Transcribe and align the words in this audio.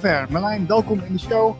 zover. 0.00 0.26
Marlijn, 0.30 0.66
welkom 0.66 1.00
in 1.00 1.12
de 1.12 1.18
show. 1.18 1.56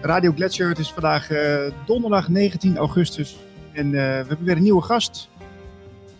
Radio 0.00 0.32
Gletscher, 0.32 0.68
het 0.68 0.78
is 0.78 0.92
vandaag 0.92 1.30
uh, 1.30 1.70
donderdag 1.86 2.28
19 2.28 2.76
augustus. 2.76 3.36
En 3.72 3.86
uh, 3.86 3.92
we 3.92 3.98
hebben 3.98 4.44
weer 4.44 4.56
een 4.56 4.62
nieuwe 4.62 4.82
gast. 4.82 5.28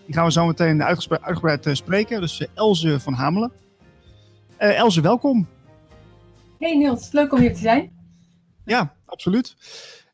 Die 0.07 0.14
gaan 0.14 0.25
we 0.25 0.33
zo 0.33 0.46
meteen 0.46 0.83
uitgebreid, 0.83 1.23
uitgebreid 1.23 1.66
uh, 1.66 1.75
spreken. 1.75 2.20
Dus 2.20 2.46
Elze 2.55 3.01
van 3.01 3.12
Hamelen. 3.12 3.52
Elze, 4.57 5.01
welkom. 5.01 5.48
Hey 6.59 6.77
Niels, 6.77 7.12
leuk 7.12 7.32
om 7.32 7.41
hier 7.41 7.55
te 7.55 7.60
zijn. 7.60 7.91
Ja, 8.65 8.95
absoluut. 9.05 9.57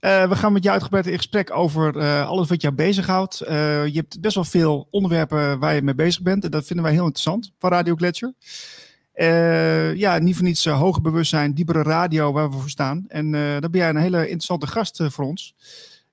Uh, 0.00 0.28
we 0.28 0.36
gaan 0.36 0.52
met 0.52 0.62
jou 0.62 0.74
uitgebreid 0.74 1.06
in 1.06 1.16
gesprek 1.16 1.56
over 1.56 1.96
uh, 1.96 2.28
alles 2.28 2.48
wat 2.48 2.62
jou 2.62 2.74
bezighoudt. 2.74 3.42
Uh, 3.42 3.86
je 3.86 3.96
hebt 3.96 4.20
best 4.20 4.34
wel 4.34 4.44
veel 4.44 4.88
onderwerpen 4.90 5.58
waar 5.58 5.74
je 5.74 5.82
mee 5.82 5.94
bezig 5.94 6.22
bent. 6.22 6.44
En 6.44 6.50
dat 6.50 6.66
vinden 6.66 6.84
wij 6.84 6.94
heel 6.94 7.04
interessant 7.04 7.52
van 7.58 7.70
Radio 7.70 7.94
Gletscher. 7.94 8.34
Ja, 9.94 10.18
niet 10.18 10.34
voor 10.34 10.44
niets 10.44 10.66
hoger 10.66 11.02
bewustzijn, 11.02 11.54
diepere 11.54 11.82
radio 11.82 12.32
waar 12.32 12.50
we 12.50 12.56
voor 12.56 12.70
staan. 12.70 13.04
En 13.08 13.30
dan 13.32 13.70
ben 13.70 13.80
jij 13.80 13.88
een 13.88 13.96
hele 13.96 14.20
interessante 14.20 14.66
gast 14.66 15.02
voor 15.02 15.24
ons. 15.24 15.54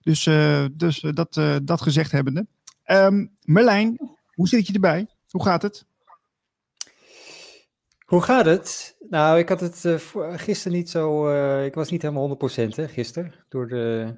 Dus, 0.02 0.24
dus 0.72 1.06
dat, 1.14 1.42
dat 1.64 1.82
gezegd 1.82 2.12
hebbende. 2.12 2.46
Um, 2.86 3.32
Merlijn, 3.44 4.18
hoe 4.34 4.48
zit 4.48 4.68
je 4.68 4.74
erbij? 4.74 5.08
Hoe 5.30 5.44
gaat 5.44 5.62
het? 5.62 5.86
Hoe 8.06 8.22
gaat 8.22 8.46
het? 8.46 8.96
Nou, 9.10 9.40
ik 9.40 9.50
had 9.50 9.60
het 9.60 9.84
uh, 9.86 10.00
gisteren 10.36 10.78
niet 10.78 10.90
zo. 10.90 11.30
Uh, 11.30 11.66
ik 11.66 11.74
was 11.74 11.90
niet 11.90 12.02
helemaal 12.02 12.38
100% 12.38 12.76
hè, 12.76 12.88
gisteren 12.88 13.34
door 13.50 13.68
de, 13.68 14.16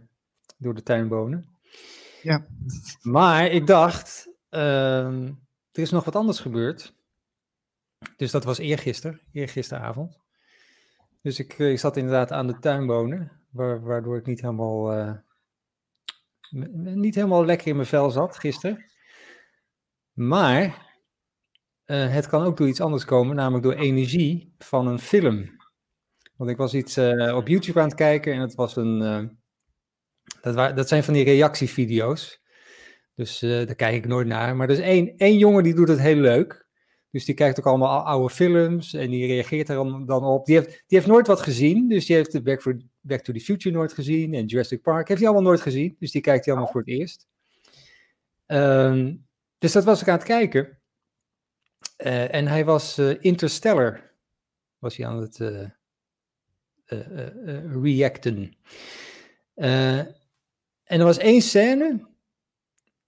door 0.57 0.73
de 0.73 0.83
tuinbonen. 0.83 1.45
Ja. 2.21 2.45
Maar 3.01 3.47
ik 3.47 3.67
dacht, 3.67 4.29
uh, 4.49 5.05
er 5.71 5.81
is 5.81 5.89
nog 5.89 6.05
wat 6.05 6.15
anders 6.15 6.39
gebeurd. 6.39 6.93
Dus 8.17 8.31
dat 8.31 8.43
was 8.43 8.57
eergisteren, 8.57 9.21
eergisteravond. 9.31 10.19
Dus 11.21 11.39
ik, 11.39 11.57
ik 11.57 11.79
zat 11.79 11.97
inderdaad 11.97 12.31
aan 12.31 12.47
de 12.47 12.59
tuinbonen, 12.59 13.31
waardoor 13.51 14.17
ik 14.17 14.25
niet 14.25 14.41
helemaal, 14.41 15.23
niet 16.93 17.15
helemaal 17.15 17.45
lekker 17.45 17.67
in 17.67 17.75
mijn 17.75 17.87
vel 17.87 18.09
zat 18.09 18.37
gisteren. 18.37 18.85
Maar 20.13 20.63
uh, 21.85 22.13
het 22.13 22.27
kan 22.27 22.43
ook 22.43 22.57
door 22.57 22.67
iets 22.67 22.81
anders 22.81 23.05
komen, 23.05 23.35
namelijk 23.35 23.63
door 23.63 23.73
energie 23.73 24.53
van 24.57 24.87
een 24.87 24.99
film. 24.99 25.59
Want 26.35 26.49
ik 26.49 26.57
was 26.57 26.73
iets 26.73 26.97
op 27.33 27.47
YouTube 27.47 27.79
aan 27.79 27.87
het 27.87 27.95
kijken 27.95 28.33
en 28.33 28.39
het 28.39 28.55
was 28.55 28.75
een. 28.75 29.39
Dat, 30.41 30.75
dat 30.75 30.87
zijn 30.87 31.03
van 31.03 31.13
die 31.13 31.23
reactievideo's. 31.23 32.41
Dus 33.15 33.39
daar 33.39 33.75
kijk 33.75 33.95
ik 33.95 34.07
nooit 34.07 34.27
naar. 34.27 34.55
Maar 34.55 34.69
er 34.69 34.75
is 34.75 34.81
één, 34.81 35.17
één 35.17 35.37
jongen 35.37 35.63
die 35.63 35.73
doet 35.73 35.87
het 35.87 35.99
heel 35.99 36.15
leuk. 36.15 36.69
Dus 37.11 37.25
die 37.25 37.35
kijkt 37.35 37.59
ook 37.59 37.65
allemaal 37.65 38.05
oude 38.05 38.33
films 38.33 38.93
en 38.93 39.09
die 39.09 39.27
reageert 39.27 39.69
er 39.69 40.05
dan 40.05 40.23
op. 40.23 40.45
Die 40.45 40.55
heeft, 40.55 40.67
die 40.69 40.97
heeft 40.97 41.07
nooit 41.07 41.27
wat 41.27 41.41
gezien. 41.41 41.87
Dus 41.87 42.05
die 42.05 42.15
heeft 42.15 42.43
Back, 42.43 42.73
Back 43.01 43.21
to 43.21 43.33
the 43.33 43.39
Future 43.39 43.75
nooit 43.75 43.93
gezien. 43.93 44.33
En 44.33 44.45
Jurassic 44.45 44.81
Park 44.81 45.07
heeft 45.07 45.19
hij 45.19 45.29
allemaal 45.29 45.49
nooit 45.49 45.61
gezien. 45.61 45.95
Dus 45.99 46.11
die 46.11 46.21
kijkt 46.21 46.45
hij 46.45 46.53
allemaal 46.53 46.71
voor 46.71 46.81
het 46.81 46.89
eerst. 46.89 47.27
Um, 48.47 49.27
dus 49.57 49.71
dat 49.71 49.83
was 49.83 50.01
ik 50.01 50.07
aan 50.07 50.17
het 50.17 50.23
kijken. 50.23 50.79
Uh, 51.97 52.33
en 52.33 52.47
hij 52.47 52.65
was 52.65 52.99
uh, 52.99 53.15
Interstellar, 53.19 54.11
was 54.79 54.97
hij 54.97 55.07
aan 55.07 55.21
het 55.21 55.39
uh, 55.39 55.67
reacten. 57.83 58.57
en 59.53 60.15
er 60.83 61.03
was 61.03 61.17
één 61.17 61.41
scène, 61.41 62.07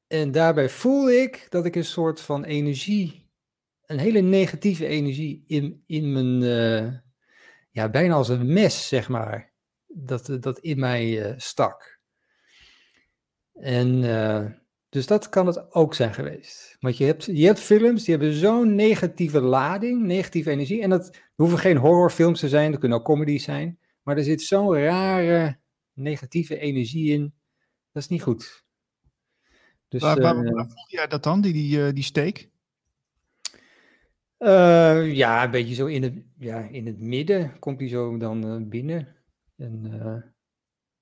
en 0.07 0.31
daarbij 0.31 0.69
voelde 0.69 1.15
ik 1.15 1.47
dat 1.49 1.65
ik 1.65 1.75
een 1.75 1.85
soort 1.85 2.21
van 2.21 2.43
energie, 2.43 3.22
een 3.85 3.99
hele 3.99 4.21
negatieve 4.21 4.87
energie 4.87 5.43
in, 5.47 5.83
in 5.85 6.11
mijn, 6.11 6.41
ja, 7.71 7.89
bijna 7.89 8.13
als 8.13 8.29
een 8.29 8.53
mes, 8.53 8.87
zeg 8.87 9.09
maar, 9.09 9.53
dat, 9.87 10.37
dat 10.39 10.59
in 10.59 10.79
mij 10.79 11.33
stak. 11.37 11.99
En 13.53 14.01
dus 14.93 15.07
dat 15.07 15.29
kan 15.29 15.47
het 15.47 15.73
ook 15.73 15.93
zijn 15.93 16.13
geweest. 16.13 16.77
Want 16.79 16.97
je 16.97 17.05
hebt, 17.05 17.25
je 17.25 17.45
hebt 17.45 17.59
films 17.59 18.03
die 18.03 18.15
hebben 18.15 18.33
zo'n 18.33 18.75
negatieve 18.75 19.41
lading, 19.41 20.03
negatieve 20.03 20.49
energie. 20.49 20.81
En 20.81 20.89
dat 20.89 21.17
hoeven 21.35 21.57
geen 21.57 21.77
horrorfilms 21.77 22.39
te 22.39 22.49
zijn, 22.49 22.71
dat 22.71 22.79
kunnen 22.79 22.97
ook 22.97 23.05
comedies 23.05 23.43
zijn. 23.43 23.79
Maar 24.03 24.17
er 24.17 24.23
zit 24.23 24.41
zo'n 24.41 24.73
rare 24.77 25.59
negatieve 25.93 26.59
energie 26.59 27.11
in. 27.11 27.33
Dat 27.91 28.03
is 28.03 28.09
niet 28.09 28.21
goed. 28.21 28.65
Dus, 29.87 30.01
waar, 30.01 30.21
waar, 30.21 30.35
waar 30.35 30.67
voel 30.67 30.87
jij 30.87 31.07
dat 31.07 31.23
dan, 31.23 31.41
die, 31.41 31.53
die, 31.53 31.93
die 31.93 32.03
steek? 32.03 32.49
Uh, 34.43 35.13
ja, 35.13 35.43
een 35.43 35.51
beetje 35.51 35.75
zo 35.75 35.85
in 35.85 36.03
het, 36.03 36.13
ja, 36.37 36.59
in 36.59 36.85
het 36.85 36.99
midden 36.99 37.59
komt 37.59 37.79
hij 37.79 37.89
zo 37.89 38.17
dan 38.17 38.69
binnen. 38.69 39.15
En 39.55 40.33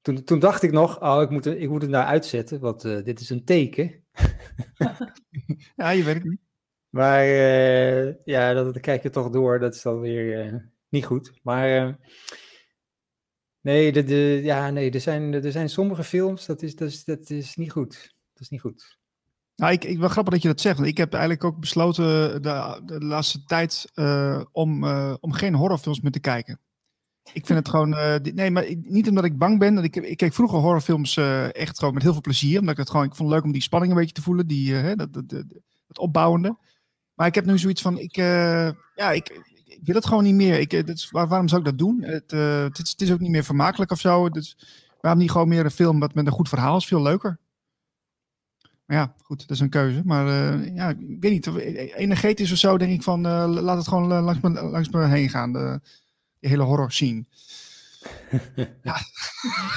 toen, 0.01 0.23
toen 0.23 0.39
dacht 0.39 0.63
ik 0.63 0.71
nog, 0.71 1.01
oh, 1.01 1.21
ik 1.21 1.29
moet, 1.29 1.45
ik 1.45 1.69
moet 1.69 1.81
het 1.81 1.91
nou 1.91 2.05
uitzetten, 2.05 2.59
want 2.59 2.81
dit 2.81 3.19
is 3.19 3.29
een 3.29 3.45
teken. 3.45 4.03
ja, 5.75 5.89
je 5.89 6.03
weet 6.03 6.13
het 6.13 6.23
niet. 6.23 6.39
Maar 6.89 7.25
uh, 7.27 8.13
ja, 8.25 8.53
dat, 8.53 8.73
dan 8.73 8.81
kijk 8.81 9.03
je 9.03 9.09
toch 9.09 9.29
door, 9.29 9.59
dat 9.59 9.75
is 9.75 9.81
dan 9.81 9.99
weer 9.99 10.45
uh, 10.45 10.59
niet 10.89 11.05
goed. 11.05 11.39
Maar 11.43 11.99
nee, 13.61 13.91
de, 13.91 14.03
de, 14.03 14.39
ja, 14.43 14.69
nee 14.69 14.91
er, 14.91 14.99
zijn, 14.99 15.33
er 15.33 15.51
zijn 15.51 15.69
sommige 15.69 16.03
films, 16.03 16.45
dat 16.45 16.61
is, 16.61 16.75
dat, 16.75 16.89
is, 16.89 17.03
dat 17.03 17.29
is 17.29 17.55
niet 17.55 17.71
goed. 17.71 18.15
Dat 18.33 18.41
is 18.41 18.49
niet 18.49 18.61
goed. 18.61 18.99
Nou, 19.55 19.73
ik, 19.73 19.83
ik 19.83 19.99
wel 19.99 20.09
grappig 20.09 20.33
dat 20.33 20.41
je 20.41 20.47
dat 20.47 20.61
zegt. 20.61 20.77
Want 20.77 20.89
ik 20.89 20.97
heb 20.97 21.11
eigenlijk 21.13 21.43
ook 21.43 21.59
besloten 21.59 22.41
de, 22.41 22.81
de 22.85 23.05
laatste 23.05 23.43
tijd 23.43 23.91
om, 24.51 24.85
om 25.19 25.31
geen 25.31 25.53
horrorfilms 25.55 26.01
meer 26.01 26.11
te 26.11 26.19
kijken. 26.19 26.59
Ik 27.33 27.45
vind 27.45 27.59
het 27.59 27.69
gewoon. 27.73 27.91
Uh, 27.91 28.15
nee, 28.15 28.51
maar 28.51 28.65
niet 28.81 29.09
omdat 29.09 29.23
ik 29.23 29.37
bang 29.37 29.59
ben. 29.59 29.77
Ik, 29.77 29.95
ik 29.95 30.17
keek 30.17 30.33
vroeger 30.33 30.59
horrorfilms 30.59 31.17
echt 31.51 31.79
gewoon 31.79 31.93
met 31.93 32.03
heel 32.03 32.11
veel 32.11 32.21
plezier. 32.21 32.59
Omdat 32.59 32.73
ik 32.73 32.79
het 32.79 32.89
gewoon. 32.89 33.05
Ik 33.05 33.15
vond 33.15 33.29
het 33.29 33.37
leuk 33.37 33.45
om 33.45 33.51
die 33.51 33.61
spanning 33.61 33.91
een 33.91 33.97
beetje 33.97 34.13
te 34.13 34.21
voelen. 34.21 34.47
Die, 34.47 34.95
dat, 34.95 35.13
dat, 35.13 35.29
dat, 35.29 35.43
dat, 35.87 35.99
opbouwende. 35.99 36.57
Maar 37.13 37.27
ik 37.27 37.35
heb 37.35 37.45
nu 37.45 37.59
zoiets 37.59 37.81
van. 37.81 37.97
Ik, 37.97 38.15
ja, 38.15 39.11
ik, 39.11 39.41
ik, 39.65 39.79
wil 39.81 39.95
het 39.95 40.05
gewoon 40.05 40.23
niet 40.23 40.35
meer. 40.35 40.59
Ik, 40.59 40.87
dat 40.87 41.07
waar, 41.09 41.27
waarom 41.27 41.47
zou 41.47 41.61
ik 41.61 41.67
dat 41.67 41.77
doen? 41.77 42.03
Het, 42.03 42.31
het, 42.31 42.79
is, 42.79 42.91
het 42.91 43.01
is 43.01 43.11
ook 43.11 43.19
niet 43.19 43.31
meer 43.31 43.43
vermakelijk 43.43 43.91
of 43.91 43.99
zo. 43.99 44.29
Dus 44.29 44.57
waarom 45.01 45.21
niet 45.21 45.31
gewoon 45.31 45.47
meer 45.47 45.65
een 45.65 45.71
film 45.71 45.97
met 45.97 46.15
een 46.15 46.31
goed 46.31 46.49
verhaal 46.49 46.77
is? 46.77 46.85
Veel 46.85 47.01
leuker. 47.01 47.39
Maar 48.91 48.99
ja, 48.99 49.13
goed, 49.21 49.39
dat 49.39 49.49
is 49.49 49.59
een 49.59 49.69
keuze. 49.69 50.01
Maar 50.05 50.25
ja, 50.73 50.89
ik 50.89 51.17
weet 51.19 51.31
niet. 51.31 51.47
Energetisch 51.95 52.51
of 52.51 52.57
zo 52.57 52.77
denk 52.77 52.91
ik 52.91 53.03
van. 53.03 53.21
laat 53.61 53.77
het 53.77 53.87
gewoon 53.87 54.07
langs 54.07 54.41
me, 54.41 54.49
langs 54.49 54.89
me 54.89 55.05
heen 55.05 55.29
gaan. 55.29 55.53
De, 55.53 55.79
die 56.39 56.49
hele 56.49 56.63
horror 56.63 56.91
scene. 56.91 57.25
ja. 58.83 58.97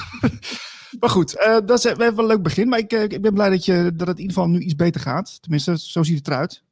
maar 1.01 1.11
goed, 1.11 1.37
uh, 1.37 1.59
dat 1.65 1.85
is 1.85 1.93
wel 1.93 2.19
een 2.19 2.27
leuk 2.27 2.43
begin. 2.43 2.69
Maar 2.69 2.79
ik, 2.79 2.93
ik 2.93 3.23
ben 3.23 3.35
blij 3.35 3.51
dat, 3.51 3.65
je, 3.65 3.93
dat 3.95 4.09
het 4.09 4.17
in 4.17 4.23
ieder 4.23 4.37
geval 4.37 4.49
nu 4.49 4.59
iets 4.59 4.77
beter 4.77 5.01
gaat. 5.01 5.43
Tenminste, 5.43 5.79
zo 5.79 6.03
ziet 6.03 6.19
het 6.19 6.29
eruit. 6.29 6.63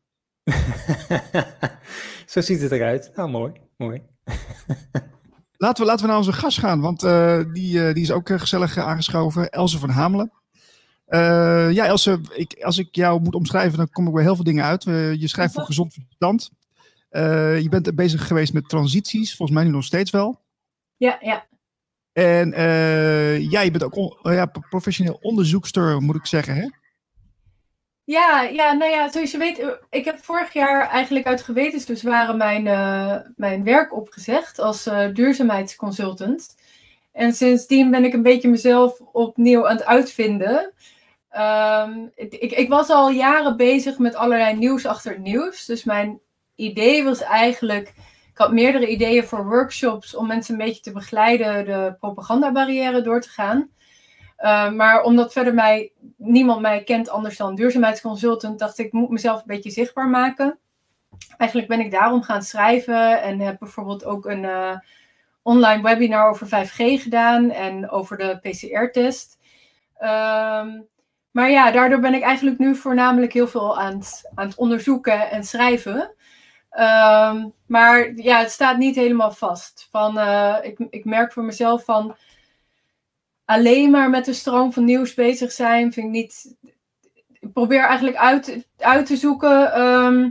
zo 2.32 2.40
ziet 2.40 2.60
het 2.60 2.72
eruit. 2.72 3.12
Nou, 3.14 3.30
mooi. 3.30 3.52
mooi. 3.76 4.02
laten, 5.56 5.84
we, 5.84 5.90
laten 5.90 6.04
we 6.04 6.10
naar 6.10 6.20
onze 6.20 6.32
gast 6.32 6.58
gaan, 6.58 6.80
want 6.80 7.00
die, 7.54 7.92
die 7.92 8.02
is 8.02 8.10
ook 8.10 8.28
gezellig 8.28 8.78
aangeschoven. 8.78 9.50
Else 9.50 9.78
van 9.78 9.90
Hamelen. 9.90 10.41
Ja, 11.72 11.86
Else, 11.86 12.20
ik, 12.34 12.62
als 12.62 12.78
ik 12.78 12.88
jou 12.94 13.20
moet 13.20 13.34
omschrijven, 13.34 13.78
dan 13.78 13.90
kom 13.90 14.06
ik 14.06 14.12
bij 14.12 14.22
heel 14.22 14.34
veel 14.34 14.44
dingen 14.44 14.64
uit. 14.64 14.82
je 14.84 15.28
schrijft 15.28 15.54
voor 15.54 15.62
gezond 15.62 15.92
verstand. 15.92 16.50
Uh, 17.12 17.60
je 17.60 17.68
bent 17.68 17.94
bezig 17.94 18.26
geweest 18.26 18.52
met 18.52 18.68
transities, 18.68 19.36
volgens 19.36 19.58
mij 19.58 19.66
nu 19.66 19.72
nog 19.72 19.84
steeds 19.84 20.10
wel. 20.10 20.40
Ja, 20.96 21.18
ja. 21.20 21.46
En 22.12 22.52
uh, 22.52 23.50
ja, 23.50 23.60
je 23.60 23.70
bent 23.70 23.84
ook 23.84 23.96
on, 23.96 24.18
uh, 24.22 24.34
ja, 24.34 24.46
professioneel 24.46 25.18
onderzoekster, 25.20 26.00
moet 26.00 26.16
ik 26.16 26.26
zeggen, 26.26 26.54
hè? 26.54 26.68
Ja, 28.04 28.42
ja, 28.42 28.72
nou 28.72 28.90
ja, 28.90 29.10
zoals 29.10 29.30
je 29.30 29.38
weet, 29.38 29.78
ik 29.90 30.04
heb 30.04 30.24
vorig 30.24 30.52
jaar 30.52 30.88
eigenlijk 30.88 31.26
uit 31.26 31.42
gewetensbezwaren 31.42 32.36
mijn, 32.36 32.62
mijn 33.36 33.64
werk 33.64 33.96
opgezegd 33.96 34.58
als 34.58 34.88
duurzaamheidsconsultant. 35.12 36.56
En 37.12 37.32
sindsdien 37.32 37.90
ben 37.90 38.04
ik 38.04 38.12
een 38.12 38.22
beetje 38.22 38.48
mezelf 38.48 39.00
opnieuw 39.00 39.68
aan 39.68 39.76
het 39.76 39.84
uitvinden. 39.84 40.72
Um, 41.38 42.10
ik, 42.14 42.52
ik 42.52 42.68
was 42.68 42.88
al 42.88 43.10
jaren 43.10 43.56
bezig 43.56 43.98
met 43.98 44.14
allerlei 44.14 44.56
nieuws 44.56 44.86
achter 44.86 45.20
nieuws. 45.20 45.66
Dus 45.66 45.84
mijn 45.84 46.20
idee 46.54 47.04
was 47.04 47.20
eigenlijk. 47.20 47.88
Ik 48.32 48.38
had 48.38 48.52
meerdere 48.52 48.88
ideeën 48.88 49.24
voor 49.24 49.48
workshops 49.48 50.14
om 50.14 50.26
mensen 50.26 50.52
een 50.54 50.66
beetje 50.66 50.82
te 50.82 50.92
begeleiden 50.92 51.64
de 51.64 51.96
propagandabarrière 52.00 53.02
door 53.02 53.20
te 53.20 53.28
gaan. 53.28 53.70
Uh, 54.38 54.70
maar 54.70 55.02
omdat 55.02 55.32
verder 55.32 55.54
mij, 55.54 55.92
niemand 56.16 56.60
mij 56.60 56.82
kent 56.82 57.08
anders 57.08 57.36
dan 57.36 57.54
duurzaamheidsconsultant, 57.54 58.58
dacht 58.58 58.78
ik, 58.78 58.86
ik 58.86 58.92
moet 58.92 59.08
mezelf 59.08 59.40
een 59.40 59.46
beetje 59.46 59.70
zichtbaar 59.70 60.08
maken. 60.08 60.58
Eigenlijk 61.36 61.70
ben 61.70 61.80
ik 61.80 61.90
daarom 61.90 62.22
gaan 62.22 62.42
schrijven 62.42 63.22
en 63.22 63.40
heb 63.40 63.58
bijvoorbeeld 63.58 64.04
ook 64.04 64.26
een 64.26 64.42
uh, 64.42 64.78
online 65.42 65.82
webinar 65.82 66.28
over 66.28 66.46
5G 66.46 67.02
gedaan 67.02 67.50
en 67.50 67.90
over 67.90 68.16
de 68.16 68.38
PCR-test. 68.40 69.38
Um, 70.00 70.90
maar 71.32 71.50
ja, 71.50 71.70
daardoor 71.70 72.00
ben 72.00 72.14
ik 72.14 72.22
eigenlijk 72.22 72.58
nu 72.58 72.74
voornamelijk 72.74 73.32
heel 73.32 73.48
veel 73.48 73.78
aan 73.78 73.98
het, 73.98 74.30
aan 74.34 74.46
het 74.46 74.56
onderzoeken 74.56 75.30
en 75.30 75.44
schrijven. 75.44 76.14
Ehm, 76.70 77.48
maar 77.66 78.12
ja, 78.14 78.38
het 78.38 78.50
staat 78.50 78.78
niet 78.78 78.94
helemaal 78.94 79.30
vast. 79.32 79.88
Van, 79.90 80.18
eh, 80.18 80.56
ik, 80.62 80.78
ik 80.90 81.04
merk 81.04 81.32
voor 81.32 81.44
mezelf 81.44 81.84
van 81.84 82.16
alleen 83.44 83.90
maar 83.90 84.10
met 84.10 84.24
de 84.24 84.32
stroom 84.32 84.72
van 84.72 84.84
nieuws 84.84 85.14
bezig 85.14 85.52
zijn, 85.52 85.92
vind 85.92 86.06
ik 86.06 86.12
niet. 86.12 86.56
Probeer 87.52 87.84
eigenlijk 87.84 88.16
uit, 88.16 88.66
uit 88.78 89.06
te 89.06 89.16
zoeken. 89.16 89.72
ehm, 89.72 90.30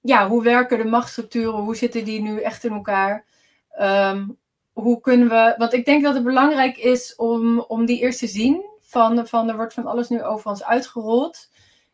ja, 0.00 0.28
hoe 0.28 0.42
werken 0.42 0.78
de 0.78 0.84
machtsstructuren? 0.84 1.60
Hoe 1.60 1.76
zitten 1.76 2.04
die 2.04 2.20
nu 2.20 2.40
echt 2.40 2.64
in 2.64 2.72
elkaar? 2.72 3.24
Ehm, 3.70 4.28
hoe 4.72 5.00
kunnen 5.00 5.28
we. 5.28 5.54
Want 5.58 5.72
ik 5.72 5.84
denk 5.84 6.02
dat 6.02 6.14
het 6.14 6.24
belangrijk 6.24 6.76
is 6.76 7.16
om, 7.16 7.60
om 7.60 7.86
die 7.86 8.00
eerst 8.00 8.18
te 8.18 8.26
zien. 8.26 8.73
Van, 8.94 9.26
van 9.26 9.48
er 9.48 9.56
wordt 9.56 9.74
van 9.74 9.86
alles 9.86 10.08
nu 10.08 10.22
over 10.22 10.50
ons 10.50 10.64
uitgerold. 10.64 11.50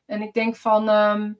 En 0.06 0.23
ik 0.23 0.32
denk 0.32 0.56
van. 0.56 0.88
ehm, 0.88 1.32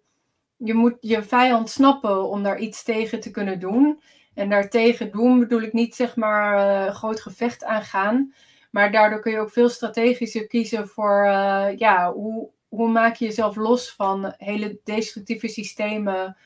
je 0.62 0.75
moet 0.75 0.97
je 1.01 1.23
vijand 1.23 1.71
snappen 1.71 2.29
om 2.29 2.43
daar 2.43 2.59
iets 2.59 2.83
tegen 2.83 3.21
te 3.21 3.31
kunnen 3.31 3.61
doen. 3.61 4.01
En 4.35 4.49
daartegen 4.49 5.11
doen 5.11 5.39
bedoel 5.39 5.61
ik 5.61 5.73
niet 5.73 5.95
zeg 5.95 6.17
maar 6.17 6.57
eh, 6.87 6.95
groot 6.95 7.21
gevecht 7.21 7.65
aangaan. 7.65 8.35
Maar 8.71 8.93
daardoor 8.93 9.21
kun 9.21 9.33
je 9.33 9.39
ook 9.39 9.51
veel 9.51 9.69
strategischer 9.69 10.47
kiezen 10.47 10.89
voor 10.89 11.25
eh, 11.25 11.77
ja, 11.77 12.12
hoe, 12.12 12.51
hoe 12.69 12.89
maak 12.89 13.15
je 13.15 13.25
jezelf 13.25 13.57
los 13.57 13.95
van 13.95 14.35
hele 14.37 14.81
destructieve 14.85 15.49
systemen 15.49 16.37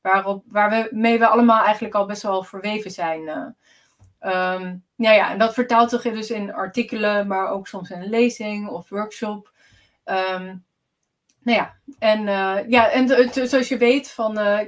waarop, 0.00 0.44
waarmee 0.48 1.18
we 1.18 1.26
allemaal 1.26 1.64
eigenlijk 1.64 1.94
al 1.94 2.06
best 2.06 2.22
wel 2.22 2.42
verweven 2.42 2.90
zijn. 2.90 3.56
Eh. 4.20 4.30
Ehm, 4.54 4.76
ja, 4.94 5.12
ja, 5.12 5.30
en 5.30 5.38
dat 5.38 5.54
vertaalt 5.54 5.90
zich 5.90 6.02
dus 6.02 6.30
in 6.30 6.52
artikelen, 6.52 7.26
maar 7.26 7.50
ook 7.50 7.66
soms 7.66 7.90
in 7.90 8.00
een 8.00 8.08
lezing 8.08 8.68
of 8.68 8.88
workshop. 8.88 9.52
Ehm, 10.04 10.44
nou 11.42 11.58
ja, 11.58 11.74
en, 11.98 12.28
eh, 12.28 12.68
ja, 12.68 12.90
en 12.90 13.08
het- 13.08 13.50
zoals 13.50 13.68
je 13.68 13.76
weet, 13.78 14.10
van, 14.10 14.38
eh, 14.38 14.58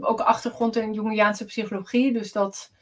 ook 0.00 0.20
achtergrond 0.20 0.76
in 0.76 0.92
Jungiaanse 0.92 1.44
psychologie. 1.44 2.12
Dus 2.12 2.32
dat, 2.32 2.72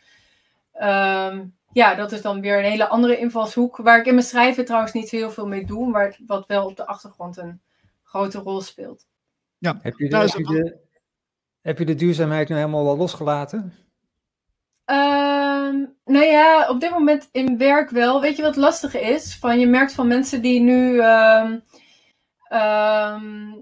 ehm, 0.72 1.44
ja, 1.72 1.94
dat 1.94 2.12
is 2.12 2.22
dan 2.22 2.40
weer 2.40 2.58
een 2.58 2.70
hele 2.70 2.88
andere 2.88 3.19
invalshoek. 3.19 3.76
Waar 3.76 3.99
ik 3.99 4.06
in 4.06 4.14
mijn 4.14 4.26
schrijven 4.26 4.64
trouwens 4.64 4.93
niet 4.93 5.08
zo 5.08 5.16
heel 5.16 5.31
veel 5.31 5.46
mee 5.46 5.66
doe, 5.66 5.87
maar 5.88 6.16
wat 6.26 6.46
wel 6.46 6.66
op 6.66 6.76
de 6.76 6.87
achtergrond 6.87 7.37
een 7.37 7.60
grote 8.02 8.38
rol 8.38 8.60
speelt. 8.60 9.06
Heb 9.82 9.99
je, 9.99 10.08
de, 10.08 10.10
Nou, 10.16 10.26
heb, 10.28 10.38
je 10.38 10.44
de, 10.44 10.78
heb 11.60 11.78
je 11.78 11.84
de 11.84 11.94
duurzaamheid 11.94 12.49
nu 12.49 12.56
helemaal 12.56 12.88
al 12.88 12.96
losgelaten? 12.96 13.72
Ehm, 15.72 15.84
nou 16.04 16.24
ja, 16.24 16.69
op 16.69 16.80
dit 16.80 16.90
moment 16.90 17.28
in 17.32 17.58
werk 17.58 17.90
wel. 17.90 18.20
Weet 18.20 18.36
je 18.36 18.42
wat 18.42 18.56
lastig 18.56 18.94
is? 19.00 19.36
Van, 19.36 19.60
je 19.60 19.66
merkt 19.66 19.92
van 19.92 20.06
mensen 20.06 20.42
die 20.42 20.60
nu 20.60 21.00
ehm, 21.00 21.58
ehm, 22.48 23.52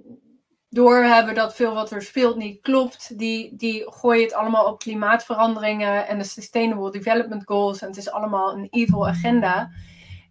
doorhebben 0.69 1.35
dat 1.35 1.55
veel 1.55 1.75
wat 1.75 1.91
er 1.91 2.03
speelt 2.03 2.37
niet 2.37 2.61
klopt. 2.61 3.19
Die, 3.19 3.57
die 3.57 3.91
gooien 3.91 4.23
het 4.23 4.35
allemaal 4.35 4.67
op 4.67 4.79
klimaatveranderingen 4.79 6.07
en 6.07 6.19
de 6.19 6.25
Sustainable 6.25 6.91
Development 6.91 7.43
Goals. 7.47 7.81
En 7.81 7.89
het 7.89 7.97
is 7.97 8.11
allemaal 8.11 8.53
een 8.53 8.67
evil 8.71 9.09
agenda. 9.09 9.71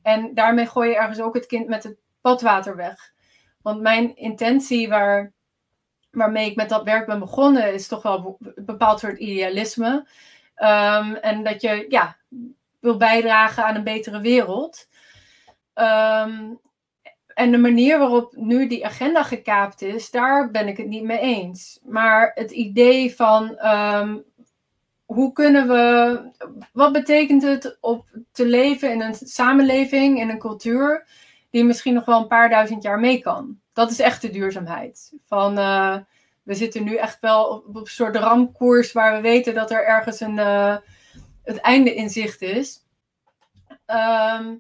En 0.02 0.34
daarmee 0.34 0.66
gooi 0.66 0.90
je 0.90 0.96
ergens 0.96 1.20
ook 1.20 1.34
het 1.34 1.46
kind 1.46 1.68
met 1.68 1.84
het 1.84 1.98
badwater 2.22 2.76
weg. 2.76 3.14
Want 3.62 3.82
mijn 3.82 4.16
intentie 4.16 4.90
waar, 4.90 5.34
waarmee 6.12 6.50
ik 6.50 6.56
met 6.56 6.70
dat 6.70 6.84
werk 6.84 7.06
ben 7.06 7.20
begonnen, 7.20 7.74
is 7.74 7.88
toch 7.88 8.02
wel 8.02 8.38
een 8.40 8.66
bepaald 8.66 9.00
soort 9.00 9.18
idealisme. 9.18 10.08
Ehm, 10.60 11.14
en 11.14 11.44
dat 11.44 11.62
je 11.62 11.86
ja, 11.90 12.18
wil 12.80 12.98
bijdragen 12.98 13.66
aan 13.66 13.76
een 13.76 13.84
betere 13.84 14.22
wereld. 14.22 14.88
Ehm, 15.74 16.54
en 17.34 17.52
de 17.52 17.58
manier 17.58 18.00
waarop 18.00 18.36
nu 18.36 18.68
die 18.68 18.86
agenda 18.86 19.24
gekaapt 19.24 19.82
is, 19.82 20.12
daar 20.12 20.52
ben 20.52 20.68
ik 20.68 20.78
het 20.78 20.88
niet 20.88 21.04
mee 21.04 21.20
eens. 21.20 21.80
Maar 21.84 22.32
het 22.36 22.52
idee 22.52 23.16
van 23.16 23.58
ehm, 23.58 24.18
hoe 25.06 25.32
kunnen 25.32 25.68
we, 25.68 26.20
wat 26.74 26.92
betekent 26.92 27.42
het 27.42 27.78
op 27.82 28.06
te 28.32 28.46
leven 28.46 28.92
in 28.92 29.02
een 29.02 29.16
samenleving, 29.16 30.20
in 30.20 30.30
een 30.30 30.40
cultuur, 30.40 31.08
die 31.50 31.64
misschien 31.64 31.94
nog 31.94 32.06
wel 32.06 32.22
een 32.22 32.28
paar 32.28 32.50
duizend 32.50 32.84
jaar 32.84 33.00
mee 33.00 33.22
kan? 33.22 33.60
Dat 33.74 33.92
is 33.92 34.00
echt 34.00 34.22
de 34.22 34.30
duurzaamheid. 34.30 35.14
Van, 35.26 35.58
eh, 35.58 35.98
we 36.50 36.56
zitten 36.56 36.84
nu 36.84 36.96
echt 36.96 37.20
wel 37.20 37.46
op, 37.46 37.76
een 37.76 37.86
soort 37.86 38.16
ramkoers 38.16 38.92
waar 38.92 39.16
we 39.16 39.22
weten 39.22 39.54
dat 39.54 39.72
er 39.72 39.86
ergens 39.86 40.20
een, 40.20 40.40
eh, 40.40 40.78
het 41.44 41.58
einde 41.58 41.96
in 41.96 42.10
zicht 42.10 42.42
is. 42.42 42.86
Ehm, 43.86 44.56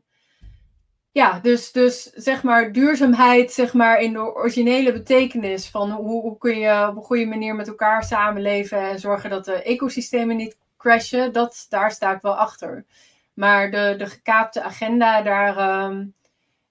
ja, 1.12 1.39
dus, 1.39 1.71
dus 1.71 2.03
zeg 2.03 2.44
maar 2.44 2.71
duurzaamheid 2.71 3.51
zeg 3.51 3.74
maar, 3.74 4.01
in 4.01 4.13
de 4.13 4.36
originele 4.36 4.91
betekenis 4.91 5.69
van 5.69 5.91
hoe, 5.91 6.21
hoe 6.21 6.38
kun 6.38 6.59
je 6.59 6.88
op 6.88 6.95
een 6.95 7.03
goede 7.03 7.25
manier 7.25 7.56
met 7.56 7.68
elkaar 7.68 8.03
samenleven 8.03 8.89
en 8.89 9.00
zorgen 9.00 9.30
dat 9.30 9.45
de 9.45 9.63
ecosystemen 9.63 10.38
niet 10.38 10.57
crashen, 10.77 11.33
dat, 11.33 11.65
daar 11.69 11.91
sta 11.91 12.15
ik 12.15 12.21
wel 12.21 12.36
achter. 12.36 12.86
Maar 13.33 13.71
de, 13.71 13.95
de 13.97 14.06
gekaapte 14.06 14.62
agenda, 14.62 15.21
daar, 15.21 15.57
ehm, 15.57 16.06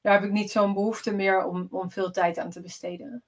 daar 0.00 0.12
heb 0.12 0.24
ik 0.24 0.32
niet 0.32 0.50
zo'n 0.50 0.74
behoefte 0.74 1.14
meer 1.14 1.44
om, 1.44 1.68
om 1.70 1.90
veel 1.90 2.10
tijd 2.10 2.38
aan 2.38 2.50
te 2.50 2.60
besteden. 2.60 3.22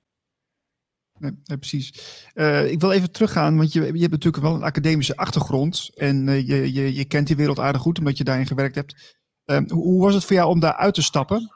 Precies. 1.45 1.93
Eh, 2.35 2.71
ik 2.71 2.81
wil 2.81 2.93
even 2.93 3.11
teruggaan, 3.11 3.57
want 3.57 3.73
je, 3.73 3.81
je 3.81 4.01
hebt 4.01 4.11
natuurlijk 4.11 4.43
wel 4.43 4.55
een 4.55 4.63
academische 4.63 5.17
achtergrond. 5.17 5.91
En 5.95 6.29
eh, 6.29 6.49
je, 6.49 6.73
je, 6.73 6.95
je 6.95 7.05
kent 7.05 7.27
die 7.27 7.37
wereld 7.37 7.59
aardig 7.59 7.81
goed, 7.81 7.99
omdat 7.99 8.19
je 8.19 8.25
daarin 8.25 8.47
gewerkt 8.47 8.75
hebt. 8.75 9.19
Ehm, 9.45 9.69
hoe, 9.71 10.03
was 10.03 10.15
het 10.15 10.25
voor 10.25 10.37
jou 10.37 10.49
om 10.49 10.61
daar 10.61 10.75
uit 10.75 10.95
te 10.95 11.03
stappen? 11.03 11.53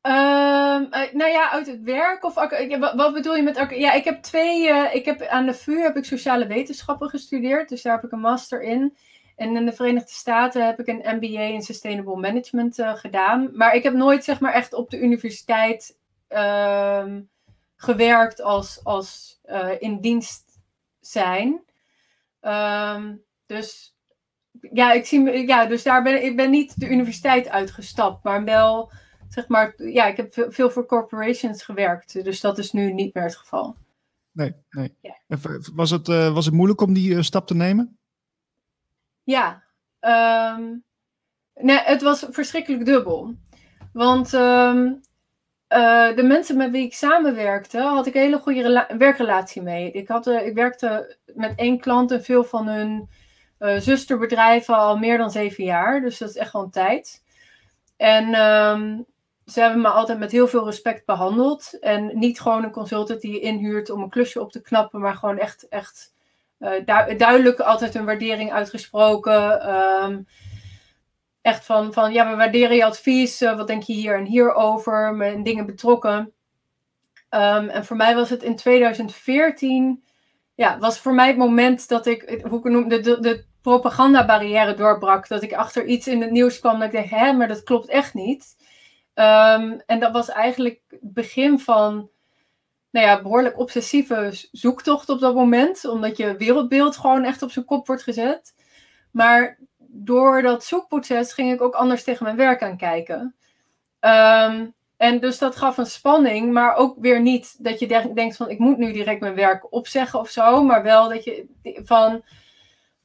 Ehm, 0.00 0.82
eh, 0.90 1.12
nou 1.12 1.30
ja, 1.30 1.50
uit 1.50 1.66
het 1.66 1.82
werk 1.82 2.24
of 2.24 2.34
wat, 2.34 3.12
bedoel 3.12 3.36
je 3.36 3.42
met 3.42 3.66
Ja, 3.70 3.92
ik 3.92 4.04
heb 4.04 4.22
twee. 4.22 4.68
ik 4.92 5.04
heb 5.04 5.22
aan 5.22 5.46
de 5.46 5.54
VU 5.54 5.78
heb 5.78 5.96
ik 5.96 6.04
sociale 6.04 6.46
wetenschappen 6.46 7.08
gestudeerd, 7.08 7.68
dus 7.68 7.82
daar 7.82 7.94
heb 7.94 8.04
ik 8.04 8.12
een 8.12 8.20
master 8.20 8.62
in. 8.62 8.96
En 9.36 9.56
in 9.56 9.66
de 9.66 9.72
Verenigde 9.72 10.12
Staten 10.12 10.66
heb 10.66 10.80
ik 10.80 10.86
een 10.86 11.16
MBA 11.16 11.40
in 11.40 11.62
Sustainable 11.62 12.16
Management 12.16 12.82
gedaan. 12.94 13.50
Maar 13.52 13.74
ik 13.74 13.82
heb 13.82 13.94
nooit 13.94 14.24
zeg 14.24 14.40
maar 14.40 14.52
echt 14.52 14.74
op 14.74 14.90
de 14.90 15.00
universiteit 15.00 15.98
ehm, 16.28 17.20
gewerkt 17.84 18.40
als, 18.40 18.84
als 18.84 19.38
eh, 19.42 19.70
in 19.78 20.00
dienst 20.00 20.60
zijn. 21.00 21.64
Ehm, 22.40 23.16
dus 23.46 23.96
ja, 24.72 24.92
ik 24.92 25.06
zie, 25.06 25.20
me- 25.20 25.46
ja, 25.46 25.66
dus 25.66 25.82
daar 25.82 26.02
ben 26.02 26.24
ik 26.24 26.36
ben 26.36 26.50
niet 26.50 26.80
de 26.80 26.88
universiteit 26.88 27.48
uitgestapt, 27.48 28.24
maar 28.24 28.44
wel 28.44 28.92
zeg 29.28 29.48
maar, 29.48 29.74
ja, 29.76 30.06
ik 30.06 30.16
heb 30.16 30.32
veel, 30.48 30.70
voor 30.70 30.86
corporations 30.86 31.62
gewerkt, 31.62 32.24
dus 32.24 32.40
dat 32.40 32.58
is 32.58 32.72
nu 32.72 32.92
niet 32.92 33.14
meer 33.14 33.24
het 33.24 33.36
geval. 33.36 33.76
Nee, 34.32 34.54
nee. 34.70 34.96
Ja. 35.00 35.16
Was 35.74 35.90
het, 35.90 36.08
eh, 36.08 36.34
was 36.34 36.44
het 36.44 36.54
moeilijk 36.54 36.80
om 36.80 36.92
die 36.92 37.14
eh, 37.14 37.22
stap 37.22 37.46
te 37.46 37.54
nemen? 37.54 37.98
Ja, 39.22 39.62
ehm, 40.00 40.76
nee, 41.54 41.78
het 41.78 42.02
was 42.02 42.26
verschrikkelijk 42.30 42.84
dubbel. 42.84 43.34
Want 43.92 44.34
ehm, 44.34 44.92
eh, 45.74 46.16
de 46.16 46.22
mensen 46.22 46.56
met 46.56 46.70
wie 46.70 46.84
ik 46.84 46.94
samenwerkte, 46.94 47.78
had 47.78 48.06
ik 48.06 48.14
een 48.14 48.20
hele 48.20 48.38
goede 48.38 48.62
rela- 48.62 48.88
werkrelatie 48.98 49.62
mee. 49.62 49.90
Ik, 49.90 50.08
had, 50.08 50.26
eh, 50.26 50.46
ik 50.46 50.54
werkte 50.54 51.16
met 51.34 51.52
één 51.56 51.80
klant 51.80 52.10
en 52.10 52.24
veel 52.24 52.44
van 52.44 52.68
hun 52.68 53.08
eh, 53.58 53.78
zusterbedrijven 53.78 54.76
al 54.76 54.96
meer 54.96 55.18
dan 55.18 55.30
zeven 55.30 55.64
jaar. 55.64 56.00
Dus 56.00 56.18
dat 56.18 56.28
is 56.28 56.36
echt 56.36 56.54
een 56.54 56.70
tijd. 56.70 57.22
En 57.96 58.34
ehm, 58.34 59.00
ze 59.46 59.60
hebben 59.60 59.80
me 59.80 59.88
altijd 59.88 60.18
met 60.18 60.32
heel 60.32 60.48
veel 60.48 60.64
respect 60.64 61.06
behandeld. 61.06 61.78
En 61.80 62.18
niet 62.18 62.40
gewoon 62.40 62.64
een 62.64 62.70
consultant 62.70 63.20
die 63.20 63.32
je 63.32 63.40
inhuurt 63.40 63.90
om 63.90 64.02
een 64.02 64.10
klusje 64.10 64.40
op 64.40 64.52
te 64.52 64.62
knappen, 64.62 65.00
maar 65.00 65.14
gewoon 65.14 65.38
echt, 65.38 65.68
echt 65.68 66.14
du- 66.58 67.16
duidelijk 67.16 67.60
altijd 67.60 67.94
een 67.94 68.04
waardering 68.04 68.52
uitgesproken. 68.52 69.60
Ehm, 69.60 70.20
echt 71.44 71.64
van, 71.64 71.92
van, 71.92 72.12
ja, 72.12 72.30
we 72.30 72.36
waarderen 72.36 72.76
je 72.76 72.84
advies. 72.84 73.40
eh, 73.40 73.56
wat 73.56 73.66
denk 73.66 73.82
je 73.82 73.92
hier 73.92 74.16
en 74.16 74.24
hier 74.24 74.54
over? 74.54 75.14
Me 75.14 75.32
in 75.32 75.42
dingen 75.42 75.66
betrokken. 75.66 76.32
Ehm, 77.28 77.68
en 77.68 77.84
voor 77.84 77.96
mij 77.96 78.14
was 78.14 78.30
het 78.30 78.42
in 78.42 78.56
2014, 78.56 80.04
ja, 80.54 80.78
was 80.78 80.98
voor 80.98 81.14
mij 81.14 81.26
het 81.26 81.36
moment 81.36 81.88
dat 81.88 82.06
ik, 82.06 82.44
hoe 82.48 82.58
ik 82.58 82.64
noem, 82.64 82.88
de, 82.88 83.00
de, 83.00 83.20
de 83.20 83.44
propagandabarrière 83.62 84.74
doorbrak. 84.74 85.28
Dat 85.28 85.42
ik 85.42 85.52
achter 85.52 85.84
iets 85.84 86.06
in 86.06 86.20
het 86.20 86.30
nieuws 86.30 86.58
kwam 86.58 86.78
dat 86.78 86.88
ik 86.88 86.94
dacht, 86.94 87.10
hè, 87.10 87.32
maar 87.32 87.48
dat 87.48 87.62
klopt 87.62 87.88
echt 87.88 88.14
niet. 88.14 88.56
Ehm, 89.14 89.78
en 89.86 90.00
dat 90.00 90.12
was 90.12 90.28
eigenlijk 90.28 90.80
het 90.88 91.12
begin 91.14 91.58
van, 91.58 92.10
nou 92.90 93.06
ja, 93.06 93.22
behoorlijk 93.22 93.58
obsessieve 93.58 94.48
zoektocht 94.52 95.08
op 95.08 95.20
dat 95.20 95.34
moment. 95.34 95.84
Omdat 95.84 96.16
je 96.16 96.36
wereldbeeld 96.36 96.96
gewoon 96.96 97.24
echt 97.24 97.42
op 97.42 97.50
zijn 97.50 97.64
kop 97.64 97.86
wordt 97.86 98.02
gezet. 98.02 98.54
Maar 99.10 99.58
door 99.96 100.42
dat 100.42 100.64
zoekproces 100.64 101.32
ging 101.32 101.52
ik 101.52 101.62
ook 101.62 101.74
anders 101.74 102.04
tegen 102.04 102.24
mijn 102.24 102.36
werk 102.36 102.62
aan 102.62 102.76
kijken. 102.76 103.34
Ehm, 104.00 104.66
en 104.96 105.20
dus 105.20 105.38
dat 105.38 105.56
gaf 105.56 105.78
een 105.78 105.86
spanning, 105.86 106.52
maar 106.52 106.74
ook 106.74 106.96
weer 107.00 107.20
niet 107.20 107.64
dat 107.64 107.78
je 107.78 107.86
de- 107.86 108.12
denkt 108.14 108.36
van 108.36 108.50
ik 108.50 108.58
moet 108.58 108.78
nu 108.78 108.92
direct 108.92 109.20
mijn 109.20 109.34
werk 109.34 109.72
opzeggen 109.72 110.18
of 110.18 110.28
zo. 110.28 110.64
Maar 110.64 110.82
wel 110.82 111.08
dat 111.08 111.24
je 111.24 111.46
van, 111.84 112.24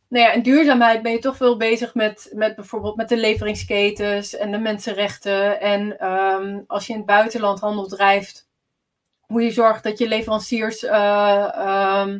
nou 0.07 0.25
ja, 0.25 0.31
in 0.31 0.41
duurzaamheid 0.41 1.01
ben 1.01 1.11
je 1.11 1.19
toch 1.19 1.37
wel 1.37 1.57
bezig 1.57 1.93
met, 1.93 2.31
met 2.33 2.55
bijvoorbeeld 2.55 2.95
met 2.95 3.09
de 3.09 3.17
leveringsketens 3.17 4.35
en 4.35 4.51
de 4.51 4.57
mensenrechten. 4.57 5.61
En 5.61 5.99
ehm, 5.99 6.59
als 6.67 6.87
je 6.87 6.91
in 6.91 6.97
het 6.97 7.07
buitenland 7.07 7.59
handel 7.59 7.87
drijft, 7.87 8.47
hoe 9.21 9.41
je 9.41 9.51
zorgt 9.51 9.83
dat 9.83 9.97
je 9.97 10.07
leveranciers 10.07 10.83
eh, 10.83 11.49
ehm, 11.53 12.19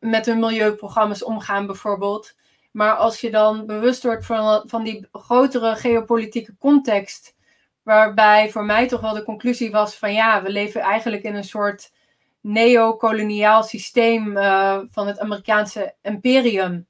met 0.00 0.26
hun 0.26 0.38
milieuprogramma's 0.38 1.24
omgaan, 1.24 1.66
bijvoorbeeld. 1.66 2.34
Maar 2.72 2.94
als 2.94 3.20
je 3.20 3.30
dan 3.30 3.66
bewust 3.66 4.02
wordt 4.02 4.26
van, 4.26 4.62
van 4.66 4.84
die 4.84 5.08
grotere 5.12 5.76
geopolitieke 5.76 6.56
context, 6.58 7.34
waarbij 7.82 8.50
voor 8.50 8.64
mij 8.64 8.88
toch 8.88 9.00
wel 9.00 9.14
de 9.14 9.22
conclusie 9.22 9.70
was 9.70 9.96
van 9.96 10.12
ja, 10.12 10.42
we 10.42 10.50
leven 10.50 10.80
eigenlijk 10.80 11.22
in 11.22 11.34
een 11.34 11.44
soort 11.44 11.92
neocoloniaal 12.40 13.62
systeem 13.62 14.36
uh, 14.36 14.78
van 14.90 15.06
het 15.06 15.18
Amerikaanse 15.18 15.94
imperium. 16.02 16.86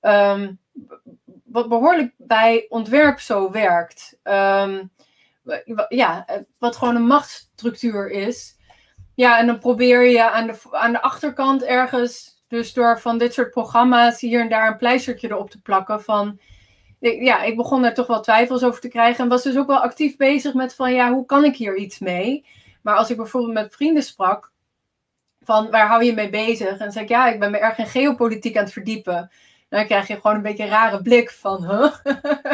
Ehm, 0.00 0.52
wat 1.44 1.68
behoorlijk 1.68 2.14
bij 2.16 2.66
ontwerp 2.68 3.20
zo 3.20 3.50
werkt. 3.50 4.18
Ehm, 4.22 4.84
ja, 5.88 6.26
wat 6.58 6.76
gewoon 6.76 6.96
een 6.96 7.06
machtsstructuur 7.06 8.10
is. 8.10 8.56
Ja, 9.14 9.38
en 9.38 9.46
dan 9.46 9.58
probeer 9.58 10.04
je 10.04 10.30
aan 10.30 10.46
de, 10.46 10.60
aan 10.70 10.92
de 10.92 11.02
achterkant 11.02 11.62
ergens, 11.62 12.37
dus 12.48 12.72
door 12.72 13.00
van 13.00 13.18
dit 13.18 13.34
soort 13.34 13.50
programma's 13.50 14.20
hier 14.20 14.40
en 14.40 14.48
daar 14.48 14.70
een 14.70 14.76
pleistertje 14.76 15.30
erop 15.30 15.50
te 15.50 15.60
plakken 15.60 16.02
van 16.02 16.38
ja, 17.00 17.42
ik 17.42 17.56
begon 17.56 17.82
daar 17.82 17.94
toch 17.94 18.06
wel 18.06 18.20
twijfels 18.20 18.62
over 18.62 18.80
te 18.80 18.88
krijgen. 18.88 19.24
En 19.24 19.30
was 19.30 19.42
dus 19.42 19.56
ook 19.56 19.66
wel 19.66 19.78
actief 19.78 20.16
bezig 20.16 20.54
met 20.54 20.74
van, 20.74 20.94
ja, 20.94 21.12
hoe 21.12 21.26
kan 21.26 21.44
ik 21.44 21.56
hier 21.56 21.76
iets 21.76 21.98
mee? 21.98 22.46
Maar 22.82 22.96
als 22.96 23.10
ik 23.10 23.16
bijvoorbeeld 23.16 23.54
met 23.54 23.74
vrienden 23.74 24.02
sprak, 24.02 24.52
van 25.40 25.70
waar 25.70 25.86
hou 25.88 26.04
je 26.04 26.12
mee 26.12 26.30
bezig? 26.30 26.78
En 26.78 26.92
zei 26.92 27.04
ik, 27.04 27.10
ja, 27.10 27.28
ik 27.28 27.40
ben 27.40 27.50
me 27.50 27.58
erg 27.58 27.78
in 27.78 27.86
geopolitiek 27.86 28.56
aan 28.56 28.64
het 28.64 28.72
verdiepen. 28.72 29.30
Dan 29.68 29.86
krijg 29.86 30.06
je 30.06 30.14
gewoon 30.14 30.36
een 30.36 30.42
beetje 30.42 30.62
een 30.62 30.68
rare 30.68 31.02
blik 31.02 31.30
van, 31.30 31.64
huh? 31.64 31.94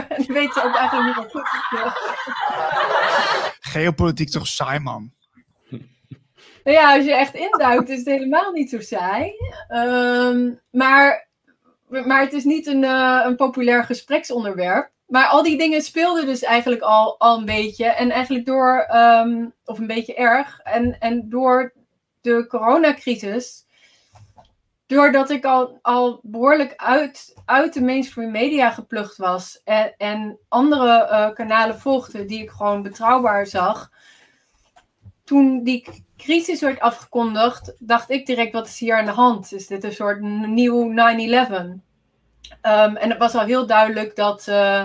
en 0.08 0.24
dan 0.26 0.36
weet 0.36 0.52
ze 0.52 0.62
ook 0.64 0.76
eigenlijk 0.76 1.06
niet 1.06 1.16
wat 1.16 1.30
goed 1.30 1.42
is. 1.42 1.90
Geopolitiek 3.60 4.30
toch 4.30 4.46
saai, 4.46 4.78
man? 4.78 5.13
Nou 6.64 6.76
ja, 6.76 6.96
als 6.96 7.04
je 7.04 7.14
echt 7.14 7.34
induikt, 7.34 7.88
is 7.88 7.98
het 7.98 8.06
helemaal 8.06 8.52
niet 8.52 8.70
zo 8.70 8.80
saai. 8.80 9.32
Ehm, 9.68 10.52
maar, 10.70 11.28
maar 11.88 12.20
het 12.20 12.32
is 12.32 12.44
niet 12.44 12.66
een, 12.66 12.82
uh, 12.82 13.22
een 13.24 13.36
populair 13.36 13.84
gespreksonderwerp. 13.84 14.90
Maar 15.06 15.26
al 15.26 15.42
die 15.42 15.58
dingen 15.58 15.82
speelden 15.82 16.26
dus 16.26 16.42
eigenlijk 16.42 16.82
al, 16.82 17.18
al 17.18 17.38
een 17.38 17.44
beetje. 17.44 17.84
En 17.84 18.10
eigenlijk 18.10 18.46
door, 18.46 18.88
um, 18.94 19.52
of 19.64 19.78
een 19.78 19.86
beetje 19.86 20.14
erg. 20.14 20.60
En, 20.62 20.96
en 20.98 21.28
door 21.28 21.72
de 22.20 22.46
coronacrisis, 22.46 23.66
doordat 24.86 25.30
ik 25.30 25.44
al, 25.44 25.78
al 25.82 26.20
behoorlijk 26.22 26.72
uit, 26.76 27.34
uit 27.44 27.74
de 27.74 27.82
mainstream 27.82 28.30
media 28.30 28.70
geplucht 28.70 29.16
was 29.16 29.60
en, 29.64 29.94
en 29.96 30.38
andere 30.48 31.08
uh, 31.10 31.34
kanalen 31.34 31.78
volgde 31.80 32.24
die 32.24 32.42
ik 32.42 32.50
gewoon 32.50 32.82
betrouwbaar 32.82 33.46
zag, 33.46 33.90
toen 35.24 35.62
die 35.62 36.04
crisis 36.16 36.60
werd 36.60 36.80
afgekondigd, 36.80 37.74
dacht 37.78 38.10
ik 38.10 38.26
direct: 38.26 38.52
wat 38.52 38.66
is 38.66 38.78
hier 38.78 38.98
aan 38.98 39.04
de 39.04 39.10
hand? 39.10 39.52
Is 39.52 39.66
dit 39.66 39.84
een 39.84 39.92
soort 39.92 40.20
nieuw 40.20 40.90
9-11? 40.90 40.92
Um, 40.92 41.82
ehm, 42.60 42.96
en 42.96 43.10
het 43.10 43.18
was 43.18 43.34
al 43.34 43.44
heel 43.44 43.66
duidelijk 43.66 44.16
dat. 44.16 44.46
Uh, 44.48 44.84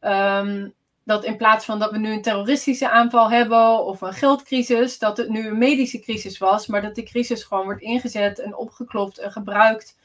um, 0.00 0.74
dat 1.04 1.24
in 1.24 1.36
plaats 1.36 1.64
van 1.64 1.78
dat 1.78 1.90
we 1.90 1.98
nu 1.98 2.12
een 2.12 2.22
terroristische 2.22 2.90
aanval 2.90 3.30
hebben 3.30 3.84
of 3.84 4.00
een 4.00 4.12
geldcrisis, 4.12 4.98
dat 4.98 5.16
het 5.16 5.28
nu 5.28 5.46
een 5.46 5.58
medische 5.58 6.00
crisis 6.00 6.38
was, 6.38 6.66
maar 6.66 6.82
dat 6.82 6.94
die 6.94 7.04
crisis 7.04 7.44
gewoon 7.44 7.64
wordt 7.64 7.82
ingezet 7.82 8.38
en 8.38 8.56
opgeklopt 8.56 9.18
en 9.18 9.32
gebruikt 9.32 9.98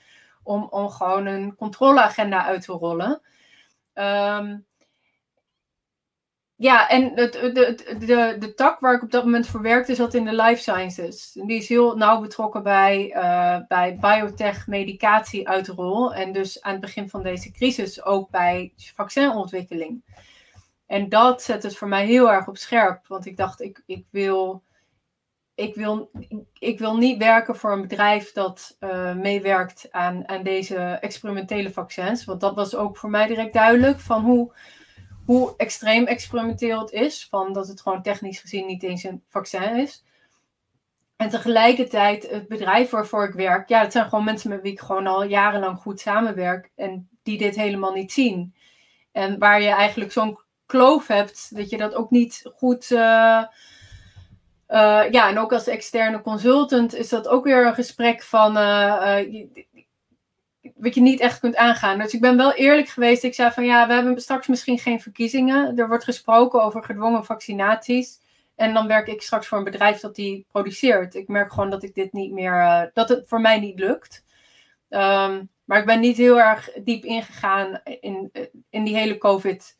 om, 0.43 0.67
om 0.69 0.89
gewoon 0.89 1.25
een 1.25 1.55
controleagenda 1.55 2.45
uit 2.45 2.61
te 2.61 2.71
rollen. 2.71 3.21
Um, 3.93 4.65
ja, 6.59 6.89
en 6.89 7.15
de, 7.15 7.29
de, 7.29 7.95
de, 8.05 8.35
de 8.39 8.53
tak 8.53 8.79
waar 8.79 8.93
ik 8.93 9.03
op 9.03 9.11
dat 9.11 9.23
moment 9.23 9.47
voor 9.47 9.61
werkte 9.61 9.95
zat 9.95 10.13
in 10.13 10.25
de 10.25 10.35
life 10.35 10.61
sciences. 10.61 11.31
Die 11.31 11.57
is 11.57 11.67
heel 11.67 11.97
nauw 11.97 12.21
betrokken 12.21 12.63
bij, 12.63 13.13
uh, 13.15 13.57
bij 13.67 13.97
biotech, 14.01 14.67
medicatie 14.67 15.49
uitrol. 15.49 16.13
En 16.13 16.31
dus 16.31 16.61
aan 16.61 16.71
het 16.71 16.81
begin 16.81 17.09
van 17.09 17.23
deze 17.23 17.51
crisis 17.51 18.03
ook 18.03 18.29
bij 18.29 18.73
vaccinontwikkeling. 18.75 20.03
En 20.85 21.09
dat 21.09 21.43
zet 21.43 21.63
het 21.63 21.77
voor 21.77 21.87
mij 21.87 22.05
heel 22.05 22.31
erg 22.31 22.47
op 22.47 22.57
scherp. 22.57 23.07
Want 23.07 23.25
ik 23.25 23.37
dacht, 23.37 23.61
ik, 23.61 23.83
ik, 23.85 24.05
wil, 24.09 24.63
ik, 25.55 25.75
wil, 25.75 26.11
ik 26.59 26.79
wil 26.79 26.97
niet 26.97 27.17
werken 27.17 27.55
voor 27.55 27.71
een 27.71 27.81
bedrijf 27.81 28.31
dat 28.31 28.77
uh, 28.79 29.15
meewerkt 29.15 29.87
aan, 29.91 30.27
aan 30.27 30.43
deze 30.43 30.77
experimentele 30.77 31.71
vaccins. 31.71 32.25
Want 32.25 32.41
dat 32.41 32.55
was 32.55 32.75
ook 32.75 32.97
voor 32.97 33.09
mij 33.09 33.27
direct 33.27 33.53
duidelijk 33.53 33.99
van 33.99 34.23
hoe, 34.23 34.53
hoe 35.27 35.53
extreem 35.57 36.05
experimenteel 36.05 36.79
het 36.79 36.91
is. 36.91 37.27
Van 37.29 37.53
dat 37.53 37.67
het 37.67 37.81
gewoon 37.81 38.01
technisch 38.01 38.39
gezien 38.39 38.65
niet 38.65 38.83
eens 38.83 39.03
een 39.03 39.23
vaccin 39.29 39.75
is. 39.75 40.03
En 41.15 41.29
tegelijkertijd 41.29 42.29
het 42.29 42.47
bedrijf 42.47 42.89
waarvoor 42.89 43.27
ik 43.27 43.33
werk, 43.33 43.69
ja, 43.69 43.81
het 43.81 43.91
zijn 43.91 44.09
gewoon 44.09 44.23
mensen 44.23 44.49
met 44.49 44.61
wie 44.61 44.71
ik 44.71 44.79
gewoon 44.79 45.07
al 45.07 45.23
jarenlang 45.23 45.77
goed 45.77 45.99
samenwerk 45.99 46.71
en 46.75 47.09
die 47.23 47.37
dit 47.37 47.55
helemaal 47.55 47.93
niet 47.93 48.11
zien. 48.11 48.55
En 49.11 49.39
waar 49.39 49.61
je 49.61 49.69
eigenlijk 49.69 50.11
zo'n 50.11 50.39
kloof 50.65 51.07
hebt, 51.07 51.55
dat 51.55 51.69
je 51.69 51.77
dat 51.77 51.95
ook 51.95 52.09
niet 52.09 52.49
goed. 52.55 52.91
Uh, 52.91 53.43
uh, 54.69 55.11
ja, 55.11 55.29
en 55.29 55.39
ook 55.39 55.53
als 55.53 55.67
externe 55.67 56.21
consultant 56.21 56.95
is 56.95 57.09
dat 57.09 57.27
ook 57.27 57.43
weer 57.43 57.65
een 57.65 57.73
gesprek 57.73 58.23
van. 58.23 58.57
Uh, 58.57 59.19
wat 60.79 60.95
je 60.95 61.01
niet 61.01 61.19
echt 61.19 61.39
kunt 61.39 61.55
aangaan. 61.55 61.97
Dus 61.99 62.13
ik 62.13 62.21
ben 62.21 62.37
wel 62.37 62.53
eerlijk 62.53 62.87
geweest. 62.87 63.23
Ik 63.23 63.33
zei 63.33 63.51
van 63.51 63.65
ja, 63.65 63.87
we 63.87 63.93
hebben 63.93 64.21
straks 64.21 64.47
misschien 64.47 64.79
geen 64.79 65.01
verkiezingen. 65.01 65.77
Er 65.77 65.87
wordt 65.87 66.03
gesproken 66.03 66.63
over 66.63 66.83
gedwongen 66.83 67.25
vaccinaties. 67.25 68.19
En 68.55 68.73
dan 68.73 68.87
werk 68.87 69.07
ik 69.07 69.21
straks 69.21 69.47
voor 69.47 69.57
een 69.57 69.63
bedrijf 69.63 69.99
dat 69.99 70.15
die 70.15 70.45
produceert. 70.51 71.15
Ik 71.15 71.27
merk 71.27 71.53
gewoon 71.53 71.69
dat 71.69 71.83
ik 71.83 71.95
dit 71.95 72.13
niet 72.13 72.31
meer. 72.31 72.89
dat 72.93 73.09
het 73.09 73.27
voor 73.27 73.41
mij 73.41 73.59
niet 73.59 73.79
lukt. 73.79 74.25
Um, 74.89 75.49
maar 75.65 75.79
ik 75.79 75.85
ben 75.85 75.99
niet 75.99 76.17
heel 76.17 76.39
erg 76.39 76.69
diep 76.83 77.03
ingegaan 77.03 77.81
in, 77.83 78.31
in 78.69 78.83
die 78.83 78.95
hele 78.95 79.17
COVID 79.17 79.77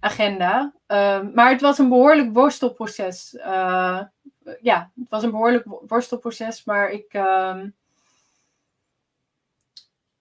agenda. 0.00 0.74
Ehm, 0.86 1.30
maar 1.34 1.50
het 1.50 1.60
was 1.60 1.78
een 1.78 1.88
behoorlijk 1.88 2.32
worstelproces. 2.32 3.34
Uh, 3.34 4.00
ja, 4.60 4.90
het 4.94 5.08
was 5.08 5.22
een 5.22 5.30
behoorlijk 5.30 5.64
worstelproces, 5.86 6.64
maar 6.64 6.90
ik. 6.90 7.12
Het 7.12 7.72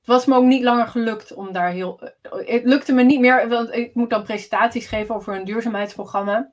was 0.07 0.25
me 0.25 0.35
ook 0.35 0.43
niet 0.43 0.63
langer 0.63 0.87
gelukt 0.87 1.33
om 1.33 1.51
daar 1.51 1.69
heel. 1.69 1.99
Het 2.21 2.63
lukte 2.63 2.93
me 2.93 3.03
niet 3.03 3.19
meer, 3.19 3.49
want 3.49 3.73
ik 3.73 3.95
moet 3.95 4.09
dan 4.09 4.23
presentaties 4.23 4.87
geven 4.87 5.15
over 5.15 5.35
een 5.35 5.45
duurzaamheidsprogramma. 5.45 6.51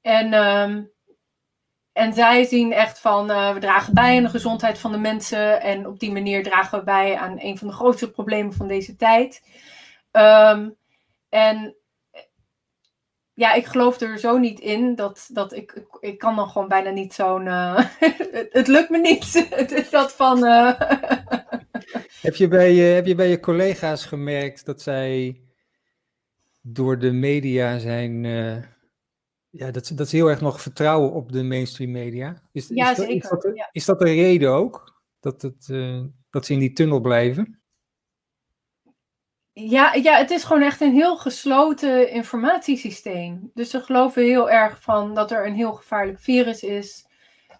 En, 0.00 0.34
um, 0.34 0.90
en 1.92 2.12
zij 2.12 2.44
zien 2.44 2.72
echt 2.72 3.00
van 3.00 3.30
uh, 3.30 3.52
we 3.52 3.60
dragen 3.60 3.94
bij 3.94 4.16
aan 4.16 4.22
de 4.22 4.28
gezondheid 4.28 4.78
van 4.78 4.92
de 4.92 4.98
mensen. 4.98 5.60
En 5.60 5.86
op 5.86 5.98
die 5.98 6.12
manier 6.12 6.42
dragen 6.42 6.78
we 6.78 6.84
bij 6.84 7.16
aan 7.16 7.36
een 7.38 7.58
van 7.58 7.68
de 7.68 7.74
grootste 7.74 8.10
problemen 8.10 8.52
van 8.52 8.68
deze 8.68 8.96
tijd. 8.96 9.42
Um, 10.12 10.76
en 11.28 11.76
ja, 13.34 13.52
ik 13.52 13.66
geloof 13.66 14.00
er 14.00 14.18
zo 14.18 14.38
niet 14.38 14.60
in 14.60 14.94
dat, 14.94 15.28
dat 15.32 15.52
ik, 15.52 15.82
ik, 16.00 16.18
kan 16.18 16.36
dan 16.36 16.48
gewoon 16.48 16.68
bijna 16.68 16.90
niet 16.90 17.14
zo'n. 17.14 17.46
Uh, 17.48 17.78
het, 18.50 18.66
lukt 18.66 18.90
me 18.90 18.98
niet. 18.98 19.46
het 19.50 19.72
is 19.72 19.90
dat 19.90 20.12
van. 20.12 20.44
heb, 22.20 22.34
je 22.34 22.48
bij 22.48 22.72
je, 22.72 22.82
heb 22.82 23.06
je 23.06 23.14
bij 23.14 23.28
je 23.28 23.40
collega's 23.40 24.04
gemerkt 24.04 24.64
dat 24.64 24.82
zij 24.82 25.40
door 26.60 26.98
de 26.98 27.12
media 27.12 27.78
zijn. 27.78 28.24
Uh, 28.24 28.62
ja, 29.50 29.70
dat, 29.70 29.92
dat 29.94 30.08
ze 30.08 30.16
heel 30.16 30.30
erg 30.30 30.40
nog 30.40 30.60
vertrouwen 30.60 31.12
op 31.12 31.32
de 31.32 31.42
mainstream 31.42 31.90
media? 31.90 32.42
Is, 32.52 32.68
ja, 32.68 32.90
is, 32.90 32.96
zeker. 32.96 33.14
is, 33.14 33.28
dat, 33.28 33.50
ja. 33.54 33.68
is 33.72 33.84
dat 33.84 34.00
een 34.00 34.14
reden 34.14 34.50
ook? 34.50 35.02
Dat, 35.20 35.42
het, 35.42 35.66
dat 36.30 36.46
ze 36.46 36.52
in 36.52 36.58
die 36.58 36.72
tunnel 36.72 37.00
blijven? 37.00 37.60
Ja, 39.52 39.94
ja, 39.94 40.16
het 40.16 40.30
is 40.30 40.44
gewoon 40.44 40.62
echt 40.62 40.80
een 40.80 40.92
heel 40.92 41.16
gesloten 41.16 42.10
informatiesysteem. 42.10 43.50
Dus 43.54 43.70
ze 43.70 43.80
geloven 43.80 44.22
heel 44.22 44.50
erg 44.50 44.82
van 44.82 45.14
dat 45.14 45.30
er 45.30 45.46
een 45.46 45.54
heel 45.54 45.72
gevaarlijk 45.72 46.20
virus 46.20 46.62
is. 46.62 47.06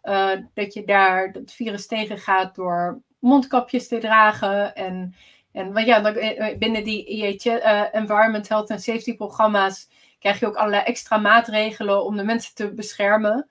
Uh, 0.02 0.32
dat 0.54 0.74
je 0.74 0.84
daar 0.84 1.28
het 1.32 1.52
virus 1.52 1.86
tegengaat 1.86 2.54
door 2.54 3.02
mondkapjes 3.20 3.88
te 3.88 3.98
dragen. 3.98 4.74
En, 4.74 5.14
en 5.52 5.72
want 5.72 5.86
ja, 5.86 6.04
eh, 6.14 6.58
binnen 6.58 6.84
die 6.84 7.26
uh, 7.44 7.94
Environment 7.94 8.48
Health 8.48 8.70
and 8.70 8.82
Safety 8.82 9.16
programma's 9.16 9.88
krijg 10.18 10.40
je 10.40 10.46
ook 10.46 10.56
allerlei 10.56 10.82
extra 10.82 11.16
maatregelen 11.16 12.04
om 12.04 12.16
de 12.16 12.24
mensen 12.24 12.54
te 12.54 12.74
beschermen. 12.74 13.48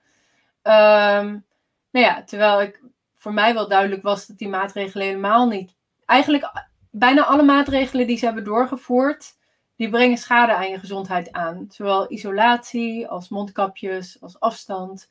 Um, 0.62 1.44
nou 1.90 2.06
ja, 2.06 2.24
terwijl 2.24 2.62
ik 2.62 2.80
voor 3.14 3.32
mij 3.32 3.54
wel 3.54 3.68
duidelijk 3.68 4.02
was 4.02 4.26
dat 4.26 4.38
die 4.38 4.48
maatregelen 4.48 5.06
helemaal 5.06 5.48
niet. 5.48 5.76
Eigenlijk 6.06 6.50
bijna 6.90 7.24
alle 7.24 7.42
maatregelen 7.42 8.06
die 8.06 8.16
ze 8.16 8.24
hebben 8.24 8.44
doorgevoerd, 8.44 9.38
die 9.76 9.88
brengen 9.88 10.18
schade 10.18 10.54
aan 10.54 10.70
je 10.70 10.78
gezondheid 10.78 11.32
aan. 11.32 11.66
Zowel 11.68 12.12
isolatie 12.12 13.08
als 13.08 13.28
mondkapjes, 13.28 14.20
als 14.20 14.40
afstand. 14.40 15.10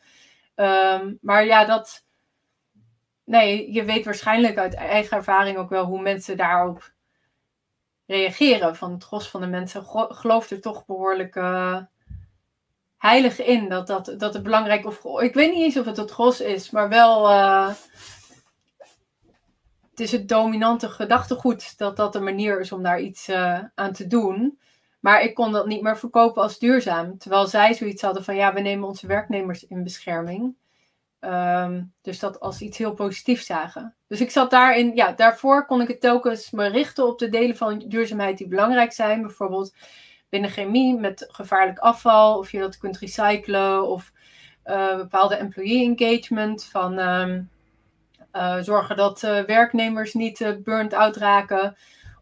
Um, 0.55 1.17
maar 1.21 1.45
ja, 1.45 1.65
dat. 1.65 2.07
Nee, 3.29 3.71
je 3.71 3.83
weet 3.83 4.05
waarschijnlijk 4.05 4.57
uit 4.57 4.74
eigen 4.74 5.17
ervaring 5.17 5.57
ook 5.57 5.69
wel 5.69 5.86
hoe 5.86 6.01
mensen 6.01 6.38
daarop 6.38 6.91
reageren. 8.05 8.75
Van 8.75 8.91
het 8.91 9.03
gros 9.03 9.29
van 9.29 9.41
de 9.41 9.48
mensen 9.48 9.86
gelooft 10.09 10.51
er 10.51 10.62
toch 10.62 10.86
behoorlijk. 10.86 11.36
Uh, 11.36 11.77
heilig 12.98 13.41
in 13.41 13.69
dat, 13.69 13.88
dat, 13.88 14.13
dat 14.17 14.33
het 14.33 14.43
belangrijk 14.43 14.86
of 14.86 15.21
ik 15.21 15.33
weet 15.33 15.53
niet 15.53 15.63
eens 15.63 15.77
of 15.77 15.86
het 15.86 15.98
het 15.98 16.12
gros 16.12 16.41
is, 16.41 16.69
maar 16.69 16.89
wel 16.89 17.29
uh, 17.29 17.67
het 19.89 20.00
is 20.00 20.12
het 20.12 20.29
dominante 20.29 20.89
gedachtegoed 20.89 21.77
dat 21.77 21.95
dat 21.95 22.13
de 22.13 22.19
manier 22.19 22.59
is 22.59 22.71
om 22.71 22.83
daar 22.83 23.00
iets 23.00 23.29
uh, 23.29 23.59
aan 23.75 23.93
te 23.93 24.07
doen. 24.07 24.59
Maar 25.00 25.21
ik 25.21 25.36
kon 25.36 25.51
dat 25.51 25.67
niet 25.67 25.81
meer 25.81 25.98
verkopen 25.98 26.41
als 26.41 26.59
duurzaam. 26.59 27.17
Terwijl 27.17 27.48
zij 27.48 27.74
zoiets 27.74 28.01
hadden 28.01 28.24
van 28.24 28.36
ja, 28.36 28.53
we 28.53 28.59
nemen 28.59 28.88
onze 28.88 29.07
werknemers 29.07 29.67
in 29.67 29.83
bescherming. 29.83 30.55
Um, 31.21 31.93
dus 32.01 32.19
dat 32.19 32.39
als 32.39 32.61
iets 32.61 32.77
heel 32.77 32.93
positiefs 32.93 33.45
zagen. 33.45 33.95
Dus 34.07 34.21
ik 34.21 34.31
zat 34.31 34.49
daarin, 34.49 34.95
ja, 34.95 35.11
daarvoor 35.11 35.65
kon 35.65 35.81
ik 35.81 35.88
het 35.88 36.01
telkens 36.01 36.51
me 36.51 36.67
richten 36.67 37.07
op 37.07 37.19
de 37.19 37.29
delen 37.29 37.57
van 37.57 37.79
duurzaamheid 37.88 38.38
die 38.38 38.47
belangrijk 38.47 38.91
zijn. 38.91 39.21
Bijvoorbeeld 39.21 39.75
binnen 40.29 40.49
chemie 40.49 40.99
met 40.99 41.25
gevaarlijk 41.27 41.79
afval, 41.79 42.38
of 42.38 42.51
je 42.51 42.59
dat 42.59 42.77
kunt 42.77 42.97
recyclen, 42.97 43.88
of 43.88 44.11
uh, 44.65 44.95
bepaalde 44.95 45.35
employee 45.35 45.95
engagement 45.95 46.65
van 46.65 46.99
um, 46.99 47.49
uh, 48.33 48.57
zorgen 48.59 48.95
dat 48.95 49.23
uh, 49.23 49.39
werknemers 49.39 50.13
niet 50.13 50.57
burnt 50.63 50.93
out 50.93 51.15
raken. 51.15 51.75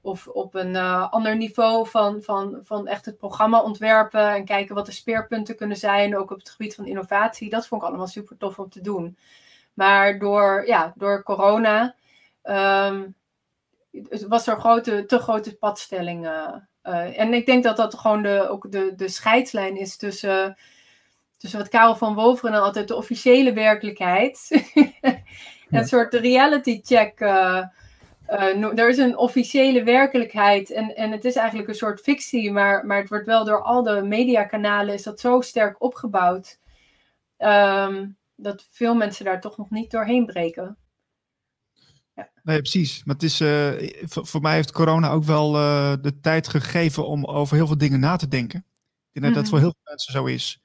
Of 0.08 0.28
op 0.28 0.56
een 0.56 0.76
ander 1.10 1.36
niveau 1.36 1.88
van, 1.88 2.22
van, 2.22 2.60
van 2.64 2.88
echt 2.88 3.06
het 3.06 3.18
programma 3.18 3.62
ontwerpen 3.62 4.30
en 4.30 4.46
kijken 4.46 4.76
wat 4.76 4.86
de 4.86 4.92
speerpunten 4.92 5.56
kunnen 5.56 5.78
zijn, 5.78 6.18
ook 6.18 6.32
op 6.32 6.38
het 6.38 6.50
gebied 6.50 6.76
van 6.76 6.86
innovatie. 6.86 7.50
Dat 7.50 7.68
vond 7.68 7.82
ik 7.82 7.88
allemaal 7.88 8.08
super 8.08 8.38
tof 8.38 8.60
om 8.60 8.70
te 8.70 8.82
doen. 8.82 9.18
Maar 9.74 10.20
door, 10.20 10.68
ja, 10.68 10.94
door 10.96 11.24
corona 11.24 11.96
um, 12.44 13.16
was 14.28 14.48
er 14.48 14.60
grote, 14.60 15.06
te 15.06 15.20
grote 15.20 15.58
padstelling 15.58 16.26
uh, 16.26 17.20
en 17.20 17.34
ik 17.34 17.46
denk 17.46 17.64
dat 17.64 17.78
dat 17.78 17.96
gewoon 17.96 18.22
de, 18.22 18.50
ook 18.50 18.72
de, 18.72 18.94
de 18.96 19.08
scheidslijn 19.08 19.78
is 19.78 19.98
tussen, 19.98 20.58
tussen 21.38 21.60
wat 21.60 21.70
Karel 21.70 21.96
van 21.96 22.16
Woveren 22.16 22.62
altijd 22.62 22.88
de 22.88 22.96
officiële 22.96 23.54
werkelijkheid. 23.54 24.48
en 25.02 25.24
een 25.70 25.88
soort 25.88 26.14
reality 26.14 26.80
check. 26.84 27.20
Uh, 28.30 28.58
uh, 28.58 28.80
er 28.80 28.90
is 28.90 28.98
een 28.98 29.18
officiële 29.18 29.84
werkelijkheid 29.84 30.72
en, 30.72 30.96
en 30.96 31.12
het 31.12 31.26
is 31.26 31.36
eigenlijk 31.36 31.70
een 31.70 31.76
soort 31.76 32.02
fictie, 32.02 32.52
maar, 32.52 32.86
maar 32.86 33.00
het 33.00 33.10
wordt 33.10 33.26
wel 33.26 33.46
door 33.46 33.62
al 33.62 33.84
de 33.84 34.02
mediakanalen 34.02 34.94
is 34.94 35.04
dat 35.04 35.20
zo 35.20 35.42
sterk 35.42 35.82
opgebouwd. 35.82 36.60
Um, 37.38 38.18
dat 38.36 38.68
veel 38.72 38.96
mensen 38.96 39.26
daar 39.26 39.42
toch 39.42 39.58
nog 39.58 39.70
niet 39.70 39.92
doorheen 39.92 40.26
breken. 40.26 40.78
Ja. 42.16 42.30
Nee, 42.44 42.58
precies. 42.58 43.04
Maar 43.04 43.16
het 43.16 43.24
is, 43.24 43.42
uh, 43.42 43.90
voor, 44.06 44.42
mij 44.42 44.54
heeft 44.54 44.72
corona 44.72 45.10
ook 45.10 45.24
wel 45.24 45.56
uh, 45.56 45.94
de 46.02 46.20
tijd 46.20 46.48
gegeven 46.48 47.08
om 47.08 47.26
over 47.26 47.56
heel 47.56 47.68
veel 47.68 47.78
dingen 47.78 48.00
na 48.00 48.16
te 48.16 48.28
denken. 48.28 48.66
Ik 49.12 49.22
denk 49.22 49.34
dat 49.34 49.44
dat 49.44 49.50
voor 49.52 49.60
heel 49.60 49.74
veel 49.74 49.92
mensen 49.94 50.14
zo 50.14 50.26
is. 50.26 50.62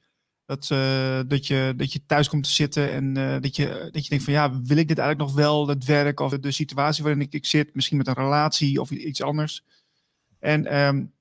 Dat, 0.52 0.68
uh, 0.72 1.20
dat, 1.26 1.46
je, 1.46 1.74
dat 1.76 1.92
je 1.92 2.06
thuis 2.06 2.28
komt 2.28 2.44
te 2.44 2.50
zitten 2.50 2.92
en 2.92 3.14
dat, 3.40 3.56
je, 3.56 3.88
dat 3.92 4.02
je 4.02 4.08
denkt 4.08 4.24
van 4.24 4.32
ja, 4.32 4.60
wil 4.62 4.76
ik 4.76 4.88
dit 4.88 4.98
eigenlijk 4.98 5.18
nog 5.18 5.34
wel, 5.34 5.68
het 5.68 5.84
werk 5.84 6.20
of 6.20 6.38
de 6.38 6.50
situatie 6.50 7.02
waarin 7.02 7.22
ik, 7.22 7.32
ik 7.32 7.46
zit, 7.46 7.74
misschien 7.74 7.96
met 7.96 8.06
een 8.06 8.14
relatie 8.14 8.80
of 8.80 8.90
iets 8.90 9.22
anders. 9.22 9.64
En 10.38 10.78
um, 10.78 11.12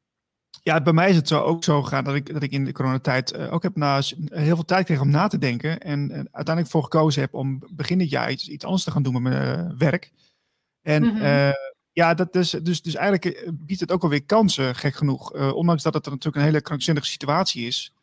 ja, 0.64 0.82
bij 0.82 0.94
mij 0.94 1.10
is 1.10 1.16
het 1.16 1.28
zo 1.28 1.40
ook 1.40 1.64
zo 1.64 1.82
gegaan 1.82 2.04
dat 2.04 2.16
ik, 2.16 2.34
dat 2.34 2.44
ik 2.44 2.52
in 2.52 2.66
de 2.66 2.72
coronatijd 2.72 3.36
uh, 3.36 3.54
ook 3.54 3.64
heb 3.64 3.76
na, 3.76 4.02
heel 4.30 4.56
veel 4.56 4.66
tijd 4.66 4.86
kreeg 4.86 5.02
om 5.02 5.10
na 5.10 5.28
te 5.28 5.38
denken. 5.38 5.80
En, 5.80 6.12
en, 6.12 6.28
uiteindelijk 6.32 6.68
voor 6.68 6.84
gekozen 6.84 7.22
heb 7.22 7.34
om 7.34 7.64
begin 7.70 7.98
dit 7.98 8.10
jaar 8.10 8.32
iets, 8.32 8.50
iets 8.50 8.66
anders 8.66 8.84
te 8.84 8.92
gaan 8.92 9.04
doen 9.04 9.14
met 9.14 9.22
mijn 9.22 9.78
werk. 9.78 10.12
En 10.82 11.04
mm 11.04 11.10
-hmm. 11.10 11.22
uh, 11.22 11.52
ja, 11.92 12.14
dat 12.14 12.36
is, 12.36 12.50
dus, 12.50 12.82
dus 12.82 12.96
eigenlijk 12.96 13.52
biedt 13.54 13.82
het 13.82 13.92
ook 13.92 14.04
alweer 14.04 14.24
kansen, 14.24 14.76
gek 14.76 14.96
genoeg. 14.96 15.54
ondanks 15.54 15.84
dat 15.84 15.94
het 15.94 16.06
natuurlijk 16.06 16.36
een 16.36 16.42
hele 16.42 16.62
krankzinnige 16.62 17.08
situatie 17.08 17.68
is, 17.68 17.94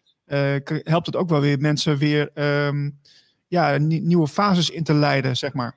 helpt 0.83 1.07
het 1.07 1.17
ook 1.17 1.29
wel 1.29 1.41
weer 1.41 1.59
mensen 1.59 1.97
weer 1.97 2.31
um, 2.35 3.01
ja, 3.47 3.77
nieuwe 3.79 4.29
fases 4.29 4.71
in 4.71 4.85
te 4.85 4.95
leiden, 4.95 5.37
zeg 5.37 5.53
maar. 5.53 5.77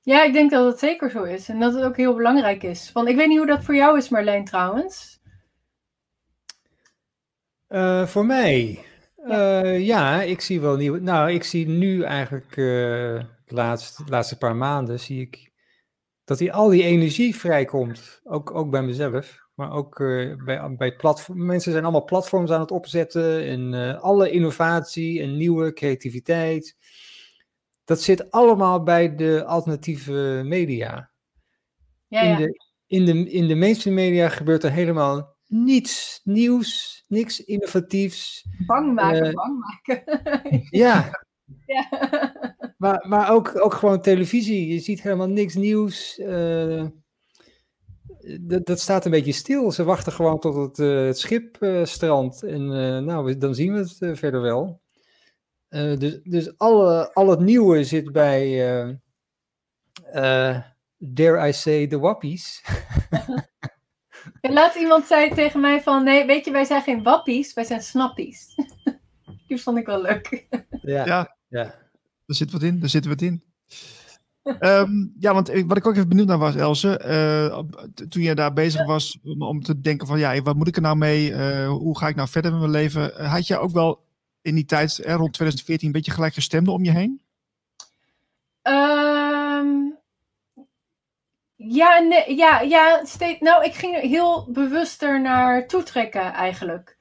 Ja, 0.00 0.24
ik 0.24 0.32
denk 0.32 0.50
dat 0.50 0.66
het 0.66 0.78
zeker 0.78 1.10
zo 1.10 1.22
is. 1.22 1.48
En 1.48 1.60
dat 1.60 1.74
het 1.74 1.84
ook 1.84 1.96
heel 1.96 2.14
belangrijk 2.14 2.62
is. 2.62 2.92
Want 2.92 3.08
ik 3.08 3.16
weet 3.16 3.28
niet 3.28 3.38
hoe 3.38 3.46
dat 3.46 3.64
voor 3.64 3.74
jou 3.74 3.98
is, 3.98 4.08
Marleen, 4.08 4.44
trouwens. 4.44 5.20
Uh, 7.68 8.06
voor 8.06 8.26
mij? 8.26 8.84
Ja. 9.26 9.64
Uh, 9.64 9.86
ja. 9.86 10.22
ik 10.22 10.40
zie 10.40 10.60
wel 10.60 10.76
nieuwe... 10.76 11.00
Nou, 11.00 11.30
ik 11.30 11.44
zie 11.44 11.68
nu 11.68 12.02
eigenlijk 12.02 12.56
uh, 12.56 12.56
de, 12.56 13.54
laatste, 13.54 14.04
de 14.04 14.10
laatste 14.10 14.38
paar 14.38 14.56
maanden... 14.56 15.00
zie 15.00 15.20
ik 15.20 15.52
dat 16.24 16.38
die, 16.38 16.52
al 16.52 16.68
die 16.68 16.82
energie 16.82 17.36
vrijkomt. 17.36 18.20
Ook, 18.24 18.54
ook 18.54 18.70
bij 18.70 18.82
mezelf. 18.82 19.47
Maar 19.58 19.72
ook 19.72 19.96
bij, 20.44 20.76
bij 20.76 20.96
platform. 20.96 21.46
Mensen 21.46 21.72
zijn 21.72 21.84
allemaal 21.84 22.04
platforms 22.04 22.50
aan 22.50 22.60
het 22.60 22.70
opzetten. 22.70 23.44
En 23.44 24.00
alle 24.00 24.30
innovatie 24.30 25.22
en 25.22 25.36
nieuwe 25.36 25.72
creativiteit 25.72 26.76
dat 27.88 28.02
zit 28.02 28.30
allemaal 28.30 28.82
bij 28.82 29.14
de 29.14 29.44
alternatieve 29.44 30.42
media. 30.44 31.10
Ja, 32.08 32.22
in. 32.22 32.36
De, 32.36 32.60
in, 32.86 33.04
de, 33.04 33.30
in 33.30 33.46
de 33.48 33.54
mainstream 33.54 33.96
media 33.96 34.28
gebeurt 34.28 34.64
er 34.64 34.70
helemaal 34.70 35.36
niets 35.46 36.20
nieuws, 36.24 37.04
niks 37.06 37.44
innovatiefs. 37.44 38.46
Bang 38.66 38.94
maken, 38.94 39.26
uh, 39.26 39.32
bang 39.32 39.58
maken. 39.58 40.20
ja. 40.84 41.10
ja. 41.66 41.88
Maar, 42.76 43.04
maar 43.08 43.30
ook, 43.30 43.64
ook 43.64 43.74
gewoon 43.74 44.00
televisie. 44.00 44.72
Je 44.72 44.80
ziet 44.80 45.02
helemaal 45.02 45.28
niks 45.28 45.54
nieuws. 45.54 46.20
Uh, 48.28 48.38
dat, 48.40 48.66
dat 48.66 48.80
staat 48.80 49.04
een 49.04 49.10
beetje 49.10 49.32
stil. 49.32 49.72
Ze 49.72 49.84
wachten 49.84 50.12
gewoon 50.12 50.38
tot 50.38 50.54
het, 50.54 50.78
uh, 50.78 51.06
het 51.06 51.18
schip 51.18 51.56
strandt. 51.82 52.42
En 52.42 52.66
nou, 53.04 53.38
dan 53.38 53.54
zien 53.54 53.72
we 53.72 53.78
het 53.78 54.18
verder 54.18 54.40
wel. 54.40 54.80
Uh, 55.70 55.98
dus 55.98 56.20
dus 56.22 56.58
alle, 56.58 57.12
al 57.12 57.28
het 57.28 57.40
nieuwe 57.40 57.84
zit 57.84 58.12
bij, 58.12 58.46
uh, 58.48 58.94
uh, 60.14 60.60
dare 60.96 61.48
I 61.48 61.52
say, 61.52 61.86
de 61.86 61.98
wappies. 61.98 62.62
laat 64.40 64.74
iemand 64.74 65.06
zei 65.06 65.34
tegen 65.34 65.60
mij 65.60 65.82
van, 65.82 66.04
nee, 66.04 66.26
weet 66.26 66.44
je, 66.44 66.50
wij 66.50 66.64
zijn 66.64 66.82
geen 66.82 67.02
wappies, 67.02 67.54
wij 67.54 67.64
zijn 67.64 67.82
snappies. 67.82 68.54
Die 69.46 69.62
vond 69.62 69.78
ik 69.78 69.86
wel 69.86 70.02
leuk. 70.02 70.46
ja, 70.82 71.06
ja, 71.06 71.36
ja. 71.48 71.64
er 72.26 72.34
zit 72.34 72.52
wat 72.52 72.62
in, 72.62 72.82
er 72.82 72.88
zit 72.88 73.06
wat 73.06 73.20
in. 73.20 73.44
Um, 74.60 75.14
ja, 75.18 75.34
want 75.34 75.48
wat 75.66 75.76
ik 75.76 75.86
ook 75.86 75.94
even 75.94 76.08
benieuwd 76.08 76.26
naar 76.26 76.38
was, 76.38 76.56
Else, 76.56 77.00
uh, 77.06 77.58
toen 78.08 78.22
je 78.22 78.34
daar 78.34 78.52
bezig 78.52 78.86
was 78.86 79.18
om, 79.24 79.42
om, 79.42 79.62
te 79.62 79.80
denken 79.80 80.06
van, 80.06 80.18
ja, 80.18 80.42
wat 80.42 80.56
moet 80.56 80.68
ik 80.68 80.76
er 80.76 80.82
nou 80.82 80.96
mee? 80.96 81.30
Uh, 81.30 81.68
hoe 81.68 81.98
ga 81.98 82.08
ik 82.08 82.16
nou 82.16 82.28
verder 82.28 82.50
met 82.50 82.60
mijn 82.60 82.72
leven? 82.72 83.26
had 83.26 83.46
je 83.46 83.58
ook 83.58 83.72
wel 83.72 84.04
in 84.42 84.54
die 84.54 84.64
tijd, 84.64 85.00
rond 85.04 85.32
2014, 85.32 85.86
een 85.86 85.92
beetje 85.92 86.10
gelijkgestemde 86.10 86.70
om 86.70 86.84
je 86.84 86.90
heen? 86.90 87.20
Um, 88.62 89.98
ja, 91.56 91.98
nee, 91.98 92.36
ja, 92.36 92.60
ja 92.60 93.04
steeds, 93.04 93.40
nou, 93.40 93.64
ik 93.64 93.74
ging 93.74 93.96
er 93.96 94.00
heel 94.00 94.48
bewuster 94.50 95.20
naar 95.20 95.66
toetrekken 95.66 96.32
eigenlijk. 96.32 96.96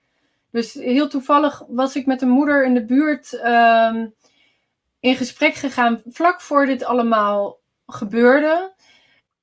Dus 0.52 0.74
heel 0.74 1.08
toevallig 1.08 1.64
was 1.68 1.96
ik 1.96 2.06
met 2.06 2.22
een 2.22 2.30
moeder 2.30 2.66
in 2.66 2.74
de 2.74 2.86
buurt 2.86 3.34
um, 3.34 4.14
in 5.00 5.16
gesprek 5.16 5.54
gegaan 5.54 6.02
vlak 6.06 6.42
voor 6.42 6.66
dit 6.66 6.84
allemaal 6.84 7.60
gebeurde. 7.86 8.74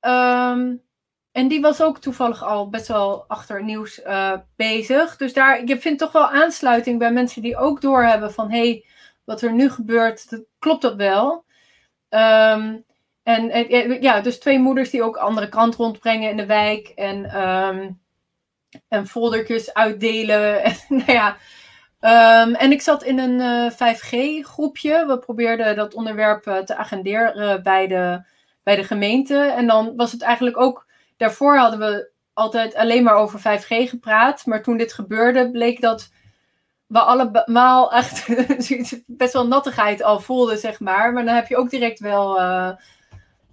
Um, 0.01 0.83
en 1.31 1.47
die 1.47 1.61
was 1.61 1.81
ook 1.81 1.97
toevallig 1.97 2.43
al 2.43 2.69
best 2.69 2.87
wel 2.87 3.25
achter 3.27 3.63
nieuws 3.63 3.99
uh, 3.99 4.33
bezig. 4.55 5.17
Dus 5.17 5.33
daar, 5.33 5.59
ik 5.59 5.81
vind 5.81 5.99
toch 5.99 6.11
wel 6.11 6.29
aansluiting 6.29 6.99
bij 6.99 7.11
mensen 7.11 7.41
die 7.41 7.57
ook 7.57 7.81
doorhebben 7.81 8.33
van... 8.33 8.51
hé, 8.51 8.57
hey, 8.57 8.85
wat 9.23 9.41
er 9.41 9.53
nu 9.53 9.69
gebeurt, 9.69 10.29
dat, 10.29 10.43
klopt 10.59 10.81
dat 10.81 10.95
wel? 10.95 11.45
En, 12.09 12.85
en, 13.23 14.01
ja, 14.01 14.21
dus 14.21 14.39
twee 14.39 14.59
moeders 14.59 14.89
die 14.89 15.03
ook 15.03 15.17
andere 15.17 15.49
krant 15.49 15.75
rondbrengen 15.75 16.29
in 16.29 16.37
de 16.37 16.45
wijk. 16.45 16.87
En, 16.87 17.41
um, 17.41 17.99
en 18.87 19.07
foldertjes 19.07 19.73
uitdelen. 19.73 20.63
En, 20.63 20.75
nou 20.97 21.11
ja, 21.11 21.37
um, 22.05 22.55
en 22.55 22.71
ik 22.71 22.81
zat 22.81 23.03
in 23.03 23.19
een 23.19 23.39
uh, 23.39 23.71
5G-groepje. 23.71 25.05
We 25.05 25.19
probeerden 25.19 25.75
dat 25.75 25.93
onderwerp 25.93 26.47
uh, 26.47 26.57
te 26.57 26.75
agenderen 26.75 27.63
bij 27.63 27.87
de, 27.87 28.23
bij 28.63 28.75
de 28.75 28.83
gemeente. 28.83 29.37
En 29.37 29.67
dan 29.67 29.95
was 29.95 30.11
het 30.11 30.21
eigenlijk 30.21 30.57
ook 30.57 30.85
Daarvoor 31.17 31.57
hadden 31.57 31.79
we 31.79 32.09
altijd 32.33 32.75
alleen 32.75 33.03
maar 33.03 33.15
over 33.15 33.39
5G 33.39 33.89
gepraat. 33.89 34.45
Maar 34.45 34.63
toen 34.63 34.77
dit 34.77 34.93
gebeurde, 34.93 35.51
bleek 35.51 35.81
dat 35.81 36.11
we 36.87 36.99
allemaal 36.99 37.91
echt 37.93 38.27
best 39.05 39.33
wel 39.33 39.47
nattigheid 39.47 40.03
al 40.03 40.19
voelden, 40.19 40.57
zeg 40.57 40.79
maar. 40.79 41.13
Maar 41.13 41.25
dan 41.25 41.35
heb 41.35 41.47
je 41.47 41.57
ook 41.57 41.69
direct 41.69 41.99
wel 41.99 42.39
uh, 42.39 42.71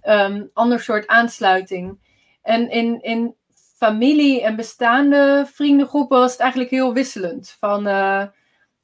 um, 0.03 0.49
ander 0.53 0.79
soort 0.79 1.07
aansluiting. 1.07 1.99
En 2.41 2.69
in, 2.69 3.01
in 3.01 3.35
familie 3.77 4.41
en 4.41 4.55
bestaande 4.55 5.45
vriendengroepen 5.53 6.19
was 6.19 6.31
het 6.31 6.41
eigenlijk 6.41 6.71
heel 6.71 6.93
wisselend. 6.93 7.55
Van, 7.59 7.87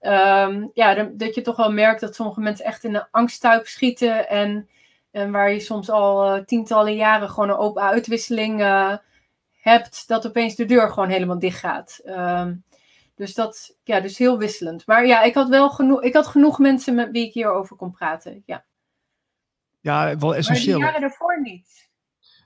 um, 0.02 0.72
ja, 0.74 1.04
dat 1.04 1.36
je 1.36 1.42
toch 1.42 1.56
wel 1.56 1.72
merkt 1.72 2.02
dat 2.02 2.16
sommige 2.16 2.40
mensen 2.40 2.66
echt 2.66 2.84
in 2.84 2.96
een 2.96 3.08
angststuip 3.12 3.68
schieten. 3.68 4.30
En 4.30 4.70
en 5.12 5.32
waar 5.32 5.52
je 5.52 5.60
soms 5.60 5.90
al 5.90 6.36
uh, 6.36 6.44
tientallen 6.44 6.96
jaren 6.96 7.30
gewoon 7.30 7.50
een 7.50 7.56
open 7.56 7.82
uitwisseling 7.82 8.62
uh, 8.62 8.98
hebt, 9.52 10.08
dat 10.08 10.28
opeens 10.28 10.56
de 10.56 10.66
deur 10.66 10.90
gewoon 10.90 11.10
helemaal 11.10 11.40
dicht 11.40 11.60
gaat. 11.60 12.00
Um, 12.06 12.64
Dus 13.16 13.34
dat, 13.34 13.76
ja, 13.84 14.00
dus 14.00 14.18
heel 14.18 14.38
wisselend. 14.38 14.86
Maar 14.86 15.06
ja, 15.06 15.22
ik 15.22 15.34
had 15.34 15.50
wel 15.50 15.70
genoeg, 15.70 16.02
ik 16.02 16.14
had 16.14 16.28
genoeg 16.28 16.60
mensen 16.60 16.96
met 16.96 17.12
wie 17.12 17.28
ik 17.28 17.34
hierover 17.34 17.76
kon 17.76 17.92
praten. 17.92 18.44
Ja, 18.46 18.66
Ja, 19.82 20.18
wel 20.18 20.36
essentieel. 20.36 20.80
maar 20.80 20.92
die 20.92 21.00
jaren 21.00 21.10
daarvoor 21.10 21.42
niet. 21.42 21.90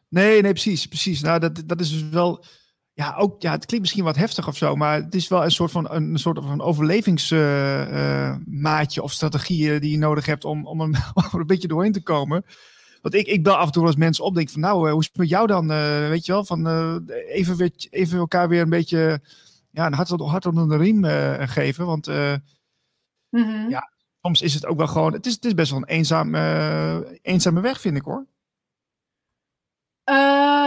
Nee, 0.09 0.41
nee, 0.41 0.51
precies. 0.51 0.87
precies. 0.87 1.21
Nou, 1.21 1.39
dat, 1.39 1.63
dat 1.65 1.79
is 1.79 1.89
dus 1.89 2.09
wel. 2.09 2.43
Ja, 2.93 3.15
ook, 3.15 3.41
ja, 3.41 3.51
het 3.51 3.65
klinkt 3.65 3.85
misschien 3.85 4.03
wat 4.03 4.15
heftig 4.15 4.47
of 4.47 4.57
zo, 4.57 4.75
maar 4.75 4.95
het 5.03 5.15
is 5.15 5.27
wel 5.27 5.43
een 5.43 5.51
soort 5.51 5.71
van 5.71 5.91
een 5.91 6.17
soort 6.17 6.39
van 6.43 6.61
overlevingsmaatje 6.61 9.01
of 9.01 9.11
strategieën 9.11 9.79
die 9.81 9.91
je 9.91 9.97
nodig 9.97 10.25
hebt 10.25 10.45
om, 10.45 10.67
om, 10.67 10.81
een, 10.81 10.95
om 11.13 11.23
er 11.31 11.39
een 11.39 11.47
beetje 11.47 11.67
doorheen 11.67 11.91
te 11.91 12.03
komen. 12.03 12.45
Want 13.01 13.15
ik, 13.15 13.27
ik 13.27 13.43
bel 13.43 13.55
af 13.55 13.65
en 13.65 13.71
toe 13.71 13.85
eens 13.85 13.95
mensen 13.95 14.23
op, 14.23 14.35
denk 14.35 14.49
van 14.49 14.61
nou, 14.61 14.85
eh, 14.85 14.91
hoe 14.91 15.01
is 15.01 15.07
het 15.07 15.17
met 15.17 15.29
jou 15.29 15.47
dan? 15.47 15.71
Eh, 15.71 16.07
weet 16.09 16.25
je 16.25 16.31
wel, 16.31 16.45
van 16.45 16.67
eh, 16.67 16.95
even, 17.27 17.55
weer, 17.55 17.71
even 17.89 18.17
elkaar 18.17 18.49
weer 18.49 18.61
een 18.61 18.69
beetje 18.69 19.21
ja, 19.71 19.85
een 19.85 19.93
hart, 19.93 20.09
hart 20.09 20.45
onder 20.45 20.69
de 20.69 20.77
riem 20.77 21.05
eh, 21.05 21.47
geven. 21.47 21.85
Want 21.85 22.07
eh, 22.07 22.33
Mhm. 23.29 23.69
Ja. 23.69 23.91
soms 24.21 24.41
is 24.41 24.53
het 24.53 24.65
ook 24.65 24.77
wel 24.77 24.87
gewoon, 24.87 25.13
het 25.13 25.25
is, 25.25 25.33
het 25.33 25.45
is 25.45 25.53
best 25.53 25.71
wel 25.71 25.79
een 25.79 25.87
eenzaam, 25.87 26.35
eh, 26.35 26.97
eenzame 27.21 27.61
weg, 27.61 27.81
vind 27.81 27.97
ik 27.97 28.03
hoor. 28.03 28.25
Ehm, 30.03 30.62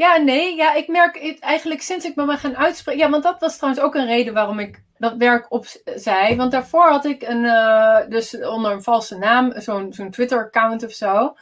ja, 0.00 0.16
nee. 0.16 0.56
Ja, 0.56 0.74
ik 0.74 0.88
merk 0.88 1.18
het 1.20 1.38
eigenlijk 1.38 1.82
sinds 1.82 2.04
ik 2.04 2.14
me 2.16 2.24
ben 2.24 2.38
gaan 2.38 2.56
uitspreken. 2.56 3.00
Ja, 3.00 3.10
want 3.10 3.22
dat 3.22 3.40
was 3.40 3.56
trouwens 3.56 3.84
ook 3.84 3.94
een 3.94 4.06
reden 4.06 4.34
waarom 4.34 4.58
ik 4.58 4.82
dat 4.98 5.16
werk 5.16 5.52
opzij. 5.52 6.36
Want 6.36 6.52
daarvoor 6.52 6.88
had 6.88 7.04
ik 7.04 7.22
een, 7.22 7.44
eh, 7.44 7.98
dus 8.08 8.42
onder 8.44 8.72
een 8.72 8.82
valse 8.82 9.18
naam, 9.18 9.52
zo'n 9.60 9.92
zo'n 9.92 10.10
Twitter-account 10.10 10.84
of 10.84 10.92
zo. 10.92 11.36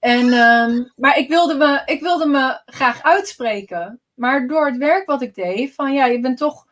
En, 0.00 0.32
ehm, 0.32 0.84
maar 0.96 1.18
ik 1.18 1.28
wilde, 1.28 1.54
me, 1.54 1.82
ik 1.84 2.00
wilde 2.00 2.26
me 2.26 2.60
graag 2.66 3.02
uitspreken. 3.02 4.00
Maar 4.14 4.46
door 4.46 4.66
het 4.66 4.76
werk 4.76 5.06
wat 5.06 5.22
ik 5.22 5.34
deed, 5.34 5.74
van 5.74 5.92
ja, 5.92 6.06
je 6.06 6.20
bent 6.20 6.38
toch 6.38 6.66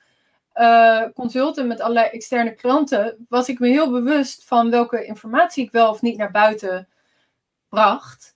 eh 0.52 1.02
consultant 1.14 1.68
met 1.68 1.80
allerlei 1.80 2.06
externe 2.06 2.54
klanten, 2.54 3.26
was 3.28 3.48
ik 3.48 3.58
me 3.58 3.68
heel 3.68 3.90
bewust 3.90 4.44
van 4.44 4.70
welke 4.70 5.04
informatie 5.04 5.64
ik 5.64 5.70
wel 5.72 5.90
of 5.90 6.02
niet 6.02 6.16
naar 6.16 6.30
buiten 6.30 6.88
bracht. 7.68 8.33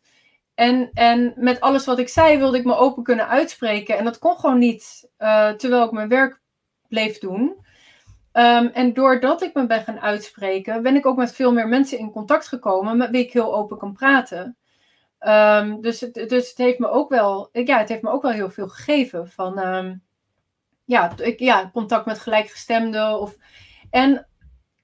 En, 0.58 0.90
en 0.92 1.32
met 1.36 1.60
alles 1.60 1.84
wat 1.84 1.98
ik 1.98 2.08
zei 2.08 2.38
wilde 2.38 2.58
ik 2.58 2.64
me 2.64 2.76
open 2.76 3.02
kunnen 3.02 3.28
uitspreken. 3.28 3.98
En 3.98 4.04
dat 4.04 4.18
kon 4.18 4.36
gewoon 4.36 4.58
niet 4.58 5.10
eh, 5.16 5.50
terwijl 5.50 5.84
ik 5.84 5.90
mijn 5.90 6.08
werk 6.08 6.40
bleef 6.88 7.18
doen. 7.18 7.64
Ehm, 8.32 8.66
en 8.66 8.92
doordat 8.92 9.42
ik 9.42 9.54
me 9.54 9.66
ben 9.66 9.82
gaan 9.82 10.00
uitspreken, 10.00 10.82
ben 10.82 10.96
ik 10.96 11.06
ook 11.06 11.16
met 11.16 11.34
veel 11.34 11.52
meer 11.52 11.68
mensen 11.68 11.98
in 11.98 12.10
contact 12.10 12.48
gekomen 12.48 12.96
met 12.96 13.10
wie 13.10 13.24
ik 13.24 13.32
heel 13.32 13.54
open 13.54 13.78
kan 13.78 13.92
praten. 13.92 14.56
Ehm, 15.18 15.80
dus, 15.80 16.00
het, 16.00 16.14
dus 16.14 16.48
het 16.48 16.58
heeft 16.58 16.78
me 16.78 16.88
ook 16.88 17.08
wel, 17.08 17.48
ja, 17.52 17.78
het 17.78 17.88
heeft 17.88 18.02
me 18.02 18.10
ook 18.10 18.22
wel 18.22 18.32
heel 18.32 18.50
veel 18.50 18.68
gegeven 18.68 19.28
van 19.28 19.58
ehm, 19.58 19.96
ja, 20.84 21.12
ik, 21.16 21.38
ja, 21.38 21.70
contact 21.72 22.06
met 22.06 22.18
gelijkgestemden. 22.18 23.20
Of, 23.20 23.36
en 23.90 24.28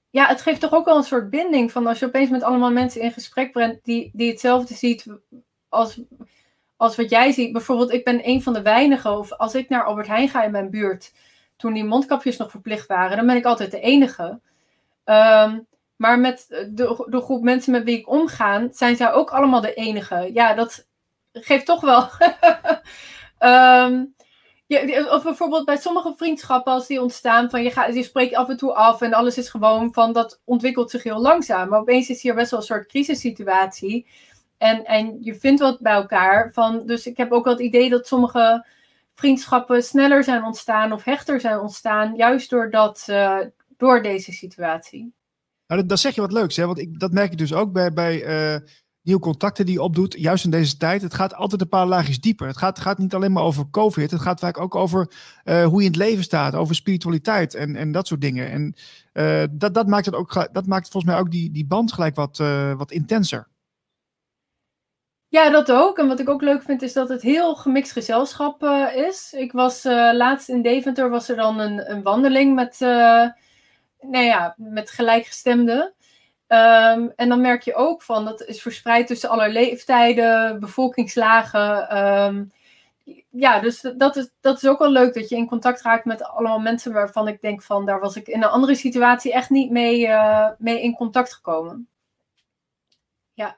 ja, 0.09 0.27
het 0.27 0.41
geeft 0.41 0.59
toch 0.59 0.73
ook 0.73 0.85
wel 0.85 0.97
een 0.97 1.03
soort 1.03 1.29
binding 1.29 1.71
van 1.71 1.87
als 1.87 1.99
je 1.99 2.05
opeens 2.05 2.29
met 2.29 2.43
allemaal 2.43 2.71
mensen 2.71 3.01
in 3.01 3.11
gesprek 3.11 3.53
bent 3.53 3.83
die, 3.83 4.11
die 4.13 4.29
hetzelfde 4.29 4.73
ziet 4.73 5.05
als, 5.75 6.01
als 6.77 6.95
wat 6.95 7.09
jij 7.09 7.31
ziet. 7.31 7.51
Bijvoorbeeld, 7.51 7.91
ik 7.91 8.03
ben 8.03 8.27
een 8.27 8.43
van 8.43 8.53
de 8.53 8.61
weinigen, 8.61 9.17
of 9.17 9.31
als 9.31 9.55
ik 9.55 9.69
naar 9.69 9.85
Albert 9.85 10.07
Heijn 10.07 10.29
ga 10.29 10.43
in 10.43 10.51
mijn 10.51 10.69
buurt, 10.69 11.13
toen 11.55 11.73
die 11.73 11.83
mondkapjes 11.83 12.37
nog 12.37 12.51
verplicht 12.51 12.87
waren, 12.87 13.17
dan 13.17 13.25
ben 13.25 13.35
ik 13.35 13.45
altijd 13.45 13.71
de 13.71 13.79
enige. 13.79 14.39
Ehm, 15.03 15.59
maar 15.95 16.19
met 16.19 16.45
de, 16.71 17.05
de 17.09 17.21
groep 17.21 17.43
mensen 17.43 17.71
met 17.71 17.83
wie 17.83 17.97
ik 17.97 18.09
omga, 18.09 18.67
zijn 18.71 18.95
zij 18.95 19.11
ook 19.11 19.31
allemaal 19.31 19.61
de 19.61 19.73
enige. 19.73 20.29
Ja, 20.33 20.53
dat 20.53 20.87
geeft 21.31 21.65
toch 21.65 21.81
wel. 21.81 22.09
Ehm, 23.37 24.03
ja, 24.67 25.13
of 25.15 25.23
bijvoorbeeld 25.23 25.65
bij 25.65 25.77
sommige 25.77 26.13
vriendschappen, 26.17 26.73
als 26.73 26.87
die 26.87 27.01
ontstaan, 27.01 27.49
van 27.49 27.63
je, 27.63 27.71
gaat, 27.71 27.93
je 27.93 28.03
spreekt 28.03 28.35
af 28.35 28.49
en 28.49 28.57
toe 28.57 28.73
af 28.73 29.01
en 29.01 29.13
alles 29.13 29.37
is 29.37 29.49
gewoon 29.49 29.93
van 29.93 30.13
dat 30.13 30.41
ontwikkelt 30.43 30.89
zich 30.91 31.03
heel 31.03 31.21
langzaam. 31.21 31.69
Maar 31.69 31.79
opeens 31.79 32.09
is 32.09 32.21
hier 32.21 32.35
best 32.35 32.51
wel 32.51 32.59
een 32.59 32.65
soort 32.65 32.87
crisissituatie. 32.87 34.07
En, 34.57 34.85
en 34.85 35.17
je 35.21 35.35
vindt 35.35 35.59
wat 35.59 35.79
bij 35.79 35.93
elkaar. 35.93 36.51
Van, 36.53 36.85
dus 36.85 37.05
ik 37.05 37.17
heb 37.17 37.31
ook 37.31 37.43
wel 37.43 37.53
het 37.53 37.61
idee 37.61 37.89
dat 37.89 38.07
sommige 38.07 38.65
vriendschappen 39.15 39.83
sneller 39.83 40.23
zijn 40.23 40.43
ontstaan 40.43 40.91
of 40.91 41.03
hechter 41.03 41.39
zijn 41.39 41.59
ontstaan, 41.59 42.15
juist 42.15 42.49
doordat, 42.49 43.05
uh, 43.09 43.39
door 43.77 44.03
deze 44.03 44.31
situatie. 44.31 45.13
Nou, 45.67 45.85
dat, 45.85 45.99
zeg 45.99 46.15
je 46.15 46.21
wat 46.21 46.31
leuks, 46.31 46.55
hè? 46.55 46.65
want 46.65 46.79
ik, 46.79 46.99
dat 46.99 47.11
merk 47.11 47.31
ik 47.31 47.37
dus 47.37 47.53
ook 47.53 47.71
bij, 47.71 47.93
bij 47.93 48.53
uh, 48.53 48.59
nieuwe 49.01 49.21
contacten 49.21 49.65
die 49.65 49.75
je 49.75 49.81
opdoet, 49.81 50.15
juist 50.19 50.43
in 50.43 50.51
deze 50.51 50.77
tijd. 50.77 51.01
Het 51.01 51.13
gaat 51.13 51.35
altijd 51.35 51.61
een 51.61 51.69
paar 51.69 51.85
laagjes 51.85 52.19
dieper. 52.19 52.47
Het 52.47 52.57
gaat, 52.57 52.79
gaat 52.79 52.97
niet 52.97 53.13
alleen 53.13 53.31
maar 53.31 53.43
over 53.43 53.69
COVID, 53.71 54.11
het 54.11 54.21
gaat 54.21 54.39
vaak 54.39 54.59
ook 54.59 54.75
over 54.75 55.11
uh, 55.43 55.65
hoe 55.65 55.79
je 55.79 55.85
in 55.85 55.91
het 55.91 56.01
leven 56.01 56.23
staat, 56.23 56.55
over 56.55 56.75
spiritualiteit 56.75 57.53
en, 57.53 57.75
en 57.75 57.91
dat 57.91 58.07
soort 58.07 58.21
dingen. 58.21 58.51
En 58.51 58.75
dat, 59.57 59.73
dat, 59.73 59.87
maakt 59.87 60.05
het 60.05 60.15
ook, 60.15 60.49
dat 60.51 60.65
maakt 60.65 60.89
volgens 60.89 61.11
mij 61.11 61.21
ook 61.21 61.31
die, 61.31 61.51
die 61.51 61.65
band 61.65 61.93
gelijk 61.93 62.15
wat, 62.15 62.37
wat 62.77 62.91
intenser. 62.91 63.47
Ja, 65.27 65.49
dat 65.49 65.71
ook. 65.71 65.97
En 65.97 66.07
wat 66.07 66.19
ik 66.19 66.29
ook 66.29 66.41
leuk 66.41 66.63
vind 66.63 66.81
is 66.81 66.93
dat 66.93 67.09
het 67.09 67.21
heel 67.21 67.55
gemixt 67.55 67.91
gezelschap 67.91 68.63
uh, 68.63 68.95
is. 68.95 69.33
Ik 69.33 69.51
was 69.51 69.85
uh, 69.85 70.09
laatst 70.13 70.49
in 70.49 70.61
Deventer, 70.61 71.09
was 71.09 71.29
er 71.29 71.35
dan 71.35 71.59
een, 71.59 71.91
een 71.91 72.03
wandeling 72.03 72.55
met, 72.55 72.81
uh, 72.81 72.89
nou 73.99 74.23
ja, 74.25 74.53
met 74.57 74.89
gelijkgestemden. 74.89 75.93
Um, 76.47 77.13
en 77.15 77.29
dan 77.29 77.41
merk 77.41 77.61
je 77.61 77.75
ook 77.75 78.01
van, 78.01 78.25
dat 78.25 78.41
is 78.41 78.61
verspreid 78.61 79.07
tussen 79.07 79.29
alle 79.29 79.49
leeftijden, 79.49 80.59
bevolkingslagen. 80.59 81.97
Um, 81.97 82.51
ja, 83.29 83.59
dus 83.59 83.81
dat 83.97 84.15
is, 84.15 84.29
dat 84.41 84.57
is 84.57 84.67
ook 84.67 84.79
wel 84.79 84.91
leuk 84.91 85.13
dat 85.13 85.29
je 85.29 85.35
in 85.35 85.47
contact 85.47 85.81
raakt 85.81 86.05
met 86.05 86.23
allemaal 86.23 86.59
mensen 86.59 86.93
waarvan 86.93 87.27
ik 87.27 87.41
denk 87.41 87.61
van, 87.61 87.85
daar 87.85 87.99
was 87.99 88.15
ik 88.15 88.27
in 88.27 88.43
een 88.43 88.49
andere 88.49 88.75
situatie 88.75 89.33
echt 89.33 89.49
niet 89.49 89.71
mee, 89.71 90.09
mee 90.57 90.81
in 90.81 90.95
contact 90.95 91.33
gekomen. 91.33 91.87
Ja. 93.33 93.57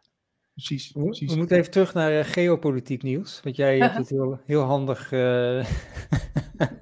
Precies, 0.57 0.91
we, 0.93 1.03
precies. 1.03 1.31
We 1.31 1.37
moeten 1.37 1.57
even 1.57 1.71
terug 1.71 1.93
naar 1.93 2.11
uh, 2.11 2.23
geopolitiek 2.23 3.03
nieuws. 3.03 3.41
Want 3.43 3.55
jij 3.55 3.77
hebt 3.77 3.97
het 4.03 4.09
heel, 4.09 4.39
heel 4.45 4.61
handig 4.61 5.11
uh, 5.11 5.19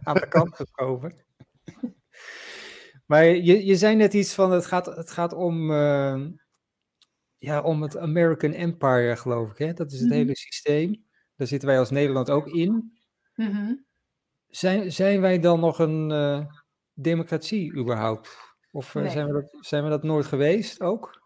aan 0.08 0.16
de 0.16 0.28
kant 0.30 0.56
geschoven. 0.56 1.16
Maar 3.06 3.26
je, 3.26 3.66
je 3.66 3.76
zei 3.76 3.96
net 3.96 4.14
iets 4.14 4.34
van, 4.34 4.52
het 4.52 4.66
gaat, 4.66 4.86
het 4.86 5.12
gaat 5.12 5.34
om, 5.34 5.72
uh, 5.72 6.26
ja, 7.38 7.62
om 7.62 7.82
het 7.82 7.98
American 7.98 8.52
Empire, 8.52 9.16
geloof 9.16 9.52
ik. 9.52 9.58
Hè? 9.58 9.74
Dat 9.74 9.92
is 9.92 10.00
het 10.00 10.08
mm 10.08 10.10
-hmm. 10.10 10.22
hele 10.22 10.36
systeem. 10.36 11.06
Daar 11.36 11.48
zitten 11.48 11.68
wij 11.68 11.80
als 11.80 11.90
Nederland 11.90 12.30
ook 12.30 12.48
in. 12.48 13.00
Mm 13.36 13.52
-hmm. 13.52 13.86
zijn, 14.48 14.92
zijn 14.92 15.22
wij 15.22 15.40
dan 15.40 15.60
nog 15.60 15.80
een 15.80 16.10
uh, 16.10 16.46
democratie 16.94 17.76
überhaupt? 17.76 18.38
Of 18.72 18.94
nee. 18.94 19.10
zijn, 19.10 19.28
we 19.28 19.34
dat, 19.34 19.66
zijn 19.66 19.84
we 19.84 19.90
dat 19.90 20.04
nooit 20.04 20.26
geweest 20.26 20.82
ook? 20.82 21.25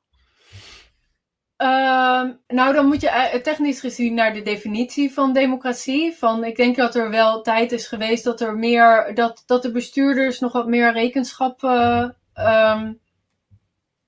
Uh, 1.62 2.30
nou, 2.48 2.74
dan 2.74 2.86
moet 2.86 3.02
je 3.02 3.40
technisch 3.44 3.80
gezien 3.80 4.14
naar 4.14 4.34
de 4.34 4.42
definitie 4.42 5.14
van 5.14 5.34
democratie. 5.34 6.18
Van, 6.18 6.44
ik 6.44 6.56
denk 6.56 6.76
dat 6.76 6.96
er 6.96 7.10
wel 7.10 7.42
tijd 7.42 7.72
is 7.72 7.88
geweest 7.88 8.24
dat 8.24 8.42
er 8.42 8.56
meer, 8.56 9.12
dat, 9.14 9.44
dat 9.46 9.62
de 9.62 9.72
bestuurders 9.72 10.40
nog 10.40 10.52
wat 10.52 10.68
meer 10.68 10.92
rekenschap 10.92 11.64
uh, 11.64 12.10
um, 12.36 13.00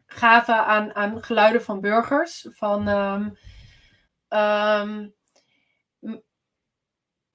gaven 0.06 0.66
aan, 0.66 0.96
aan 0.96 1.24
geluiden 1.24 1.64
van 1.64 1.82
burgers. 1.82 2.48
Van, 2.52 2.88
um, 2.88 3.38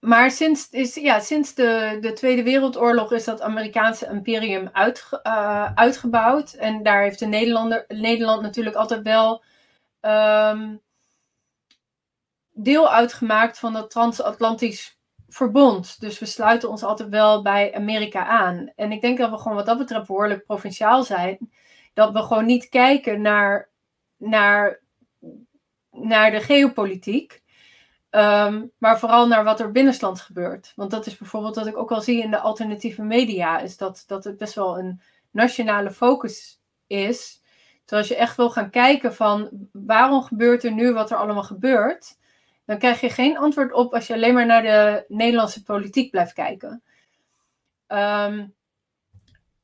maar 0.01 0.31
sinds, 0.31 0.69
is, 0.71 0.95
ja, 0.95 1.21
sinds 1.21 1.55
de, 1.55 1.99
de 2.01 2.13
Tweede 2.13 2.43
Wereldoorlog 2.43 3.13
is 3.13 3.25
dat 3.25 3.41
Amerikaanse 3.41 4.07
imperium 4.07 4.69
uit, 4.73 5.09
uh, 5.23 5.73
uitgebouwd. 5.75 6.53
En 6.53 6.83
daar 6.83 7.03
heeft 7.03 7.19
de 7.19 7.27
Nederlander, 7.27 7.85
Nederland 7.89 8.43
natuurlijk 8.43 8.77
altijd 8.77 9.03
wel 9.03 9.45
um, 10.07 10.83
deel 12.51 12.91
uitgemaakt 12.91 13.59
van 13.59 13.75
het 13.75 13.91
transatlantisch 13.91 14.99
verbond. 15.29 16.01
Dus 16.01 16.19
we 16.19 16.27
sluiten 16.27 16.69
ons 16.69 16.83
altijd 16.83 17.09
wel 17.09 17.43
bij 17.43 17.75
Amerika 17.75 18.27
aan. 18.27 18.73
En 18.77 18.93
ik 18.93 19.01
denk 19.01 19.19
dat 19.19 19.31
we 19.31 19.39
gewoon 19.39 19.57
wat 19.57 19.67
dat 19.67 19.79
betreft 19.79 20.07
behoorlijk 20.07 20.45
provinciaal 20.45 21.03
zijn. 21.03 21.51
Dat 21.95 22.13
we 22.13 22.23
gewoon 22.23 22.47
niet 22.47 22.69
kijken 22.69 23.21
naar, 23.21 23.69
naar, 24.17 24.81
naar 25.91 26.31
de 26.31 26.41
geopolitiek. 26.41 27.45
Um, 28.11 28.73
maar 28.79 28.99
vooral 28.99 29.27
naar 29.27 29.45
wat 29.45 29.61
er 29.61 29.73
binnenlands 29.73 30.21
gebeurt. 30.21 30.73
Want 30.77 30.91
dat 30.91 31.07
is 31.07 31.17
bijvoorbeeld 31.17 31.57
wat 31.57 31.67
ik 31.67 31.77
ook 31.77 31.93
al 31.93 32.01
zie 32.01 32.23
in 32.23 32.31
de 32.31 32.39
alternatieve 32.39 33.03
media. 33.03 33.59
Is 33.59 33.77
dat, 33.77 34.05
dat 34.07 34.25
het 34.25 34.37
best 34.37 34.55
wel 34.55 34.79
een 34.79 35.01
nationale 35.31 35.91
focus 35.91 36.61
is. 36.87 37.43
Terwijl 37.87 38.09
als 38.09 38.17
je 38.17 38.17
echt 38.17 38.37
wil 38.37 38.51
gaan 38.51 38.71
kijken 38.71 39.15
van 39.15 39.69
waarom 39.73 40.23
gebeurt 40.23 40.65
er 40.65 40.73
nu 40.73 40.93
wat 40.93 41.11
er 41.11 41.17
allemaal 41.17 41.43
gebeurt, 41.43 42.19
dan 42.65 42.79
krijg 42.79 43.01
je 43.01 43.11
geen 43.11 43.39
antwoord 43.39 43.73
op 43.73 43.95
als 43.95 44.07
je 44.07 44.15
alleen 44.15 44.35
maar 44.35 44.47
naar 44.47 44.63
de 44.63 45.05
Nederlandse 45.09 45.63
politiek 45.63 46.11
blijft 46.11 46.33
kijken. 46.33 46.83
Um, 47.89 48.55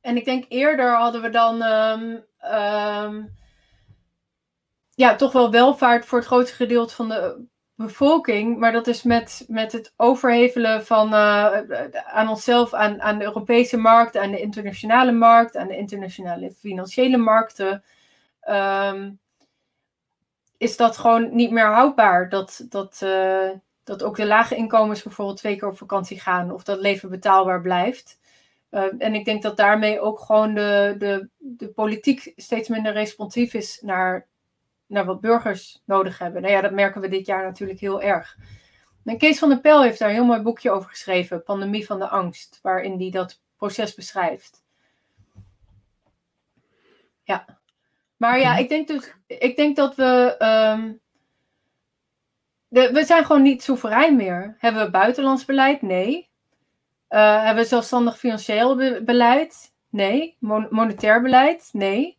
en 0.01 0.17
ik 0.17 0.25
denk 0.25 0.45
eerder 0.47 0.95
hadden 0.95 1.21
we 1.21 1.29
dan 1.29 1.61
um, 1.61 2.23
um, 2.53 3.35
ja, 4.95 5.15
toch 5.15 5.31
wel 5.31 5.51
welvaart 5.51 6.05
voor 6.05 6.17
het 6.17 6.27
grootste 6.27 6.55
gedeelte 6.55 6.95
van 6.95 7.09
de 7.09 7.45
bevolking, 7.75 8.57
maar 8.57 8.71
dat 8.71 8.87
is 8.87 9.03
met, 9.03 9.45
met 9.47 9.71
het 9.71 9.93
overhevelen 9.97 10.85
van, 10.85 11.13
uh, 11.13 11.57
aan 12.05 12.27
onszelf, 12.27 12.73
aan, 12.73 13.01
aan 13.01 13.17
de 13.17 13.23
Europese 13.23 13.77
markt, 13.77 14.17
aan 14.17 14.31
de 14.31 14.41
internationale 14.41 15.11
markt, 15.11 15.57
aan 15.57 15.67
de 15.67 15.77
internationale 15.77 16.51
financiële 16.51 17.17
markten, 17.17 17.83
um, 18.49 19.19
is 20.57 20.77
dat 20.77 20.97
gewoon 20.97 21.35
niet 21.35 21.51
meer 21.51 21.73
houdbaar. 21.73 22.29
Dat, 22.29 22.65
dat, 22.69 23.01
uh, 23.03 23.49
dat 23.83 24.03
ook 24.03 24.15
de 24.15 24.25
lage 24.25 24.55
inkomens 24.55 25.03
bijvoorbeeld 25.03 25.37
twee 25.37 25.55
keer 25.55 25.67
op 25.67 25.77
vakantie 25.77 26.19
gaan 26.19 26.51
of 26.51 26.63
dat 26.63 26.79
leven 26.79 27.09
betaalbaar 27.09 27.61
blijft. 27.61 28.19
Uh, 28.71 28.83
en 28.97 29.15
ik 29.15 29.25
denk 29.25 29.41
dat 29.41 29.57
daarmee 29.57 29.99
ook 29.99 30.19
gewoon 30.19 30.53
de, 30.53 30.95
de, 30.97 31.29
de 31.37 31.67
politiek 31.67 32.33
steeds 32.35 32.67
minder 32.67 32.93
responsief 32.93 33.53
is 33.53 33.79
naar 33.81 34.27
naar 34.93 35.05
wat 35.05 35.21
burgers 35.21 35.81
nodig 35.85 36.17
hebben. 36.17 36.41
Nou 36.41 36.53
ja, 36.53 36.61
dat 36.61 36.71
merken 36.71 37.01
we 37.01 37.07
dit 37.07 37.25
jaar 37.25 37.43
natuurlijk 37.43 37.79
heel 37.79 38.01
erg. 38.01 38.37
En 39.03 39.17
Kees 39.17 39.39
van 39.39 39.49
der 39.49 39.59
Pel 39.59 39.83
heeft 39.83 39.99
daar 39.99 40.09
een 40.09 40.15
heel 40.15 40.25
mooi 40.25 40.41
boekje 40.41 40.71
over 40.71 40.89
geschreven, 40.89 41.43
Pandemie 41.43 41.85
van 41.85 41.99
de 41.99 42.07
Angst, 42.07 42.59
waarin 42.61 42.99
hij 42.99 43.09
dat 43.09 43.41
proces 43.57 43.93
beschrijft. 43.93 44.63
Ja. 47.23 47.61
Maar 48.23 48.39
ja, 48.39 48.55
ik 48.55 48.69
denk 48.69 48.87
dus, 48.87 49.13
ik 49.27 49.55
denk 49.55 49.75
dat 49.75 49.95
we, 49.95 50.35
um, 50.77 50.99
de, 52.67 52.89
we 52.91 53.05
zijn 53.05 53.25
gewoon 53.25 53.41
niet 53.41 53.63
soeverein 53.63 54.15
meer. 54.15 54.55
Hebben 54.57 54.85
we 54.85 54.91
buitenlands 54.91 55.45
beleid? 55.45 55.81
Nee. 55.81 56.29
Uh, 57.09 57.43
hebben 57.43 57.63
we 57.63 57.69
zelfstandig 57.69 58.17
financieel 58.17 58.75
beleid? 59.03 59.73
Nee. 59.89 60.35
Mon 60.39 60.67
monetair 60.69 61.21
beleid? 61.21 61.69
Nee. 61.71 62.17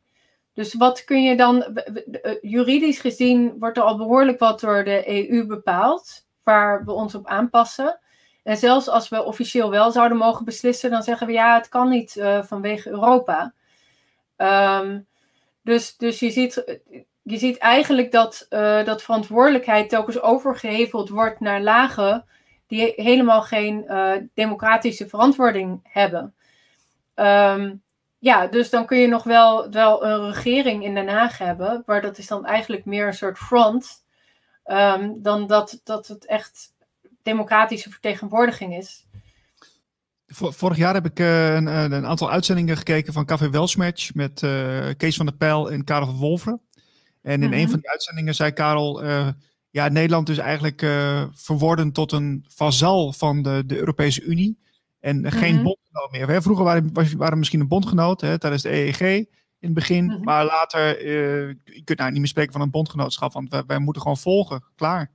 Dus 0.52 0.74
wat 0.74 1.04
kun 1.04 1.22
je 1.22 1.36
dan, 1.36 1.62
eh, 1.62 2.32
juridisch 2.40 3.00
gezien 3.00 3.58
wordt 3.58 3.76
er 3.76 3.82
al 3.82 3.96
behoorlijk 3.96 4.38
wat 4.38 4.60
door 4.60 4.84
de 4.84 5.28
EU 5.30 5.46
bepaald, 5.46 6.26
waar 6.42 6.84
we 6.84 6.92
ons 6.92 7.14
op 7.14 7.26
aanpassen. 7.26 7.98
En 8.42 8.56
zelfs 8.56 8.88
als 8.88 9.08
we 9.08 9.24
officieel 9.24 9.70
wel 9.70 9.90
zouden 9.90 10.18
mogen 10.18 10.44
beslissen, 10.44 10.90
dan 10.90 11.02
zeggen 11.02 11.26
we 11.26 11.32
ja, 11.32 11.54
het 11.54 11.68
kan 11.68 11.88
niet 11.88 12.16
uh, 12.16 12.42
vanwege 12.42 12.90
Europa. 12.90 13.52
Um, 14.36 15.06
dus, 15.64 15.96
dus 15.96 16.18
je, 16.18 16.30
ziet, 16.30 16.80
je 17.22 17.38
ziet 17.38 17.58
eigenlijk 17.58 18.12
dat, 18.12 18.46
uh, 18.50 18.84
dat 18.84 19.02
verantwoordelijkheid 19.02 19.88
telkens 19.88 20.20
overgeheveld 20.20 21.08
wordt 21.08 21.40
naar 21.40 21.62
lagen 21.62 22.24
die 22.66 22.92
helemaal 22.96 23.42
geen 23.42 23.84
uh, 23.88 24.12
democratische 24.34 25.08
verantwoording 25.08 25.80
hebben. 25.82 26.34
Um, 27.14 27.82
ja, 28.18 28.46
dus 28.46 28.70
dan 28.70 28.86
kun 28.86 28.98
je 28.98 29.08
nog 29.08 29.24
wel, 29.24 29.70
wel 29.70 30.04
een 30.04 30.32
regering 30.32 30.84
in 30.84 30.94
Den 30.94 31.08
Haag 31.08 31.38
hebben, 31.38 31.82
maar 31.86 32.00
dat 32.00 32.18
is 32.18 32.26
dan 32.26 32.46
eigenlijk 32.46 32.84
meer 32.84 33.06
een 33.06 33.14
soort 33.14 33.38
front, 33.38 34.04
um, 34.66 35.22
dan 35.22 35.46
dat, 35.46 35.80
dat 35.84 36.06
het 36.06 36.26
echt 36.26 36.72
democratische 37.22 37.90
vertegenwoordiging 37.90 38.76
is. 38.76 39.03
Vorig 40.34 40.76
jaar 40.76 40.94
heb 40.94 41.04
ik 41.06 41.18
uh, 41.18 41.54
een, 41.54 41.66
een, 41.66 42.06
aantal 42.06 42.30
uitzendingen 42.30 42.76
gekeken 42.76 43.12
van 43.12 43.24
Café 43.24 43.50
Welsmatch 43.50 44.14
met 44.14 44.42
uh, 44.42 44.88
Kees 44.96 45.16
van 45.16 45.26
der 45.26 45.34
Pijl 45.34 45.70
en 45.70 45.84
Karel 45.84 46.06
van 46.06 46.16
Wolferen. 46.16 46.60
En 47.22 47.32
in 47.32 47.40
mm 47.40 47.52
-hmm. 47.52 47.60
een 47.60 47.70
van 47.70 47.78
die 47.78 47.90
uitzendingen 47.90 48.34
zei 48.34 48.50
Karel, 48.50 49.04
uh, 49.04 49.28
ja, 49.70 49.88
Nederland 49.88 50.28
is 50.28 50.38
eigenlijk 50.38 50.80
verworden 51.32 51.92
tot 51.92 52.12
een 52.12 52.44
vazal 52.48 53.12
van 53.12 53.42
de, 53.42 53.62
de 53.66 53.78
Europese 53.78 54.22
Unie. 54.22 54.62
En 55.00 55.32
geen 55.32 55.56
mm 55.56 55.62
bondgenoot 55.62 56.10
meer. 56.10 56.28
Hè? 56.28 56.42
Vroeger 56.42 56.64
waren, 56.64 56.92
waren 56.92 57.32
we 57.32 57.36
misschien 57.36 57.60
een 57.60 57.68
bondgenoot 57.68 58.20
hè, 58.20 58.38
tijdens 58.38 58.62
de 58.62 58.72
EEG 58.72 59.00
in 59.00 59.26
het 59.70 59.74
begin. 59.74 60.04
Mhm. 60.04 60.22
Maar 60.22 60.44
later, 60.44 61.04
uh, 61.04 61.54
je 61.64 61.82
kunt 61.84 61.98
nou 61.98 62.10
niet 62.10 62.18
meer 62.18 62.28
spreken 62.28 62.52
van 62.52 62.60
een 62.60 62.70
bondgenootschap, 62.70 63.32
want 63.32 63.50
wij, 63.50 63.62
wij, 63.66 63.78
moeten 63.78 64.02
gewoon 64.02 64.16
volgen. 64.16 64.64
Klaar. 64.76 65.10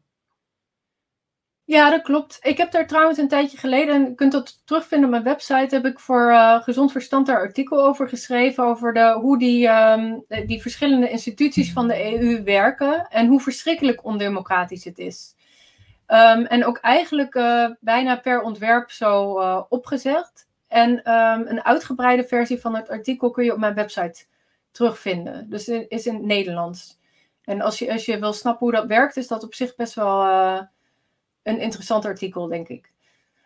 Ja, 1.69 1.89
dat 1.89 2.01
klopt. 2.01 2.39
Ik 2.41 2.57
heb 2.57 2.71
daar 2.71 2.87
trouwens 2.87 3.17
een 3.17 3.27
tijdje 3.27 3.57
geleden, 3.57 3.95
en 3.95 4.03
je 4.03 4.15
kunt 4.15 4.31
dat 4.31 4.61
terugvinden 4.65 5.05
op 5.07 5.11
mijn 5.11 5.23
website, 5.23 5.75
heb 5.75 5.85
ik 5.85 5.99
voor 5.99 6.29
uh, 6.31 6.61
Gezond 6.61 6.91
Verstand 6.91 7.25
daar 7.25 7.39
artikel 7.39 7.81
over 7.81 8.09
geschreven, 8.09 8.63
over 8.63 8.93
de, 8.93 9.17
hoe 9.21 9.39
die, 9.39 9.67
um, 9.67 10.25
die 10.45 10.61
verschillende 10.61 11.09
instituties 11.09 11.73
van 11.73 11.87
de 11.87 12.13
EU 12.13 12.43
werken 12.43 13.07
en 13.09 13.27
hoe 13.27 13.41
verschrikkelijk 13.41 14.05
ondemocratisch 14.05 14.83
het 14.83 14.97
is. 14.97 15.35
Um, 16.07 16.45
en 16.45 16.65
ook 16.65 16.77
eigenlijk 16.77 17.35
uh, 17.35 17.69
bijna 17.79 18.15
per 18.17 18.41
ontwerp 18.41 18.91
zo 18.91 19.39
uh, 19.39 19.61
opgezet. 19.69 20.47
En 20.67 20.89
um, 20.89 21.47
een 21.47 21.63
uitgebreide 21.63 22.23
versie 22.23 22.59
van 22.59 22.75
het 22.75 22.89
artikel 22.89 23.31
kun 23.31 23.43
je 23.43 23.53
op 23.53 23.59
mijn 23.59 23.75
website 23.75 24.25
terugvinden. 24.71 25.49
Dus 25.49 25.67
is 25.67 26.05
in 26.05 26.13
het 26.13 26.23
Nederlands. 26.23 26.99
En 27.43 27.61
als 27.61 27.79
je, 27.79 27.91
als 27.91 28.05
je 28.05 28.19
wil 28.19 28.33
snappen 28.33 28.67
hoe 28.67 28.75
dat 28.75 28.87
werkt, 28.87 29.17
is 29.17 29.27
dat 29.27 29.43
op 29.43 29.53
zich 29.53 29.75
best 29.75 29.93
wel 29.93 30.27
een 31.49 31.59
interessant 31.59 32.05
artikel, 32.05 32.47
denk 32.47 32.67
ik. 32.67 32.91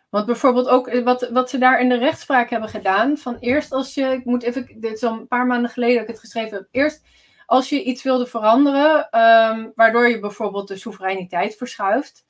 Want 0.10 0.26
bijvoorbeeld 0.26 0.68
ook 0.68 1.04
wat, 1.04 1.30
wat 1.30 1.50
ze 1.50 1.58
daar 1.58 1.82
in 1.82 1.90
de 1.90 1.98
rechtspraak 1.98 2.50
hebben 2.50 2.70
gedaan. 2.70 3.18
Van 3.18 3.38
eerst 3.40 3.72
als 3.72 3.94
je, 3.94 4.06
ik 4.06 4.26
moet 4.26 4.44
even, 4.44 4.68
dit 4.76 4.94
is 4.94 5.04
al 5.04 5.14
een 5.14 5.28
paar 5.28 5.46
maanden 5.46 5.72
geleden 5.72 5.96
dat 5.96 6.04
ik 6.04 6.10
het 6.10 6.20
geschreven 6.20 6.58
heb. 6.58 6.68
Eerst 6.72 7.06
als 7.46 7.70
je 7.70 7.84
iets 7.84 8.04
wilde 8.04 8.26
veranderen, 8.26 9.20
um, 9.20 9.72
waardoor 9.76 10.10
je 10.10 10.20
bijvoorbeeld 10.20 10.68
de 10.68 10.78
soevereiniteit 10.78 11.56
verschuift 11.56 12.26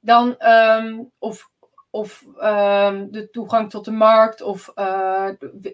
dan, 0.00 0.36
um, 0.38 1.10
of, 1.18 1.50
of 1.90 2.24
um, 2.42 3.10
de 3.10 3.28
toegang 3.30 3.70
tot 3.70 3.84
de 3.84 3.90
markt, 3.90 4.42
of 4.42 4.72
uh, 4.74 5.28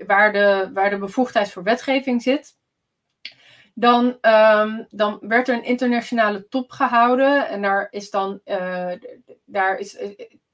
waar, 0.07 0.33
de, 0.33 0.71
waar 0.75 0.91
de 0.91 0.99
bevoegdheid 0.99 1.53
voor 1.53 1.63
wetgeving 1.63 2.23
zit. 2.23 2.57
Dan, 3.79 4.19
um, 4.21 4.87
dan 4.91 5.19
werd 5.21 5.49
er 5.49 5.55
een 5.55 5.65
internationale 5.65 6.49
top 6.49 6.71
gehouden 6.71 7.49
en 7.49 7.63
daar 7.63 7.87
is 7.91 8.11
dan, 8.11 8.41
uh, 8.45 8.93
daar 9.45 9.79
is 9.79 10.01
uh, 10.01 10.11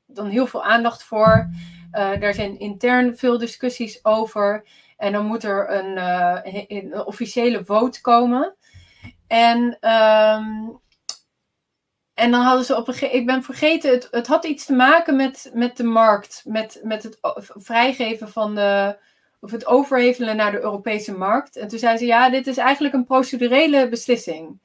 dan 0.07 0.27
heel 0.27 0.47
veel 0.47 0.65
aandacht 0.65 1.03
voor. 1.03 1.51
Uh, 1.93 2.21
daar 2.21 2.35
zijn 2.35 2.59
intern 2.59 3.17
veel 3.17 3.39
discussies 3.39 4.05
over. 4.05 4.69
En 4.97 5.13
dan 5.13 5.27
moet 5.27 5.45
er 5.45 5.71
een, 5.71 5.97
een, 6.77 7.07
officiële 7.07 7.65
vote 7.65 8.01
komen. 8.01 8.57
En 9.27 9.79
um, 9.91 10.81
en 12.15 12.31
dan 12.31 12.43
hadden 12.43 12.65
ze 12.65 12.77
op 12.77 12.89
een 12.89 12.95
gegeven 12.95 13.19
Ik 13.19 13.27
ben 13.27 13.43
vergeten, 13.43 13.91
het, 13.91 14.09
het 14.11 14.27
had 14.27 14.45
iets 14.45 14.65
te 14.65 14.73
maken 14.73 15.17
met, 15.17 15.51
met 15.55 15.77
de 15.77 15.85
markt. 15.85 16.43
Met, 16.45 16.81
met 16.83 17.03
het 17.03 17.19
vrijgeven 17.55 18.29
van 18.29 18.55
de. 18.55 18.99
Of 19.43 19.51
het 19.51 19.67
overhevelen 19.67 20.37
naar 20.37 20.51
de 20.51 20.61
Europese 20.61 21.17
markt. 21.17 21.57
En 21.57 21.69
toen 21.69 21.79
zei 21.79 21.97
ze: 21.97 22.07
ja, 22.07 22.31
dit 22.31 22.47
is 22.47 22.57
eigenlijk 22.57 22.95
een 22.95 23.05
procedurele 23.05 23.89
beslissing. 23.89 24.59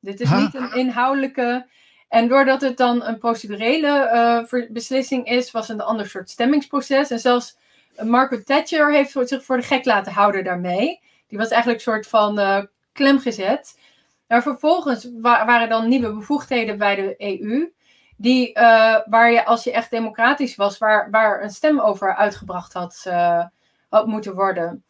Dit 0.00 0.20
is 0.20 0.30
niet 0.30 0.54
een 0.54 0.72
inhoudelijke. 0.72 1.66
En 2.08 2.28
doordat 2.28 2.60
het 2.60 2.76
dan 2.76 3.04
een 3.04 3.18
procedurele 3.18 4.10
uh, 4.52 4.70
beslissing 4.70 5.26
is, 5.26 5.50
was 5.50 5.68
het 5.68 5.78
een 5.78 5.84
ander 5.84 6.08
soort 6.08 6.30
stemmingsproces. 6.30 7.10
En 7.10 7.18
zelfs 7.18 7.56
Margaret 8.02 8.46
Thatcher 8.46 8.92
heeft 8.92 9.10
zich 9.28 9.44
voor 9.44 9.56
de 9.56 9.62
gek 9.62 9.84
laten 9.84 10.12
houden 10.12 10.44
daarmee. 10.44 11.00
Die 11.26 11.38
was 11.38 11.48
eigenlijk 11.48 11.78
een 11.78 11.92
soort 11.92 12.06
van 12.06 12.38
uh, 12.38 12.62
klem 12.92 13.18
gezet. 13.18 13.78
Maar 14.26 14.42
vervolgens 14.42 15.08
waren 15.20 15.68
dan 15.68 15.88
nieuwe 15.88 16.12
bevoegdheden 16.12 16.78
bij 16.78 16.94
de 16.94 17.14
EU. 17.18 17.72
Die, 18.16 18.48
uh, 18.58 18.98
waar 19.06 19.32
je, 19.32 19.44
als 19.44 19.64
je 19.64 19.72
echt 19.72 19.90
democratisch 19.90 20.56
was, 20.56 20.78
waar, 20.78 21.10
waar 21.10 21.42
een 21.42 21.50
stem 21.50 21.80
over 21.80 22.16
uitgebracht 22.16 22.72
had, 22.72 23.02
had 23.94 24.06
moeten 24.06 24.34
worden. 24.34 24.84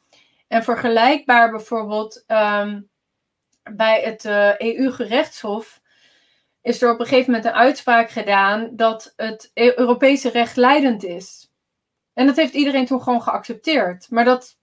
En 0.49 0.62
vergelijkbaar 0.62 1.51
bijvoorbeeld 1.51 2.25
um, 2.27 2.88
bij 3.62 4.01
het 4.01 4.25
uh, 4.25 4.49
eh, 4.49 4.61
EU-gerechtshof 4.61 5.81
is 6.62 6.83
er 6.83 6.93
op 6.93 7.01
een 7.01 7.07
gegeven 7.07 7.33
moment 7.33 7.51
een 7.51 7.61
uitspraak 7.61 8.11
gedaan 8.11 8.71
dat 8.73 9.12
het 9.17 9.51
e-, 9.55 9.73
Europese 9.77 10.31
recht 10.31 10.57
leidend 10.57 11.05
is. 11.05 11.53
En 12.12 12.27
dat 12.27 12.37
heeft 12.37 12.55
iedereen 12.55 12.87
toen 12.87 13.03
gewoon 13.03 13.23
geaccepteerd. 13.23 14.11
Maar 14.11 14.25
dat 14.25 14.59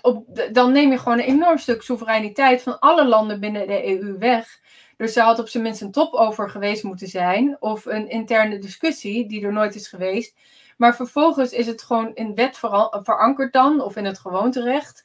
op, 0.00 0.48
dan 0.52 0.72
neem 0.72 0.90
je 0.90 0.98
gewoon 0.98 1.18
een 1.18 1.24
enorm 1.24 1.58
stuk 1.58 1.82
soevereiniteit 1.82 2.62
van 2.62 2.78
alle 2.78 3.06
landen 3.06 3.40
binnen 3.40 3.66
de 3.66 3.86
EU 3.86 4.18
weg. 4.18 4.60
Dus 4.96 5.14
daar 5.14 5.24
had 5.24 5.38
op 5.38 5.48
zijn 5.48 5.62
minst 5.62 5.80
een 5.80 5.90
top 5.90 6.14
over 6.14 6.50
geweest 6.50 6.82
moeten 6.82 7.08
zijn. 7.08 7.56
Of 7.60 7.84
een 7.84 8.08
interne 8.08 8.58
discussie 8.58 9.28
die 9.28 9.44
er 9.44 9.52
nooit 9.52 9.74
is 9.74 9.88
geweest. 9.88 10.34
Maar 10.76 10.96
vervolgens 10.96 11.52
is 11.52 11.66
het 11.66 11.82
gewoon 11.82 12.14
in 12.14 12.34
wet 12.34 12.58
verankerd 13.02 13.52
dan, 13.52 13.80
of 13.80 13.96
in 13.96 14.04
het 14.04 14.18
gewoonterecht, 14.18 15.04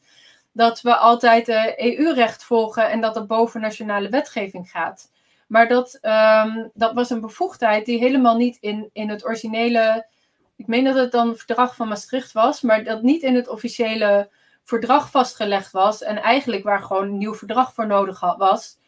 dat 0.52 0.82
we 0.82 0.96
altijd 0.96 1.50
EU-recht 1.78 2.44
volgen 2.44 2.90
en 2.90 3.02
dat 3.02 3.16
het 3.16 3.28
boven 3.28 3.62
nationale 3.62 4.10
wetgeving 4.10 4.70
gaat. 4.70 5.12
Maar 5.48 5.68
dat, 5.68 6.00
um, 6.02 6.72
dat 6.74 6.94
was 6.94 7.10
een 7.10 7.22
bevoegdheid 7.22 7.86
die 7.86 8.00
helemaal 8.00 8.36
niet 8.36 8.58
in, 8.60 8.90
in 8.94 9.10
het 9.10 9.26
originele. 9.26 10.08
Ik 10.56 10.68
meen 10.68 10.84
dat 10.84 10.96
het 10.96 11.12
dan 11.12 11.30
het 11.30 11.38
verdrag 11.38 11.76
van 11.76 11.88
Maastricht 11.88 12.32
was, 12.32 12.62
maar 12.62 12.84
dat 12.84 13.02
niet 13.02 13.22
in 13.22 13.36
het 13.36 13.48
officiële 13.48 14.30
verdrag 14.64 15.10
vastgelegd 15.10 15.72
was 15.72 16.02
en 16.02 16.22
eigenlijk 16.22 16.64
waar 16.64 16.82
gewoon 16.82 17.04
een 17.04 17.18
nieuw 17.18 17.36
verdrag 17.36 17.74
voor 17.74 17.88
nodig 17.88 18.36
was. 18.38 18.80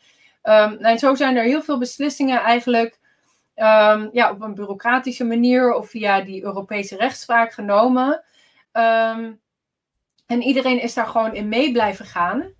Um, 0.43 0.77
en 0.77 0.99
zo 0.99 1.15
zijn 1.15 1.35
er 1.35 1.43
heel 1.43 1.61
veel 1.61 1.77
beslissingen 1.77 2.39
eigenlijk 2.39 2.99
um, 3.55 4.09
ja, 4.11 4.31
op 4.31 4.41
een 4.41 4.55
bureaucratische 4.55 5.25
manier 5.25 5.73
of 5.73 5.89
via 5.89 6.21
die 6.21 6.43
Europese 6.43 6.95
rechtspraak 6.95 7.53
genomen. 7.53 8.23
Um, 8.71 9.41
en 10.25 10.41
iedereen 10.41 10.81
is 10.81 10.93
daar 10.93 11.07
gewoon 11.07 11.35
in 11.35 11.47
mee 11.47 11.71
blijven 11.71 12.05
gaan. 12.05 12.53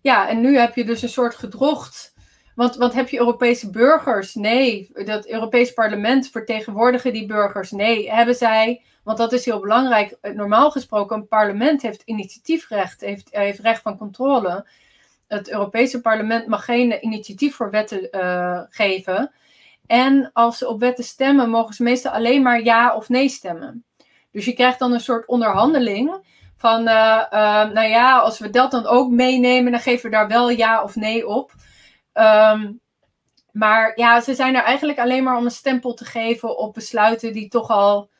Ja, 0.00 0.28
en 0.28 0.40
nu 0.40 0.58
heb 0.58 0.74
je 0.74 0.84
dus 0.84 1.02
een 1.02 1.08
soort 1.08 1.34
gedrocht 1.34 2.12
Want, 2.54 2.76
want 2.76 2.92
heb 2.92 3.08
je 3.08 3.18
Europese 3.18 3.70
burgers? 3.70 4.34
Nee. 4.34 4.90
Dat 5.04 5.26
Europees 5.26 5.72
parlement 5.72 6.30
vertegenwoordigen 6.30 7.12
die 7.12 7.26
burgers? 7.26 7.70
Nee. 7.70 8.10
Hebben 8.10 8.34
zij, 8.34 8.82
want 9.04 9.18
dat 9.18 9.32
is 9.32 9.44
heel 9.44 9.60
belangrijk, 9.60 10.16
normaal 10.34 10.70
gesproken, 10.70 11.16
een 11.16 11.28
parlement 11.28 11.82
heeft 11.82 12.02
initiatiefrecht, 12.04 13.00
heeft, 13.00 13.28
heeft 13.30 13.58
recht 13.58 13.82
van 13.82 13.98
controle. 13.98 14.66
Het 15.28 15.50
Europese 15.50 16.00
parlement 16.00 16.46
mag 16.46 16.64
geen 16.64 17.04
initiatief 17.04 17.54
voor 17.54 17.70
wetten 17.70 18.08
uh, 18.10 18.60
geven. 18.68 19.32
En 19.86 20.30
als 20.32 20.58
ze 20.58 20.68
op 20.68 20.80
wetten 20.80 21.04
stemmen, 21.04 21.50
mogen 21.50 21.74
ze 21.74 21.82
meestal 21.82 22.12
alleen 22.12 22.42
maar 22.42 22.62
ja 22.62 22.96
of 22.96 23.08
nee 23.08 23.28
stemmen. 23.28 23.84
Dus 24.30 24.44
je 24.44 24.52
krijgt 24.52 24.78
dan 24.78 24.92
een 24.92 25.00
soort 25.00 25.26
onderhandeling 25.26 26.26
van, 26.56 26.80
uh, 26.88 27.24
uh, 27.32 27.70
nou 27.70 27.88
ja, 27.88 28.18
als 28.18 28.38
we 28.38 28.50
dat 28.50 28.70
dan 28.70 28.86
ook 28.86 29.10
meenemen, 29.10 29.72
dan 29.72 29.80
geven 29.80 30.10
we 30.10 30.16
daar 30.16 30.28
wel 30.28 30.50
ja 30.50 30.82
of 30.82 30.96
nee 30.96 31.26
op. 31.26 31.52
Um, 32.14 32.80
maar 33.52 33.92
ja, 33.94 34.20
ze 34.20 34.34
zijn 34.34 34.54
er 34.54 34.62
eigenlijk 34.62 34.98
alleen 34.98 35.24
maar 35.24 35.36
om 35.36 35.44
een 35.44 35.50
stempel 35.50 35.94
te 35.94 36.04
geven 36.04 36.58
op 36.58 36.74
besluiten 36.74 37.32
die 37.32 37.48
toch 37.48 37.68
al 37.68 38.10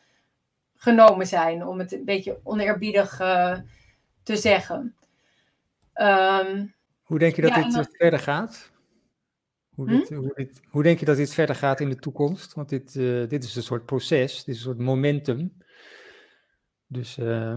genomen 0.77 1.27
zijn, 1.27 1.66
om 1.66 1.79
het 1.79 1.92
een 1.92 2.05
beetje 2.05 2.38
oneerbiedig 2.42 3.20
uh, 3.20 3.57
te 4.22 4.37
zeggen. 4.37 4.96
Um, 5.94 6.75
hoe 7.03 7.18
denk 7.18 7.37
je 7.37 7.42
dat 7.42 7.55
ja, 7.55 7.62
dit 7.62 7.72
dan... 7.72 7.87
verder 7.92 8.18
gaat? 8.18 8.71
Hoe, 9.74 9.88
hm? 9.88 9.96
dit, 9.96 10.08
hoe, 10.08 10.32
dit, 10.35 10.61
hoe, 10.70 10.82
denk 10.82 10.98
je 10.98 11.04
dat 11.04 11.16
dit 11.16 11.35
verder 11.35 11.56
gaat 11.56 11.80
in 11.80 11.88
de 11.88 11.96
toekomst? 11.96 12.54
Want 12.54 12.68
dit, 12.68 12.94
uh, 12.94 13.28
dit 13.28 13.44
is 13.44 13.56
een 13.56 13.62
soort 13.62 13.87
proces, 13.87 14.44
dit 14.44 14.54
is 14.54 14.61
een 14.61 14.66
soort 14.66 14.78
momentum. 14.78 15.52
Dus. 16.87 17.18
Uh... 17.18 17.54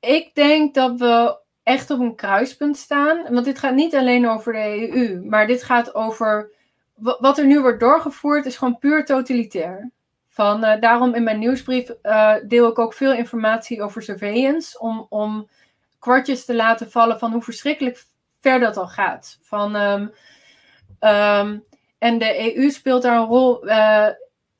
Ik 0.00 0.34
denk 0.34 0.74
dat 0.74 0.98
we 0.98 1.38
echt 1.62 1.90
op 1.90 2.00
een 2.00 2.16
kruispunt 2.16 2.76
staan. 2.76 3.32
Want 3.32 3.44
dit 3.44 3.58
gaat 3.58 3.74
niet 3.74 3.94
alleen 3.94 4.28
over 4.28 4.52
de 4.52 4.92
EU, 4.92 5.24
maar 5.24 5.46
dit 5.46 5.62
gaat 5.62 5.94
over. 5.94 6.54
Wat 6.94 7.38
er 7.38 7.46
nu 7.46 7.60
wordt 7.60 7.80
doorgevoerd, 7.80 8.46
is 8.46 8.56
gewoon 8.56 8.78
puur 8.78 9.04
totalitair. 9.04 9.90
Van, 10.28 10.64
uh, 10.64 10.80
daarom 10.80 11.14
in 11.14 11.22
mijn 11.22 11.38
nieuwsbrief 11.38 11.90
uh, 12.02 12.34
deel 12.46 12.70
ik 12.70 12.78
ook 12.78 12.94
veel 12.94 13.12
informatie 13.12 13.82
over 13.82 14.02
surveillance. 14.02 14.78
Om, 14.78 15.06
om 15.08 15.48
kwartjes 15.98 16.44
te 16.44 16.54
laten 16.54 16.90
vallen 16.90 17.18
van 17.18 17.32
hoe 17.32 17.42
verschrikkelijk 17.42 18.04
ver 18.40 18.60
dat 18.60 18.76
al 18.76 18.88
gaat. 18.88 19.38
Van, 19.42 19.76
um, 19.76 20.12
um, 21.00 21.64
en 21.98 22.18
de 22.18 22.56
EU 22.56 22.70
speelt 22.70 23.02
daar 23.02 23.16
een 23.16 23.26
rol 23.26 23.66
uh, 23.66 24.08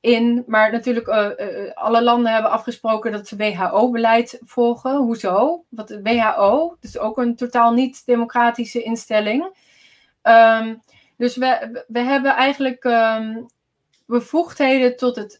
in. 0.00 0.44
Maar 0.46 0.72
natuurlijk, 0.72 1.06
uh, 1.06 1.72
alle 1.74 2.02
landen 2.02 2.32
hebben 2.32 2.50
afgesproken 2.50 3.12
dat 3.12 3.28
ze 3.28 3.36
WHO-beleid 3.36 4.40
volgen. 4.44 4.96
Hoezo? 4.96 5.64
Want 5.68 5.88
de 5.88 6.02
WHO, 6.02 6.76
is 6.80 6.98
ook 6.98 7.18
een 7.18 7.36
totaal 7.36 7.72
niet-democratische 7.72 8.82
instelling. 8.82 9.56
Um, 10.22 10.82
dus 11.16 11.36
we, 11.36 11.82
we 11.88 12.00
hebben 12.00 12.34
eigenlijk 12.34 12.84
um, 12.84 13.46
bevoegdheden 14.06 14.96
tot 14.96 15.16
het 15.16 15.38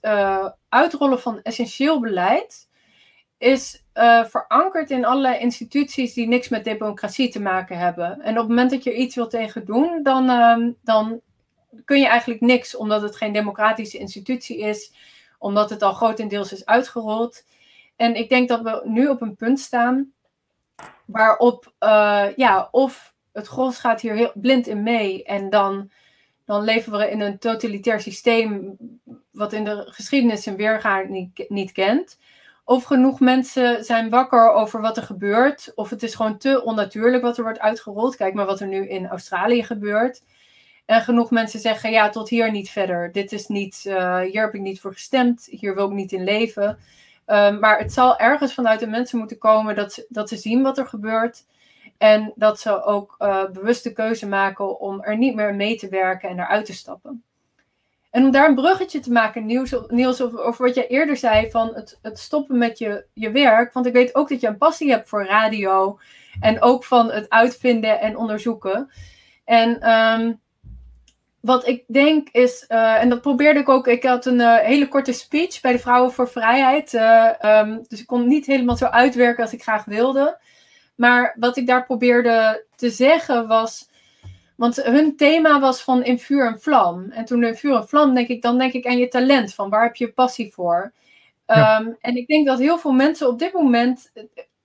uitrollen 0.69 1.21
van 1.21 1.43
essentieel 1.43 2.01
beleid. 2.01 2.66
Is 3.39 3.85
uh, 3.95 4.25
verankerd 4.25 4.91
in 4.91 5.05
allerlei 5.05 5.39
instituties 5.39 6.15
die 6.15 6.29
niks 6.29 6.49
met 6.49 6.65
democratie 6.65 7.29
te 7.29 7.41
maken 7.41 7.79
hebben. 7.79 8.21
En 8.21 8.33
op 8.33 8.39
het 8.39 8.49
moment 8.49 8.71
dat 8.71 8.85
je 8.85 8.91
er 8.91 8.97
iets 8.97 9.15
wil 9.15 9.29
tegen 9.29 9.65
doen, 9.65 10.03
dan, 10.03 10.31
um, 10.31 10.77
dan 10.83 11.21
kun 11.85 11.99
je 11.99 12.07
eigenlijk 12.07 12.41
niks, 12.41 12.77
omdat 12.77 13.03
het 13.03 13.17
geen 13.17 13.33
democratische 13.33 13.99
institutie 13.99 14.59
is, 14.59 14.93
omdat 15.39 15.71
het 15.71 15.83
al 15.83 15.93
grotendeels 15.93 16.53
is 16.53 16.67
uitgerold. 16.67 17.45
En 17.97 18.15
ik 18.15 18.29
denk 18.29 18.49
dat 18.49 18.63
we 18.63 18.83
nu 18.85 19.09
op 19.09 19.21
een 19.21 19.37
punt 19.37 19.61
staan 19.61 20.13
waarop, 21.07 21.73
uh, 21.81 22.27
ja, 22.37 22.69
of 22.71 23.15
het 23.33 23.47
gros 23.47 23.79
gaat 23.79 24.01
hier 24.01 24.15
heel 24.15 24.33
blind 24.35 24.67
in 24.67 24.83
mee 24.83 25.25
en 25.25 25.51
dan, 25.51 25.91
dan 26.45 26.65
leven 26.65 26.93
we 26.93 27.11
in 27.11 27.21
een 27.21 27.39
totalitair 27.39 28.01
systeem 28.01 28.77
wat 29.31 29.53
in 29.53 29.65
de 29.65 29.85
geschiedenis 29.87 30.47
een 30.47 30.57
weerga 30.57 31.01
niet, 31.01 31.45
niet 31.49 31.73
kent. 31.73 32.19
Of 32.69 32.85
genoeg 32.85 33.21
mensen 33.21 33.85
zijn 33.85 34.11
wakker 34.11 34.53
over 34.53 34.81
wat 34.81 34.97
er 34.97 35.03
gebeurt. 35.03 35.73
Of 35.75 35.91
het 35.91 36.03
is 36.03 36.15
gewoon 36.15 36.39
te 36.39 36.63
onnatuurlijk 36.65 37.23
wat 37.23 37.37
er 37.37 37.43
wordt 37.43 37.59
uitgerold. 37.59 38.17
Kijk 38.17 38.35
maar 38.35 38.47
wat 38.47 38.61
er 38.61 38.67
nu 38.67 38.89
in 38.89 39.07
Australië 39.07 39.63
gebeurt. 39.63 40.23
En 40.87 41.01
genoeg 41.03 41.31
mensen 41.31 41.61
zeggen, 41.61 41.91
ja, 41.91 42.09
tot 42.09 42.29
hier 42.29 42.51
niet 42.51 42.71
verder. 42.71 43.13
Dit 43.13 43.33
is 43.33 43.47
niet, 43.47 43.85
uh, 43.87 44.21
hier 44.21 44.45
heb 44.45 44.55
ik 44.55 44.61
niet 44.61 44.81
voor 44.81 44.93
gestemd. 44.93 45.47
Hier 45.51 45.75
wil 45.75 45.87
ik 45.87 45.93
niet 45.93 46.13
in 46.13 46.25
leven. 46.25 46.79
Um, 47.27 47.59
maar 47.59 47.79
het 47.79 47.93
zal 47.93 48.19
ergens 48.19 48.55
vanuit 48.55 48.81
de 48.81 48.87
mensen 48.87 49.19
moeten 49.19 49.39
komen 49.39 49.75
dat 49.75 49.93
ze, 49.93 50.07
dat 50.09 50.29
ze 50.29 50.37
zien 50.37 50.63
wat 50.63 50.79
er 50.79 50.87
gebeurt. 50.87 51.47
En 51.99 52.33
dat 52.35 52.61
ze 52.61 52.83
ook 52.83 53.15
uh, 53.19 53.51
bewuste 53.51 53.93
keuze 53.93 54.29
maken 54.29 54.81
om 54.81 55.03
er 55.03 55.17
niet 55.17 55.35
meer 55.35 55.55
mee 55.55 55.77
te 55.77 55.89
werken 55.89 56.29
en 56.29 56.39
eruit 56.39 56.67
te 56.67 56.75
stappen. 56.75 57.25
En 58.17 58.25
om 58.25 58.31
daar 58.31 58.49
een 58.49 58.55
bruggetje 58.55 59.01
te 59.01 59.13
maken, 59.13 59.47
Niels, 59.47 59.75
Niels 59.89 60.23
over, 60.23 60.43
over 60.43 60.67
wat 60.67 60.75
jij 60.75 60.87
eerder 60.87 61.17
zei, 61.17 61.51
van 61.51 61.71
het, 61.75 61.99
het 62.03 62.19
stoppen 62.19 62.59
met 62.59 62.79
je, 62.79 63.05
je 63.13 63.31
werk. 63.31 63.73
Want 63.73 63.87
ik 63.87 63.93
weet 63.93 64.15
ook 64.15 64.29
dat 64.29 64.41
je 64.41 64.47
een 64.47 64.59
passie 64.59 64.91
hebt 64.91 65.09
voor 65.09 65.25
radio. 65.25 65.99
En 66.41 66.63
ook 66.63 66.85
van 66.85 67.11
het 67.11 67.31
uitvinden 67.31 68.01
en 68.01 68.17
onderzoeken. 68.17 68.91
En 69.45 69.91
um, 69.91 70.41
wat 71.41 71.67
ik 71.67 71.85
denk 71.87 72.29
is, 72.29 72.65
uh, 72.69 73.03
en 73.03 73.09
dat 73.09 73.21
probeerde 73.21 73.61
ik 73.61 73.69
ook, 73.69 73.87
ik 73.87 74.03
had 74.03 74.27
een 74.27 74.41
uh, 74.41 74.57
hele 74.57 74.89
korte 74.89 75.13
speech 75.13 75.61
bij 75.61 75.73
de 75.73 75.79
Vrouwen 75.79 76.13
voor 76.13 76.29
Vrijheid. 76.29 76.93
Uh, 76.93 77.31
um, 77.43 77.85
dus 77.89 78.01
ik 78.01 78.07
kon 78.07 78.29
niet 78.29 78.47
helemaal 78.47 78.77
zo 78.77 78.85
uitwerken 78.85 79.43
als 79.43 79.53
ik 79.53 79.63
graag 79.63 79.85
wilde. 79.85 80.39
Maar 80.95 81.37
wat 81.39 81.57
ik 81.57 81.67
daar 81.67 81.85
probeerde 81.85 82.65
te 82.77 82.91
zeggen 82.91 83.47
was, 83.47 83.89
want 84.57 84.77
hun 84.77 85.17
thema 85.17 85.61
was 85.61 85.83
van 85.83 86.05
in 86.05 86.19
vuur 86.19 86.47
en 86.47 86.61
vlam. 86.61 87.11
En 87.11 87.25
toen 87.25 87.45
in 87.45 87.57
vuur 87.57 87.75
en 87.75 87.89
vlam 87.89 88.15
denk 88.15 88.29
ik, 88.29 88.43
dan 88.43 88.59
denk 88.59 88.73
ik 88.73 88.87
aan 88.87 88.99
je 88.99 89.09
talent, 89.09 89.55
van 89.55 89.71
waar 89.71 89.83
heb 89.83 89.97
je 89.97 90.13
passie 90.13 90.53
voor? 90.53 90.93
Ja. 91.47 91.81
Um, 91.81 91.97
en 92.01 92.17
ik 92.17 92.27
denk 92.27 92.47
dat 92.47 92.59
heel 92.59 92.79
veel 92.79 92.93
mensen 92.93 93.29
op 93.29 93.39
dit 93.39 93.53
moment, 93.53 94.13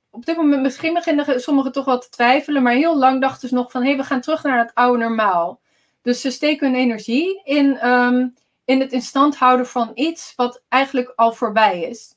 op 0.10 0.26
dit 0.26 0.36
moment 0.36 0.62
misschien 0.62 0.94
beginnen 0.94 1.42
sommigen 1.42 1.72
toch 1.72 1.86
wel 1.86 2.00
te 2.00 2.10
twijfelen, 2.10 2.64
maar 2.64 2.74
heel 2.74 2.98
lang 2.98 3.22
dachten 3.22 3.50
ze 3.50 3.56
nog 3.56 3.72
van, 3.72 3.82
hé, 3.82 3.88
hey, 3.88 3.98
we 3.98 4.04
gaan 4.04 4.22
terug 4.22 4.44
naar 4.44 4.58
het 4.58 4.72
oude 4.74 4.98
normaal. 4.98 5.60
Dus 6.02 6.22
ze 6.22 6.32
steken 6.32 6.68
hun 6.68 6.80
energie 6.80 7.42
in, 7.44 7.88
um, 7.88 8.36
in 8.66 8.80
het 8.80 8.92
in 8.92 9.02
stand 9.02 9.36
houden 9.36 9.68
van 9.68 9.92
iets 9.94 10.34
wat 10.36 10.62
eigenlijk 10.68 11.14
al 11.16 11.34
voorbij 11.34 11.82
is. 11.82 12.16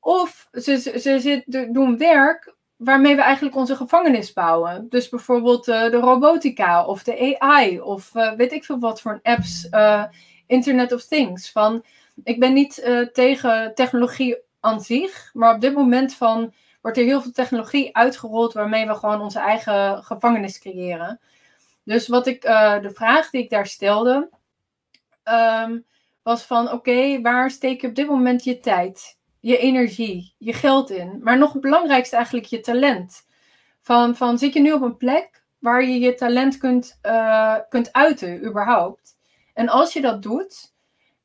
Of 0.00 0.48
ze, 0.52 0.78
ze, 0.80 1.20
ze 1.20 1.42
doen 1.72 1.98
werk 1.98 2.54
waarmee 2.80 3.16
we 3.16 3.22
eigenlijk 3.22 3.56
onze 3.56 3.76
gevangenis 3.76 4.32
bouwen. 4.32 4.86
Dus 4.88 5.08
bijvoorbeeld 5.08 5.68
uh, 5.68 5.90
de 5.90 5.96
robotica 5.96 6.86
of 6.86 7.02
de 7.02 7.38
AI 7.38 7.80
of 7.80 8.14
uh, 8.14 8.32
weet 8.32 8.52
ik 8.52 8.64
veel 8.64 8.78
wat 8.78 9.00
voor 9.00 9.20
apps, 9.22 9.66
uh, 9.70 10.04
Internet 10.46 10.92
of 10.92 11.04
Things. 11.04 11.52
Van, 11.52 11.84
ik 12.24 12.40
ben 12.40 12.52
niet 12.52 12.74
tegen 13.12 13.74
technologie 13.74 14.36
aan 14.60 14.80
zich, 14.80 15.30
maar 15.32 15.54
op 15.54 15.60
dit 15.60 15.74
moment 15.74 16.14
van, 16.14 16.52
wordt 16.80 16.98
er 16.98 17.04
heel 17.04 17.22
veel 17.22 17.32
technologie 17.32 17.96
uitgerold 17.96 18.52
waarmee 18.52 18.86
we 18.86 18.94
gewoon 18.94 19.20
onze 19.20 19.38
eigen 19.38 20.04
gevangenis 20.04 20.58
creëren. 20.58 21.20
Dus 21.84 22.08
wat 22.08 22.26
ik, 22.26 22.42
de 22.82 22.90
vraag 22.94 23.30
die 23.30 23.42
ik 23.42 23.50
daar 23.50 23.66
stelde, 23.66 24.28
um, 25.24 25.84
was 26.22 26.42
van 26.42 26.72
oké, 26.72 27.20
waar 27.20 27.50
steek 27.50 27.80
je 27.80 27.88
op 27.88 27.94
dit 27.94 28.08
moment 28.08 28.44
je 28.44 28.60
tijd, 28.60 29.18
je 29.40 29.58
energie, 29.58 30.34
je 30.38 30.52
geld 30.52 30.90
in? 30.90 31.20
Maar 31.22 31.38
nog 31.38 31.52
het 31.52 31.62
belangrijkste 31.62 32.16
eigenlijk 32.16 32.46
je 32.46 32.60
talent. 32.60 33.26
Van, 33.80 34.16
van 34.16 34.38
zit 34.38 34.52
je 34.52 34.60
nu 34.60 34.72
op 34.72 34.82
een 34.82 34.96
plek 34.96 35.42
waar 35.58 35.84
je 35.84 35.98
je 35.98 36.14
talent 36.14 36.58
kunt, 36.58 36.98
uh, 37.02 37.56
kunt 37.68 37.92
uiten, 37.92 38.44
überhaupt? 38.44 39.16
En 39.54 39.68
als 39.68 39.92
je 39.92 40.00
dat 40.00 40.22
doet, 40.22 40.74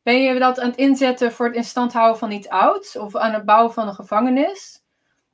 ben 0.04 0.21
je 0.21 0.39
dat 0.39 0.60
aan 0.60 0.69
het 0.69 0.78
inzetten 0.78 1.32
voor 1.32 1.45
het 1.45 1.56
instand 1.56 1.93
houden 1.93 2.17
van 2.17 2.32
iets 2.32 2.49
ouds 2.49 2.97
of 2.97 3.15
aan 3.15 3.34
het 3.34 3.45
bouwen 3.45 3.73
van 3.73 3.88
een 3.88 3.93
gevangenis? 3.93 4.84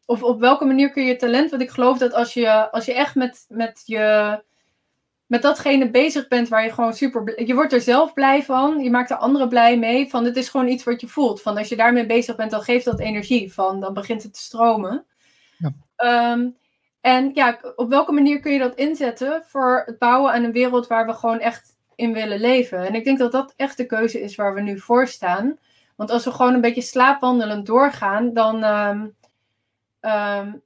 Of 0.05 0.23
op 0.23 0.39
welke 0.39 0.65
manier 0.65 0.91
kun 0.91 1.03
je 1.03 1.09
je 1.09 1.15
talent, 1.15 1.49
want 1.49 1.61
ik 1.61 1.69
geloof 1.69 1.97
dat 1.97 2.13
als 2.13 2.33
je, 2.33 2.71
als 2.71 2.85
je 2.85 2.93
echt 2.93 3.15
met, 3.15 3.45
met 3.49 3.81
je 3.85 4.39
met 5.31 5.41
datgene 5.41 5.89
bezig 5.89 6.27
bent 6.27 6.47
waar 6.47 6.63
je 6.63 6.71
gewoon 6.71 6.93
super. 6.93 7.45
Je 7.45 7.53
wordt 7.53 7.73
er 7.73 7.81
zelf 7.81 8.13
blij 8.13 8.43
van. 8.43 8.79
Je 8.79 8.89
maakt 8.89 9.09
er 9.09 9.17
anderen 9.17 9.49
blij 9.49 9.77
mee. 9.77 10.09
Van 10.09 10.25
het 10.25 10.35
is 10.35 10.49
gewoon 10.49 10.67
iets 10.67 10.83
wat 10.83 11.01
je 11.01 11.07
voelt. 11.07 11.41
Van 11.41 11.57
als 11.57 11.69
je 11.69 11.75
daarmee 11.75 12.05
bezig 12.05 12.35
bent, 12.35 12.51
dan 12.51 12.61
geeft 12.61 12.85
dat 12.85 12.99
energie. 12.99 13.53
Van 13.53 13.79
dan 13.79 13.93
begint 13.93 14.23
het 14.23 14.33
te 14.33 14.39
stromen. 14.41 15.05
Ja. 15.57 16.31
Um, 16.31 16.57
en 17.01 17.31
ja, 17.33 17.59
op 17.75 17.89
welke 17.89 18.11
manier 18.11 18.39
kun 18.39 18.51
je 18.51 18.59
dat 18.59 18.75
inzetten 18.75 19.43
voor 19.45 19.83
het 19.85 19.97
bouwen 19.97 20.31
aan 20.31 20.43
een 20.43 20.51
wereld 20.51 20.87
waar 20.87 21.05
we 21.05 21.13
gewoon 21.13 21.39
echt 21.39 21.77
in 21.95 22.13
willen 22.13 22.39
leven? 22.39 22.87
En 22.87 22.95
ik 22.95 23.03
denk 23.03 23.19
dat 23.19 23.31
dat 23.31 23.53
echt 23.55 23.77
de 23.77 23.85
keuze 23.85 24.21
is 24.21 24.35
waar 24.35 24.53
we 24.53 24.61
nu 24.61 24.79
voor 24.79 25.07
staan. 25.07 25.57
Want 25.95 26.11
als 26.11 26.23
we 26.23 26.31
gewoon 26.31 26.53
een 26.53 26.61
beetje 26.61 26.81
slaapwandelend 26.81 27.65
doorgaan, 27.65 28.33
dan. 28.33 28.63
Um, 28.63 29.15
um, 30.01 30.61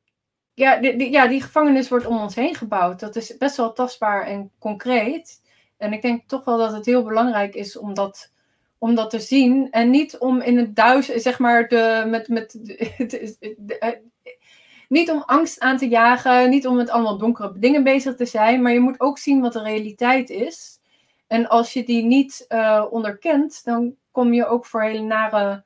ja, 0.56 0.78
die, 0.78 1.12
ja, 1.12 1.28
die 1.28 1.42
gevangenis 1.42 1.90
wordt 1.90 2.06
om 2.06 2.18
ons 2.18 2.36
heen 2.36 2.56
gebouwd. 2.56 3.00
Dat 3.00 3.16
is 3.16 3.38
best 3.38 3.58
wel 3.58 3.74
tastbaar 3.74 4.26
en 4.26 4.52
concreet. 4.60 5.42
En 5.78 5.94
ik 5.94 6.02
denk 6.02 6.28
toch 6.28 6.46
wel 6.46 6.58
dat 6.58 6.72
het 6.72 6.86
heel 6.86 7.04
belangrijk 7.04 7.56
is 7.56 7.78
om 7.78 7.94
dat, 7.94 8.32
om 8.78 8.96
dat 8.96 9.10
te 9.10 9.20
zien. 9.20 9.72
En 9.72 9.90
niet 9.90 10.18
om 10.18 10.42
in 10.42 10.58
het 10.58 10.76
duizend, 10.76 11.22
zeg 11.22 11.40
maar, 11.40 11.68
de, 11.68 12.04
met, 12.08 12.28
met, 12.28 12.58
de, 12.62 14.02
niet 14.90 15.12
om 15.12 15.24
angst 15.26 15.60
aan 15.60 15.78
te 15.78 15.88
jagen, 15.88 16.50
niet 16.50 16.68
om 16.68 16.76
met 16.76 16.90
allemaal 16.90 17.18
donkere 17.18 17.60
dingen 17.60 17.84
bezig 17.84 18.16
te 18.16 18.26
zijn, 18.26 18.62
maar 18.62 18.74
je 18.74 18.80
moet 18.80 19.00
ook 19.00 19.18
zien 19.18 19.42
wat 19.42 19.54
de 19.54 19.62
realiteit 19.62 20.30
is. 20.30 20.80
En 21.28 21.48
als 21.48 21.74
je 21.74 21.84
die 21.84 22.04
niet 22.04 22.46
uh, 22.50 22.86
onderkent, 22.90 23.64
dan 23.64 23.96
kom 24.12 24.34
je 24.34 24.46
ook 24.46 24.66
voor 24.66 24.82
hele 24.82 25.02
nare 25.02 25.64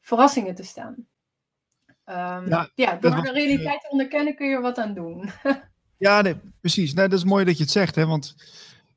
verrassingen 0.00 0.54
te 0.54 0.64
staan. 0.64 1.06
Um, 2.06 2.48
ja, 2.48 2.68
ja, 2.74 2.96
door 3.00 3.22
de 3.22 3.32
realiteit 3.32 3.80
te 3.80 3.90
onderkennen 3.90 4.36
kun 4.36 4.48
je 4.48 4.54
er 4.54 4.62
wat 4.62 4.78
aan 4.78 4.94
doen. 4.94 5.30
ja, 6.06 6.20
nee, 6.20 6.36
precies. 6.60 6.94
Nee, 6.94 7.08
dat 7.08 7.18
is 7.18 7.24
mooi 7.24 7.44
dat 7.44 7.56
je 7.56 7.62
het 7.62 7.72
zegt, 7.72 7.94
hè, 7.94 8.06
want 8.06 8.34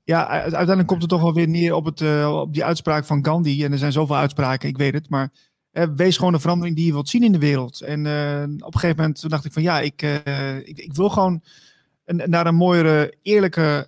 ja, 0.03 0.27
uiteindelijk 0.27 0.87
komt 0.87 1.01
het 1.01 1.09
toch 1.09 1.21
wel 1.21 1.33
weer 1.33 1.47
neer 1.47 1.73
op, 1.73 1.85
het, 1.85 2.01
uh, 2.01 2.39
op 2.41 2.53
die 2.53 2.65
uitspraak 2.65 3.05
van 3.05 3.25
Gandhi. 3.25 3.63
En 3.63 3.71
er 3.71 3.77
zijn 3.77 3.91
zoveel 3.91 4.15
uitspraken, 4.15 4.69
ik 4.69 4.77
weet 4.77 4.93
het. 4.93 5.09
Maar 5.09 5.29
uh, 5.71 5.83
wees 5.95 6.17
gewoon 6.17 6.33
de 6.33 6.39
verandering 6.39 6.75
die 6.75 6.85
je 6.85 6.91
wilt 6.91 7.09
zien 7.09 7.23
in 7.23 7.31
de 7.31 7.39
wereld. 7.39 7.81
En 7.81 8.05
uh, 8.05 8.43
op 8.65 8.73
een 8.73 8.79
gegeven 8.79 8.95
moment 8.97 9.29
dacht 9.29 9.45
ik 9.45 9.53
van 9.53 9.61
ja, 9.61 9.79
ik, 9.79 10.01
ik, 10.63 10.77
ik, 10.77 10.93
wil 10.93 11.09
gewoon 11.09 11.43
een, 12.05 12.29
naar 12.29 12.47
een 12.47 12.55
mooiere, 12.55 13.13
eerlijke, 13.21 13.87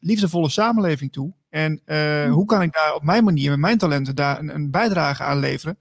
liefdevolle 0.00 0.48
samenleving 0.48 1.12
toe. 1.12 1.32
En 1.48 1.80
hm. 1.86 2.28
hoe 2.30 2.44
kan 2.46 2.62
ik 2.62 2.72
daar 2.72 2.94
op 2.94 3.02
mijn 3.02 3.24
manier, 3.24 3.50
met 3.50 3.58
mijn 3.58 3.78
talenten, 3.78 4.14
daar 4.14 4.38
een, 4.38 4.54
een 4.54 4.70
bijdrage 4.70 5.22
aan 5.22 5.38
leveren? 5.38 5.78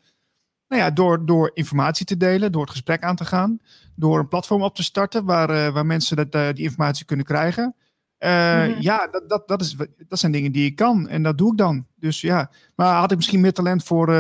Nou 0.74 0.86
ja, 0.86 0.91
door, 0.91 1.26
door 1.26 1.51
informatie 1.53 2.05
te 2.05 2.17
delen, 2.17 2.51
door 2.51 2.61
het 2.61 2.71
gesprek 2.71 3.03
aan 3.03 3.15
te 3.15 3.26
gaan, 3.26 3.59
door 3.95 4.19
een 4.19 4.28
platform 4.28 4.61
op 4.61 4.76
te 4.76 4.84
starten 4.84 5.26
waar, 5.26 5.71
waar 5.71 5.86
mensen 5.86 6.30
dat, 6.30 6.55
die 6.55 6.63
informatie 6.65 7.05
kunnen 7.05 7.26
krijgen. 7.26 7.76
Uh, 8.19 8.82
Ja, 8.82 9.07
dat, 9.07 9.30
dat, 9.30 9.47
dat, 9.47 9.61
is, 9.61 9.76
dat 10.07 10.19
zijn 10.19 10.32
dingen 10.32 10.51
die 10.51 10.65
ik 10.65 10.76
kan 10.76 11.07
en 11.07 11.24
dat 11.24 11.38
doe 11.38 11.51
ik 11.51 11.57
dan. 11.57 11.88
Dus 11.95 12.21
ja, 12.21 12.51
maar 12.76 12.95
had 12.95 13.11
ik 13.11 13.17
misschien 13.17 13.41
meer 13.41 13.53
talent 13.53 13.84
voor, 13.84 14.13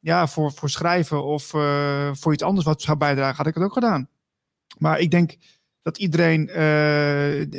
ja, 0.00 0.26
voor, 0.26 0.52
voor 0.52 0.70
schrijven 0.70 1.24
of 1.24 1.44
voor 2.12 2.32
iets 2.32 2.42
anders 2.42 2.66
wat 2.66 2.82
zou 2.82 2.96
bijdragen, 2.96 3.36
had 3.36 3.46
ik 3.46 3.54
het 3.54 3.64
ook 3.64 3.72
gedaan. 3.72 4.08
Maar 4.78 4.98
ik 4.98 5.10
denk 5.10 5.36
dat 5.82 5.98
iedereen 5.98 6.46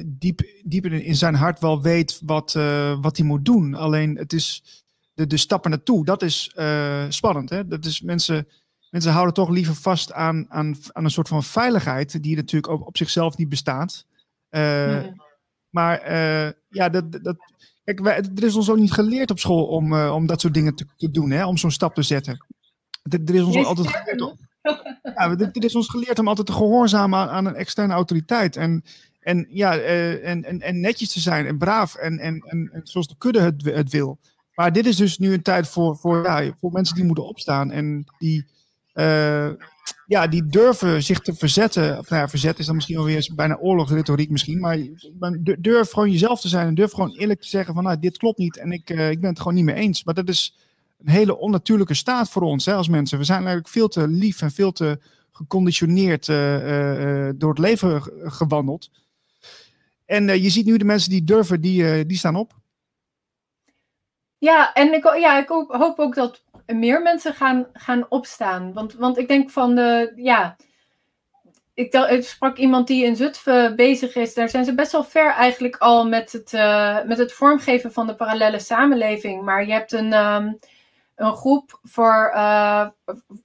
diep, 0.05 0.41
diep 0.63 0.86
in, 0.86 1.03
in, 1.03 1.15
zijn 1.15 1.36
hart 1.36 1.59
wel 1.59 1.82
weet 1.82 2.22
wat, 2.26 2.53
wat 3.01 3.18
hij 3.18 3.26
moet 3.26 3.45
doen. 3.45 3.74
Alleen 3.74 4.18
het 4.18 4.34
is 4.34 4.63
de, 5.18 5.28
de 5.28 5.38
stappen 5.38 5.70
naartoe, 5.70 6.05
dat 6.05 6.22
is 6.22 6.51
spannend. 7.09 7.49
Hè? 7.49 7.68
Dat 7.68 7.86
is 7.86 8.01
mensen, 8.01 8.47
mensen 8.89 9.11
houden 9.11 9.34
toch 9.34 9.49
liever 9.49 9.76
vast 9.76 10.13
aan, 10.13 10.45
aan, 10.49 10.76
aan 10.91 11.03
een 11.03 11.11
soort 11.11 11.28
van 11.28 11.43
veiligheid 11.43 12.24
die 12.24 12.36
natuurlijk 12.36 12.74
op, 12.74 12.88
op 12.88 12.97
zichzelf 12.97 13.38
niet 13.38 13.49
bestaat. 13.49 14.05
Mm 14.49 15.26
maar 15.70 16.11
uh, 16.11 16.51
ja, 16.70 16.89
dat, 16.89 17.11
dat, 17.24 17.36
kijk, 17.84 17.99
wij, 17.99 18.15
er 18.36 18.43
is 18.43 18.55
ons 18.55 18.70
ook 18.70 18.78
niet 18.78 18.91
geleerd 18.91 19.32
op 19.32 19.39
school 19.39 19.65
om, 19.65 19.93
om 19.93 20.26
dat 20.26 20.41
soort 20.41 20.53
dingen 20.53 20.76
te, 20.76 20.86
te 20.97 21.11
doen, 21.11 21.32
hè, 21.32 21.45
om 21.45 21.57
zo'n 21.57 21.72
stap 21.72 21.95
te 21.95 22.01
zetten. 22.01 22.45
Er, 23.03 23.36
is 23.36 23.43
ons 23.43 23.65
altijd 23.65 23.88
geleerd 23.88 24.22
om, 24.22 24.38
ja, 25.03 25.38
er, 25.38 25.63
is 25.63 25.76
ons 25.76 25.89
geleerd 25.89 26.20
om 26.20 26.28
altijd 26.28 26.47
te 26.47 26.53
gehoorzamen 26.53 27.20
aan, 27.20 27.30
aan 27.30 27.45
een 27.45 27.55
externe 27.55 27.93
autoriteit. 27.93 28.55
En, 28.55 28.84
en, 29.20 29.47
ja, 29.49 29.78
en, 29.78 30.43
en, 30.43 30.61
en 30.61 30.80
netjes 30.80 31.11
te 31.11 31.20
zijn 31.20 31.45
en 31.45 31.57
braaf 31.57 31.95
en, 31.95 32.20
en, 32.20 32.39
en, 32.47 32.70
en 32.74 32.82
zoals 32.84 33.07
de 33.07 33.15
kudde 33.18 33.41
het, 33.41 33.65
het 33.65 33.91
wil. 33.91 34.20
Maar 34.58 34.74
dit 34.74 34.86
is 34.86 34.95
dus 34.95 35.18
nu 35.18 35.34
een 35.34 35.41
tijd 35.41 35.68
voor, 35.68 35.97
voor, 35.97 36.24
ja, 36.24 36.55
voor 36.60 36.72
mensen 36.72 36.95
die 36.95 37.03
moeten 37.03 37.28
opstaan 37.28 37.72
en 37.72 38.05
die, 38.18 38.45
uh, 38.93 39.49
ja, 40.08 40.28
die 40.28 40.45
durven 40.45 41.03
zich 41.03 41.20
te 41.20 41.34
verzetten. 41.34 41.97
Of 41.97 42.10
nou 42.10 42.22
ja, 42.22 42.30
verzet 42.30 42.60
is 42.60 42.66
dan 42.66 42.76
misschien 42.76 42.97
alweer 42.97 43.32
bijna 43.36 43.58
oorlogsretoriek 43.58 44.30
misschien. 44.30 44.60
Maar 44.60 44.80
durf 45.60 45.91
gewoon 45.91 46.12
jezelf 46.12 46.41
te 46.41 46.47
zijn 46.47 46.68
en 46.68 46.76
durf 46.76 46.91
gewoon 46.91 47.16
eerlijk 47.18 47.41
te 47.41 47.47
zeggen 47.47 47.74
van 47.74 47.84
nou, 47.84 47.99
dit 47.99 48.18
klopt 48.18 48.38
niet 48.38 48.58
en 48.58 48.72
ik, 48.72 48.89
uh, 48.89 49.10
ik 49.10 49.22
ben 49.22 49.30
het 49.30 49.39
gewoon 49.39 49.53
niet 49.53 49.64
mee 49.64 49.76
eens. 49.76 50.03
Maar 50.03 50.14
dat 50.14 50.30
is 50.30 50.58
een 50.99 51.10
hele 51.10 51.38
onnatuurlijke 51.38 51.93
staat 51.93 52.30
voor 52.30 52.41
ons 52.41 52.66
hè, 52.66 52.74
als 52.74 52.88
mensen. 52.88 53.18
We 53.18 53.24
zijn 53.24 53.39
eigenlijk 53.39 53.70
veel 53.70 53.88
te 53.88 54.08
lief 54.08 54.41
en 54.41 54.51
veel 54.51 54.72
te 54.72 54.99
geconditioneerd 55.32 56.28
uh, 56.28 57.30
door 57.36 57.49
het 57.49 57.60
leven 57.60 58.01
gewandeld. 58.32 58.89
En 60.05 60.41
je 60.41 60.49
ziet 60.49 60.66
nu 60.66 60.78
de 60.78 60.86
mensen 60.86 61.10
die 61.10 61.24
durven, 61.24 61.62
die, 61.62 62.05
die 62.05 62.18
staan 62.18 62.36
op. 62.36 62.55
Ja, 64.38 64.73
en 64.73 64.93
ik, 64.93 65.03
ja, 65.17 65.38
ik 65.38 65.47
hoop 65.67 65.99
ook 65.99 66.15
dat 66.15 66.43
meer 66.65 67.01
mensen 67.01 67.33
gaan, 67.33 67.67
gaan 67.73 68.05
opstaan. 68.09 68.73
Want, 68.73 68.93
want 68.93 69.17
ik 69.17 69.27
denk 69.27 69.49
van 69.49 69.75
de, 69.75 70.13
ja, 70.15 70.55
ik, 71.73 71.93
ik 71.93 72.23
sprak 72.23 72.57
iemand 72.57 72.88
die 72.88 73.05
in 73.05 73.15
Zutphen 73.15 73.75
bezig 73.75 74.15
is. 74.15 74.33
Daar 74.33 74.49
zijn 74.49 74.65
ze 74.65 74.73
best 74.73 74.91
wel 74.91 75.03
ver 75.03 75.31
eigenlijk 75.31 75.77
al 75.77 76.07
met 76.07 76.31
het, 76.31 76.53
uh, 76.53 77.03
met 77.03 77.17
het 77.17 77.33
vormgeven 77.33 77.91
van 77.91 78.07
de 78.07 78.15
parallele 78.15 78.59
samenleving. 78.59 79.43
Maar 79.43 79.65
je 79.65 79.71
hebt 79.71 79.91
een, 79.91 80.13
um, 80.13 80.59
een 81.15 81.33
groep 81.33 81.79
voor, 81.83 82.31
uh, 82.35 82.88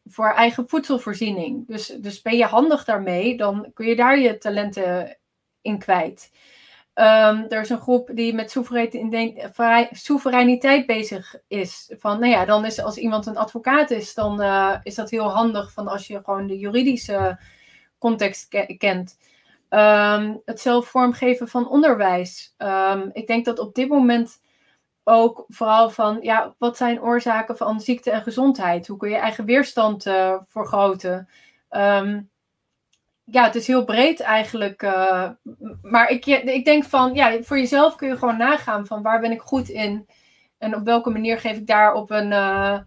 voor 0.05 0.33
eigen 0.33 0.69
voedselvoorziening. 0.69 1.67
Dus, 1.67 1.87
dus 1.87 2.23
ben 2.23 2.37
je 2.37 2.45
handig 2.45 2.85
daarmee, 2.85 3.37
dan 3.37 3.71
kun 3.75 3.87
je 3.87 3.97
daar 3.97 4.19
je 4.19 4.39
talenten 4.39 5.19
in 5.61 5.79
kwijt. 5.79 6.31
Um, 6.95 7.47
er 7.49 7.61
is 7.61 7.71
een 7.71 7.81
groep 7.81 8.11
die 8.15 8.35
met 8.35 8.51
soevereiniteit 9.93 10.87
bezig 10.87 11.35
is. 11.49 11.93
Van, 11.99 12.21
nou 12.21 12.33
ja, 12.33 12.45
dan 12.45 12.65
is 12.65 12.81
als 12.81 12.97
iemand 12.97 13.27
een 13.27 13.37
advocaat 13.37 13.91
is, 13.91 14.15
dan 14.15 14.41
uh, 14.43 14.77
is 14.83 14.95
dat 14.95 15.11
heel 15.11 15.31
handig 15.31 15.73
van 15.73 15.89
als 15.89 16.07
je 16.07 16.21
gewoon 16.25 16.47
de 16.47 16.59
juridische 16.59 17.41
context 17.99 18.49
ke 18.49 18.77
kent. 18.79 19.19
Um, 19.71 20.41
het 20.45 20.61
zelf 20.61 20.89
vormgeven 20.89 21.49
van 21.49 21.69
onderwijs. 21.69 22.55
Um, 22.59 23.11
ik 23.13 23.27
denk 23.27 23.45
dat 23.45 23.59
op 23.59 23.75
dit 23.75 23.89
moment 23.89 24.41
ook 25.05 25.45
vooral 25.49 25.91
van, 25.91 26.19
ja, 26.21 26.55
wat 26.59 26.77
zijn 26.77 27.03
oorzaken 27.03 27.57
van 27.57 27.81
ziekte 27.81 28.11
en 28.11 28.23
gezondheid? 28.23 28.87
Hoe 28.87 28.97
kun 28.97 29.11
je 29.11 29.17
eigen 29.17 29.45
weerstand 29.45 30.07
uh, 30.07 30.37
vergroten? 30.49 31.29
Ja, 33.33 33.45
het 33.45 33.55
is 33.55 33.67
heel 33.67 33.85
breed 33.85 34.21
eigenlijk. 34.21 34.83
Uh, 34.83 35.31
maar 35.83 36.09
ik, 36.09 36.27
ik 36.27 36.65
denk 36.65 36.85
van, 36.85 37.15
ja, 37.15 37.43
voor 37.43 37.59
jezelf 37.59 37.97
kun 37.97 38.09
je 38.09 38.17
gewoon 38.17 38.37
nagaan 38.37 38.87
van 38.87 39.03
waar 39.03 39.21
ben 39.21 39.31
ik 39.31 39.41
goed 39.41 39.69
in. 39.69 40.07
En 40.59 40.77
op 40.77 40.85
welke 40.85 41.11
manier 41.11 41.39
geef 41.39 41.57
ik 41.57 41.67
daar 41.67 41.95
op 41.95 42.11
een. 42.11 42.31
Uh, 42.31 42.79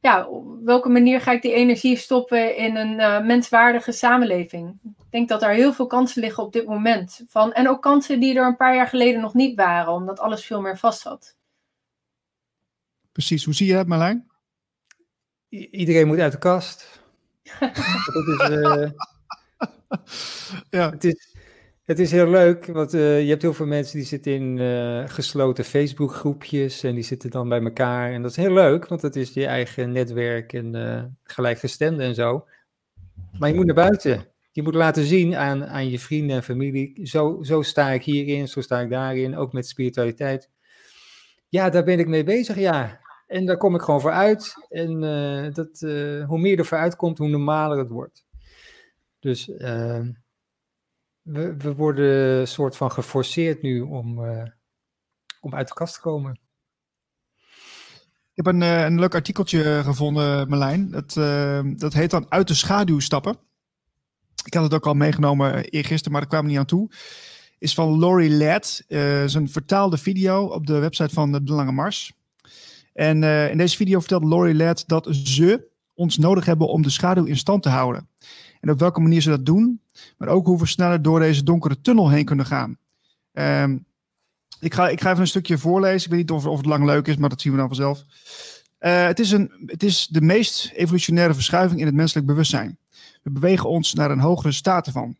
ja, 0.00 0.26
op 0.26 0.64
welke 0.64 0.88
manier 0.88 1.20
ga 1.20 1.32
ik 1.32 1.42
die 1.42 1.52
energie 1.52 1.96
stoppen 1.96 2.56
in 2.56 2.76
een 2.76 2.98
uh, 2.98 3.20
menswaardige 3.20 3.92
samenleving? 3.92 4.78
Ik 4.82 5.10
denk 5.10 5.28
dat 5.28 5.42
er 5.42 5.50
heel 5.50 5.72
veel 5.72 5.86
kansen 5.86 6.22
liggen 6.22 6.42
op 6.42 6.52
dit 6.52 6.66
moment. 6.66 7.24
Van, 7.28 7.52
en 7.52 7.68
ook 7.68 7.82
kansen 7.82 8.20
die 8.20 8.38
er 8.38 8.46
een 8.46 8.56
paar 8.56 8.74
jaar 8.74 8.88
geleden 8.88 9.20
nog 9.20 9.34
niet 9.34 9.56
waren, 9.56 9.92
omdat 9.92 10.20
alles 10.20 10.44
veel 10.44 10.60
meer 10.60 10.78
vast 10.78 11.00
zat. 11.00 11.36
Precies, 13.12 13.44
hoe 13.44 13.54
zie 13.54 13.66
je 13.66 13.74
dat, 13.74 13.86
Marlijn? 13.86 14.30
I 15.48 15.68
iedereen 15.70 16.06
moet 16.06 16.18
uit 16.18 16.32
de 16.32 16.38
kast. 16.38 17.00
dat 17.60 17.76
is, 17.76 18.92
ja. 20.70 20.90
Het 20.90 21.04
is, 21.04 21.34
het 21.84 21.98
is 21.98 22.10
heel 22.10 22.28
leuk, 22.28 22.66
want 22.66 22.94
uh, 22.94 23.22
je 23.22 23.28
hebt 23.28 23.42
heel 23.42 23.54
veel 23.54 23.66
mensen 23.66 23.96
die 23.96 24.06
zitten 24.06 24.32
in 24.32 24.56
uh, 24.56 25.08
gesloten 25.08 25.64
Facebook 25.64 26.14
groepjes 26.14 26.82
en 26.82 26.94
die 26.94 27.04
zitten 27.04 27.30
dan 27.30 27.48
bij 27.48 27.62
elkaar. 27.62 28.12
En 28.12 28.22
dat 28.22 28.30
is 28.30 28.36
heel 28.36 28.52
leuk, 28.52 28.86
want 28.86 29.00
dat 29.00 29.16
is 29.16 29.32
je 29.32 29.46
eigen 29.46 29.92
netwerk 29.92 30.52
en 30.52 30.76
uh, 30.76 31.02
gelijkgestemde 31.22 32.02
en 32.02 32.14
zo. 32.14 32.46
Maar 33.38 33.48
je 33.48 33.54
moet 33.54 33.66
naar 33.66 33.74
buiten. 33.74 34.26
Je 34.52 34.62
moet 34.62 34.74
laten 34.74 35.04
zien 35.04 35.36
aan, 35.36 35.66
aan 35.66 35.90
je 35.90 35.98
vrienden 35.98 36.36
en 36.36 36.42
familie, 36.42 37.06
zo, 37.06 37.38
zo 37.42 37.62
sta 37.62 37.90
ik 37.90 38.02
hierin, 38.02 38.48
zo 38.48 38.60
sta 38.60 38.80
ik 38.80 38.90
daarin, 38.90 39.36
ook 39.36 39.52
met 39.52 39.68
spiritualiteit. 39.68 40.50
Ja, 41.48 41.70
daar 41.70 41.84
ben 41.84 41.98
ik 41.98 42.06
mee 42.06 42.24
bezig, 42.24 42.56
ja. 42.56 43.00
En 43.26 43.46
daar 43.46 43.56
kom 43.56 43.74
ik 43.74 43.80
gewoon 43.80 44.00
voor 44.00 44.10
uit. 44.10 44.54
En 44.68 45.00
dat, 45.54 45.80
hoe 46.26 46.38
meer 46.38 46.58
er 46.58 46.64
voor 46.64 46.78
uitkomt, 46.78 47.18
hoe 47.18 47.28
normaler 47.28 47.78
het 47.78 47.88
wordt. 47.88 48.24
Dus 49.20 49.48
uh, 49.48 50.00
we, 51.22 51.56
we, 51.56 51.74
worden 51.74 52.48
soort 52.48 52.76
van 52.76 52.90
geforceerd 52.90 53.62
nu 53.62 53.80
om, 53.80 54.24
uh, 54.24 54.42
om 55.40 55.54
uit 55.54 55.68
de 55.68 55.74
kast 55.74 55.94
te 55.94 56.00
komen. 56.00 56.40
Ik 58.34 58.46
heb 58.46 58.46
een, 58.46 58.60
uh, 58.60 58.84
een 58.84 59.00
leuk 59.00 59.14
artikeltje 59.14 59.82
gevonden, 59.84 60.48
Marlijn. 60.48 60.90
Dat, 60.90 61.12
dat 61.80 61.92
heet 61.92 62.10
dan 62.10 62.26
Uit 62.28 62.48
de 62.48 62.54
schaduw 62.54 63.00
stappen. 63.00 63.36
Ik 64.44 64.54
had 64.54 64.62
het 64.62 64.74
ook 64.74 64.86
al 64.86 64.94
meegenomen 64.94 65.64
eergisteren, 65.64 66.12
maar 66.12 66.20
daar 66.20 66.30
kwam 66.30 66.46
niet 66.46 66.58
aan 66.58 66.64
toe. 66.64 66.90
Is 67.58 67.74
van 67.74 67.98
Laurie 67.98 68.30
Ladd. 68.30 68.84
Uh, 68.88 69.24
is 69.24 69.34
een 69.34 69.48
vertaalde 69.48 69.98
video 69.98 70.44
op 70.44 70.66
de 70.66 70.78
website 70.78 71.14
van 71.14 71.32
de 71.32 71.52
Lange 71.52 71.72
Mars. 71.72 72.12
En 72.92 73.22
in 73.22 73.58
deze 73.58 73.76
video 73.76 73.98
vertelt 73.98 74.24
Laurie 74.24 74.54
Ladd 74.54 74.88
dat 74.88 75.08
ze 75.12 75.68
ons 75.94 76.18
nodig 76.18 76.44
hebben 76.44 76.68
om 76.68 76.82
de 76.82 76.90
schaduw 76.90 77.24
in 77.24 77.36
stand 77.36 77.62
te 77.62 77.68
houden 77.68 78.08
en 78.60 78.70
op 78.70 78.78
welke 78.78 79.00
manier 79.00 79.20
ze 79.20 79.28
dat 79.28 79.46
doen, 79.46 79.80
maar 80.18 80.28
ook 80.28 80.46
hoe 80.46 80.58
we 80.58 80.66
sneller 80.66 81.02
door 81.02 81.18
deze 81.18 81.42
donkere 81.42 81.80
tunnel 81.80 82.10
heen 82.10 82.24
kunnen 82.24 82.46
gaan. 82.46 82.78
Um, 83.32 83.86
ik, 84.60 84.74
ga, 84.74 84.88
ik 84.88 85.00
ga 85.00 85.08
even 85.08 85.20
een 85.20 85.26
stukje 85.26 85.58
voorlezen. 85.58 86.04
Ik 86.04 86.10
weet 86.10 86.20
niet 86.20 86.30
of, 86.30 86.46
of 86.46 86.56
het 86.56 86.66
lang 86.66 86.84
leuk 86.84 87.06
is, 87.06 87.16
maar 87.16 87.28
dat 87.28 87.40
zien 87.40 87.52
we 87.52 87.58
dan 87.58 87.66
vanzelf. 87.66 88.04
Uh, 88.80 89.04
het, 89.04 89.18
is 89.18 89.30
een, 89.30 89.52
het 89.66 89.82
is 89.82 90.06
de 90.06 90.20
meest 90.20 90.70
evolutionaire 90.74 91.34
verschuiving 91.34 91.80
in 91.80 91.86
het 91.86 91.94
menselijk 91.94 92.26
bewustzijn. 92.26 92.78
We 93.22 93.30
bewegen 93.30 93.68
ons 93.68 93.94
naar 93.94 94.10
een 94.10 94.20
hogere 94.20 94.52
staat 94.52 94.86
ervan. 94.86 95.16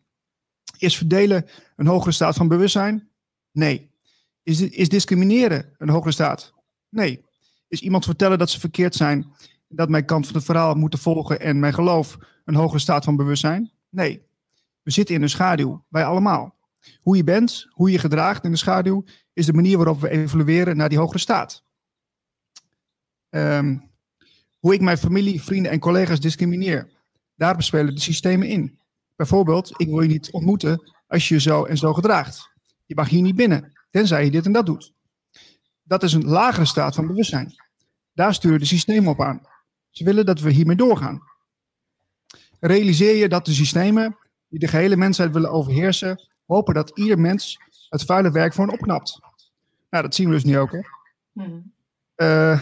Is 0.77 0.97
verdelen 0.97 1.45
een 1.75 1.87
hogere 1.87 2.11
staat 2.11 2.35
van 2.35 2.47
bewustzijn? 2.47 3.09
Nee. 3.51 3.89
Is, 4.43 4.61
is 4.61 4.89
discrimineren 4.89 5.75
een 5.77 5.89
hogere 5.89 6.11
staat? 6.11 6.53
Nee. 6.89 7.25
Is 7.67 7.81
iemand 7.81 8.05
vertellen 8.05 8.37
dat 8.37 8.49
ze 8.49 8.59
verkeerd 8.59 8.95
zijn, 8.95 9.25
dat 9.71 9.89
mijn 9.89 10.05
kant 10.05 10.25
van 10.25 10.35
het 10.35 10.45
verhaal 10.45 10.75
moeten 10.75 10.99
volgen 10.99 11.39
en 11.39 11.59
mijn 11.59 11.73
geloof 11.73 12.17
een 12.45 12.55
hogere 12.55 12.79
staat 12.79 13.03
van 13.03 13.15
bewustzijn? 13.15 13.71
Nee. 13.89 14.29
We 14.83 14.91
zitten 14.91 15.15
in 15.15 15.21
een 15.21 15.29
schaduw, 15.29 15.83
wij 15.87 16.05
allemaal. 16.05 16.55
Hoe 17.01 17.15
je 17.15 17.23
bent, 17.23 17.67
hoe 17.69 17.87
je 17.87 17.93
je 17.93 17.99
gedraagt 17.99 18.43
in 18.43 18.51
de 18.51 18.57
schaduw, 18.57 19.03
is 19.33 19.45
de 19.45 19.53
manier 19.53 19.77
waarop 19.77 20.01
we 20.01 20.09
evolueren 20.09 20.77
naar 20.77 20.89
die 20.89 20.97
hogere 20.97 21.19
staat. 21.19 21.63
Ehm, 23.29 23.77
hoe 24.59 24.73
ik 24.73 24.81
mijn 24.81 24.97
familie, 24.97 25.41
vrienden 25.41 25.71
en 25.71 25.79
collega's 25.79 26.19
discrimineer. 26.19 26.89
Daar 27.35 27.55
bespelen 27.55 27.95
de 27.95 28.01
systemen 28.01 28.47
in. 28.47 28.79
Bijvoorbeeld, 29.15 29.73
ik 29.77 29.87
wil 29.87 30.01
je 30.01 30.07
niet 30.07 30.31
ontmoeten 30.31 30.91
als 31.07 31.27
je 31.27 31.33
je 31.33 31.41
zo 31.41 31.63
en 31.63 31.77
zo 31.77 31.93
gedraagt. 31.93 32.49
Je 32.85 32.95
mag 32.95 33.09
hier 33.09 33.21
niet 33.21 33.35
binnen, 33.35 33.71
tenzij 33.89 34.23
je 34.23 34.31
dit 34.31 34.45
en 34.45 34.51
dat 34.51 34.65
doet. 34.65 34.93
Dat 35.83 36.03
is 36.03 36.13
een 36.13 36.25
lagere 36.25 36.65
staat 36.65 36.95
van 36.95 37.07
bewustzijn. 37.07 37.55
Daar 38.13 38.33
sturen 38.33 38.59
de 38.59 38.65
systemen 38.65 39.11
op 39.11 39.21
aan. 39.21 39.41
Ze 39.91 40.03
willen 40.03 40.25
dat 40.25 40.39
we 40.39 40.51
hiermee 40.51 40.75
doorgaan. 40.75 41.21
Realiseer 42.59 43.15
je 43.15 43.29
dat 43.29 43.45
de 43.45 43.53
systemen 43.53 44.17
die 44.49 44.59
de 44.59 44.67
gehele 44.67 44.95
mensheid 44.95 45.33
willen 45.33 45.51
overheersen, 45.51 46.29
hopen 46.45 46.73
dat 46.73 46.97
ieder 46.97 47.19
mens 47.19 47.59
het 47.89 48.03
vuile 48.03 48.31
werk 48.31 48.53
voor 48.53 48.65
hen 48.65 48.73
opknapt. 48.73 49.19
Nou, 49.89 50.03
dat 50.03 50.15
zien 50.15 50.27
we 50.27 50.33
dus 50.33 50.43
nu 50.43 50.57
ook. 50.57 50.71
Hè? 50.71 50.79
Hmm. 51.31 51.73
Eh. 52.15 52.61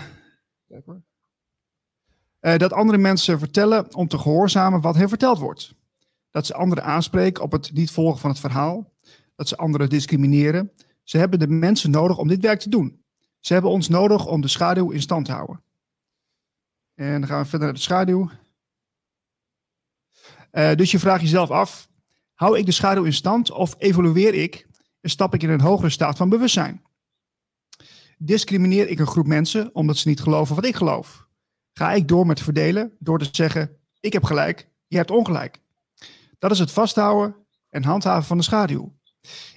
Eh, 2.40 2.58
dat 2.58 2.74
andere 2.74 2.98
mensen 2.98 3.40
vertellen 3.40 3.96
om 3.96 4.08
te 4.08 4.18
gehoorzamen 4.18 4.82
wat 4.82 4.96
hen 4.96 5.10
verteld 5.10 5.40
wordt. 5.40 5.74
Dat 6.32 6.46
ze 6.46 6.54
anderen 6.54 6.84
aanspreken 6.84 7.44
op 7.44 7.52
het 7.52 7.74
niet 7.74 7.92
volgen 7.92 8.20
van 8.20 8.30
het 8.30 8.40
verhaal. 8.40 8.92
Dat 9.36 9.48
ze 9.48 9.58
anderen 9.58 9.90
discrimineren. 9.90 10.72
Ze 11.04 11.18
hebben 11.18 11.40
de 11.40 11.48
mensen 11.48 11.92
nodig 11.92 12.18
om 12.18 12.28
dit 12.28 12.42
werk 12.42 12.60
te 12.60 12.70
doen. 12.70 13.04
Ze 13.40 13.54
hebben 13.54 13.72
ons 13.72 13.90
nodig 13.90 14.28
om 14.28 14.42
de 14.42 14.48
schaduw 14.48 14.90
in 14.92 15.02
stand 15.02 15.26
te 15.26 15.32
houden. 15.32 15.62
En 17.00 17.20
dan 17.20 17.30
gaan 17.30 17.41
we 17.41 17.50
verder 17.50 17.68
naar 17.68 17.76
de 17.76 17.84
schaduw. 17.84 18.30
Eh, 20.52 20.76
dus 20.76 20.91
je 20.91 21.00
vraagt 21.00 21.22
jezelf 21.22 21.50
af: 21.50 21.89
hou 22.34 22.58
ik 22.58 22.66
de 22.66 22.72
schaduw 22.72 23.04
in 23.04 23.14
stand 23.14 23.52
of 23.52 23.76
evolueer 23.78 24.34
ik 24.34 24.68
en 25.02 25.10
stap 25.10 25.34
ik 25.34 25.43
in 25.43 25.50
een 25.50 25.62
hogere 25.62 25.89
staat 25.89 26.18
van 26.18 26.30
bewustzijn? 26.30 26.84
Discrimineer 28.18 28.88
ik 28.88 29.00
een 29.00 29.08
groep 29.08 29.28
mensen 29.28 29.76
omdat 29.76 29.97
ze 29.97 30.08
niet 30.08 30.22
geloven 30.22 30.56
wat 30.56 30.66
ik 30.66 30.76
geloof? 30.76 31.28
Ga 31.74 31.91
ik 31.91 32.08
door 32.08 32.26
met 32.26 32.41
verdelen 32.41 32.95
door 33.00 33.20
te 33.20 33.30
zeggen: 33.32 33.78
ik 34.00 34.14
heb 34.14 34.24
gelijk, 34.24 34.70
je 34.88 34.97
hebt 34.97 35.12
ongelijk? 35.12 35.62
Dat 36.39 36.52
is 36.52 36.60
het 36.60 36.72
vasthouden 36.72 37.36
en 37.70 37.84
handhaven 37.84 38.28
van 38.28 38.38
de 38.38 38.43
schaduw. 38.43 38.95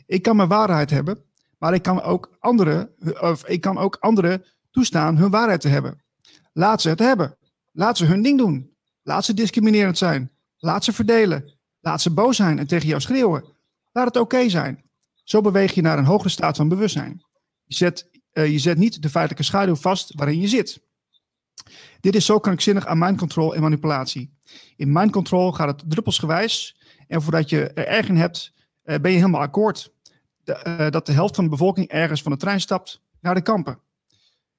Ik 0.06 0.22
kan 0.22 0.36
mijn 0.36 0.48
waarheid 0.48 0.90
hebben, 0.90 1.24
maar 1.58 1.74
ik 1.74 1.82
kan 1.82 2.02
ook 2.02 2.36
anderen, 2.38 2.90
of 3.20 3.46
ik 3.46 3.60
kan 3.60 3.78
ook 3.78 3.96
anderen 4.00 4.44
toestaan 4.70 5.16
hun 5.16 5.30
waarheid 5.30 5.60
te 5.60 5.68
hebben. 5.68 6.01
Laat 6.52 6.80
ze 6.80 6.88
het 6.88 6.98
hebben. 6.98 7.36
Laat 7.70 7.96
ze 7.96 8.04
hun 8.04 8.22
ding 8.22 8.38
doen. 8.38 8.76
Laat 9.02 9.24
ze 9.24 9.34
discriminerend 9.34 9.98
zijn. 9.98 10.30
Laat 10.56 10.84
ze 10.84 10.92
verdelen. 10.92 11.58
Laat 11.80 12.02
ze 12.02 12.10
boos 12.10 12.36
zijn 12.36 12.58
en 12.58 12.66
tegen 12.66 12.88
jou 12.88 13.00
schreeuwen. 13.00 13.44
Laat 13.92 14.06
het 14.06 14.16
oké 14.16 14.48
zijn. 14.48 14.90
Zo 15.24 15.40
beweeg 15.40 15.72
je 15.72 15.82
naar 15.82 15.98
een 15.98 16.04
hogere 16.04 16.28
staat 16.28 16.56
van 16.56 16.68
bewustzijn. 16.68 17.24
Je 17.64 17.74
zet, 17.74 18.10
eh, 18.32 18.50
je 18.50 18.58
zet 18.58 18.78
niet 18.78 19.02
de 19.02 19.10
feitelijke 19.10 19.44
schaduw 19.44 19.74
vast 19.74 20.14
waarin 20.14 20.40
je 20.40 20.48
zit. 20.48 20.80
Dit 22.00 22.14
is 22.14 22.24
zo 22.24 22.38
krankzinnig 22.38 22.86
aan 22.86 22.98
mind 22.98 23.18
control 23.18 23.54
en 23.54 23.60
manipulatie. 23.60 24.36
In 24.76 24.92
mind 24.92 25.12
control 25.12 25.52
gaat 25.52 25.68
het 25.68 25.90
druppelsgewijs. 25.90 26.76
En 27.06 27.22
voordat 27.22 27.50
je 27.50 27.68
er 27.68 27.86
erg 27.86 28.08
in 28.08 28.16
hebt, 28.16 28.52
eh, 28.82 29.00
ben 29.00 29.10
je 29.10 29.16
helemaal 29.16 29.40
akkoord. 29.40 29.92
Eh, 30.44 30.90
dat 30.90 31.06
de 31.06 31.12
helft 31.12 31.34
van 31.34 31.44
de 31.44 31.50
bevolking 31.50 31.88
ergens 31.88 32.22
van 32.22 32.32
de 32.32 32.38
trein 32.38 32.60
stapt 32.60 33.00
naar 33.20 33.34
de 33.34 33.42
kampen. 33.42 33.78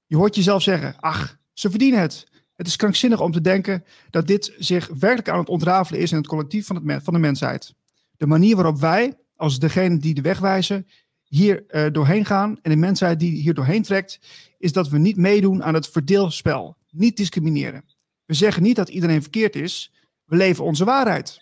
Je 0.05 0.15
hoort 0.15 0.35
jezelf 0.35 0.63
zeggen: 0.63 0.95
ach, 0.99 1.37
ze 1.53 1.69
verdienen 1.69 1.99
het. 1.99 2.27
Het 2.55 2.67
is 2.67 2.75
krankzinnig 2.75 3.21
om 3.21 3.31
te 3.31 3.41
denken 3.41 3.83
dat 4.09 4.27
dit 4.27 4.53
zich 4.57 4.87
werkelijk 4.87 5.29
aan 5.29 5.39
het 5.39 5.49
ontrafelen 5.49 6.01
is 6.01 6.11
in 6.11 6.17
het 6.17 6.27
collectief 6.27 6.65
van, 6.65 6.87
het, 6.87 7.03
van 7.03 7.13
de 7.13 7.19
mensheid. 7.19 7.75
De 8.17 8.27
manier 8.27 8.55
waarop 8.55 8.79
wij, 8.79 9.17
als 9.35 9.59
degene 9.59 9.97
die 9.97 10.13
de 10.13 10.21
weg 10.21 10.39
wijzen, 10.39 10.87
hier 11.23 11.65
eh, 11.67 11.91
doorheen 11.91 12.25
gaan 12.25 12.57
en 12.61 12.71
de 12.71 12.77
mensheid 12.77 13.19
die 13.19 13.31
hier 13.31 13.53
doorheen 13.53 13.81
trekt, 13.81 14.19
is 14.57 14.71
dat 14.71 14.89
we 14.89 14.97
niet 14.97 15.17
meedoen 15.17 15.63
aan 15.63 15.73
het 15.73 15.87
verdeelspel. 15.87 16.77
Niet 16.89 17.17
discrimineren. 17.17 17.83
We 18.25 18.33
zeggen 18.33 18.63
niet 18.63 18.75
dat 18.75 18.89
iedereen 18.89 19.21
verkeerd 19.21 19.55
is. 19.55 19.91
We 20.25 20.35
leven 20.35 20.63
onze 20.63 20.85
waarheid. 20.85 21.37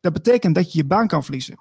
Dat 0.00 0.12
betekent 0.12 0.54
dat 0.54 0.72
je 0.72 0.78
je 0.78 0.84
baan 0.84 1.06
kan 1.06 1.22
verliezen, 1.22 1.58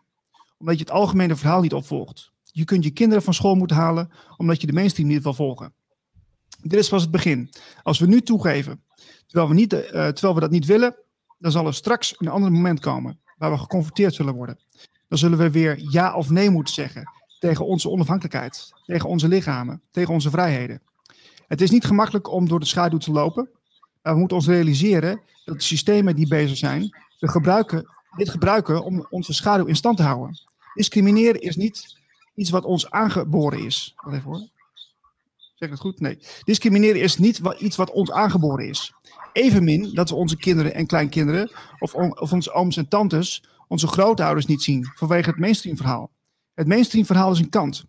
omdat 0.58 0.76
je 0.76 0.84
het 0.84 0.94
algemene 0.94 1.36
verhaal 1.36 1.62
niet 1.62 1.74
opvolgt. 1.74 2.32
Je 2.52 2.66
kunt 2.66 2.84
je 2.84 2.92
kinderen 2.92 3.24
van 3.24 3.34
school 3.34 3.56
moeten 3.56 3.78
halen, 3.78 4.12
omdat 4.38 4.62
je 4.62 4.68
de 4.68 4.74
mainstream 4.74 5.10
niet 5.10 5.24
wil 5.24 5.34
volgen. 5.34 5.74
Dit 6.64 6.80
is 6.80 6.90
pas 6.90 7.02
het 7.02 7.12
begin. 7.12 7.50
Als 7.84 8.00
we 8.00 8.06
nu 8.06 8.22
toegeven, 8.22 8.84
terwijl 9.28 9.50
we, 9.50 9.56
niet, 9.56 9.74
eh, 9.74 10.08
terwijl 10.08 10.34
we 10.34 10.40
dat 10.40 10.52
niet 10.52 10.66
willen, 10.66 10.96
dan 11.38 11.52
zal 11.52 11.66
er 11.66 11.74
straks 11.74 12.16
een 12.18 12.28
ander 12.28 12.52
moment 12.52 12.80
komen 12.80 13.20
waar 13.38 13.52
we 13.52 13.58
geconfronteerd 13.58 14.14
zullen 14.14 14.34
worden. 14.34 14.60
Dan 15.08 15.18
zullen 15.18 15.38
we 15.38 15.52
weer 15.52 15.80
ja 15.90 16.16
of 16.16 16.30
nee 16.30 16.50
moeten 16.50 16.74
zeggen 16.74 17.12
tegen 17.40 17.66
onze 17.66 17.90
onafhankelijkheid, 17.90 18.72
tegen 18.86 19.10
onze 19.10 19.28
lichamen, 19.28 19.82
tegen 19.92 20.14
onze 20.14 20.30
vrijheden. 20.30 20.82
Het 21.48 21.62
is 21.62 21.72
niet 21.72 21.86
gemakkelijk 21.86 22.32
om 22.32 22.48
door 22.48 22.60
de 22.60 22.66
schaduw 22.66 22.98
te 22.98 23.12
lopen, 23.12 23.50
maar 24.02 24.14
we 24.14 24.20
moeten 24.20 24.38
ons 24.38 24.48
realiseren 24.48 25.22
dat 25.46 25.56
de 25.56 25.64
systemen 25.64 26.16
die 26.16 26.28
bezig 26.28 26.58
zijn, 26.58 26.82
de 27.20 27.28
gebruiken, 27.28 27.88
dit 28.18 28.30
gebruiken 28.30 28.84
om 28.84 29.08
onze 29.10 29.34
schaduw 29.34 29.66
in 29.66 29.76
stand 29.76 29.98
te 29.98 30.04
houden. 30.04 30.40
Discrimineren 30.74 31.42
is 31.42 31.56
niet 31.56 31.98
iets 32.36 32.50
wat 32.50 32.66
ons 32.66 32.90
aangeboren 32.90 33.66
is. 33.66 33.94
Wacht 33.96 34.18
even 34.18 34.30
hoor. 34.30 34.48
Ik 35.64 35.70
het 35.70 35.80
goed? 35.80 36.00
Nee. 36.00 36.20
Discrimineren 36.44 37.02
is 37.02 37.18
niet 37.18 37.42
iets 37.60 37.76
wat 37.76 37.92
ons 37.92 38.12
aangeboren 38.12 38.68
is. 38.68 38.94
Evenmin 39.34 39.94
dat 39.94 40.10
we 40.10 40.16
onze 40.16 40.38
kinderen 40.38 40.74
en 40.74 40.86
kleinkinderen 40.86 41.52
of, 41.80 41.94
of 41.96 42.34
onze 42.34 42.52
ooms 42.52 42.78
en 42.78 42.88
tantes 42.88 43.44
onze 43.68 43.88
grootouders 43.88 44.46
niet 44.46 44.62
zien 44.62 44.92
vanwege 44.96 45.30
het 45.30 45.40
mainstream 45.40 45.78
verhaal. 45.78 46.12
Het 46.54 46.68
mainstream 46.68 47.06
verhaal 47.06 47.32
is 47.32 47.40
een 47.40 47.50
kant, 47.50 47.86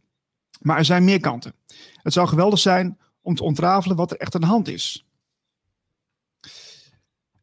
maar 0.60 0.78
er 0.78 0.84
zijn 0.84 1.04
meer 1.04 1.20
kanten. 1.20 1.54
Het 2.02 2.12
zou 2.12 2.28
geweldig 2.28 2.58
zijn 2.58 2.98
om 3.20 3.34
te 3.34 3.42
ontrafelen 3.42 3.96
wat 3.96 4.10
er 4.10 4.16
echt 4.16 4.34
aan 4.34 4.40
de 4.40 4.46
hand 4.46 4.68
is. 4.68 5.06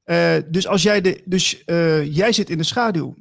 Eh, 0.04 0.36
dus 0.50 0.68
als 0.68 0.82
jij, 0.82 1.02
de, 1.02 1.22
dus, 1.26 1.64
eh, 1.64 2.16
jij 2.16 2.32
zit 2.32 2.50
in 2.50 2.58
de 2.58 2.64
schaduw. 2.64 3.16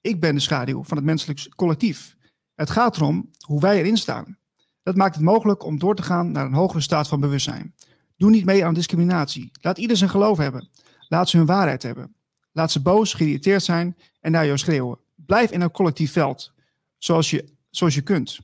Ik 0.00 0.20
ben 0.20 0.34
de 0.34 0.40
schaduw 0.40 0.84
van 0.84 0.96
het 0.96 1.06
menselijk 1.06 1.48
collectief. 1.56 2.16
Het 2.54 2.70
gaat 2.70 2.96
erom 2.96 3.30
hoe 3.46 3.60
wij 3.60 3.78
erin 3.78 3.96
staan. 3.96 4.38
Dat 4.84 4.96
maakt 4.96 5.14
het 5.14 5.24
mogelijk 5.24 5.64
om 5.64 5.78
door 5.78 5.94
te 5.94 6.02
gaan 6.02 6.30
naar 6.30 6.46
een 6.46 6.54
hogere 6.54 6.80
staat 6.80 7.08
van 7.08 7.20
bewustzijn. 7.20 7.74
Doe 8.16 8.30
niet 8.30 8.44
mee 8.44 8.64
aan 8.64 8.74
discriminatie. 8.74 9.50
Laat 9.60 9.78
ieder 9.78 9.96
zijn 9.96 10.10
geloof 10.10 10.38
hebben. 10.38 10.68
Laat 11.08 11.28
ze 11.28 11.36
hun 11.36 11.46
waarheid 11.46 11.82
hebben. 11.82 12.14
Laat 12.52 12.70
ze 12.70 12.82
boos, 12.82 13.14
geïrriteerd 13.14 13.62
zijn 13.62 13.96
en 14.20 14.32
naar 14.32 14.46
jou 14.46 14.58
schreeuwen. 14.58 14.98
Blijf 15.14 15.50
in 15.50 15.60
een 15.60 15.70
collectief 15.70 16.12
veld, 16.12 16.52
zoals 16.98 17.30
je, 17.30 17.44
zoals 17.70 17.94
je 17.94 18.00
kunt. 18.00 18.38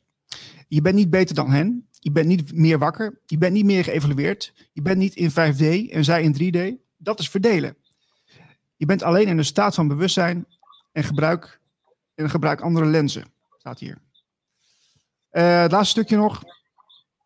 Je 0.69 0.81
bent 0.81 0.95
niet 0.95 1.11
beter 1.11 1.35
dan 1.35 1.51
hen. 1.51 1.89
Je 1.99 2.11
bent 2.11 2.27
niet 2.27 2.53
meer 2.53 2.79
wakker. 2.79 3.21
Je 3.27 3.39
bent 3.39 3.53
niet 3.53 3.65
meer 3.65 3.85
geëvalueerd. 3.85 4.53
Je 4.73 4.83
bent 4.83 4.99
niet 4.99 5.15
in 5.15 5.31
5D 5.31 5.91
en 5.91 6.05
zij 6.05 6.23
in 6.23 6.35
3D. 6.35 6.83
Dat 6.97 7.19
is 7.19 7.29
verdelen. 7.29 7.77
Je 8.77 8.87
bent 8.87 9.03
alleen 9.03 9.27
in 9.27 9.39
een 9.39 9.45
staat 9.45 9.75
van 9.75 9.89
bewustzijn 9.89 10.47
en 10.93 11.05
gebruik, 11.05 11.61
en 12.15 12.31
gebruik 12.31 12.61
andere 12.61 12.87
lenzen. 12.87 13.25
Staat 13.59 13.79
hier. 13.79 13.99
Eh, 15.31 15.61
het 15.61 15.73
laatste 15.73 15.91
stukje 15.91 16.17
nog. 16.17 16.43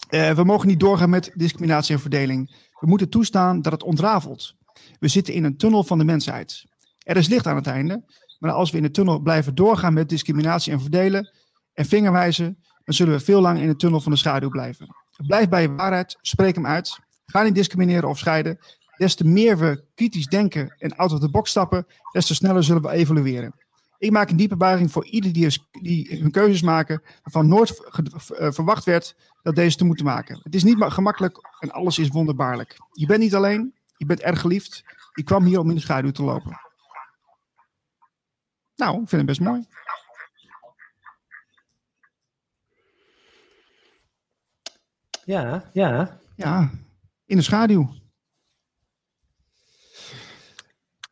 Eh, 0.09 0.31
we 0.31 0.45
mogen 0.45 0.69
niet 0.69 0.81
doorgaan 0.81 1.11
met 1.11 1.31
discriminatie 1.35 1.95
en 1.95 2.01
verdeling. 2.01 2.57
We 2.81 2.87
moeten 2.87 3.09
toestaan 3.09 3.63
dat 3.63 3.73
het 3.73 3.83
ontrafelt. 3.83 4.55
We 4.99 5.09
zitten 5.09 5.35
in 5.35 5.45
een 5.45 5.57
tunnel 5.57 5.85
van 5.85 5.99
de 5.99 6.05
mensheid. 6.05 6.65
Er 6.99 7.17
is 7.17 7.29
licht 7.29 7.47
aan 7.47 7.57
het 7.57 7.67
einde, 7.67 8.05
maar 8.39 8.53
als 8.53 8.71
we 8.71 8.77
in 8.77 8.83
de 8.83 8.91
tunnel 8.91 9.19
blijven 9.19 9.55
doorgaan 9.55 9.93
met 9.93 10.09
discriminatie 10.09 10.73
en 10.73 10.81
verdelen 10.81 11.33
en 11.73 11.85
vingerwijzen, 11.85 12.59
dan 12.85 12.95
zullen 12.95 13.15
we 13.15 13.21
veel 13.21 13.41
langer 13.41 13.63
in 13.63 13.69
de 13.69 13.77
tunnel 13.77 14.01
van 14.01 14.13
de 14.13 14.19
schaduw 14.19 14.49
blijven. 14.49 14.87
Blijf 15.27 15.49
bij 15.49 15.63
je 15.63 15.75
waarheid, 15.75 16.19
spreek 16.21 16.55
hem 16.55 16.67
uit. 16.67 16.99
Ga 17.27 17.43
niet 17.43 17.55
discrimineren 17.55 18.09
of 18.09 18.19
scheiden. 18.19 18.59
Des 18.97 19.15
te 19.15 19.25
meer 19.25 19.59
we 19.59 19.85
kritisch 19.95 20.27
denken 20.27 20.75
en 20.79 20.97
out 20.97 21.13
of 21.13 21.21
the 21.21 21.31
box 21.31 21.51
stappen, 21.51 21.87
des 22.13 22.27
te 22.27 22.35
sneller 22.35 22.65
zullen 22.65 22.83
we 22.83 22.91
evolueren. 22.91 23.55
Ik 24.05 24.11
maak 24.11 24.31
een 24.31 24.37
diepe 24.37 24.57
buiging 24.57 24.91
voor 24.93 25.05
ieder 25.07 25.33
die, 25.33 25.47
is- 25.47 25.67
die 25.71 26.19
hun 26.21 26.31
keuzes 26.31 26.63
maken, 26.63 27.03
waarvan 27.23 27.49
nooit 27.49 27.81
ge- 27.85 28.35
eh, 28.39 28.53
verwacht 28.53 28.85
werd 28.85 29.17
dat 29.43 29.55
deze 29.55 29.77
te 29.77 29.85
moeten 29.85 30.05
maken. 30.05 30.41
Het 30.43 30.55
is 30.55 30.65
niet 30.65 30.79
ma- 30.79 30.89
gemakkelijk 30.91 31.39
en 31.61 31.71
alles 31.71 31.99
is 31.99 32.09
wonderbaarlijk. 32.09 32.77
Je 32.93 33.07
bent 33.07 33.21
niet 33.21 33.35
alleen, 33.35 33.75
je 33.97 34.07
bent 34.07 34.21
erg 34.21 34.41
geliefd. 34.41 34.85
Je 35.15 35.23
kwam 35.23 35.45
hier 35.45 35.59
om 35.59 35.69
in 35.69 35.75
de 35.75 35.81
schaduw 35.81 36.11
te 36.11 36.23
lopen. 36.23 36.61
Nou, 38.77 38.93
ik 39.03 39.09
vind 39.09 39.11
het 39.11 39.27
best 39.27 39.41
mooi. 39.41 39.67
Ja, 45.25 45.71
ja. 45.73 46.19
Ja, 46.37 46.71
in 47.27 47.37
de 47.37 47.43
schaduw. 47.43 47.89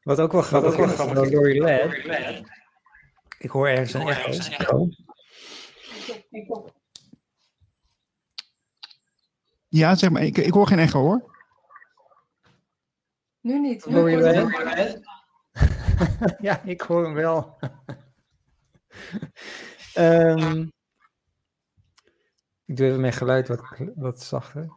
Wat 0.03 0.21
ook 0.21 0.33
wel 0.33 0.43
grappig 0.43 0.77
is, 0.79 1.33
Lori 1.33 1.61
Ladd. 1.61 2.61
Ik 3.43 3.51
hoor 3.51 3.69
ergens 3.69 3.95
een 3.95 4.09
echo. 4.09 4.89
Ja, 9.69 9.95
zeg 9.95 10.11
maar, 10.11 10.23
ik, 10.23 10.39
ik 10.39 10.53
hoor 10.53 10.67
geen 10.67 10.79
echo 10.79 11.01
hoor. 11.01 11.37
Nu 13.41 13.61
niet. 13.61 13.87
Nu 13.87 13.99
hoor 13.99 14.11
ja, 16.41 16.63
ik 16.63 16.81
hoor 16.81 17.05
hem 17.05 17.15
wel. 17.15 17.59
Ehm, 19.95 20.61
ik 22.65 22.77
doe 22.77 22.87
even 22.87 23.01
mijn 23.01 23.13
geluid 23.13 23.49
wat, 23.49 23.63
wat 23.95 24.23
zachter. 24.23 24.73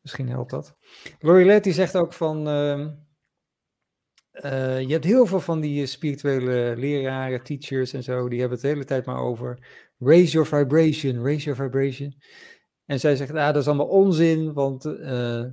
Misschien 0.00 0.28
helpt 0.28 0.50
dat. 0.50 0.76
Lorilet 1.18 1.74
zegt 1.74 1.96
ook 1.96 2.12
van... 2.12 2.48
ehm, 2.48 2.94
eh, 4.32 4.80
je 4.80 4.92
hebt 4.92 5.04
heel 5.04 5.26
veel 5.26 5.40
van 5.40 5.60
die 5.60 5.86
spirituele 5.86 6.74
leraren, 6.76 7.42
teachers 7.42 7.92
en 7.92 8.02
zo, 8.02 8.28
die 8.28 8.40
hebben 8.40 8.58
het 8.58 8.66
de 8.66 8.72
hele 8.72 8.84
tijd 8.84 9.04
maar 9.04 9.20
over 9.20 9.58
raise 9.98 10.32
your 10.32 10.48
vibration, 10.48 11.24
raise 11.24 11.44
your 11.44 11.62
vibration. 11.62 12.14
En 12.84 13.00
zij 13.00 13.16
zegt, 13.16 13.34
ah, 13.34 13.46
dat 13.46 13.56
is 13.56 13.66
allemaal 13.66 13.86
onzin, 13.86 14.52
want 14.52 14.84
eh, 14.84 15.44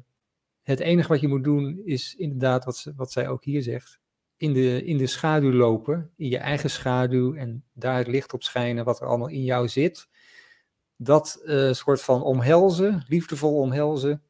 het 0.64 0.80
enige 0.80 1.08
wat 1.08 1.22
je 1.22 1.28
moet 1.28 1.44
doen 1.44 1.82
is 1.86 2.16
inderdaad 2.16 2.66
wat, 2.66 2.78
ze, 2.78 2.94
wat 2.96 3.12
zij 3.12 3.28
ook 3.28 3.44
hier 3.44 3.62
zegt, 3.62 4.00
in 4.38 4.54
de, 4.54 4.86
in 4.86 4.98
de 4.98 5.08
schaduw 5.08 5.52
lopen, 5.52 6.12
in 6.16 6.30
je 6.30 6.38
eigen 6.38 6.70
schaduw 6.70 7.34
en 7.34 7.64
daar 7.74 7.98
het 7.98 8.08
licht 8.08 8.34
op 8.34 8.44
schijnen 8.44 8.86
wat 8.86 9.02
er 9.02 9.08
allemaal 9.08 9.28
in 9.30 9.44
jou 9.44 9.68
zit. 9.68 10.08
Dat 10.96 11.42
eh, 11.46 11.72
soort 11.72 12.02
van 12.02 12.24
omhelzen, 12.24 13.04
liefdevol 13.08 13.60
omhelzen. 13.60 14.24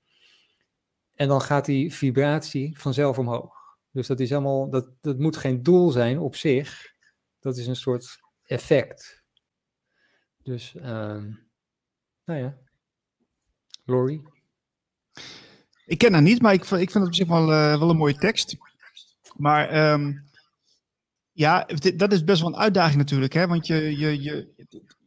En 1.16 1.28
dan 1.28 1.42
gaat 1.42 1.66
die 1.66 1.94
vibratie 1.94 2.80
vanzelf 2.80 3.18
omhoog. 3.18 3.59
Dus 3.92 4.08
dat 4.08 4.20
is 4.20 4.32
allemaal, 4.32 4.70
dat, 4.70 4.88
dat 5.02 5.18
moet 5.20 5.38
geen 5.38 5.64
doel 5.64 5.90
zijn 5.92 6.20
op 6.20 6.36
zich. 6.36 6.94
Dat 7.40 7.58
is 7.58 7.68
een 7.68 7.76
soort 7.76 8.20
effect. 8.44 9.24
Dus, 10.44 10.76
ehm, 10.76 11.32
nou 12.26 12.40
ja. 12.40 12.58
Lori? 13.86 14.22
Ik 15.86 15.98
ken 15.98 16.14
haar 16.14 16.22
niet, 16.22 16.42
maar 16.42 16.54
ik, 16.54 16.62
ik 16.62 16.68
vind 16.70 16.94
het 16.94 17.06
op 17.08 17.16
zich 17.16 17.28
wel, 17.28 17.52
eh, 17.52 17.80
wel 17.80 17.90
een 17.90 17.98
mooie 17.98 18.18
tekst. 18.18 18.58
Maar 19.36 19.70
ehm, 19.70 20.14
ja, 21.32 21.68
dat 21.96 22.12
is 22.12 22.24
best 22.24 22.42
wel 22.42 22.50
een 22.50 22.60
uitdaging 22.60 22.98
natuurlijk. 22.98 23.34
Hè? 23.34 23.48
Want 23.48 23.68
je, 23.68 23.98
je, 23.98 24.22
je, 24.22 24.54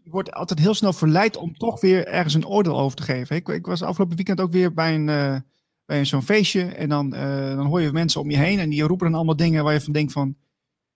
je 0.03 0.11
wordt 0.11 0.33
altijd 0.33 0.59
heel 0.59 0.75
snel 0.75 0.93
verleid 0.93 1.37
om 1.37 1.57
toch 1.57 1.81
weer 1.81 2.07
ergens 2.07 2.35
een 2.35 2.47
oordeel 2.47 2.79
over 2.79 2.97
te 2.97 3.03
geven. 3.03 3.37
Ik, 3.37 3.49
ik 3.49 3.67
was 3.67 3.83
afgelopen 3.83 4.17
weekend 4.17 4.41
ook 4.41 4.53
weer 4.53 4.75
bij 4.75 4.95
een, 4.95 5.09
eh, 5.09 5.37
bij 5.85 6.05
zo'n 6.05 6.23
feestje. 6.23 6.65
En 6.65 6.89
dan, 6.89 7.15
eh, 7.15 7.57
dan 7.57 7.67
hoor 7.67 7.81
je 7.81 7.93
mensen 7.93 8.21
om 8.21 8.31
je 8.31 8.37
heen 8.37 8.59
en 8.59 8.71
die 8.71 8.83
roepen 8.83 9.07
dan 9.07 9.15
allemaal 9.15 9.37
dingen 9.37 9.65
waar 9.65 9.73
je 9.73 9.81
van 9.81 9.93
denkt 9.93 10.13
van... 10.13 10.37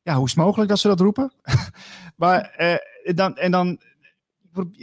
Ja, 0.03 0.15
hoe 0.15 0.25
is 0.25 0.31
het 0.31 0.45
mogelijk 0.45 0.71
dat 0.71 0.79
ze 0.79 0.89
dat 0.89 1.01
roepen? 1.01 1.33
maar 2.17 2.41
eh, 2.41 3.15
dan, 3.15 3.37
en 3.37 3.51
dan... 3.51 3.81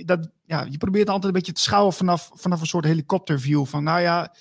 Dat, 0.06 0.30
ja, 0.46 0.68
je 0.70 0.78
probeert 0.78 1.08
altijd 1.08 1.26
een 1.26 1.40
beetje 1.40 1.54
te 1.54 1.62
schouwen 1.62 1.94
vanaf, 1.94 2.32
vanaf 2.34 2.62
een 2.62 2.68
soort 2.68 2.86
helikopterview. 2.86 3.66
Van 3.66 3.84
nou 3.84 4.02
ja, 4.02 4.34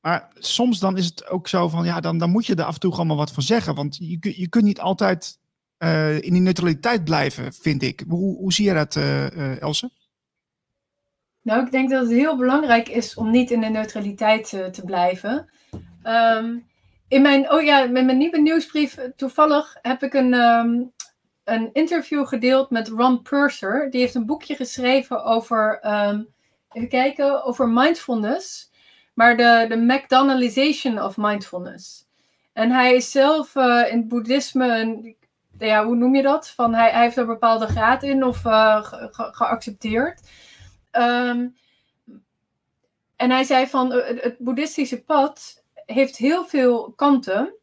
maar 0.00 0.28
soms 0.34 0.78
dan 0.78 0.96
is 0.96 1.06
het 1.06 1.28
ook 1.28 1.48
zo 1.48 1.68
van, 1.68 1.84
ja, 1.84 2.00
dan, 2.00 2.18
dan 2.18 2.30
moet 2.30 2.46
je 2.46 2.54
er 2.54 2.64
af 2.64 2.74
en 2.74 2.80
toe 2.80 3.04
maar 3.04 3.16
wat 3.16 3.32
van 3.32 3.42
zeggen. 3.42 3.74
Want 3.74 3.96
je, 3.96 4.40
je 4.40 4.48
kunt 4.48 4.64
niet 4.64 4.80
altijd 4.80 5.38
eh, 5.76 6.14
in 6.14 6.32
die 6.32 6.42
neutraliteit 6.42 7.04
blijven, 7.04 7.52
vind 7.52 7.82
ik. 7.82 8.04
Hoe, 8.08 8.36
hoe 8.36 8.52
zie 8.52 8.64
je 8.64 8.74
dat, 8.74 8.96
eh 8.96 9.26
eh, 9.26 9.62
Else? 9.62 9.90
Nou, 11.48 11.64
ik 11.64 11.70
denk 11.70 11.90
dat 11.90 12.00
het 12.02 12.10
heel 12.10 12.36
belangrijk 12.36 12.88
is 12.88 13.14
om 13.14 13.30
niet 13.30 13.50
in 13.50 13.60
de 13.60 13.66
neutraliteit 13.66 14.52
eh, 14.52 14.64
te 14.64 14.84
blijven. 14.84 15.48
Ehm, 16.02 16.58
in 17.08 17.22
mijn, 17.22 17.52
oh 17.52 17.62
ja, 17.62 17.86
met 17.86 18.04
mijn 18.04 18.18
nieuwe 18.18 18.40
nieuwsbrief, 18.40 18.96
eh, 18.96 19.04
toevallig 19.16 19.76
heb 19.82 20.02
ik 20.02 20.14
een, 20.14 20.34
ehm, 20.34 20.82
een 21.44 21.70
interview 21.72 22.26
gedeeld 22.26 22.70
met 22.70 22.88
Ron 22.88 23.22
Purser. 23.22 23.90
Die 23.90 24.00
heeft 24.00 24.14
een 24.14 24.26
boekje 24.26 24.54
geschreven 24.54 25.24
over, 25.24 25.78
ehm, 25.80 26.22
even 26.72 26.88
kijken, 26.88 27.44
over 27.44 27.68
mindfulness. 27.68 28.70
Maar 29.14 29.36
de, 29.36 29.64
de 29.68 29.76
McDonaldization 29.76 31.02
of 31.02 31.16
mindfulness. 31.16 32.06
En 32.52 32.70
hij 32.70 32.94
is 32.94 33.10
zelf 33.10 33.56
eh, 33.56 33.92
in 33.92 33.98
het 33.98 34.08
boeddhisme, 34.08 35.14
ja, 35.58 35.84
hoe 35.84 35.96
noem 35.96 36.14
je 36.14 36.22
dat? 36.22 36.48
Van 36.48 36.74
hij, 36.74 36.90
hij 36.90 37.02
heeft 37.02 37.16
er 37.16 37.22
een 37.22 37.28
bepaalde 37.28 37.66
graad 37.66 38.02
in 38.02 38.24
of 38.24 38.40
ge- 38.40 39.08
ge- 39.10 39.28
geaccepteerd. 39.32 40.20
Ehm, 40.90 41.48
en 43.16 43.30
hij 43.30 43.44
zei 43.44 43.66
van 43.66 43.92
eh, 43.92 44.22
het, 44.22 44.38
boeddhistische 44.38 45.04
pad 45.04 45.64
heeft 45.74 46.16
heel 46.16 46.44
veel 46.44 46.92
kanten. 46.92 47.54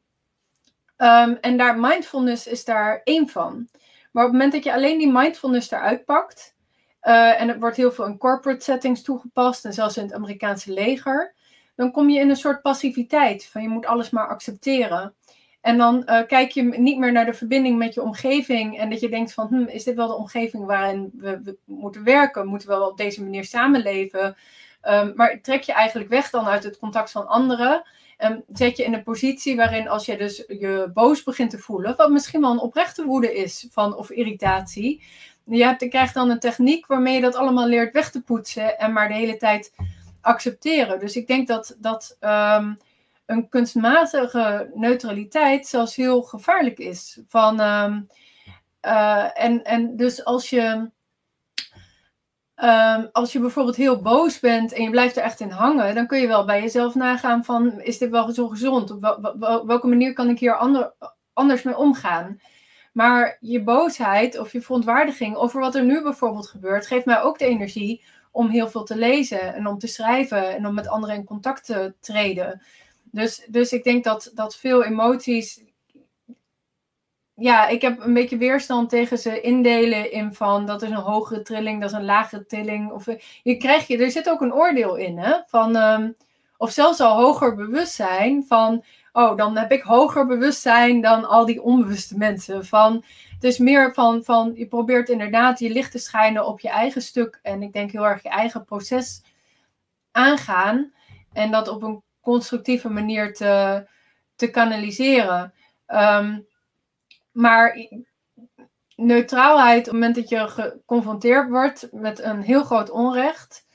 Ehm, 0.97 1.35
en 1.41 1.57
daar 1.57 1.79
mindfulness 1.79 2.47
is 2.47 2.65
daar 2.65 3.01
één 3.03 3.29
van. 3.29 3.69
Maar 4.11 4.23
op 4.25 4.31
het 4.31 4.39
moment 4.39 4.51
dat 4.51 4.63
je 4.63 4.73
alleen 4.73 4.97
die 4.97 5.11
mindfulness 5.11 5.71
eruit 5.71 6.05
pakt. 6.05 6.53
eh, 6.99 7.41
en 7.41 7.47
het 7.47 7.59
wordt 7.59 7.75
heel 7.77 7.91
veel 7.91 8.05
in 8.05 8.17
corporate 8.17 8.63
settings 8.63 9.01
toegepast. 9.01 9.65
En 9.65 9.73
zelfs 9.73 9.97
in 9.97 10.03
het 10.03 10.13
Amerikaanse 10.13 10.73
leger. 10.73 11.33
Dan 11.75 11.91
kom 11.91 12.09
je 12.09 12.19
in 12.19 12.29
een 12.29 12.35
soort 12.35 12.61
passiviteit. 12.61 13.45
Van 13.45 13.61
je 13.61 13.69
moet 13.69 13.85
alles 13.85 14.09
maar 14.09 14.27
accepteren. 14.27 15.15
En 15.65 15.77
dan 15.77 16.05
eh, 16.05 16.27
kijk 16.27 16.51
je 16.51 16.63
niet 16.63 16.97
meer 16.97 17.11
naar 17.11 17.25
de 17.25 17.33
verbinding 17.33 17.77
met 17.77 17.93
je 17.93 18.01
omgeving. 18.01 18.77
En 18.77 18.89
dat 18.89 18.99
je 18.99 19.09
denkt 19.09 19.33
van, 19.33 19.47
hm, 19.47 19.63
is 19.67 19.83
dit 19.83 19.95
wel 19.95 20.07
de 20.07 20.15
omgeving 20.15 20.65
waarin 20.65 21.11
we, 21.17 21.57
moeten 21.65 22.03
werken? 22.03 22.47
Moeten 22.47 22.67
we 22.67 22.73
wel 22.73 22.89
op 22.89 22.97
deze 22.97 23.23
manier 23.23 23.43
samenleven? 23.43 24.35
Ehm, 24.81 25.11
maar 25.15 25.41
trek 25.41 25.61
je 25.61 25.73
eigenlijk 25.73 26.09
weg 26.09 26.29
dan 26.29 26.45
uit 26.45 26.63
het 26.63 26.77
contact 26.77 27.11
van 27.11 27.27
anderen. 27.27 27.83
En 28.17 28.43
zet 28.53 28.77
je 28.77 28.83
in 28.83 28.93
een 28.93 29.03
positie 29.03 29.55
waarin 29.55 29.87
als 29.87 30.05
je 30.05 30.17
dus 30.17 30.43
je 30.47 30.91
boos 30.93 31.23
begint 31.23 31.49
te 31.49 31.59
voelen, 31.59 31.95
wat 31.95 32.09
misschien 32.09 32.41
wel 32.41 32.51
een 32.51 32.59
oprechte 32.59 33.05
woede 33.05 33.35
is 33.35 33.67
van, 33.71 33.95
of 33.95 34.09
irritatie. 34.09 35.03
Je, 35.43 35.63
hebt, 35.63 35.87
krijgt 35.87 36.13
dan 36.13 36.29
een 36.29 36.39
techniek 36.39 36.87
waarmee 36.87 37.15
je 37.15 37.21
dat 37.21 37.35
allemaal 37.35 37.67
leert 37.67 37.93
weg 37.93 38.11
te 38.11 38.21
poetsen 38.21 38.79
en 38.79 38.93
maar 38.93 39.07
de 39.07 39.13
hele 39.13 39.37
tijd 39.37 39.73
accepteren. 40.21 40.99
Dus 40.99 41.15
ik 41.15 41.27
denk 41.27 41.47
dat, 41.47 41.75
dat 41.79 42.17
ehm, 42.19 42.73
een 43.25 43.49
kunstmatige 43.49 44.71
neutraliteit 44.73 45.67
zelfs 45.67 45.95
heel 45.95 46.21
gevaarlijk 46.21 46.77
is. 46.77 47.19
Van, 47.27 47.59
ehm, 47.59 48.01
eh, 48.79 49.43
en, 49.43 49.63
en 49.63 49.95
dus 49.95 50.25
als 50.25 50.49
je, 50.49 50.91
ehm, 52.55 53.07
als 53.11 53.31
je 53.31 53.39
bijvoorbeeld 53.39 53.75
heel 53.75 54.01
boos 54.01 54.39
bent 54.39 54.73
en 54.73 54.83
je 54.83 54.89
blijft 54.89 55.17
er 55.17 55.23
echt 55.23 55.39
in 55.39 55.49
hangen, 55.49 55.95
dan 55.95 56.07
kun 56.07 56.19
je 56.19 56.27
wel 56.27 56.45
bij 56.45 56.61
jezelf 56.61 56.95
nagaan 56.95 57.43
van, 57.43 57.81
is 57.81 57.97
dit 57.97 58.09
wel 58.09 58.31
zo 58.31 58.47
gezond? 58.47 58.91
Op 58.91 59.01
wel- 59.01 59.35
wel- 59.39 59.65
welke 59.65 59.87
manier 59.87 60.13
kan 60.13 60.29
ik 60.29 60.39
hier 60.39 60.57
ander, 60.57 60.93
anders 61.33 61.63
mee 61.63 61.77
omgaan? 61.77 62.39
Maar 62.93 63.37
je 63.39 63.63
boosheid 63.63 64.39
of 64.39 64.51
je 64.51 64.61
verontwaardiging 64.61 65.35
over 65.35 65.59
wat 65.59 65.75
er 65.75 65.83
nu 65.83 66.03
bijvoorbeeld 66.03 66.47
gebeurt, 66.47 66.87
geeft 66.87 67.05
mij 67.05 67.21
ook 67.21 67.39
de 67.39 67.45
energie 67.45 68.03
om 68.31 68.49
heel 68.49 68.69
veel 68.69 68.83
te 68.83 68.97
lezen 68.97 69.53
en 69.53 69.67
om 69.67 69.77
te 69.77 69.87
schrijven 69.87 70.55
en 70.55 70.67
om 70.67 70.73
met 70.73 70.87
anderen 70.87 71.15
in 71.15 71.23
contact 71.25 71.65
te 71.65 71.93
treden. 71.99 72.61
Dus, 73.15 73.45
dus 73.47 73.73
ik 73.73 73.83
denk 73.83 74.03
dat, 74.03 74.31
dat 74.33 74.55
veel 74.55 74.83
emoties. 74.83 75.63
Ja, 77.33 77.67
ik 77.67 77.81
heb 77.81 78.03
een 78.03 78.13
beetje 78.13 78.37
weerstand 78.37 78.89
tegen 78.89 79.17
ze 79.17 79.41
indelen 79.41 80.11
in 80.11 80.33
van 80.33 80.65
dat 80.65 80.81
is 80.81 80.89
een 80.89 80.95
hogere 80.95 81.41
trilling, 81.41 81.81
dat 81.81 81.89
is 81.89 81.95
een 81.95 82.05
lagere 82.05 82.45
trilling. 82.45 82.91
Of, 82.91 83.05
je 83.43 83.57
krijgt 83.57 83.87
je, 83.87 83.97
er 83.97 84.11
zit 84.11 84.29
ook 84.29 84.41
een 84.41 84.53
oordeel 84.53 84.95
in, 84.95 85.17
hè? 85.17 85.33
Van, 85.47 85.75
ehm, 85.75 86.11
of 86.57 86.71
zelfs 86.71 86.99
al 86.99 87.21
hoger 87.21 87.55
bewustzijn 87.55 88.45
van, 88.47 88.83
oh, 89.11 89.37
dan 89.37 89.57
heb 89.57 89.71
ik 89.71 89.81
hoger 89.81 90.27
bewustzijn 90.27 91.01
dan 91.01 91.25
al 91.25 91.45
die 91.45 91.61
onbewuste 91.61 92.17
mensen. 92.17 92.65
Van, 92.65 93.03
dus 93.39 93.57
meer 93.57 93.93
van, 93.93 94.23
van, 94.23 94.51
je 94.55 94.67
probeert 94.67 95.09
inderdaad 95.09 95.59
je 95.59 95.69
licht 95.69 95.91
te 95.91 95.99
schijnen 95.99 96.45
op 96.47 96.59
je 96.59 96.69
eigen 96.69 97.01
stuk. 97.01 97.39
En 97.41 97.61
ik 97.61 97.73
denk 97.73 97.91
heel 97.91 98.07
erg 98.07 98.23
je 98.23 98.29
eigen 98.29 98.65
proces 98.65 99.21
aangaan. 100.11 100.93
En 101.33 101.51
dat 101.51 101.67
op 101.67 101.83
een 101.83 102.03
constructieve 102.25 102.89
manier 102.89 103.33
te, 103.33 103.85
te 104.35 104.49
kanaliseren. 104.49 105.53
Ehm, 105.85 106.39
maar 107.31 107.87
neutraalheid, 108.95 109.79
op 109.79 109.85
het 109.85 109.93
moment 109.93 110.15
dat 110.15 110.29
je 110.29 110.47
geconfronteerd 110.47 111.49
wordt 111.49 111.87
met 111.91 112.19
een 112.19 112.41
heel 112.41 112.63
groot 112.63 112.89
onrecht, 112.89 113.67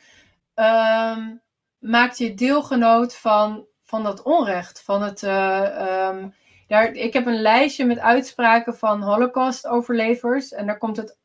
ehm, 0.55 1.35
maakt 1.79 2.19
je 2.19 2.35
deelgenoot 2.35 3.17
van, 3.17 3.67
van 3.83 4.03
dat 4.03 4.23
onrecht. 4.23 4.83
Van 4.83 5.03
het, 5.03 5.23
eh, 5.23 6.07
ehm, 6.07 6.29
daar, 6.67 6.93
ik 6.93 7.13
heb 7.13 7.27
een 7.27 7.43
lijstje 7.43 7.85
met 7.85 7.99
uitspraken 7.99 8.77
van 8.77 9.03
Holocaust-overlevers. 9.03 10.53
En 10.53 10.67
daar 10.67 10.79
komt 10.79 10.97
het 10.97 11.19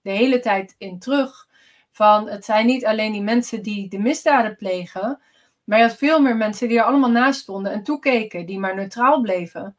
de 0.00 0.10
hele 0.10 0.40
tijd 0.40 0.74
in 0.78 0.98
terug. 0.98 1.48
Van 1.90 2.28
het 2.28 2.44
zijn 2.44 2.66
niet 2.66 2.86
alleen 2.86 3.12
die 3.12 3.22
mensen 3.22 3.62
die 3.62 3.88
de 3.88 3.98
misdaden 3.98 4.56
plegen. 4.56 5.20
Maar 5.66 5.78
je 5.78 5.84
had 5.84 5.96
veel 5.96 6.20
meer 6.20 6.36
mensen 6.36 6.68
die 6.68 6.78
er 6.78 6.84
allemaal 6.84 7.10
naast 7.10 7.40
stonden 7.40 7.72
en 7.72 7.82
toekeken, 7.82 8.46
die 8.46 8.58
maar 8.58 8.74
neutraal 8.74 9.20
bleven. 9.20 9.76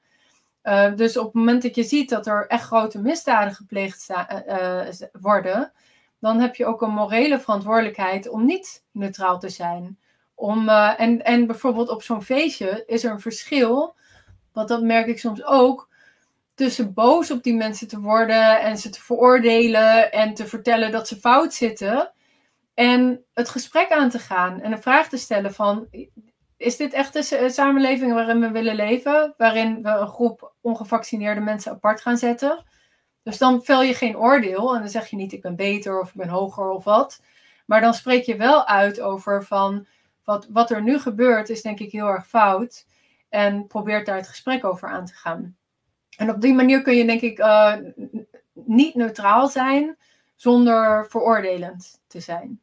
Uh, 0.63 0.95
dus 0.95 1.17
op 1.17 1.25
het 1.25 1.33
moment 1.33 1.61
dat 1.61 1.75
je 1.75 1.83
ziet 1.83 2.09
dat 2.09 2.27
er 2.27 2.47
echt 2.47 2.63
grote 2.63 2.99
misdaden 2.99 3.53
gepleegd 3.53 4.09
uh, 4.47 4.81
worden, 5.11 5.71
dan 6.19 6.39
heb 6.39 6.55
je 6.55 6.65
ook 6.65 6.81
een 6.81 6.93
morele 6.93 7.39
verantwoordelijkheid 7.39 8.29
om 8.29 8.45
niet 8.45 8.83
neutraal 8.91 9.39
te 9.39 9.49
zijn. 9.49 9.99
Om, 10.35 10.69
en, 10.69 11.23
en 11.23 11.47
bijvoorbeeld 11.47 11.89
op 11.89 12.03
zo'n 12.03 12.23
feestje 12.23 12.83
is 12.85 13.03
er 13.03 13.11
een 13.11 13.19
verschil, 13.19 13.95
want 14.53 14.67
dat 14.67 14.81
merk 14.81 15.07
ik 15.07 15.19
soms 15.19 15.43
ook, 15.43 15.89
tussen 16.55 16.93
boos 16.93 17.31
op 17.31 17.43
die 17.43 17.55
mensen 17.55 17.87
te 17.87 17.99
worden 17.99 18.61
en 18.61 18.77
ze 18.77 18.89
te 18.89 19.01
veroordelen 19.01 20.11
en 20.11 20.33
te 20.33 20.47
vertellen 20.47 20.91
dat 20.91 21.07
ze 21.07 21.15
fout 21.15 21.53
zitten. 21.53 22.11
En 22.77 23.25
het 23.33 23.49
gesprek 23.49 23.91
aan 23.91 24.09
te 24.09 24.19
gaan 24.19 24.61
en 24.61 24.71
een 24.71 24.81
vraag 24.81 25.09
te 25.09 25.17
stellen 25.17 25.53
van, 25.53 25.87
is 26.57 26.77
dit 26.77 26.93
echt 26.93 27.13
de 27.13 27.49
samenleving 27.49 28.13
waarin 28.13 28.39
we 28.39 28.51
willen 28.51 28.75
leven? 28.75 29.33
Waarin 29.37 29.83
we 29.83 29.89
een 29.89 30.07
groep 30.07 30.53
ongevaccineerde 30.61 31.41
mensen 31.41 31.71
apart 31.71 32.01
gaan 32.01 32.17
zetten? 32.17 32.63
Dus 33.23 33.37
dan 33.37 33.63
vel 33.63 33.81
je 33.81 33.93
geen 33.93 34.17
oordeel 34.17 34.75
en 34.75 34.79
dan 34.79 34.89
zeg 34.89 35.07
je 35.07 35.15
niet 35.15 35.33
ik 35.33 35.41
ben 35.41 35.55
beter 35.55 35.99
of 35.99 36.07
ik 36.07 36.15
ben 36.15 36.27
hoger 36.27 36.69
of 36.69 36.83
wat. 36.83 37.21
Maar 37.65 37.81
dan 37.81 37.93
spreek 37.93 38.23
je 38.23 38.35
wel 38.35 38.67
uit 38.67 39.01
over 39.01 39.43
van 39.43 39.87
wat, 40.23 40.47
wat 40.49 40.71
er 40.71 40.83
nu 40.83 40.99
gebeurt 40.99 41.49
is 41.49 41.61
denk 41.61 41.79
ik 41.79 41.91
heel 41.91 42.07
erg 42.07 42.27
fout. 42.27 42.85
En 43.29 43.67
probeert 43.67 44.05
daar 44.05 44.15
het 44.15 44.27
gesprek 44.27 44.65
over 44.65 44.89
aan 44.89 45.05
te 45.05 45.13
gaan. 45.13 45.57
En 46.17 46.29
op 46.29 46.41
die 46.41 46.53
manier 46.53 46.81
kun 46.81 46.95
je 46.95 47.05
denk 47.05 47.21
ik 47.21 47.39
uh, 47.39 47.75
niet 48.53 48.95
neutraal 48.95 49.47
zijn 49.47 49.97
zonder 50.35 51.09
veroordelend 51.09 52.01
te 52.07 52.19
zijn. 52.19 52.61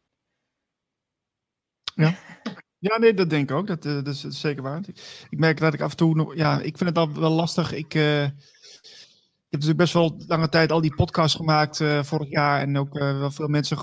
Ja. 1.95 2.17
Ja, 2.85 2.99
nee, 2.99 3.15
dat 3.15 3.31
denk 3.31 3.51
ik 3.51 3.57
ook. 3.57 3.67
Dat, 3.67 3.85
uh, 3.85 3.95
dat, 3.95 4.07
is, 4.07 4.27
zeker 4.29 4.63
waar. 4.63 4.81
Ik 5.29 5.39
merk 5.39 5.59
dat 5.59 5.75
ik 5.75 5.81
af 5.81 5.91
en 5.91 5.97
toe 5.97 6.15
nog, 6.15 6.35
ja, 6.37 6.61
ik 6.61 6.77
vind 6.77 6.89
het 6.89 6.99
al 6.99 7.13
wel 7.13 7.31
lastig. 7.31 7.73
Ik, 7.73 7.95
uh, 7.95 8.23
ik 8.23 8.31
heb 9.51 9.61
natuurlijk 9.61 9.79
best 9.79 9.93
wel 9.93 10.23
lange 10.27 10.49
tijd 10.49 10.73
al 10.73 10.81
die 10.81 10.95
podcast 10.95 11.37
gemaakt 11.37 11.81
uh, 11.81 12.03
vorig 12.03 12.29
jaar 12.31 12.61
en 12.61 12.79
ook 12.79 12.93
wel 12.93 13.31
veel 13.31 13.49
mensen 13.49 13.79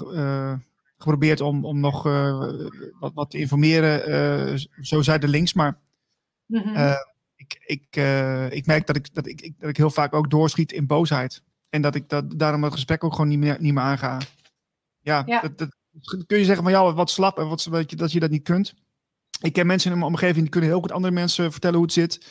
geprobeerd 0.97 1.41
om, 1.41 1.65
om 1.65 1.79
nog 1.79 2.03
wat, 2.99 3.13
wat 3.13 3.29
te 3.29 3.37
informeren. 3.37 4.59
zo 4.81 5.01
zijde 5.01 5.27
links, 5.27 5.53
maar 5.53 5.77
mm 6.45 6.61
-hmm. 6.61 6.95
ik, 7.35 7.61
ik, 7.65 7.95
ik 8.53 8.65
merk 8.65 8.87
dat 8.87 8.95
ik, 8.95 9.13
dat, 9.13 9.27
ik, 9.27 9.53
dat 9.59 9.69
ik 9.69 9.77
heel 9.77 9.89
vaak 9.89 10.13
ook 10.13 10.29
doorschiet 10.29 10.71
in 10.71 10.87
boosheid. 10.87 11.43
En 11.69 11.81
dat 11.81 11.95
ik 11.95 12.09
dat, 12.09 12.39
daarom 12.39 12.63
het 12.63 12.73
gesprek 12.73 13.03
ook 13.03 13.13
gewoon 13.13 13.27
niet 13.27 13.39
meer, 13.39 13.57
niet 13.59 13.73
meer 13.73 13.83
aanga. 13.83 14.17
Ja, 14.99 15.23
ja. 15.25 15.41
Dat, 15.41 15.57
dat, 15.57 15.75
kun 16.27 16.37
je 16.37 16.45
zeggen 16.45 16.63
van 16.63 16.71
ja, 16.71 16.93
wat 16.93 17.09
slap 17.09 17.37
en 17.37 17.47
wat, 17.47 17.67
dat, 17.71 17.89
je, 17.89 17.95
dat 17.95 18.11
je 18.11 18.19
dat 18.19 18.29
niet 18.29 18.43
kunt. 18.43 18.73
Ik 19.41 19.53
ken 19.53 19.67
mensen 19.67 19.91
in 19.91 19.97
mijn 19.97 20.09
omgeving 20.09 20.41
die 20.41 20.49
kunnen 20.49 20.69
heel 20.69 20.79
goed 20.79 20.91
andere 20.91 21.13
mensen 21.13 21.51
vertellen 21.51 21.75
hoe 21.75 21.85
het 21.85 21.93
zit. 21.93 22.25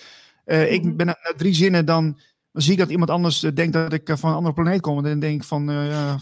Uh, 0.46 0.72
ik 0.72 0.96
ben 0.96 1.06
na, 1.06 1.18
na, 1.22 1.34
drie 1.36 1.54
zinnen, 1.54 1.86
dan, 1.86 2.18
dan 2.52 2.62
zie 2.62 2.72
ik 2.72 2.78
dat 2.78 2.90
iemand 2.90 3.10
anders 3.10 3.42
uh, 3.42 3.50
denkt 3.54 3.72
dat 3.72 3.92
ik 3.92 4.08
uh, 4.08 4.16
van 4.16 4.30
een 4.30 4.36
andere 4.36 4.54
planeet 4.54 4.80
kom. 4.80 4.96
En 4.96 5.04
dan 5.04 5.18
denk 5.18 5.40
ik 5.40 5.46
van, 5.46 5.64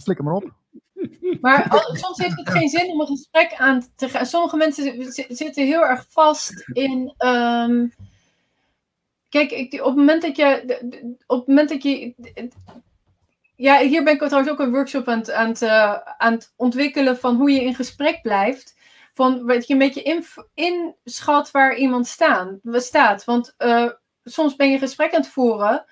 flikker 0.02 0.24
maar 0.24 0.34
op. 0.34 0.52
Maar 1.40 1.68
al, 1.68 1.96
soms 1.96 2.18
heeft 2.18 2.36
het 2.36 2.50
geen 2.50 2.68
zin 2.68 2.90
om 2.90 3.00
een 3.00 3.06
gesprek 3.06 3.54
aan 3.56 3.86
te 3.96 4.08
gaan. 4.08 4.26
Sommige 4.26 4.56
mensen 4.56 5.12
zitten 5.28 5.66
heel 5.66 5.86
erg 5.86 6.06
vast 6.08 6.68
in. 6.72 7.14
Um, 7.18 7.92
kijk, 9.28 9.50
ik, 9.50 9.72
op 9.72 9.86
het 9.86 9.96
moment 9.96 10.22
dat 10.22 10.36
je. 10.36 10.78
Op 11.26 11.38
het 11.38 11.46
moment 11.46 11.68
dat 11.68 11.82
je 11.82 12.14
ja, 13.58 13.80
hier 13.80 14.04
ben 14.04 14.12
ik 14.12 14.18
trouwens 14.18 14.52
ook 14.52 14.58
een 14.58 14.70
workshop 14.70 15.08
aan 15.08 15.18
het, 15.18 15.30
aan, 15.30 15.48
het, 15.48 15.62
aan 16.18 16.32
het 16.32 16.52
ontwikkelen 16.56 17.18
van 17.18 17.36
hoe 17.36 17.50
je 17.50 17.64
in 17.64 17.74
gesprek 17.74 18.22
blijft. 18.22 18.76
Van 19.14 19.46
wat 19.46 19.66
je 19.66 19.72
een 19.72 19.78
beetje 19.78 20.40
inschat 20.54 21.50
waar 21.50 21.76
iemand 21.76 22.06
staan, 22.06 22.60
staat. 22.72 23.24
Want 23.24 23.54
uh, 23.58 23.90
soms 24.24 24.56
ben 24.56 24.70
je 24.70 24.78
gesprek 24.78 25.14
aan 25.14 25.20
het 25.20 25.30
voeren. 25.30 25.84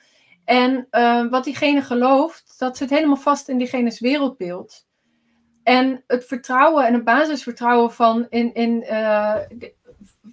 En 0.45 0.87
uh, 0.91 1.31
wat 1.31 1.45
diegene 1.45 1.83
gelooft, 1.83 2.55
dat 2.59 2.77
zit 2.77 2.91
helemaal 2.91 3.17
vast 3.17 3.49
in 3.49 3.59
diegene's 3.59 4.01
wereldbeeld. 4.01 4.87
En 5.63 6.05
het 6.07 6.25
vertrouwen 6.27 6.87
en 6.87 6.95
het 6.95 7.05
basisvertrouwen 7.05 7.93
van, 7.93 8.27
in, 8.29 8.55
in, 8.55 8.85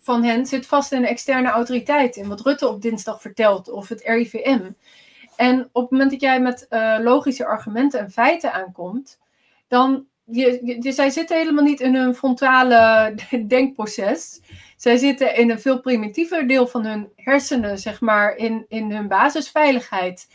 van 0.01 0.23
hen 0.23 0.45
zit 0.45 0.65
vast 0.65 0.91
in 0.91 1.01
de 1.01 1.07
externe 1.07 1.49
autoriteit. 1.49 2.15
In 2.15 2.27
wat 2.27 2.41
Rutte 2.41 2.67
op 2.67 2.81
dinsdag 2.81 3.21
vertelt 3.21 3.69
of 3.69 3.89
het 3.89 4.01
RIVM. 4.01 4.71
En 5.35 5.69
op 5.71 5.81
het 5.81 5.91
moment 5.91 6.11
dat 6.11 6.21
jij 6.21 6.41
met 6.41 6.67
logische 7.01 7.45
argumenten 7.45 7.99
en 7.99 8.11
feiten 8.11 8.53
aankomt, 8.53 9.19
dan 9.67 10.07
je, 10.25 10.77
zij 10.79 11.09
zitten 11.09 11.37
helemaal 11.37 11.63
niet 11.63 11.81
in 11.81 11.95
hun 11.95 12.15
frontale 12.15 13.13
denkproces. 13.47 14.41
Zij 14.77 14.97
zitten 14.97 15.35
in 15.35 15.49
een 15.49 15.59
veel 15.59 15.81
primitiever 15.81 16.47
deel 16.47 16.67
van 16.67 16.85
hun 16.85 17.11
hersenen, 17.15 17.77
zeg 17.77 18.01
maar, 18.01 18.35
in, 18.35 18.65
in 18.67 18.91
hun 18.91 19.07
basisveiligheid. 19.07 20.27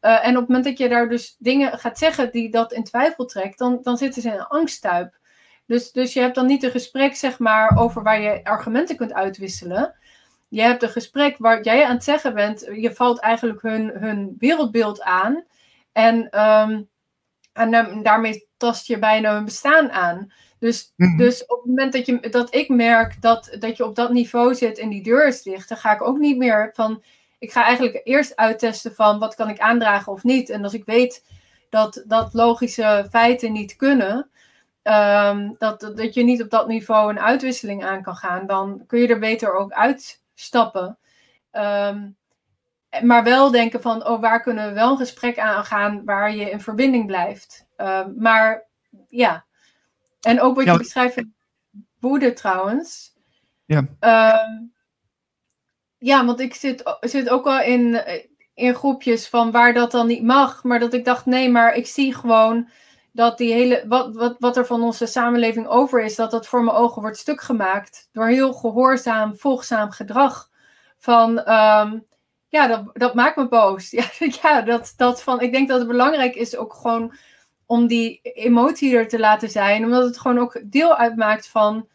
Uh, 0.00 0.26
en 0.26 0.30
op 0.30 0.40
het 0.40 0.48
moment 0.48 0.64
dat 0.64 0.78
je 0.78 0.88
daar 0.88 1.08
dus 1.08 1.36
dingen 1.38 1.78
gaat 1.78 1.98
zeggen 1.98 2.32
die 2.32 2.50
dat 2.50 2.72
in 2.72 2.84
twijfel 2.84 3.24
trekt, 3.24 3.58
dan, 3.58 3.78
dan 3.82 3.96
zitten 3.96 4.22
ze 4.22 4.28
in 4.28 4.34
een 4.34 4.46
angststuip. 4.46 5.18
Dus, 5.66 5.92
dus 5.92 6.12
je 6.12 6.20
hebt 6.20 6.34
dan 6.34 6.46
niet 6.46 6.62
een 6.62 6.70
gesprek, 6.70 7.16
zeg 7.16 7.38
maar, 7.38 7.78
over 7.78 8.02
waar 8.02 8.20
je 8.20 8.44
argumenten 8.44 8.96
kunt 8.96 9.12
uitwisselen. 9.12 9.94
Je 10.50 10.62
hebt 10.62 10.82
een 10.82 10.88
gesprek 10.88 11.36
waar 11.38 11.62
jij 11.62 11.84
aan 11.84 11.94
het 11.94 12.04
zeggen 12.04 12.34
bent, 12.34 12.60
je 12.74 12.94
valt 12.94 13.20
eigenlijk 13.20 13.62
hun, 13.62 13.90
hun 13.94 14.34
wereldbeeld 14.38 15.02
aan. 15.02 15.44
En, 15.92 16.40
um, 16.40 16.88
en 17.52 18.02
daarmee 18.02 18.48
tast 18.56 18.86
je 18.86 18.98
bijna 18.98 19.36
een 19.36 19.44
bestaan 19.44 19.90
aan. 19.90 20.32
Dus, 20.58 20.92
mm 20.96 21.08
-hmm. 21.08 21.16
dus 21.16 21.46
op 21.46 21.56
het 21.56 21.66
moment 21.66 21.92
dat, 21.92 22.06
je, 22.06 22.28
dat 22.30 22.54
ik 22.54 22.68
merk 22.68 23.22
dat, 23.22 23.56
dat 23.58 23.76
je 23.76 23.84
op 23.84 23.94
dat 23.94 24.12
niveau 24.12 24.54
zit 24.54 24.78
en 24.78 24.88
die 24.88 25.02
deur 25.02 25.26
is 25.26 25.42
dicht, 25.42 25.68
dan 25.68 25.78
ga 25.78 25.92
ik 25.92 26.02
ook 26.02 26.18
niet 26.18 26.36
meer 26.36 26.70
van. 26.74 27.02
Ik 27.38 27.52
ga 27.52 27.64
eigenlijk 27.64 28.00
eerst 28.04 28.36
uittesten 28.36 28.94
van 28.94 29.18
wat 29.18 29.34
kan 29.34 29.48
ik 29.48 29.58
aandragen 29.58 30.12
of 30.12 30.22
niet. 30.22 30.50
En 30.50 30.62
als 30.62 30.74
ik 30.74 30.84
weet 30.84 31.24
dat, 31.68 32.04
dat 32.06 32.34
logische 32.34 33.06
feiten 33.10 33.52
niet 33.52 33.76
kunnen, 33.76 34.30
um, 34.82 35.54
dat, 35.58 35.80
dat 35.80 36.14
je 36.14 36.22
niet 36.22 36.42
op 36.42 36.50
dat 36.50 36.68
niveau 36.68 37.10
een 37.10 37.20
uitwisseling 37.20 37.84
aan 37.84 38.02
kan 38.02 38.16
gaan, 38.16 38.46
dan 38.46 38.84
kun 38.86 39.00
je 39.00 39.08
er 39.08 39.18
beter 39.18 39.54
ook 39.54 39.72
uitstappen. 40.40 40.98
Um, 41.52 42.16
maar 43.02 43.24
wel 43.24 43.50
denken 43.50 43.80
van, 43.82 44.06
oh, 44.06 44.20
waar 44.20 44.42
kunnen 44.42 44.68
we 44.68 44.74
wel 44.74 44.90
een 44.90 44.96
gesprek 44.96 45.38
aangaan 45.38 46.04
waar 46.04 46.34
je 46.34 46.50
in 46.50 46.60
verbinding 46.60 47.06
blijft. 47.06 47.66
Uh, 47.76 48.06
maar 48.16 48.66
ja, 49.08 49.44
en 50.20 50.40
ook 50.40 50.56
wat 50.56 50.64
ja. 50.64 50.72
je 50.72 50.78
beschrijft 50.78 51.16
in 51.16 51.34
woede 51.98 52.32
trouwens. 52.32 53.12
Ja. 53.64 53.86
Uh, 54.00 54.68
ja, 55.98 56.24
want 56.24 56.40
ik 56.40 56.54
zit, 56.54 56.96
zit 57.00 57.28
ook 57.28 57.44
wel 57.44 57.60
in, 57.60 58.02
in 58.54 58.74
groepjes 58.74 59.28
van 59.28 59.50
waar 59.50 59.74
dat 59.74 59.90
dan 59.90 60.06
niet 60.06 60.22
mag. 60.22 60.64
Maar 60.64 60.78
dat 60.78 60.94
ik 60.94 61.04
dacht, 61.04 61.26
nee, 61.26 61.50
maar 61.50 61.74
ik 61.74 61.86
zie 61.86 62.14
gewoon 62.14 62.68
dat 63.12 63.38
die 63.38 63.52
hele, 63.52 63.84
wat, 63.88 64.14
wat, 64.14 64.36
wat 64.38 64.56
er 64.56 64.66
van 64.66 64.82
onze 64.82 65.06
samenleving 65.06 65.66
over 65.66 66.02
is, 66.02 66.16
dat 66.16 66.30
dat 66.30 66.46
voor 66.46 66.64
mijn 66.64 66.76
ogen 66.76 67.02
wordt 67.02 67.18
stuk 67.18 67.40
gemaakt. 67.40 68.08
Door 68.12 68.26
heel 68.26 68.52
gehoorzaam, 68.52 69.36
volgzaam 69.36 69.90
gedrag. 69.90 70.50
Van, 70.98 71.38
um, 71.38 72.06
ja, 72.48 72.66
dat, 72.66 72.90
dat 72.92 73.14
maakt 73.14 73.36
me 73.36 73.48
boos. 73.48 73.90
Ja, 74.00 74.04
ja 74.18 74.62
dat, 74.62 74.94
dat 74.96 75.22
van, 75.22 75.40
ik 75.40 75.52
denk 75.52 75.68
dat 75.68 75.78
het 75.78 75.88
belangrijk 75.88 76.34
is 76.34 76.56
ook 76.56 76.74
gewoon 76.74 77.14
om 77.66 77.86
die 77.86 78.20
emotie 78.22 78.96
er 78.96 79.08
te 79.08 79.18
laten 79.18 79.50
zijn. 79.50 79.84
Omdat 79.84 80.04
het 80.04 80.18
gewoon 80.18 80.38
ook 80.38 80.60
deel 80.64 80.96
uitmaakt 80.96 81.48
van, 81.48 81.88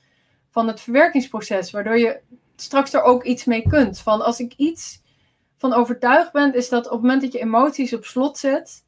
van 0.50 0.68
het 0.68 0.82
verwerkingsproces. 0.82 1.72
Waardoor 1.72 1.98
je 1.98 2.20
straks 2.56 2.94
er 2.94 3.02
ook 3.02 3.24
iets 3.24 3.46
mee 3.46 3.68
kunt. 3.68 4.00
Van 4.00 4.22
als 4.22 4.40
ik 4.40 4.54
iets 4.54 5.02
van 5.58 5.74
overtuigd 5.74 6.32
ben, 6.32 6.54
is 6.54 6.70
dat 6.70 6.86
op 6.86 6.92
het 6.92 7.02
moment 7.02 7.22
dat 7.22 7.32
je 7.32 7.40
emoties 7.40 7.94
op 7.94 8.06
slot 8.06 8.38
zet, 8.38 8.85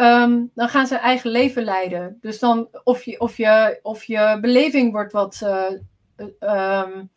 um, 0.00 0.50
dan 0.54 0.68
gaan 0.68 0.86
ze 0.86 0.96
eigen 0.96 1.30
leven 1.30 1.64
leiden. 1.64 2.18
Dus 2.20 2.38
dan 2.38 2.68
of 2.84 3.02
je, 3.02 3.20
of 3.20 3.36
je, 3.36 3.78
of 3.82 4.04
je 4.04 4.38
beleving 4.40 4.92
wordt 4.92 5.12
wat 5.12 5.40
uh, 5.44 5.64
um, 6.40 7.10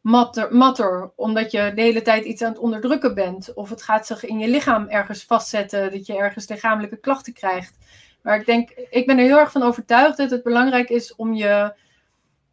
matter, 0.00 0.54
matter, 0.54 1.12
omdat 1.16 1.50
je 1.50 1.72
de 1.74 1.82
hele 1.82 2.02
tijd 2.02 2.24
iets 2.24 2.42
aan 2.42 2.52
het 2.52 2.60
onderdrukken 2.60 3.14
bent. 3.14 3.54
Of 3.54 3.70
het 3.70 3.82
gaat 3.82 4.06
zich 4.06 4.24
in 4.24 4.38
je 4.38 4.48
lichaam 4.48 4.88
ergens 4.88 5.24
vastzetten, 5.24 5.90
dat 5.90 6.06
je 6.06 6.16
ergens 6.16 6.48
lichamelijke 6.48 6.96
klachten 6.96 7.32
krijgt. 7.32 7.78
Maar 8.22 8.38
ik 8.38 8.46
denk, 8.46 8.70
ik 8.70 9.06
ben 9.06 9.18
er 9.18 9.24
heel 9.24 9.38
erg 9.38 9.52
van 9.52 9.62
overtuigd 9.62 10.16
dat 10.16 10.30
het 10.30 10.42
belangrijk 10.42 10.88
is 10.88 11.14
om 11.14 11.34
je 11.34 11.74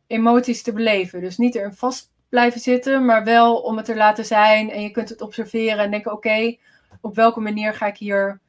emoties 0.08 0.64
te 0.64 0.74
beleven. 0.74 1.22
Dus 1.22 1.38
niet 1.38 1.56
erin 1.56 1.74
vast 1.74 2.12
blijven 2.30 2.60
zitten, 2.60 3.06
maar 3.06 3.24
wel 3.24 3.58
om 3.58 3.78
het 3.78 3.88
er 3.88 3.98
laten 3.98 4.26
zijn. 4.26 4.72
En 4.72 4.82
je 4.82 4.92
kunt 4.92 5.10
het 5.10 5.22
observeren 5.22 5.80
en 5.80 5.92
denken: 5.92 6.12
oké, 6.12 6.58
op 7.02 7.16
welke 7.16 7.40
manier 7.40 7.74
ga 7.74 7.86
ik 7.86 7.98
hier 7.98 8.40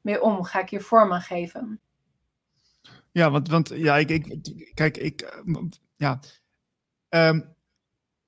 mee 0.00 0.22
om? 0.22 0.44
Ga 0.44 0.60
ik 0.60 0.70
hier 0.70 0.82
vorm 0.82 1.12
aan 1.12 1.22
geven? 1.22 1.80
Ja, 3.12 3.30
want, 3.30 3.48
want 3.48 3.68
ja, 3.74 3.96
ik, 3.96 4.10
ik 4.10 4.70
kijk, 4.74 4.96
ik, 4.96 5.42
ja. 5.96 6.20
Um, 7.08 7.54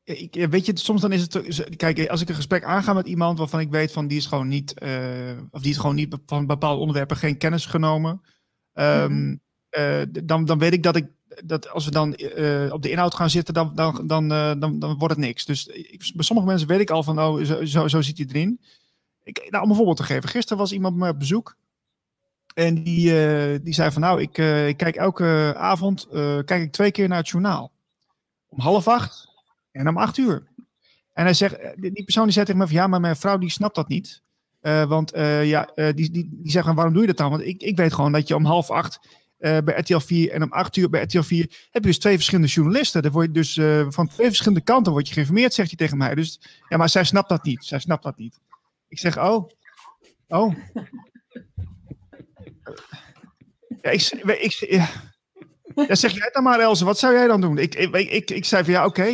ik, 0.04 0.46
weet 0.50 0.66
je, 0.66 0.78
soms 0.78 1.00
dan 1.00 1.12
is 1.12 1.20
het. 1.20 1.76
Kijk, 1.76 2.08
als 2.08 2.20
ik 2.20 2.28
een 2.28 2.34
gesprek 2.34 2.64
aanga 2.64 2.92
met 2.92 3.06
iemand 3.06 3.38
waarvan 3.38 3.60
ik 3.60 3.70
weet 3.70 3.92
van 3.92 4.06
die 4.06 4.18
is 4.18 4.26
gewoon 4.26 4.48
niet. 4.48 4.82
Uh, 4.82 5.38
of 5.50 5.62
die 5.62 5.70
is 5.70 5.78
gewoon 5.78 5.94
niet 5.94 6.16
van 6.26 6.46
bepaalde 6.46 6.80
onderwerpen 6.80 7.16
geen 7.16 7.38
kennis 7.38 7.66
genomen. 7.66 8.10
Um, 8.72 8.84
mm-hmm. 8.84 9.40
uh, 9.78 10.02
dan, 10.24 10.44
dan 10.44 10.58
weet 10.58 10.72
ik 10.72 10.82
dat 10.82 10.96
ik. 10.96 11.10
Dat 11.44 11.68
als 11.68 11.84
we 11.84 11.90
dan 11.90 12.14
uh, 12.16 12.72
op 12.72 12.82
de 12.82 12.90
inhoud 12.90 13.14
gaan 13.14 13.30
zitten, 13.30 13.54
dan, 13.54 13.74
dan, 13.74 14.06
dan, 14.06 14.28
dan, 14.28 14.78
dan 14.78 14.98
wordt 14.98 15.14
het 15.14 15.24
niks. 15.24 15.44
Dus 15.44 15.66
ik, 15.66 16.10
bij 16.14 16.24
sommige 16.24 16.48
mensen 16.48 16.68
weet 16.68 16.80
ik 16.80 16.90
al 16.90 17.02
van, 17.02 17.20
oh, 17.20 17.44
zo, 17.44 17.64
zo, 17.64 17.88
zo 17.88 18.00
zit 18.00 18.18
hij 18.18 18.26
erin. 18.26 18.60
Ik, 19.22 19.46
nou, 19.50 19.64
om 19.64 19.70
een 19.70 19.76
voorbeeld 19.76 19.96
te 19.96 20.02
geven. 20.02 20.28
Gisteren 20.28 20.58
was 20.58 20.72
iemand 20.72 20.96
me 20.96 21.08
op 21.08 21.18
bezoek. 21.18 21.56
En 22.54 22.82
die, 22.82 23.12
die 23.62 23.74
zei 23.74 23.90
van, 23.90 24.02
nou, 24.02 24.20
ik, 24.20 24.38
ik 24.68 24.76
kijk 24.76 24.96
elke 24.96 25.54
avond 25.56 26.06
kijk 26.44 26.62
ik 26.62 26.72
twee 26.72 26.90
keer 26.90 27.08
naar 27.08 27.18
het 27.18 27.28
journaal. 27.28 27.72
Om 28.48 28.60
half 28.60 28.88
acht 28.88 29.28
en 29.70 29.88
om 29.88 29.98
acht 29.98 30.16
uur. 30.16 30.50
En 31.12 31.24
hij 31.24 31.34
zegt, 31.34 31.56
die 31.76 32.04
persoon 32.04 32.24
die 32.24 32.32
zegt 32.32 32.46
tegen 32.46 32.60
me 32.60 32.66
van 32.66 32.76
ja, 32.76 32.86
maar 32.86 33.00
mijn 33.00 33.16
vrouw 33.16 33.38
die 33.38 33.50
snapt 33.50 33.74
dat 33.74 33.88
niet. 33.88 34.22
Want 34.60 35.10
ja, 35.42 35.70
die, 35.74 35.94
die, 35.94 36.10
die 36.10 36.50
zeggen 36.50 36.74
waarom 36.74 36.92
doe 36.92 37.02
je 37.02 37.08
dat 37.08 37.16
dan? 37.16 37.30
Want 37.30 37.42
ik, 37.42 37.62
ik 37.62 37.76
weet 37.76 37.92
gewoon 37.92 38.12
dat 38.12 38.28
je 38.28 38.36
om 38.36 38.44
half 38.44 38.70
acht 38.70 39.20
bij 39.38 39.74
RTL 39.76 39.98
4 39.98 40.30
en 40.30 40.42
om 40.42 40.52
acht 40.52 40.76
uur 40.76 40.90
bij 40.90 41.02
RTL 41.02 41.20
4 41.20 41.68
heb 41.70 41.82
je 41.82 41.88
dus 41.88 41.98
twee 41.98 42.14
verschillende 42.14 42.50
journalisten. 42.50 43.02
Dan 43.02 43.12
word 43.12 43.26
je 43.26 43.32
dus 43.32 43.54
van 43.94 44.08
twee 44.08 44.26
verschillende 44.26 44.64
kanten 44.64 44.92
word 44.92 45.06
je 45.08 45.14
geïnformeerd, 45.14 45.54
zegt 45.54 45.68
hij 45.68 45.78
tegen 45.78 45.98
mij. 45.98 46.14
Dus 46.14 46.40
ja, 46.68 46.76
maar 46.76 46.88
zij 46.88 47.04
snapt 47.04 47.28
dat 47.28 47.44
niet. 47.44 47.64
Zij 47.64 47.78
snapt 47.78 48.02
dat 48.02 48.16
niet. 48.16 48.40
Ik 48.88 48.98
zeg, 48.98 49.18
oh, 49.18 49.48
oh. 50.28 50.54
Ja, 53.82 53.90
ik, 53.90 54.02
ik, 54.40 54.52
ja. 54.52 54.88
ja, 55.74 55.94
zeg 55.94 56.12
jij 56.12 56.30
dan 56.32 56.42
maar, 56.42 56.60
Elze. 56.60 56.84
Wat 56.84 56.98
zou 56.98 57.14
jij 57.14 57.26
dan 57.26 57.40
doen? 57.40 57.58
Ik, 57.58 57.74
ik, 57.74 57.94
ik, 57.94 58.30
ik 58.30 58.44
zei 58.44 58.64
van 58.64 58.72
ja, 58.72 58.84
oké. 58.84 59.04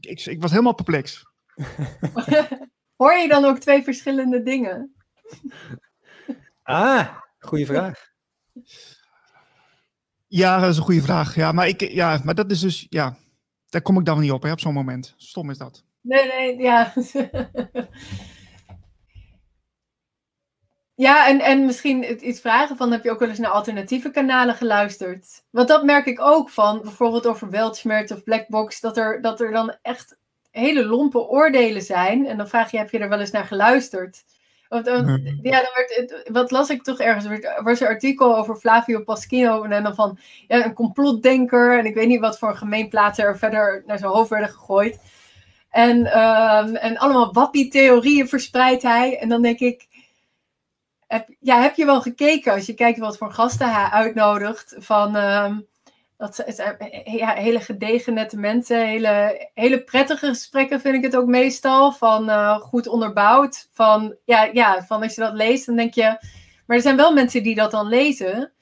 Ik, 0.00 0.26
ik 0.26 0.40
was 0.40 0.50
helemaal 0.50 0.74
perplex. 0.74 1.24
Hoor 2.96 3.12
je 3.12 3.28
dan 3.28 3.44
ook 3.44 3.58
twee 3.58 3.82
verschillende 3.82 4.42
dingen? 4.42 4.94
Ah, 6.62 7.16
goede 7.38 7.66
vraag. 7.66 8.10
Ja, 10.26 10.60
dat 10.60 10.70
is 10.70 10.76
een 10.76 10.82
goede 10.82 11.02
vraag. 11.02 11.34
Ja, 11.34 11.52
maar, 11.52 11.68
ik, 11.68 11.80
ja, 11.80 12.20
maar 12.24 12.34
dat 12.34 12.50
is 12.50 12.60
dus, 12.60 12.86
ja, 12.88 13.16
daar 13.68 13.82
kom 13.82 13.98
ik 13.98 14.04
dan 14.04 14.20
niet 14.20 14.32
op 14.32 14.42
hè, 14.42 14.52
op 14.52 14.60
zo'n 14.60 14.74
moment. 14.74 15.14
Stom 15.16 15.50
is 15.50 15.58
dat. 15.58 15.84
Nee, 16.00 16.26
nee, 16.26 16.56
ja. 16.56 16.92
ja, 20.98 21.28
en, 21.28 21.40
en 21.40 21.64
misschien 21.64 22.28
iets 22.28 22.40
vragen 22.40 22.76
van, 22.76 22.92
heb 22.92 23.04
je 23.04 23.10
ook 23.10 23.18
wel 23.18 23.28
eens 23.28 23.38
naar 23.38 23.50
alternatieve 23.50 24.10
kanalen 24.10 24.54
geluisterd? 24.54 25.44
Want 25.50 25.68
dat 25.68 25.84
merk 25.84 26.06
ik 26.06 26.20
ook 26.20 26.50
van, 26.50 26.80
bijvoorbeeld 26.82 27.26
over 27.26 27.50
Weltschmerz 27.50 28.10
of 28.12 28.22
Blackbox, 28.22 28.80
dat 28.80 28.96
er, 28.96 29.20
dat 29.20 29.40
er 29.40 29.52
dan 29.52 29.76
echt 29.82 30.18
hele 30.50 30.84
lompe 30.84 31.18
oordelen 31.18 31.82
zijn. 31.82 32.26
En 32.26 32.36
dan 32.36 32.48
vraag 32.48 32.70
je, 32.70 32.78
heb 32.78 32.90
je 32.90 32.98
er 32.98 33.08
wel 33.08 33.20
eens 33.20 33.30
naar 33.30 33.44
geluisterd? 33.44 34.24
Want, 34.68 34.86
ja, 35.42 35.60
dan 35.60 35.72
werd, 35.74 36.28
wat 36.32 36.50
las 36.50 36.70
ik 36.70 36.82
toch 36.82 37.00
ergens? 37.00 37.24
Er 37.24 37.62
was 37.62 37.80
een 37.80 37.86
artikel 37.86 38.36
over 38.36 38.56
Flavio 38.56 39.02
Paschino 39.02 39.62
en 39.62 39.82
dan 39.82 39.94
van 39.94 40.18
ja, 40.46 40.64
een 40.64 40.74
complotdenker. 40.74 41.78
En 41.78 41.86
ik 41.86 41.94
weet 41.94 42.08
niet 42.08 42.20
wat 42.20 42.38
voor 42.38 42.56
gemeenplaatsen 42.56 43.24
er 43.24 43.38
verder 43.38 43.82
naar 43.86 43.98
zijn 43.98 44.10
hoofd 44.10 44.30
werden 44.30 44.48
gegooid. 44.48 44.98
En, 45.70 45.98
um, 45.98 46.76
en 46.76 46.98
allemaal 46.98 47.32
wappie-theorieën 47.32 48.28
verspreidt 48.28 48.82
hij. 48.82 49.18
En 49.18 49.28
dan 49.28 49.42
denk 49.42 49.58
ik, 49.58 49.87
heb, 51.08 51.28
ja, 51.40 51.60
heb 51.60 51.74
je 51.74 51.84
wel 51.84 52.00
gekeken 52.00 52.52
als 52.52 52.66
je 52.66 52.74
kijkt 52.74 52.98
wat 52.98 53.18
voor 53.18 53.32
gasten 53.32 53.72
hij 53.72 53.90
uitnodigt? 53.90 54.74
Van, 54.78 55.16
um, 55.16 55.66
dat 56.16 56.44
zijn 56.46 56.76
ja, 57.04 57.32
hele 57.32 57.60
gedegen 57.60 58.14
nette 58.14 58.38
mensen, 58.38 58.86
hele, 58.86 59.48
hele 59.54 59.84
prettige 59.84 60.26
gesprekken 60.26 60.80
vind 60.80 60.94
ik 60.94 61.02
het 61.02 61.16
ook 61.16 61.26
meestal. 61.26 61.92
Van 61.92 62.28
uh, 62.28 62.58
goed 62.58 62.86
onderbouwd. 62.86 63.68
Van, 63.72 64.16
ja, 64.24 64.44
ja, 64.52 64.82
van 64.82 65.02
als 65.02 65.14
je 65.14 65.20
dat 65.20 65.34
leest, 65.34 65.66
dan 65.66 65.76
denk 65.76 65.94
je. 65.94 66.26
Maar 66.66 66.76
er 66.76 66.82
zijn 66.82 66.96
wel 66.96 67.12
mensen 67.12 67.42
die 67.42 67.54
dat 67.54 67.70
dan 67.70 67.88
lezen. 67.88 68.52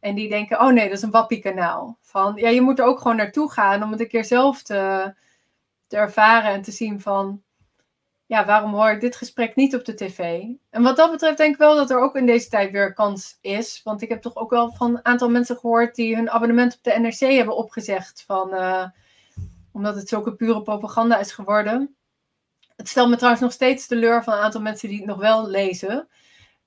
En 0.00 0.14
die 0.14 0.28
denken, 0.28 0.60
oh 0.60 0.72
nee, 0.72 0.88
dat 0.88 0.96
is 0.96 1.02
een 1.02 1.10
wappie-kanaal. 1.10 1.98
Van, 2.00 2.32
ja, 2.36 2.48
je 2.48 2.60
moet 2.60 2.78
er 2.78 2.84
ook 2.84 3.00
gewoon 3.00 3.16
naartoe 3.16 3.50
gaan 3.50 3.82
om 3.82 3.90
het 3.90 4.00
een 4.00 4.08
keer 4.08 4.24
zelf 4.24 4.62
te, 4.62 5.14
te 5.86 5.96
ervaren 5.96 6.50
en 6.50 6.62
te 6.62 6.72
zien 6.72 7.00
van 7.00 7.42
ja, 8.32 8.44
waarom 8.44 8.74
hoor 8.74 8.90
ik 8.90 9.00
dit 9.00 9.16
gesprek 9.16 9.54
niet 9.54 9.74
op 9.74 9.84
de 9.84 9.94
tv? 9.94 10.42
En 10.70 10.82
wat 10.82 10.96
dat 10.96 11.10
betreft 11.10 11.36
denk 11.36 11.52
ik 11.52 11.58
wel 11.58 11.74
dat 11.74 11.90
er 11.90 12.00
ook 12.00 12.16
in 12.16 12.26
deze 12.26 12.48
tijd 12.48 12.70
weer 12.70 12.94
kans 12.94 13.38
is. 13.40 13.80
Want 13.84 14.02
ik 14.02 14.08
heb 14.08 14.22
toch 14.22 14.36
ook 14.36 14.50
wel 14.50 14.72
van 14.72 14.90
een 14.90 15.04
aantal 15.04 15.30
mensen 15.30 15.56
gehoord 15.56 15.94
die 15.94 16.16
hun 16.16 16.30
abonnement 16.30 16.74
op 16.74 16.82
de 16.82 16.98
NRC 16.98 17.18
hebben 17.18 17.56
opgezegd. 17.56 18.24
Van, 18.26 18.54
uh, 18.54 18.84
omdat 19.72 19.94
het 19.94 20.08
zulke 20.08 20.34
pure 20.34 20.62
propaganda 20.62 21.18
is 21.18 21.32
geworden. 21.32 21.96
Het 22.76 22.88
stelt 22.88 23.08
me 23.08 23.16
trouwens 23.16 23.42
nog 23.42 23.52
steeds 23.52 23.86
teleur 23.86 24.22
van 24.22 24.32
een 24.32 24.40
aantal 24.40 24.60
mensen 24.60 24.88
die 24.88 24.98
het 24.98 25.06
nog 25.06 25.18
wel 25.18 25.48
lezen. 25.48 26.08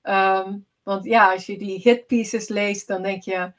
Um, 0.02 0.66
want 0.82 1.04
ja, 1.04 1.32
als 1.32 1.46
je 1.46 1.58
die 1.58 1.80
hitpieces 1.82 2.48
leest, 2.48 2.86
dan 2.86 3.02
denk 3.02 3.22
je 3.22 3.52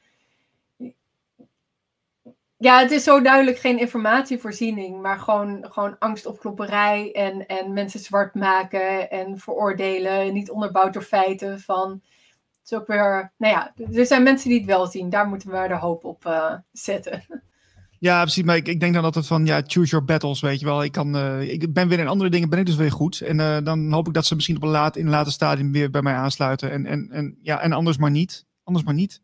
ja, 2.58 2.80
het 2.80 2.92
is 2.92 3.04
zo 3.04 3.22
duidelijk 3.22 3.58
geen 3.58 3.80
informatievoorziening, 3.80 5.02
maar 5.02 5.20
gewoon, 5.20 5.66
gewoon 5.70 5.96
angstopklopperij 6.00 7.12
en, 7.12 7.46
en 7.46 7.74
mensen 7.74 8.00
zwart 8.00 8.36
maken 8.36 9.10
en 9.10 9.38
veroordelen, 9.38 10.34
niet 10.34 10.52
onderbouwd 10.52 10.94
door 10.94 11.04
feiten. 11.04 11.60
Van, 11.60 11.90
het 11.92 12.72
is 12.72 12.78
ook 12.78 12.88
weer, 12.88 13.32
nou 13.38 13.54
ja, 13.54 13.74
er 13.94 14.06
zijn 14.06 14.24
mensen 14.24 14.50
die 14.50 14.58
het 14.58 14.68
wel 14.68 14.88
zien, 14.88 15.10
daar 15.10 15.28
moeten 15.28 15.52
we 15.52 15.68
de 15.68 15.78
hoop 15.78 16.04
op 16.04 16.26
uh, 16.26 16.54
zetten. 16.72 17.26
Ja, 18.00 18.22
precies. 18.22 18.44
Maar 18.44 18.56
ik, 18.56 18.68
ik 18.68 18.80
denk 18.80 18.94
dan 18.94 19.04
altijd 19.04 19.28
van, 19.28 19.46
ja, 19.46 19.62
choose 19.66 19.90
your 19.90 20.06
battles, 20.06 20.42
weet 20.42 20.60
je 20.60 20.66
wel. 20.66 20.84
Ik, 20.84 20.92
kan, 20.92 21.16
uh, 21.16 21.52
ik 21.52 21.74
ben 21.74 21.88
weer 21.88 22.00
in 22.00 22.08
andere 22.08 22.30
dingen, 22.30 22.50
ben 22.50 22.60
ik 22.60 22.66
dus 22.66 22.76
weer 22.76 22.92
goed. 22.92 23.22
En 23.22 23.40
uh, 23.40 23.58
dan 23.64 23.92
hoop 23.92 24.08
ik 24.08 24.14
dat 24.14 24.26
ze 24.26 24.36
misschien 24.36 24.56
op 24.56 24.64
een 24.64 24.70
laat, 24.70 24.96
in 24.96 25.06
een 25.06 25.12
later 25.12 25.32
stadium 25.32 25.72
weer 25.72 25.90
bij 25.90 26.02
mij 26.02 26.14
aansluiten. 26.14 26.72
En, 26.72 26.86
en, 26.86 27.10
en, 27.12 27.38
ja, 27.42 27.62
en 27.62 27.72
anders 27.72 27.98
maar 27.98 28.12
niet. 28.12 28.46
Anders 28.64 28.86
maar 28.86 28.94
niet. 28.94 29.22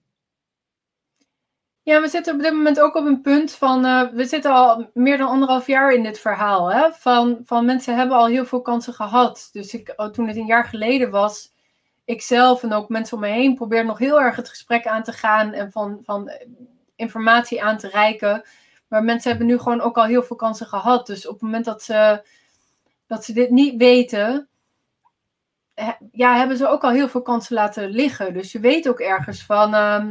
Ja, 1.84 2.02
we 2.02 2.08
zitten 2.08 2.34
op 2.34 2.42
dit 2.42 2.54
moment 2.54 2.80
ook 2.80 2.96
op 2.96 3.06
een 3.06 3.22
punt 3.22 3.52
van. 3.52 3.86
Uh, 3.86 4.10
we 4.12 4.26
zitten 4.26 4.52
al 4.52 4.90
meer 4.94 5.18
dan 5.18 5.28
anderhalf 5.28 5.68
jaar 5.68 5.94
in 5.94 6.04
dit 6.04 6.20
verhaal. 6.20 6.72
Hè? 6.72 6.92
Van, 6.94 7.40
van 7.46 7.66
mensen 7.66 7.96
hebben 7.96 8.18
al 8.18 8.26
heel 8.26 8.46
veel 8.46 8.62
kansen 8.62 8.94
gehad. 8.94 9.50
Dus 9.52 9.74
ik, 9.74 9.94
oh, 9.96 10.08
toen 10.08 10.28
het 10.28 10.38
een 10.38 10.46
jaar 10.46 10.66
geleden 10.66 11.10
was, 11.10 11.52
ik 12.06 12.22
zelf 12.22 12.64
en 12.64 12.74
ook 12.74 12.90
mensen 12.90 13.16
om 13.16 13.24
me 13.24 13.30
heen 13.30 13.56
probeerden 13.56 13.88
nog 13.88 13.98
heel 13.98 14.22
erg 14.22 14.36
het 14.36 14.50
gesprek 14.50 14.88
aan 14.88 15.04
te 15.04 15.12
gaan 15.12 15.54
en 15.54 15.72
van, 15.72 16.00
van 16.04 16.32
informatie 16.96 17.64
aan 17.64 17.78
te 17.78 17.88
reiken. 17.88 18.44
Maar 18.88 19.04
mensen 19.04 19.30
hebben 19.30 19.48
nu 19.48 19.58
gewoon 19.58 19.82
ook 19.82 19.98
al 19.98 20.06
heel 20.06 20.24
veel 20.24 20.36
kansen 20.36 20.68
gehad. 20.68 21.08
Dus 21.08 21.28
op 21.28 21.34
het 21.34 21.42
moment 21.42 21.66
dat 21.66 21.84
ze, 21.84 22.26
dat 23.08 23.26
ze 23.26 23.34
dit 23.34 23.50
niet 23.50 23.78
weten, 23.78 24.48
ja, 26.12 26.38
hebben 26.38 26.58
ze 26.58 26.68
ook 26.68 26.84
al 26.84 26.92
heel 26.92 27.10
veel 27.10 27.22
kansen 27.22 27.56
laten 27.56 27.90
liggen. 27.90 28.34
Dus 28.34 28.52
je 28.52 28.60
weet 28.60 28.90
ook 28.90 29.00
ergens 29.00 29.46
van. 29.46 29.74
Uh, 29.74 30.06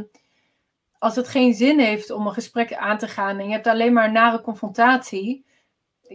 als 1.03 1.15
het 1.15 1.27
geen 1.27 1.53
zin 1.53 1.79
heeft 1.79 2.11
om 2.11 2.27
een 2.27 2.33
gesprek 2.33 2.73
aan 2.73 2.97
te 2.97 3.07
gaan 3.07 3.39
en 3.39 3.45
je 3.45 3.51
hebt 3.51 3.67
alleen 3.67 3.93
maar 3.93 4.11
nare 4.11 4.41
confrontatie. 4.41 5.45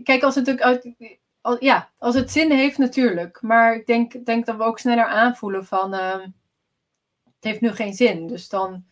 Kijk, 0.02 0.22
als 0.22 0.34
het 0.34 0.46
natuurlijk. 0.46 1.26
Ja, 1.60 1.90
als 1.98 2.14
het 2.14 2.30
zin 2.30 2.50
heeft, 2.50 2.78
natuurlijk. 2.78 3.42
Maar 3.42 3.74
ik 3.74 3.86
denk, 3.86 4.26
denk 4.26 4.46
dat 4.46 4.56
we 4.56 4.62
ook 4.62 4.78
sneller 4.78 5.06
aanvoelen 5.06 5.66
van. 5.66 5.94
Uh, 5.94 6.12
het 7.24 7.40
heeft 7.40 7.60
nu 7.60 7.70
geen 7.70 7.94
zin. 7.94 8.26
Dus 8.26 8.48
dan, 8.48 8.84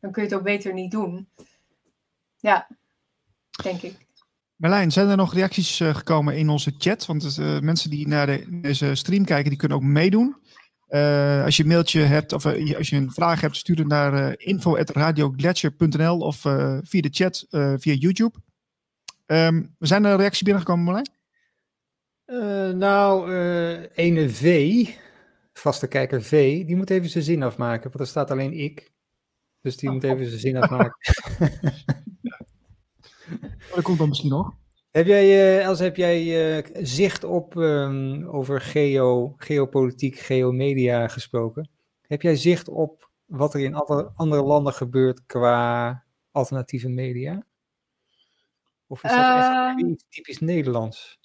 dan 0.00 0.12
kun 0.12 0.22
je 0.22 0.28
het 0.28 0.36
ook 0.38 0.44
beter 0.44 0.72
niet 0.72 0.90
doen. 0.90 1.28
Ja, 2.36 2.68
denk 3.62 3.82
ik. 3.82 4.06
Merlijn, 4.56 4.90
zijn 4.90 5.08
er 5.08 5.16
nog 5.16 5.34
reacties 5.34 5.80
uh, 5.80 5.94
gekomen 5.94 6.36
in 6.36 6.48
onze 6.48 6.74
chat? 6.78 7.06
Want 7.06 7.36
uh, 7.38 7.58
mensen 7.60 7.90
die 7.90 8.08
naar 8.08 8.26
de, 8.26 8.60
deze 8.60 8.94
stream 8.94 9.24
kijken, 9.24 9.50
die 9.50 9.58
kunnen 9.58 9.78
ook 9.78 9.84
meedoen. 9.84 10.36
Uh, 10.90 11.44
als 11.44 11.56
je 11.56 11.62
een 11.62 11.68
mailtje 11.68 12.00
hebt 12.00 12.32
of 12.32 12.44
uh, 12.44 12.76
als 12.76 12.88
je 12.88 12.96
een 12.96 13.10
vraag 13.10 13.40
hebt, 13.40 13.56
stuur 13.56 13.78
het 13.78 13.86
naar 13.86 14.14
uh, 14.14 14.32
info.radioglacier.nl 14.36 16.18
of 16.18 16.36
via 16.82 17.00
de 17.00 17.08
chat 17.10 17.46
via 17.50 17.94
YouTube. 17.94 18.38
Um, 19.26 19.74
zijn 19.78 20.04
er 20.04 20.16
reacties 20.16 20.42
binnengekomen, 20.42 20.84
Marlijn? 20.84 21.10
nou, 22.78 23.32
ene 23.94 24.30
V, 24.30 24.86
vaste 25.52 25.86
kijker 25.86 26.22
V, 26.22 26.64
die 26.66 26.76
moet 26.76 26.90
even 26.90 27.08
zijn 27.10 27.24
zin 27.24 27.42
afmaken, 27.42 27.90
want 27.90 28.00
er 28.00 28.06
staat 28.06 28.30
alleen 28.30 28.52
ik. 28.52 28.92
Dus 29.60 29.76
die 29.76 29.88
oh, 29.88 29.94
moet 29.94 30.04
even 30.04 30.26
zijn 30.26 30.40
zin 30.40 30.56
afmaken. 30.56 30.96
dat 33.74 33.82
komt 33.82 33.98
dan 33.98 34.08
misschien 34.08 34.30
nog. 34.30 34.59
Heb 34.90 35.06
jij, 35.06 35.24
uh, 35.24 35.64
Els, 35.64 35.78
heb 35.78 35.96
jij 35.96 36.22
uh, 36.58 36.66
zicht 36.72 37.24
op 37.24 37.54
um, 37.54 38.28
over 38.28 38.60
geo, 38.60 39.34
geopolitiek, 39.36 40.18
geomedia 40.18 41.08
gesproken? 41.08 41.70
Heb 42.06 42.22
jij 42.22 42.36
zicht 42.36 42.68
op 42.68 43.10
wat 43.24 43.54
er 43.54 43.60
in 43.60 43.74
andere, 43.74 44.12
andere 44.14 44.42
landen 44.42 44.72
gebeurt 44.72 45.26
qua 45.26 46.04
alternatieve 46.30 46.88
media? 46.88 47.46
Of 48.86 49.04
is 49.04 49.10
dat 49.10 49.20
uh, 49.20 49.36
echt 49.36 49.80
ehm. 49.80 49.94
typisch 50.08 50.38
Nederlands? 50.38 51.18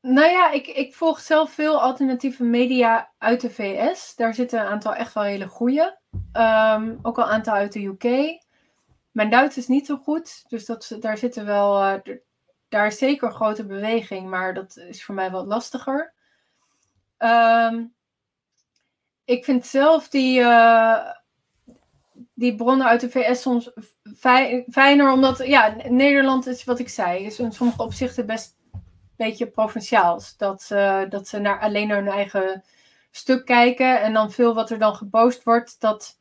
Nou 0.00 0.30
ja, 0.30 0.50
ik, 0.50 0.66
ik 0.66 0.94
volg 0.94 1.20
zelf 1.20 1.52
veel 1.52 1.80
alternatieve 1.80 2.44
media 2.44 3.12
uit 3.18 3.40
de 3.40 3.50
VS. 3.50 4.14
Daar 4.16 4.34
zitten 4.34 4.60
een 4.60 4.66
aantal 4.66 4.94
echt 4.94 5.14
wel 5.14 5.22
hele 5.22 5.48
goede. 5.48 5.98
Um, 6.32 6.98
ook 7.02 7.18
al 7.18 7.24
een 7.24 7.30
aantal 7.30 7.54
uit 7.54 7.72
de 7.72 7.84
UK. 7.84 8.04
Mijn 9.12 9.30
Duits 9.30 9.56
is 9.56 9.68
niet 9.68 9.86
zo 9.86 9.96
goed, 9.96 10.44
dus 10.48 10.66
dat, 10.66 10.96
daar 11.00 11.18
zitten 11.18 11.46
wel, 11.46 11.82
uh, 11.82 12.16
daar 12.68 12.86
is 12.86 12.98
zeker 12.98 13.32
grote 13.32 13.66
beweging, 13.66 14.28
maar 14.28 14.54
dat 14.54 14.76
is 14.76 15.04
voor 15.04 15.14
mij 15.14 15.30
wat 15.30 15.46
lastiger. 15.46 16.12
Um, 17.18 17.94
ik 19.24 19.44
vind 19.44 19.66
zelf 19.66 20.08
die, 20.08 20.40
uh, 20.40 21.10
die 22.34 22.54
bronnen 22.54 22.86
uit 22.86 23.00
de 23.00 23.10
VS 23.10 23.40
soms 23.40 23.70
fijner, 24.70 25.12
omdat 25.12 25.46
ja, 25.46 25.74
Nederland 25.88 26.46
is 26.46 26.64
wat 26.64 26.78
ik 26.78 26.88
zei, 26.88 27.24
is 27.24 27.38
in 27.38 27.52
sommige 27.52 27.82
opzichten 27.82 28.26
best 28.26 28.56
een 28.72 28.82
beetje 29.16 29.46
provinciaals. 29.46 30.36
Dat, 30.36 30.68
uh, 30.72 31.02
dat 31.08 31.28
ze 31.28 31.38
naar, 31.38 31.60
alleen 31.60 31.88
naar 31.88 31.96
hun 31.96 32.08
eigen 32.08 32.64
stuk 33.10 33.44
kijken 33.44 34.00
en 34.00 34.12
dan 34.12 34.32
veel 34.32 34.54
wat 34.54 34.70
er 34.70 34.78
dan 34.78 34.94
gepost 34.94 35.42
wordt, 35.42 35.80
dat 35.80 36.18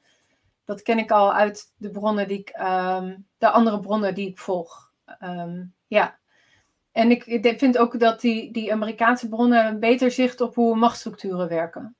dat 0.71 0.81
ken 0.81 0.97
ik 0.97 1.11
al 1.11 1.33
uit 1.33 1.73
de 1.75 1.89
bronnen 1.89 2.27
die 2.27 2.39
ik, 2.39 2.49
um, 2.59 3.27
de 3.37 3.49
andere 3.49 3.79
bronnen 3.79 4.15
die 4.15 4.27
ik 4.27 4.39
volg. 4.39 4.91
Um, 5.19 5.73
ja. 5.87 6.19
En 6.91 7.11
ik, 7.11 7.25
ik, 7.25 7.59
vind 7.59 7.77
ook 7.77 7.99
dat 7.99 8.21
die, 8.21 8.53
die 8.53 8.71
Amerikaanse 8.71 9.29
bronnen 9.29 9.65
een 9.65 9.79
beter 9.79 10.11
zicht 10.11 10.41
op 10.41 10.55
hoe 10.55 10.75
machtsstructuren 10.75 11.47
werken. 11.47 11.95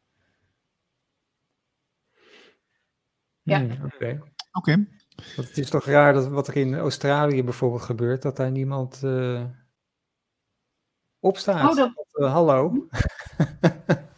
Ja. 3.42 3.60
Hmm, 3.60 3.72
Oké. 3.72 3.96
Okay. 3.96 4.22
Okay. 4.52 4.88
Het 5.36 5.58
is 5.58 5.70
toch 5.70 5.86
raar 5.86 6.14
dat 6.14 6.28
wat 6.28 6.48
er 6.48 6.56
in 6.56 6.76
Australië 6.76 7.44
bijvoorbeeld 7.44 7.82
gebeurt, 7.82 8.22
dat 8.22 8.38
daar 8.38 8.52
niemand 8.52 9.02
uh, 9.04 9.46
opstaat. 11.20 11.70
Oh, 11.70 11.76
dat... 11.76 11.92
uh, 12.14 12.34
hallo. 12.34 12.88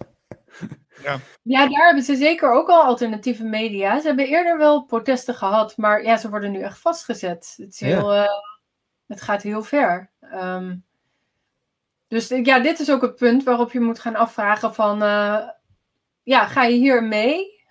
Ja. 1.04 1.20
ja, 1.42 1.68
daar 1.68 1.86
hebben 1.86 2.04
ze 2.04 2.16
zeker 2.16 2.52
ook 2.52 2.70
al 2.70 2.84
alternatieve 2.84 3.44
media. 3.44 4.00
Ze 4.00 4.08
hebben 4.08 4.28
eerder 4.28 4.58
wel 4.58 4.84
protesten 4.84 5.36
gehad, 5.36 5.78
maar 5.78 6.04
ja, 6.04 6.18
ze 6.18 6.30
worden 6.30 6.52
nu 6.52 6.62
echt 6.62 6.80
vastgezet. 6.80 7.54
Het, 7.58 7.74
is 7.74 7.80
heel, 7.80 8.16
uh, 8.16 8.28
het 9.08 9.22
gaat 9.22 9.42
heel 9.42 9.64
ver. 9.64 10.12
Um, 10.34 10.86
dus 12.08 12.28
ja, 12.28 12.60
dit 12.60 12.80
is 12.80 12.92
ook 12.92 13.02
het 13.02 13.16
punt 13.16 13.44
waarop 13.44 13.72
je 13.72 13.80
moet 13.80 14.00
gaan 14.00 14.16
afvragen 14.16 14.74
van, 14.74 15.04
uh, 15.04 15.50
ja, 16.24 16.48
ga 16.48 16.64
je 16.64 16.76
hier 16.76 17.04
mee? 17.04 17.64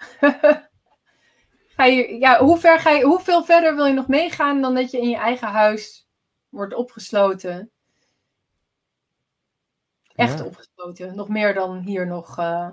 ga 1.76 1.84
je, 1.84 2.18
ja, 2.18 2.38
hoe 2.38 2.58
ver 2.58 2.78
ga 2.78 2.90
je, 2.90 3.04
hoeveel 3.04 3.44
verder 3.44 3.76
wil 3.76 3.86
je 3.86 3.92
nog 3.92 4.08
meegaan 4.08 4.60
dan 4.60 4.74
dat 4.74 4.90
je 4.90 4.98
in 5.00 5.08
je 5.08 5.16
eigen 5.16 5.48
huis 5.48 6.08
wordt 6.48 6.74
opgesloten? 6.74 7.70
Echt 10.14 10.44
opgesloten. 10.44 11.16
Nog 11.16 11.28
meer 11.28 11.54
dan 11.54 11.78
hier 11.78 12.06
nog. 12.06 12.38
Uh... 12.38 12.68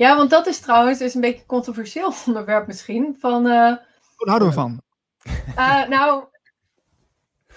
Ja, 0.00 0.16
want 0.16 0.30
dat 0.30 0.46
is 0.46 0.60
trouwens 0.60 1.00
is 1.00 1.14
een 1.14 1.20
beetje 1.20 1.40
een 1.40 1.46
controversieel 1.46 2.12
onderwerp 2.26 2.66
misschien. 2.66 3.16
Van, 3.18 3.46
uh... 3.46 3.76
Wat 4.16 4.28
houden 4.28 4.48
we 4.48 4.54
van? 4.54 4.82
Uh, 5.56 5.88
nou, 5.88 6.24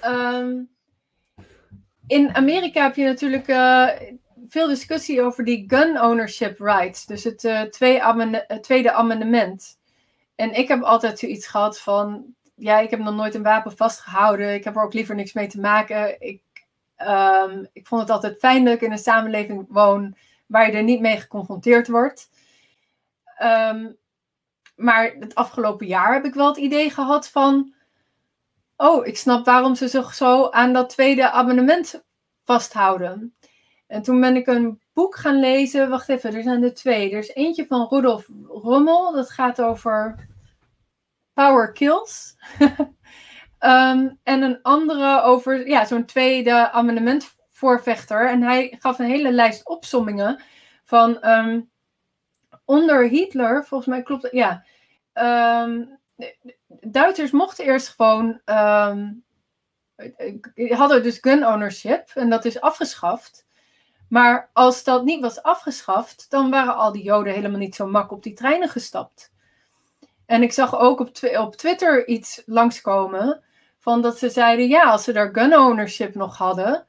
um, 0.05 0.69
in 2.07 2.35
Amerika 2.35 2.83
heb 2.83 2.95
je 2.95 3.05
natuurlijk 3.05 3.47
uh, 3.47 3.87
veel 4.47 4.67
discussie 4.67 5.21
over 5.21 5.43
die 5.43 5.63
gun 5.67 6.01
ownership 6.01 6.59
rights. 6.59 7.05
Dus 7.05 7.23
het 7.23 7.43
uh, 7.43 7.61
tweede 8.61 8.91
amendement. 8.91 9.79
En 10.35 10.53
ik 10.53 10.67
heb 10.67 10.81
altijd 10.81 11.19
zoiets 11.19 11.47
gehad 11.47 11.79
van. 11.79 12.25
Ja, 12.55 12.79
ik 12.79 12.89
heb 12.89 12.99
nog 12.99 13.15
nooit 13.15 13.35
een 13.35 13.43
wapen 13.43 13.77
vastgehouden. 13.77 14.53
Ik 14.53 14.63
heb 14.63 14.75
er 14.75 14.83
ook 14.83 14.93
liever 14.93 15.15
niks 15.15 15.33
mee 15.33 15.47
te 15.47 15.59
maken. 15.59 16.21
Ik, 16.21 16.41
um, 16.97 17.67
ik 17.73 17.87
vond 17.87 18.01
het 18.01 18.09
altijd 18.09 18.39
fijn 18.39 18.63
dat 18.63 18.73
ik 18.73 18.81
in 18.81 18.91
een 18.91 18.97
samenleving 18.97 19.65
woon 19.69 20.15
waar 20.53 20.65
je 20.65 20.77
er 20.77 20.83
niet 20.83 20.99
mee 20.99 21.17
geconfronteerd 21.17 21.87
wordt. 21.87 22.29
Um, 23.43 23.97
maar 24.75 25.15
het 25.19 25.35
afgelopen 25.35 25.87
jaar 25.87 26.13
heb 26.13 26.25
ik 26.25 26.33
wel 26.33 26.47
het 26.47 26.57
idee 26.57 26.89
gehad 26.89 27.29
van 27.29 27.73
oh, 28.77 29.05
ik 29.05 29.17
snap 29.17 29.45
waarom 29.45 29.75
ze 29.75 29.87
zich 29.87 30.13
zo 30.13 30.49
aan 30.49 30.73
dat 30.73 30.89
tweede 30.89 31.31
abonnement 31.31 32.03
vasthouden. 32.43 33.35
En 33.87 34.01
toen 34.01 34.19
ben 34.19 34.35
ik 34.35 34.47
een 34.47 34.81
boek 34.93 35.15
gaan 35.15 35.39
lezen. 35.39 35.89
Wacht 35.89 36.09
even, 36.09 36.33
er 36.33 36.43
zijn 36.43 36.63
er 36.63 36.73
twee. 36.73 37.11
Er 37.11 37.17
is 37.17 37.33
eentje 37.33 37.65
van 37.65 37.87
Rudolf 37.89 38.29
Rommel. 38.47 39.11
Dat 39.11 39.31
gaat 39.31 39.61
over 39.61 40.27
power 41.33 41.71
kills. 41.71 42.35
Ehm, 43.57 44.09
en 44.23 44.41
een 44.41 44.59
andere 44.61 45.21
over 45.21 45.67
ja, 45.67 45.85
zo'n 45.85 46.05
tweede 46.05 46.71
amendementvoorvechter. 47.63 48.29
En 48.29 48.41
hij 48.41 48.75
gaf 48.79 48.99
een 48.99 49.05
hele 49.05 49.31
lijst 49.31 49.65
opsommingen 49.65 50.41
van 50.83 51.29
um, 51.29 51.69
onder 52.65 53.07
Hitler, 53.07 53.65
volgens 53.65 53.89
mij 53.89 54.03
klopt 54.03 54.27
ja. 54.31 54.65
Um, 55.13 55.99
Duitsers 56.67 57.31
mochten 57.31 57.65
eerst 57.65 57.87
gewoon. 57.87 58.41
Um, 58.45 59.23
hadden 60.55 61.03
dus 61.03 61.17
gun 61.21 61.47
ownership 61.47 62.09
en 62.13 62.29
dat 62.29 62.45
is 62.45 62.61
afgeschaft. 62.61 63.45
Maar 64.09 64.49
als 64.53 64.83
dat 64.83 65.03
niet 65.03 65.21
was 65.21 65.41
afgeschaft, 65.41 66.25
dan 66.29 66.49
waren 66.49 66.75
al 66.75 66.91
die 66.91 67.03
Joden 67.03 67.33
helemaal 67.33 67.59
niet 67.59 67.75
zo 67.75 67.87
mak 67.87 68.11
op 68.11 68.23
die 68.23 68.33
treinen 68.33 68.69
gestapt. 68.69 69.31
En 70.25 70.43
ik 70.43 70.51
zag 70.51 70.79
ook 70.79 70.99
op, 70.99 71.09
op 71.37 71.55
Twitter 71.55 72.07
iets 72.07 72.41
langskomen 72.45 73.43
van 73.79 74.01
dat 74.01 74.17
ze 74.17 74.29
zeiden: 74.29 74.67
ja, 74.67 74.83
als 74.83 75.03
ze 75.03 75.13
daar 75.13 75.29
gun 75.33 75.57
ownership 75.57 76.15
nog 76.15 76.37
hadden, 76.37 76.85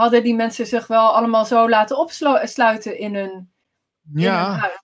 hadden 0.00 0.22
die 0.22 0.34
mensen 0.34 0.66
zich 0.66 0.86
wel 0.86 1.14
allemaal 1.14 1.44
zo 1.44 1.68
laten 1.68 1.98
opsluiten 1.98 2.98
in 2.98 3.14
hun, 3.14 3.52
ja. 4.12 4.44
in 4.44 4.50
hun 4.50 4.60
huis. 4.60 4.78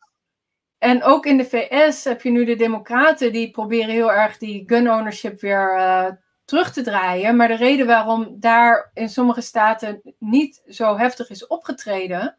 En 0.79 1.03
ook 1.03 1.27
in 1.27 1.37
de 1.37 1.45
VS 1.45 2.05
heb 2.05 2.23
je 2.23 2.31
nu 2.31 2.45
de 2.45 2.57
Democraten 2.57 3.33
die 3.33 3.51
proberen 3.51 3.91
heel 3.91 4.13
erg 4.13 4.39
die 4.39 4.63
gun 4.67 4.91
ownership 4.91 5.41
weer 5.41 5.77
uh, 5.79 6.09
terug 6.45 6.73
te 6.73 6.83
draaien. 6.83 7.37
Maar 7.37 7.49
de 7.49 7.57
reden 7.57 7.87
waarom 7.87 8.37
daar 8.41 8.91
in 8.95 9.09
sommige 9.09 9.41
staten 9.41 10.01
niet 10.19 10.63
zo 10.69 10.97
heftig 10.97 11.31
is 11.31 11.47
opgetreden, 11.47 12.37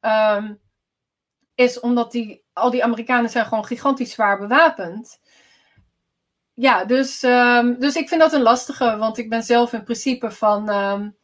um, 0.00 0.60
is 1.54 1.80
omdat 1.80 2.12
die, 2.12 2.44
al 2.52 2.70
die 2.70 2.84
Amerikanen 2.84 3.30
zijn 3.30 3.46
gewoon 3.46 3.64
gigantisch 3.64 4.12
zwaar 4.12 4.38
bewapend. 4.38 5.20
Ja, 6.54 6.84
dus, 6.84 7.22
um, 7.22 7.78
dus 7.78 7.96
ik 7.96 8.08
vind 8.08 8.20
dat 8.20 8.32
een 8.32 8.42
lastige, 8.42 8.96
want 8.96 9.18
ik 9.18 9.28
ben 9.28 9.42
zelf 9.42 9.72
in 9.72 9.84
principe 9.84 10.30
van. 10.30 10.68
Um, 10.68 11.16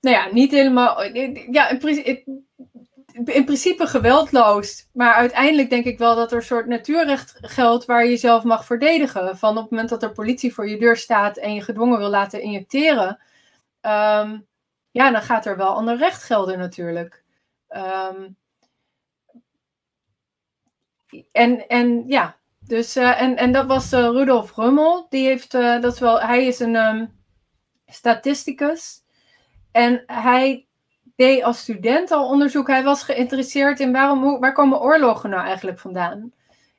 nou 0.00 0.16
ja, 0.16 0.28
niet 0.32 0.50
helemaal. 0.50 1.02
Ja, 1.50 1.68
in 1.68 1.78
principe 1.78 2.42
in 3.24 3.44
principe 3.44 3.86
geweldloos. 3.86 4.88
Maar 4.92 5.14
uiteindelijk 5.14 5.70
denk 5.70 5.84
ik 5.84 5.98
wel 5.98 6.14
dat 6.14 6.30
er 6.30 6.36
een 6.36 6.42
soort 6.42 6.66
natuurrecht 6.66 7.38
geldt 7.40 7.84
waar 7.84 8.04
je 8.04 8.10
jezelf 8.10 8.44
mag 8.44 8.64
verdedigen. 8.64 9.38
Van 9.38 9.56
op 9.56 9.62
het 9.62 9.70
moment 9.70 9.88
dat 9.88 10.02
er 10.02 10.12
politie 10.12 10.54
voor 10.54 10.68
je 10.68 10.78
deur 10.78 10.96
staat 10.96 11.36
en 11.36 11.54
je 11.54 11.60
gedwongen 11.60 11.98
wil 11.98 12.08
laten 12.08 12.42
injecteren. 12.42 13.08
Um, 13.82 14.46
ja, 14.90 15.10
dan 15.10 15.22
gaat 15.22 15.46
er 15.46 15.56
wel 15.56 15.74
ander 15.74 15.96
recht 15.96 16.22
gelden 16.22 16.58
natuurlijk. 16.58 17.22
Um, 17.68 18.36
en, 21.32 21.68
en 21.68 22.04
ja, 22.06 22.36
dus 22.58 22.96
uh, 22.96 23.22
en, 23.22 23.36
en 23.36 23.52
dat 23.52 23.66
was 23.66 23.92
uh, 23.92 24.00
Rudolf 24.00 24.56
Rummel. 24.56 25.06
Die 25.08 25.26
heeft, 25.26 25.50
dat 25.52 25.98
wel, 25.98 26.20
hij 26.20 26.46
is 26.46 26.60
een 26.60 26.76
um, 26.76 27.22
statisticus. 27.86 29.02
En 29.72 30.02
hij 30.06 30.66
deed 31.16 31.42
als 31.42 31.58
student 31.58 32.10
al 32.10 32.28
onderzoek. 32.28 32.66
Hij 32.66 32.82
was 32.84 33.02
geïnteresseerd 33.02 33.80
in 33.80 33.92
waarom, 33.92 34.22
hoe, 34.22 34.38
waar 34.38 34.52
komen 34.52 34.80
oorlogen 34.80 35.30
nou 35.30 35.44
eigenlijk 35.44 35.78
vandaan? 35.78 36.32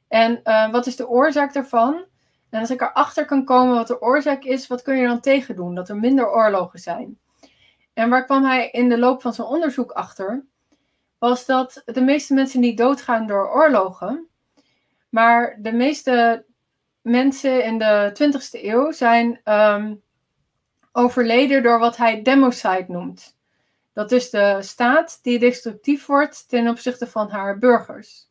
En 0.08 0.40
uh, 0.44 0.72
wat 0.72 0.88
is 0.88 0.96
de 0.96 1.08
oorzaak 1.08 1.54
daarvan? 1.54 2.06
En 2.50 2.60
als 2.60 2.70
ik 2.70 2.82
erachter 2.82 3.26
kan 3.26 3.46
komen 3.46 3.76
wat 3.76 3.88
de 3.88 4.02
oorzaak 4.02 4.44
is, 4.44 4.68
wat 4.68 4.82
kun 4.82 4.98
je 4.98 5.08
dan 5.08 5.20
tegen 5.20 5.56
doen? 5.56 5.76
Dat 5.76 5.90
er 5.90 5.98
minder 5.98 6.32
oorlogen 6.32 6.80
zijn. 6.80 7.20
En 7.94 8.10
waar 8.10 8.26
kwam 8.26 8.44
hij 8.44 8.70
in 8.70 8.90
de 8.90 8.98
loop 8.98 9.22
van 9.22 9.34
zijn 9.34 9.48
onderzoek 9.48 9.92
achter? 9.92 10.46
Was 11.18 11.46
dat 11.46 11.82
de 11.86 12.02
meeste 12.02 12.34
mensen 12.34 12.60
niet 12.60 12.78
doodgaan 12.78 13.28
door 13.28 13.50
oorlogen. 13.50 14.28
Maar 15.10 15.58
de 15.60 15.72
meeste 15.72 16.46
mensen 17.02 17.64
in 17.64 17.78
de 17.78 18.12
20e 18.14 18.64
eeuw 18.64 18.92
zijn 18.92 19.42
um, 19.44 20.02
overleden 20.92 21.64
door 21.64 21.80
wat 21.80 21.98
hij 21.98 22.22
democide 22.22 22.86
noemt. 22.88 23.38
Dat 23.94 24.12
is 24.12 24.30
de 24.30 24.58
staat 24.60 25.20
die 25.22 25.40
destructief 25.40 26.06
wordt 26.06 26.50
ten 26.50 26.68
opzichte 26.68 27.08
van 27.08 27.30
haar 27.30 27.58
burgers. 27.58 28.30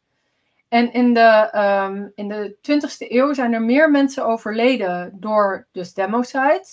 En 0.68 0.92
in 0.92 1.14
de, 1.14 1.50
um, 1.54 2.12
in 2.14 2.28
de 2.28 2.56
20e 2.56 3.08
eeuw 3.08 3.32
zijn 3.34 3.52
er 3.52 3.62
meer 3.62 3.90
mensen 3.90 4.26
overleden 4.26 5.16
door 5.20 5.66
dus 5.72 5.94
democide 5.94 6.64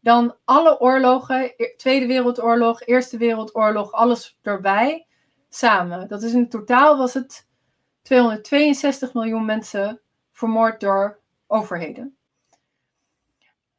dan 0.00 0.36
alle 0.44 0.80
oorlogen, 0.80 1.52
e-, 1.56 1.74
Tweede 1.76 2.06
Wereldoorlog, 2.06 2.86
Eerste 2.86 3.16
Wereldoorlog, 3.16 3.92
alles 3.92 4.38
erbij, 4.42 5.06
samen. 5.48 6.08
Dat 6.08 6.22
is 6.22 6.32
in 6.32 6.48
totaal 6.48 6.96
was 6.96 7.14
het 7.14 7.46
262 8.02 9.14
miljoen 9.14 9.44
mensen 9.44 10.00
vermoord 10.32 10.80
door 10.80 11.18
overheden. 11.46 12.15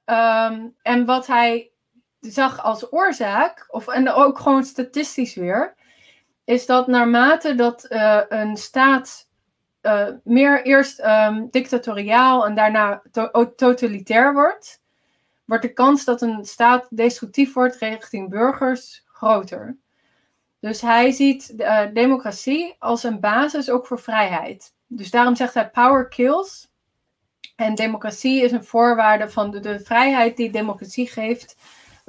Um, 0.10 0.76
en 0.82 1.05
wat 1.05 1.28
hij 1.28 1.72
zag 2.20 2.64
als 2.64 2.93
oorzaak, 2.93 3.66
of, 3.70 3.88
en 3.88 4.12
ook 4.12 4.39
gewoon 4.39 4.64
statistisch 4.64 5.36
weer, 5.36 5.76
is 6.43 6.66
dat 6.66 6.88
naarmate 6.88 7.55
dat 7.55 7.86
uh, 7.89 8.22
een 8.30 8.58
staat 8.58 9.28
uh, 9.82 10.08
meer 10.24 10.64
eerst 10.66 10.99
um, 10.99 11.47
dictatoriaal 11.51 12.45
en 12.45 12.55
daarna 12.55 13.01
to 13.12 13.55
totalitair 13.55 14.34
wordt, 14.34 14.82
wordt 15.45 15.64
de 15.64 15.74
kans 15.74 16.05
dat 16.05 16.22
een 16.22 16.45
staat 16.45 16.88
destructief 16.89 17.53
wordt 17.53 17.76
richting 17.76 18.30
burgers 18.30 19.03
groter. 19.08 19.78
Dus 20.60 20.82
hij 20.82 21.12
ziet 21.12 21.53
uh, 21.58 21.82
democratie 21.93 22.76
als 22.80 23.03
een 23.03 23.20
basis 23.20 23.70
ook 23.70 23.88
voor 23.88 23.99
vrijheid. 23.99 24.74
Dus 24.88 25.12
daarom 25.12 25.36
zegt 25.36 25.53
hij 25.53 25.70
power 25.70 26.08
kills. 26.08 26.66
En 27.56 27.76
democratie 27.76 28.44
is 28.44 28.52
een 28.52 28.64
voorwaarde 28.64 29.30
van 29.30 29.52
de, 29.52 29.60
de 29.60 29.80
vrijheid 29.80 30.38
die 30.38 30.52
democratie 30.52 31.08
geeft 31.08 31.56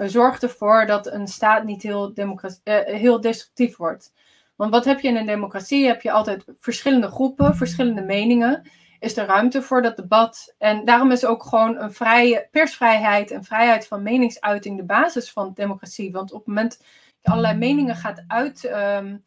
zorgt 0.06 0.42
ervoor 0.42 0.86
dat 0.86 1.06
een 1.06 1.26
staat 1.26 1.64
niet 1.64 1.82
heel, 1.82 2.12
uh, 2.14 2.54
heel 2.84 3.20
destructief 3.20 3.76
wordt. 3.76 4.12
Want 4.56 4.70
wat 4.70 4.84
heb 4.84 5.00
je 5.00 5.08
in 5.08 5.16
een 5.16 5.26
democratie? 5.26 5.86
Heb 5.86 6.02
je 6.02 6.10
altijd 6.10 6.44
verschillende 6.58 7.08
groepen, 7.08 7.56
verschillende 7.56 8.02
meningen. 8.02 8.70
Is 9.00 9.16
er 9.16 9.26
ruimte 9.26 9.62
voor 9.62 9.82
dat 9.82 9.96
debat? 9.96 10.54
En 10.58 10.84
daarom 10.84 11.10
is 11.10 11.24
ook 11.24 11.42
gewoon 11.42 11.76
een 11.76 11.92
vrije 11.92 12.48
persvrijheid 12.50 13.30
en 13.30 13.44
vrijheid 13.44 13.86
van 13.86 14.02
meningsuiting 14.02 14.76
de 14.76 14.84
basis 14.84 15.32
van 15.32 15.52
democratie. 15.54 16.12
Want 16.12 16.32
op 16.32 16.38
het 16.38 16.46
moment 16.46 16.78
dat 16.78 16.86
je 17.20 17.30
allerlei 17.30 17.56
meningen 17.56 17.96
gaat 17.96 18.24
uitsluiten, 18.26 19.22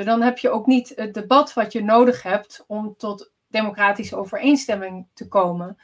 um, 0.00 0.04
um, 0.04 0.04
dan 0.04 0.22
heb 0.22 0.38
je 0.38 0.50
ook 0.50 0.66
niet 0.66 0.92
het 0.96 1.14
debat 1.14 1.54
wat 1.54 1.72
je 1.72 1.84
nodig 1.84 2.22
hebt 2.22 2.64
om 2.66 2.94
tot 2.96 3.30
democratische 3.48 4.16
overeenstemming 4.16 5.06
te 5.14 5.28
komen. 5.28 5.78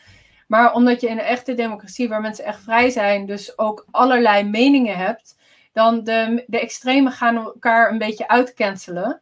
Maar 0.46 0.72
omdat 0.72 1.00
je 1.00 1.08
in 1.08 1.18
een 1.18 1.24
echte 1.24 1.54
democratie 1.54 2.08
waar 2.08 2.20
mensen 2.20 2.44
echt 2.44 2.62
vrij 2.62 2.90
zijn, 2.90 3.26
dus 3.26 3.58
ook 3.58 3.86
allerlei 3.90 4.44
meningen 4.44 4.96
hebt, 4.96 5.38
dan 5.72 6.04
de, 6.04 6.44
de 6.46 6.60
extremen 6.60 7.12
gaan 7.12 7.36
elkaar 7.36 7.90
een 7.90 7.98
beetje 7.98 8.28
uitcancelen. 8.28 9.20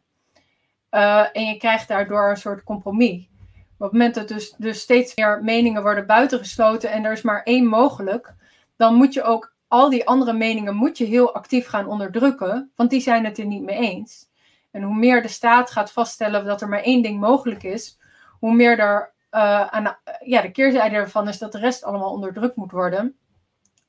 Uh, 0.91 1.25
en 1.33 1.45
je 1.45 1.57
krijgt 1.57 1.87
daardoor 1.87 2.29
een 2.29 2.37
soort 2.37 2.63
compromis. 2.63 3.29
Op 3.77 3.91
het 3.91 3.91
moment 3.91 4.15
dat 4.15 4.27
dus, 4.27 4.55
dus 4.57 4.79
steeds 4.79 5.15
meer 5.15 5.43
meningen 5.43 5.81
worden 5.81 6.05
buitengesloten 6.05 6.91
en 6.91 7.05
er 7.05 7.11
is 7.11 7.21
maar 7.21 7.43
één 7.43 7.65
mogelijk, 7.65 8.33
dan 8.77 8.95
moet 8.95 9.13
je 9.13 9.23
ook 9.23 9.53
al 9.67 9.89
die 9.89 10.07
andere 10.07 10.33
meningen 10.33 10.75
moet 10.75 10.97
je 10.97 11.05
heel 11.05 11.33
actief 11.33 11.67
gaan 11.67 11.87
onderdrukken, 11.87 12.71
want 12.75 12.89
die 12.89 13.01
zijn 13.01 13.25
het 13.25 13.37
er 13.37 13.45
niet 13.45 13.63
mee 13.63 13.77
eens. 13.77 14.29
En 14.71 14.81
hoe 14.81 14.95
meer 14.95 15.21
de 15.21 15.27
staat 15.27 15.71
gaat 15.71 15.91
vaststellen 15.91 16.45
dat 16.45 16.61
er 16.61 16.69
maar 16.69 16.81
één 16.81 17.01
ding 17.01 17.19
mogelijk 17.19 17.63
is, 17.63 17.99
hoe 18.41 18.55
meer 18.55 18.79
er 18.79 19.13
uh, 19.31 19.65
aan 19.67 19.97
ja, 20.25 20.41
de 20.41 20.51
keerzijde 20.51 20.95
ervan 20.95 21.27
is 21.27 21.37
dat 21.37 21.51
de 21.51 21.59
rest 21.59 21.83
allemaal 21.83 22.11
onderdrukt 22.11 22.55
moet 22.55 22.71
worden. 22.71 23.15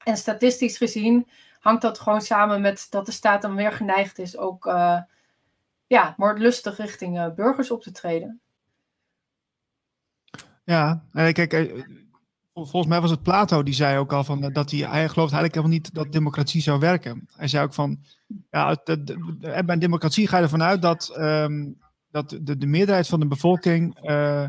En 0.05 0.17
statistisch 0.17 0.77
gezien 0.77 1.29
hangt 1.61 1.83
dat 1.83 1.99
gewoon 1.99 2.21
samen 2.21 2.61
met 2.61 2.87
dat 2.91 3.07
de 3.07 3.13
staat 3.13 3.43
dan 3.43 3.55
weer 3.55 3.73
geneigd 3.73 4.19
is 4.19 4.37
ook 4.37 4.67
uh, 4.67 4.99
ja, 5.87 6.15
moordlustig 6.17 6.77
richting 6.77 7.19
uh, 7.19 7.35
burgers 7.35 7.71
op 7.71 7.83
te 7.83 7.93
treden. 7.93 8.41
Ja, 10.65 11.03
kijk, 11.13 11.87
volgens 12.55 12.87
mij 12.87 13.01
was 13.01 13.11
het 13.11 13.23
Plato 13.23 13.63
die 13.63 13.75
zei 13.75 13.99
ook 13.99 14.13
al 14.13 14.25
van 14.25 14.41
dat 14.53 14.71
hij, 14.71 14.81
hij 14.81 15.09
gelooft 15.09 15.33
eigenlijk 15.33 15.55
helemaal 15.55 15.77
niet 15.77 15.95
dat 15.95 16.13
democratie 16.13 16.63
zou 16.63 16.79
werken. 16.79 17.29
Hij 17.37 17.49
zei 17.49 17.65
ook 17.65 17.75
van, 17.75 17.99
ja, 18.51 18.77
bij 19.65 19.79
democratie 19.79 20.29
ga 20.29 20.37
je 20.37 20.43
ervan 20.43 20.63
uit 20.63 20.83
dat, 20.83 21.15
um, 21.19 21.81
dat 22.13 22.39
de, 22.41 22.59
de 22.59 22.67
meerderheid 22.67 23.09
van 23.09 23.21
de 23.21 23.27
bevolking 23.27 24.09
uh, 24.11 24.47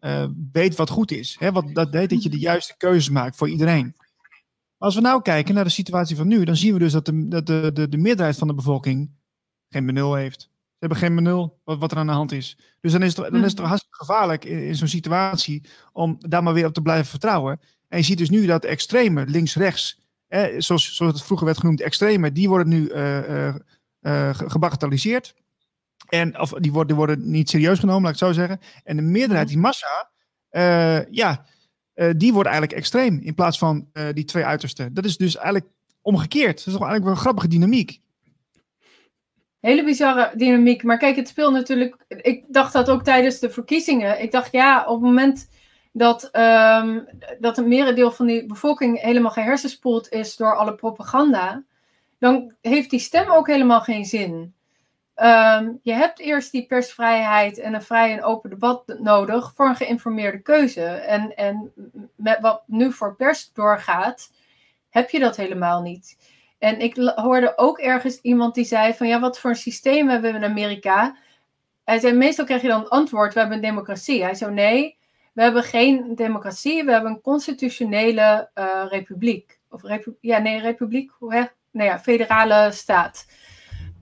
uh, 0.00 0.26
weet 0.52 0.76
wat 0.76 0.90
goed 0.90 1.10
is. 1.10 1.36
Hè? 1.38 1.52
Wat, 1.52 1.74
dat 1.74 1.92
deed 1.92 2.10
dat 2.10 2.22
je 2.22 2.28
de 2.28 2.38
juiste 2.38 2.74
keuzes 2.76 3.08
maakt 3.08 3.36
voor 3.36 3.48
iedereen. 3.48 3.94
Als 4.78 4.94
we 4.94 5.00
nou 5.00 5.22
kijken 5.22 5.54
naar 5.54 5.64
de 5.64 5.70
situatie 5.70 6.16
van 6.16 6.28
nu, 6.28 6.44
dan 6.44 6.56
zien 6.56 6.72
we 6.72 6.78
dus 6.78 6.92
dat 6.92 7.04
de, 7.04 7.28
dat 7.28 7.46
de, 7.46 7.70
de, 7.72 7.88
de 7.88 7.96
meerderheid 7.96 8.38
van 8.38 8.48
de 8.48 8.54
bevolking 8.54 9.10
geen 9.68 9.86
benul 9.86 10.14
heeft. 10.14 10.40
Ze 10.40 10.78
hebben 10.78 10.98
geen 10.98 11.14
benul 11.14 11.60
wat, 11.64 11.78
wat 11.78 11.92
er 11.92 11.98
aan 11.98 12.06
de 12.06 12.12
hand 12.12 12.32
is. 12.32 12.58
Dus 12.80 12.92
dan 12.92 13.02
is 13.02 13.16
het, 13.16 13.32
dan 13.32 13.44
is 13.44 13.50
het 13.50 13.60
hartstikke 13.60 13.96
gevaarlijk 13.96 14.44
in, 14.44 14.66
in 14.66 14.76
zo'n 14.76 14.88
situatie 14.88 15.64
om 15.92 16.16
daar 16.18 16.42
maar 16.42 16.54
weer 16.54 16.66
op 16.66 16.74
te 16.74 16.82
blijven 16.82 17.06
vertrouwen. 17.06 17.60
En 17.88 17.98
je 17.98 18.04
ziet 18.04 18.18
dus 18.18 18.30
nu 18.30 18.46
dat 18.46 18.64
extreme, 18.64 19.26
links-rechts, 19.26 20.00
eh, 20.26 20.60
zoals, 20.60 20.96
zoals 20.96 21.12
het 21.12 21.22
vroeger 21.22 21.46
werd 21.46 21.58
genoemd, 21.58 21.80
extreme, 21.80 22.32
die 22.32 22.48
worden 22.48 22.68
nu 22.68 22.88
uh, 22.88 23.54
uh, 24.00 24.34
gebagatelliseerd. 24.34 25.34
En, 26.08 26.40
of 26.40 26.50
die 26.50 26.72
worden, 26.72 26.96
worden 26.96 27.30
niet 27.30 27.50
serieus 27.50 27.78
genomen, 27.78 28.02
laat 28.02 28.14
ik 28.14 28.18
het 28.18 28.28
zo 28.28 28.40
zeggen. 28.40 28.60
En 28.84 28.96
de 28.96 29.02
meerderheid, 29.02 29.48
die 29.48 29.58
massa, 29.58 30.10
ja, 31.10 31.44
uh, 31.94 32.10
die 32.16 32.32
wordt 32.32 32.48
eigenlijk 32.48 32.78
extreem 32.78 33.20
in 33.22 33.34
plaats 33.34 33.58
van 33.58 33.88
uh, 33.92 34.08
die 34.12 34.24
twee 34.24 34.44
uitersten. 34.44 34.94
Dat 34.94 35.04
is 35.04 35.16
dus 35.16 35.36
eigenlijk 35.36 35.66
omgekeerd. 36.02 36.56
Dat 36.56 36.66
is 36.66 36.72
toch 36.72 36.82
eigenlijk 36.82 37.04
wel 37.04 37.12
een 37.12 37.20
grappige 37.20 37.48
dynamiek. 37.48 38.00
Hele 39.60 39.84
bizarre 39.84 40.32
dynamiek. 40.36 40.82
Maar 40.82 40.98
kijk, 40.98 41.16
het 41.16 41.28
speelt 41.28 41.52
natuurlijk. 41.52 42.04
Ik 42.08 42.44
dacht 42.48 42.72
dat 42.72 42.90
ook 42.90 43.02
tijdens 43.02 43.38
de 43.38 43.50
verkiezingen. 43.50 44.22
Ik 44.22 44.32
dacht 44.32 44.52
ja, 44.52 44.84
op 44.86 45.00
het 45.00 45.08
moment 45.10 45.48
dat, 45.92 46.28
um, 46.32 47.06
dat 47.40 47.58
een 47.58 47.68
merendeel 47.68 48.12
van 48.12 48.26
die 48.26 48.46
bevolking 48.46 49.00
helemaal 49.00 49.30
gehersenspoeld 49.30 50.08
is 50.08 50.36
door 50.36 50.56
alle 50.56 50.74
propaganda. 50.74 51.64
Dan 52.18 52.54
heeft 52.60 52.90
die 52.90 52.98
stem 52.98 53.30
ook 53.30 53.46
helemaal 53.46 53.80
geen 53.80 54.04
zin. 54.04 54.54
Um, 55.16 55.80
je 55.82 55.92
hebt 55.92 56.18
eerst 56.18 56.52
die 56.52 56.66
persvrijheid 56.66 57.58
en 57.58 57.74
een 57.74 57.82
vrij 57.82 58.12
en 58.12 58.22
open 58.22 58.50
debat 58.50 58.98
nodig 58.98 59.52
voor 59.54 59.68
een 59.68 59.76
geïnformeerde 59.76 60.38
keuze. 60.38 60.84
En, 60.84 61.34
en 61.34 61.72
met 62.16 62.40
wat 62.40 62.62
nu 62.66 62.92
voor 62.92 63.16
pers 63.16 63.52
doorgaat, 63.52 64.30
heb 64.90 65.10
je 65.10 65.18
dat 65.18 65.36
helemaal 65.36 65.82
niet. 65.82 66.18
En 66.58 66.80
ik 66.80 66.96
hoorde 67.14 67.58
ook 67.58 67.78
ergens 67.78 68.20
iemand 68.20 68.54
die 68.54 68.64
zei 68.64 68.94
van 68.94 69.06
ja, 69.06 69.20
wat 69.20 69.38
voor 69.38 69.50
een 69.50 69.56
systeem 69.56 70.08
hebben 70.08 70.30
we 70.32 70.38
in 70.38 70.44
Amerika? 70.44 71.16
Hij 71.84 71.98
zei, 71.98 72.12
meestal 72.12 72.44
krijg 72.44 72.62
je 72.62 72.68
dan 72.68 72.80
het 72.80 72.90
antwoord, 72.90 73.34
we 73.34 73.40
hebben 73.40 73.56
een 73.56 73.64
democratie. 73.64 74.22
Hij 74.22 74.34
zei, 74.34 74.52
nee, 74.52 74.96
we 75.32 75.42
hebben 75.42 75.62
geen 75.62 76.14
democratie, 76.14 76.84
we 76.84 76.92
hebben 76.92 77.10
een 77.10 77.20
constitutionele 77.20 78.50
uh, 78.54 78.84
republiek. 78.88 79.58
Of 79.70 79.82
ja, 80.20 80.38
nee, 80.38 80.60
republiek, 80.60 81.10
hoe 81.18 81.34
hè? 81.34 81.44
Nou 81.70 81.88
ja, 81.88 81.98
federale 81.98 82.72
staat. 82.72 83.26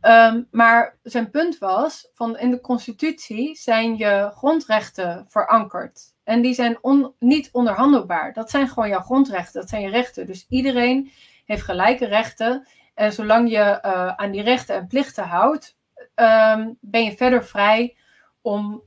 Um, 0.06 0.48
maar 0.50 0.98
zijn 1.02 1.30
punt 1.30 1.58
was, 1.58 2.08
van 2.12 2.38
in 2.38 2.50
de 2.50 2.60
constitutie 2.60 3.56
zijn 3.56 3.96
je 3.96 4.30
grondrechten 4.34 5.24
verankerd. 5.28 6.14
En 6.24 6.42
die 6.42 6.54
zijn 6.54 6.78
niet 7.18 7.48
onderhandelbaar. 7.52 8.32
Dat 8.32 8.50
zijn 8.50 8.68
gewoon 8.68 8.88
jouw 8.88 9.00
grondrechten, 9.00 9.60
dat 9.60 9.68
zijn 9.68 9.82
je 9.82 9.90
rechten. 9.90 10.26
Dus 10.26 10.46
iedereen 10.48 11.10
heeft 11.44 11.62
gelijke 11.62 12.06
rechten. 12.06 12.68
En 12.94 13.12
zolang 13.12 13.50
je 13.50 13.78
uh, 13.84 14.08
aan 14.08 14.30
die 14.30 14.42
rechten 14.42 14.74
en 14.76 14.86
plichten 14.86 15.24
houdt, 15.24 15.76
um, 16.14 16.78
ben 16.80 17.04
je 17.04 17.16
verder 17.16 17.44
vrij 17.44 17.96
om, 18.40 18.82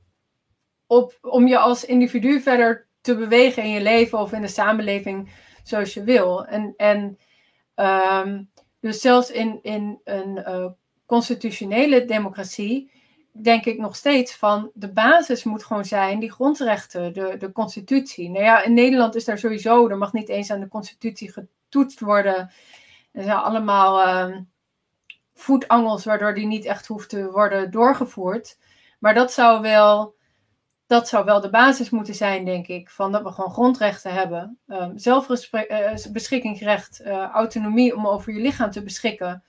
op, 0.86 1.18
om 1.20 1.46
je 1.46 1.58
als 1.58 1.84
individu 1.84 2.40
verder 2.40 2.86
te 3.00 3.16
bewegen 3.16 3.62
in 3.62 3.70
je 3.70 3.82
leven 3.82 4.18
of 4.18 4.32
in 4.32 4.40
de 4.40 4.48
samenleving 4.48 5.30
zoals 5.62 5.94
je 5.94 6.04
wil. 6.04 6.46
En, 6.46 6.74
en 6.76 7.18
um, 7.74 8.50
dus 8.80 9.00
zelfs 9.00 9.30
in, 9.30 9.58
in 9.62 10.00
een 10.04 10.36
uh, 10.36 10.66
constitutionele 11.06 12.04
democratie 12.04 12.90
denk 13.42 13.64
ik 13.64 13.78
nog 13.78 13.96
steeds 13.96 14.36
van 14.36 14.70
de 14.74 14.92
basis 14.92 15.44
moet 15.44 15.64
gewoon 15.64 15.84
zijn 15.84 16.18
die 16.18 16.32
grondrechten, 16.32 17.12
de, 17.12 17.36
de 17.38 17.52
constitutie. 17.52 18.30
Nou 18.30 18.44
ja, 18.44 18.62
in 18.62 18.74
Nederland 18.74 19.14
is 19.14 19.24
daar 19.24 19.38
sowieso, 19.38 19.88
er 19.88 19.98
mag 19.98 20.12
niet 20.12 20.28
eens 20.28 20.50
aan 20.50 20.60
de 20.60 20.68
constitutie 20.68 21.32
getoetst 21.32 22.00
worden. 22.00 22.50
Er 23.12 23.22
zijn 23.22 23.36
allemaal 23.36 24.06
uh, 24.06 24.36
voetangels 25.34 26.04
waardoor 26.04 26.34
die 26.34 26.46
niet 26.46 26.64
echt 26.64 26.86
hoeft 26.86 27.08
te 27.08 27.30
worden 27.30 27.70
doorgevoerd. 27.70 28.58
Maar 28.98 29.14
dat 29.14 29.32
zou 29.32 29.60
wel, 29.60 30.14
dat 30.86 31.08
zou 31.08 31.24
wel 31.24 31.40
de 31.40 31.50
basis 31.50 31.90
moeten 31.90 32.14
zijn, 32.14 32.44
denk 32.44 32.66
ik. 32.66 32.90
Van 32.90 33.12
dat 33.12 33.22
we 33.22 33.30
gewoon 33.30 33.52
grondrechten 33.52 34.12
hebben. 34.12 34.58
Um, 34.66 34.98
zelfbeschikkingsrecht, 34.98 37.00
uh, 37.00 37.28
autonomie 37.32 37.96
om 37.96 38.06
over 38.06 38.32
je 38.32 38.40
lichaam 38.40 38.70
te 38.70 38.82
beschikken. 38.82 39.44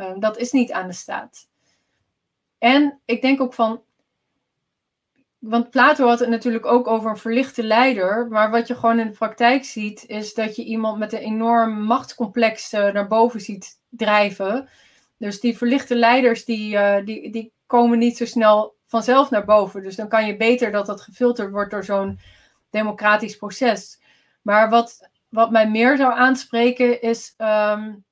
Um, 0.00 0.20
dat 0.20 0.36
is 0.36 0.52
niet 0.52 0.72
aan 0.72 0.86
de 0.86 0.92
staat. 0.92 1.48
En 2.58 3.00
ik 3.04 3.22
denk 3.22 3.40
ook 3.40 3.54
van. 3.54 3.82
Want 5.38 5.70
Plato 5.70 6.06
had 6.06 6.18
het 6.18 6.28
natuurlijk 6.28 6.66
ook 6.66 6.86
over 6.86 7.10
een 7.10 7.16
verlichte 7.16 7.62
leider. 7.62 8.28
Maar 8.28 8.50
wat 8.50 8.66
je 8.66 8.74
gewoon 8.74 8.98
in 8.98 9.06
de 9.06 9.16
praktijk 9.16 9.64
ziet, 9.64 10.04
is 10.06 10.34
dat 10.34 10.56
je 10.56 10.64
iemand 10.64 10.98
met 10.98 11.12
een 11.12 11.18
enorm 11.18 11.82
machtscomplex 11.82 12.72
uh, 12.72 12.92
naar 12.92 13.06
boven 13.06 13.40
ziet 13.40 13.78
drijven. 13.88 14.68
Dus 15.16 15.40
die 15.40 15.56
verlichte 15.56 15.94
leiders, 15.94 16.44
die, 16.44 16.74
uh, 16.74 17.04
die, 17.04 17.30
die 17.30 17.52
komen 17.66 17.98
niet 17.98 18.16
zo 18.16 18.24
snel 18.24 18.74
vanzelf 18.86 19.30
naar 19.30 19.44
boven. 19.44 19.82
Dus 19.82 19.96
dan 19.96 20.08
kan 20.08 20.26
je 20.26 20.36
beter 20.36 20.72
dat 20.72 20.86
dat 20.86 21.00
gefilterd 21.00 21.50
wordt 21.50 21.70
door 21.70 21.84
zo'n 21.84 22.18
democratisch 22.70 23.36
proces. 23.36 24.00
Maar 24.42 24.70
wat, 24.70 25.08
wat 25.28 25.50
mij 25.50 25.70
meer 25.70 25.96
zou 25.96 26.12
aanspreken 26.12 27.02
is. 27.02 27.34
Um, 27.38 28.04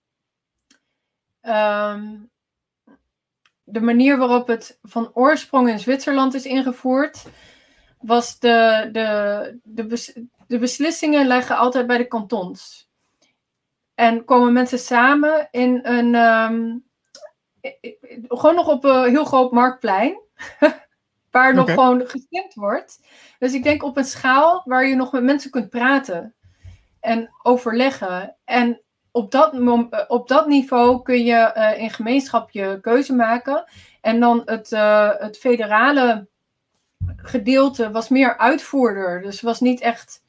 um, 1.43 2.31
de 3.65 3.81
manier 3.81 4.19
waarop 4.19 4.47
het 4.47 4.79
van 4.83 5.11
oorsprong 5.15 5.69
in 5.69 5.79
Zwitserland 5.79 6.35
is 6.35 6.45
ingevoerd, 6.45 7.27
was 8.01 8.39
de, 8.39 8.89
de, 8.93 9.59
de, 9.63 10.27
de 10.47 10.59
beslissingen 10.59 11.27
leggen 11.27 11.57
altijd 11.57 11.87
bij 11.87 11.99
de 11.99 12.07
kantons. 12.07 12.89
En 13.95 14.25
komen 14.25 14.53
mensen 14.53 14.79
samen 14.79 15.49
in 15.51 15.81
een, 15.83 16.15
um, 16.15 16.85
gewoon 18.29 18.55
nog 18.55 18.69
op 18.69 18.85
een 18.85 19.09
heel 19.09 19.25
groot 19.25 19.53
marktplein, 19.53 20.21
waar 21.31 21.55
nog 21.55 21.71
gewoon 21.71 22.07
gestemd 22.07 22.55
wordt. 22.55 23.01
Dus 23.39 23.53
ik 23.53 23.63
denk 23.63 23.83
op 23.83 23.97
een 23.97 24.05
schaal 24.05 24.63
waar 24.65 24.87
je 24.87 24.95
nog 24.95 25.13
met 25.13 25.23
mensen 25.23 25.51
kunt 25.51 25.71
praten 25.71 26.35
en 27.01 27.31
overleggen. 27.43 28.37
En 28.45 28.83
op 29.19 29.31
dat, 29.31 29.53
eh, 29.53 30.01
op 30.09 30.29
dat 30.29 30.47
niveau 30.47 31.03
kun 31.03 31.25
je 31.25 31.53
uh, 31.57 31.83
in 31.83 31.91
gemeenschap 31.91 32.51
je 32.51 32.79
keuze 32.81 33.15
maken. 33.15 33.65
En 34.01 34.21
dan 34.21 34.43
het, 34.45 34.73
uh, 34.73 35.11
het 35.19 35.39
federale 35.39 36.27
gedeelte 37.17 37.91
was 37.91 38.09
meer 38.09 38.37
uitvoerder. 38.37 39.23
Dus 39.23 39.41
was 39.41 39.61
niet 39.61 39.81
echt 39.81 40.23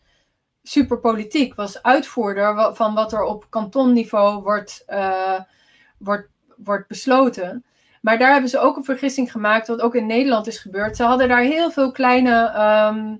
super 0.64 1.00
politiek. 1.00 1.56
Was 1.56 1.84
uitvoerder 1.84 2.76
van 2.76 2.94
wat 2.94 3.14
er 3.14 3.24
op 3.24 3.46
kantonniveau 3.50 4.42
wordt, 4.42 4.86
wordt, 5.98 6.30
wordt 6.58 6.88
besloten. 6.88 7.66
Maar 8.02 8.18
daar 8.18 8.32
hebben 8.32 8.50
ze 8.50 8.60
ook 8.60 8.78
een 8.78 8.84
vergissing 8.84 9.32
gemaakt, 9.32 9.68
wat 9.68 9.82
ook 9.82 9.96
in 9.96 10.06
Nederland 10.06 10.48
is 10.48 10.58
gebeurd. 10.58 10.96
Ze 10.96 11.04
hadden 11.04 11.28
daar 11.28 11.42
heel 11.42 11.72
veel 11.72 11.92
kleine 11.92 12.54
um, 12.92 13.20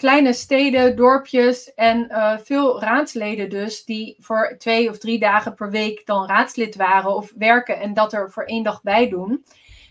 kleine 0.00 0.32
steden, 0.32 0.96
dorpjes 0.96 1.74
en 1.74 2.06
uh, 2.10 2.38
veel 2.38 2.80
raadsleden 2.80 3.50
dus, 3.50 3.84
die 3.84 4.16
voor 4.18 4.54
twee 4.58 4.90
of 4.90 4.98
drie 4.98 5.18
dagen 5.18 5.54
per 5.54 5.70
week 5.70 6.06
dan 6.06 6.26
raadslid 6.26 6.76
waren 6.76 7.14
of 7.14 7.32
werken 7.36 7.80
en 7.80 7.94
dat 7.94 8.12
er 8.12 8.30
voor 8.30 8.44
één 8.44 8.62
dag 8.62 8.82
bij 8.82 9.08
doen. 9.08 9.44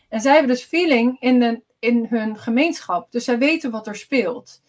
En 0.10 0.22
zij 0.22 0.32
hebben 0.32 0.52
dus 0.52 0.64
feeling 0.64 1.20
in, 1.20 1.40
de, 1.40 1.62
in 1.80 2.06
hun 2.10 2.38
gemeenschap, 2.38 3.12
dus 3.12 3.24
zij 3.24 3.38
weten 3.38 3.72
wat 3.72 3.88
er 3.88 3.96
speelt. 3.96 4.62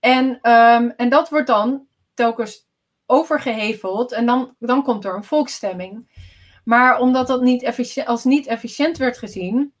En, 0.00 0.24
um, 0.50 0.90
en 0.96 1.08
dat 1.08 1.28
wordt 1.28 1.46
dan 1.46 1.86
telkens 2.14 2.66
overgeheveld 3.06 4.12
en 4.12 4.26
dan, 4.26 4.54
dan 4.58 4.82
komt 4.82 5.04
er 5.04 5.14
een 5.14 5.24
volksstemming. 5.24 6.22
Maar 6.64 6.98
omdat 7.00 7.26
dat 7.26 7.42
niet 7.42 7.88
als 8.04 8.24
niet 8.24 8.46
efficiënt 8.46 8.96
werd 8.96 9.18
gezien, 9.18 9.72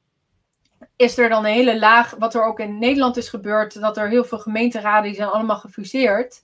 is 0.96 1.18
er 1.18 1.28
dan 1.28 1.44
een 1.44 1.52
hele 1.52 1.78
laag, 1.78 2.14
wat 2.18 2.34
er 2.34 2.44
ook 2.44 2.60
in 2.60 2.78
Nederland 2.78 3.16
is 3.16 3.28
gebeurd, 3.28 3.80
dat 3.80 3.96
er 3.96 4.08
heel 4.08 4.24
veel 4.24 4.38
gemeenteraden 4.38 5.02
die 5.02 5.14
zijn 5.14 5.28
allemaal 5.28 5.56
gefuseerd. 5.56 6.42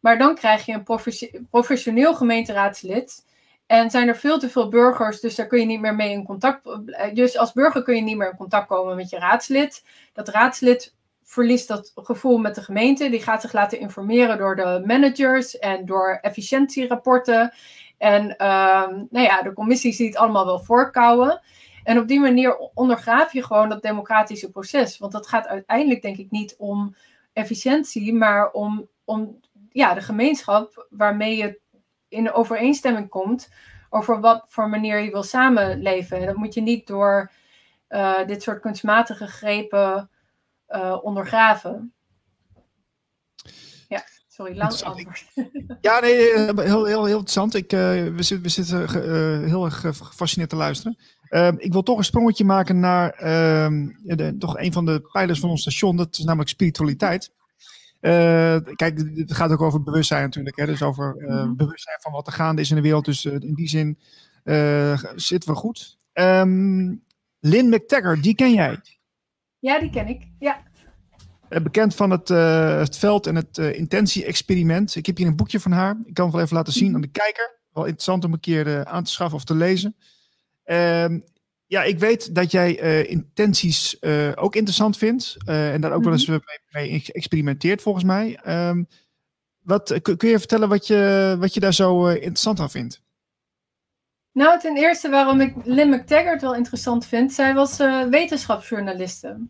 Maar 0.00 0.18
dan 0.18 0.34
krijg 0.34 0.66
je 0.66 0.72
een 0.72 1.46
professioneel 1.50 2.14
gemeenteraadslid. 2.14 3.24
En 3.66 3.90
zijn 3.90 4.08
er 4.08 4.16
veel 4.16 4.38
te 4.38 4.48
veel 4.48 4.68
burgers, 4.68 5.20
dus 5.20 5.34
daar 5.34 5.46
kun 5.46 5.60
je 5.60 5.66
niet 5.66 5.80
meer 5.80 5.94
mee 5.94 6.10
in 6.10 6.24
contact. 6.24 6.68
Dus 7.14 7.36
als 7.36 7.52
burger 7.52 7.82
kun 7.82 7.94
je 7.94 8.02
niet 8.02 8.16
meer 8.16 8.30
in 8.30 8.36
contact 8.36 8.66
komen 8.66 8.96
met 8.96 9.10
je 9.10 9.18
raadslid. 9.18 9.84
Dat 10.12 10.28
raadslid 10.28 10.94
verliest 11.22 11.68
dat 11.68 11.92
gevoel 11.94 12.38
met 12.38 12.54
de 12.54 12.62
gemeente. 12.62 13.10
Die 13.10 13.22
gaat 13.22 13.40
zich 13.40 13.52
laten 13.52 13.80
informeren 13.80 14.38
door 14.38 14.56
de 14.56 14.82
managers 14.86 15.58
en 15.58 15.86
door 15.86 16.18
efficiëntierapporten. 16.20 17.52
En 17.98 18.24
uh, 18.24 18.86
nou 18.88 19.26
ja, 19.26 19.42
de 19.42 19.52
commissie 19.52 19.92
ziet 19.92 20.16
allemaal 20.16 20.46
wel 20.46 20.60
voorkouwen. 20.60 21.40
En 21.84 21.98
op 21.98 22.08
die 22.08 22.20
manier 22.20 22.56
ondergraaf 22.74 23.32
je 23.32 23.44
gewoon 23.44 23.68
dat 23.68 23.82
democratische 23.82 24.50
proces. 24.50 24.98
Want 24.98 25.12
dat 25.12 25.26
gaat 25.26 25.46
uiteindelijk 25.46 26.02
denk 26.02 26.16
ik 26.16 26.30
niet 26.30 26.54
om 26.58 26.96
efficiëntie, 27.32 28.14
maar 28.14 28.50
om, 28.50 28.88
om 29.04 29.40
ja, 29.70 29.94
de 29.94 30.00
gemeenschap 30.00 30.86
waarmee 30.90 31.36
je 31.36 31.60
in 32.08 32.32
overeenstemming 32.32 33.08
komt 33.08 33.48
over 33.90 34.20
wat 34.20 34.44
voor 34.48 34.68
manier 34.68 34.98
je 34.98 35.10
wil 35.10 35.22
samenleven. 35.22 36.18
En 36.18 36.26
dat 36.26 36.36
moet 36.36 36.54
je 36.54 36.60
niet 36.60 36.86
door 36.86 37.30
uh, 37.88 38.26
dit 38.26 38.42
soort 38.42 38.60
kunstmatige 38.60 39.26
grepen 39.26 40.10
uh, 40.68 40.98
ondergraven. 41.02 41.92
Ja, 43.88 44.04
sorry, 44.28 44.56
lang 44.56 44.82
antwoord. 44.82 45.24
Ja, 45.80 46.00
nee, 46.00 46.14
heel, 46.14 46.56
heel, 46.56 46.84
heel 46.84 47.06
interessant. 47.06 47.54
Ik, 47.54 47.72
uh, 47.72 47.80
we, 47.80 48.22
zitten, 48.22 48.42
we 48.42 48.48
zitten 48.48 49.44
heel 49.48 49.64
erg 49.64 49.80
gefascineerd 49.80 50.50
te 50.50 50.56
luisteren. 50.56 50.98
Ehm, 51.32 51.54
ik 51.58 51.72
wil 51.72 51.82
toch 51.82 51.98
een 51.98 52.04
sprongetje 52.04 52.44
maken 52.44 52.80
naar 52.80 53.10
ehm, 53.10 53.88
de, 54.02 54.36
toch 54.38 54.58
een 54.58 54.72
van 54.72 54.86
de 54.86 55.08
pijlers 55.12 55.40
van 55.40 55.50
ons 55.50 55.60
station. 55.60 55.96
Dat 55.96 56.18
is 56.18 56.24
namelijk 56.24 56.50
spiritualiteit. 56.50 57.32
Uh, 58.00 58.56
kijk, 58.74 58.98
het 59.14 59.32
gaat 59.32 59.50
ook 59.50 59.60
over 59.60 59.82
bewustzijn 59.82 60.22
natuurlijk. 60.22 60.56
Hè? 60.56 60.66
Dus 60.66 60.82
over 60.82 61.16
uh, 61.18 61.50
bewustzijn 61.52 62.00
van 62.00 62.12
wat 62.12 62.26
er 62.26 62.32
gaande 62.32 62.60
is 62.60 62.70
in 62.70 62.76
de 62.76 62.82
wereld. 62.82 63.04
Dus 63.04 63.24
uh, 63.24 63.32
in 63.32 63.54
die 63.54 63.68
zin 63.68 63.98
zitten 65.14 65.50
we 65.50 65.54
goed. 65.54 65.98
Um, 66.12 67.04
Lynn 67.40 67.68
McTaggart, 67.68 68.22
die 68.22 68.34
ken 68.34 68.52
jij? 68.52 68.80
Ja, 69.58 69.80
die 69.80 69.90
ken 69.90 70.08
ik. 70.08 70.28
Ja. 70.38 70.62
bekend 71.48 71.94
van 71.94 72.10
het, 72.10 72.28
het 72.78 72.98
veld 72.98 73.26
en 73.26 73.34
het 73.34 73.58
intentie-experiment. 73.58 74.94
Ik 74.94 75.06
heb 75.06 75.16
hier 75.16 75.26
een 75.26 75.36
boekje 75.36 75.60
van 75.60 75.72
haar. 75.72 75.96
Ik 76.04 76.14
kan 76.14 76.24
het 76.24 76.34
wel 76.34 76.44
even 76.44 76.56
laten 76.56 76.72
zien 76.72 76.94
aan 76.94 77.00
de 77.00 77.10
kijker. 77.10 77.60
Wel 77.72 77.84
interessant 77.84 78.24
om 78.24 78.32
een 78.32 78.40
keer 78.40 78.84
aan 78.84 79.04
te 79.04 79.10
schaffen 79.10 79.36
of 79.36 79.44
te 79.44 79.54
lezen. 79.54 79.96
Um, 80.64 81.24
ja, 81.66 81.82
ik 81.82 81.98
weet 81.98 82.34
dat 82.34 82.50
jij 82.50 82.82
uh, 82.82 83.10
intenties 83.10 83.96
uh, 84.00 84.32
ook 84.34 84.54
interessant 84.54 84.96
vindt. 84.96 85.36
Uh, 85.46 85.72
en 85.72 85.80
daar 85.80 85.92
ook 85.92 86.04
wel 86.04 86.12
eens 86.12 86.26
mee, 86.26 86.40
mee 86.70 87.02
experimenteert, 87.12 87.82
volgens 87.82 88.04
mij. 88.04 88.40
Um, 88.68 88.88
wat, 89.62 90.00
kun 90.02 90.28
je 90.28 90.38
vertellen 90.38 90.68
wat 90.68 90.86
je, 90.86 91.36
wat 91.38 91.54
je 91.54 91.60
daar 91.60 91.74
zo 91.74 92.06
interessant 92.06 92.60
aan 92.60 92.70
vindt? 92.70 93.02
Nou, 94.32 94.60
ten 94.60 94.76
eerste 94.76 95.08
waarom 95.08 95.40
ik 95.40 95.54
Lynn 95.64 95.90
McTaggart 95.90 96.42
wel 96.42 96.54
interessant 96.54 97.06
vind. 97.06 97.32
Zij 97.32 97.54
was 97.54 97.76
wetenschapsjournaliste. 98.10 99.46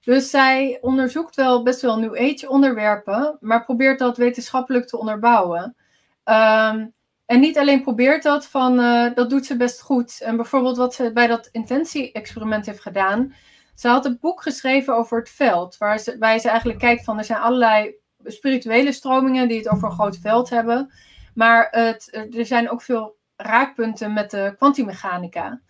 Dus 0.00 0.30
zij 0.30 0.78
onderzoekt 0.80 1.36
wel 1.36 1.62
best 1.62 1.80
wel 1.80 1.98
New 1.98 2.16
Age 2.16 2.48
onderwerpen, 2.48 3.36
maar 3.40 3.64
probeert 3.64 3.98
dat 3.98 4.16
wetenschappelijk 4.16 4.86
te 4.86 4.98
onderbouwen. 4.98 5.76
Um, 6.24 6.92
en 7.32 7.40
niet 7.40 7.58
alleen 7.58 7.82
probeert 7.82 8.22
dat, 8.22 8.46
van, 8.46 8.80
uh, 8.80 9.14
dat 9.14 9.30
doet 9.30 9.46
ze 9.46 9.56
best 9.56 9.80
goed. 9.80 10.20
En 10.20 10.36
bijvoorbeeld 10.36 10.76
wat 10.76 10.94
ze 10.94 11.12
bij 11.12 11.26
dat 11.26 11.48
intentie-experiment 11.52 12.66
heeft 12.66 12.80
gedaan. 12.80 13.34
Ze 13.74 13.88
had 13.88 14.04
een 14.04 14.18
boek 14.20 14.42
geschreven 14.42 14.96
over 14.96 15.18
het 15.18 15.30
veld. 15.30 15.76
Waar 15.78 15.98
ze, 15.98 16.16
eigenlijk 16.18 16.78
kijkt 16.78 17.04
van, 17.04 17.18
er 17.18 17.24
zijn 17.24 17.40
allerlei 17.40 17.94
spirituele 18.24 18.92
stromingen 18.92 19.48
die 19.48 19.58
het 19.58 19.68
over 19.68 19.88
een 19.88 19.94
groot 19.94 20.18
veld 20.18 20.50
hebben. 20.50 20.92
Maar 21.34 21.68
het, 21.70 22.26
er 22.36 22.46
zijn 22.46 22.70
ook 22.70 22.82
veel 22.82 23.16
raakpunten 23.36 24.12
met 24.12 24.30
de 24.30 24.54
kwantummechanica. 24.56 25.60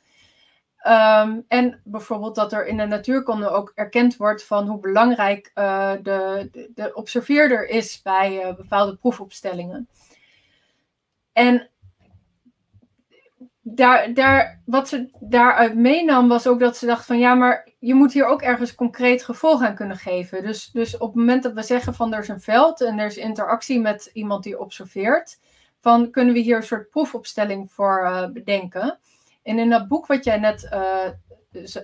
Um, 0.86 1.44
en 1.48 1.80
bijvoorbeeld 1.84 2.34
dat 2.34 2.52
er 2.52 2.66
in 2.66 2.76
de 2.76 2.86
natuurkunde 2.86 3.48
ook 3.48 3.72
erkend 3.74 4.16
wordt 4.16 4.44
van 4.44 4.66
hoe 4.66 4.80
belangrijk 4.80 5.51
uh, 5.55 5.93
de, 6.02 6.48
de, 6.52 6.70
de, 6.74 6.94
observeerder 6.94 7.68
is 7.68 8.02
bij 8.02 8.47
uh, 8.47 8.56
bepaalde 8.56 8.97
proefopstellingen. 8.97 9.89
En 11.32 11.70
daar, 13.62 14.14
daar, 14.14 14.60
wat 14.64 14.88
ze 14.88 15.09
daaruit 15.20 15.74
meenam 15.74 16.28
was 16.28 16.46
ook 16.46 16.60
dat 16.60 16.76
ze 16.76 16.86
dacht 16.86 17.06
van 17.06 17.18
ja, 17.18 17.34
maar 17.34 17.68
je 17.78 17.94
moet 17.94 18.12
hier 18.12 18.26
ook 18.26 18.42
ergens 18.42 18.74
concreet 18.74 19.24
gevolg 19.24 19.62
aan 19.62 19.74
kunnen 19.74 19.96
geven. 19.96 20.42
Dus, 20.42 20.70
dus 20.70 20.98
op 20.98 21.09
het 21.09 21.16
moment 21.16 21.42
dat 21.42 21.52
we 21.52 21.62
zeggen 21.62 21.94
van 21.94 22.12
er 22.12 22.20
is 22.20 22.28
een 22.28 22.40
veld 22.40 22.80
en 22.80 22.98
er 22.98 23.06
is 23.06 23.16
interactie 23.16 23.80
met 23.80 24.10
iemand 24.12 24.44
die 24.44 24.59
observeert, 24.59 25.40
van 25.80 26.10
kunnen 26.10 26.34
we 26.34 26.40
hier 26.40 26.56
een 26.56 26.62
soort 26.62 26.90
proefopstelling 26.90 27.72
voor 27.72 28.00
uh, 28.04 28.26
bedenken. 28.28 28.98
En 29.42 29.59
in 29.59 29.70
dat 29.70 29.88
boek 29.88 30.06
wat 30.06 30.24
jij 30.24 30.38
net 30.38 30.68
uh, 30.72 31.09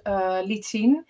uh, 0.07 0.39
liet 0.43 0.67
zien, 0.67 1.07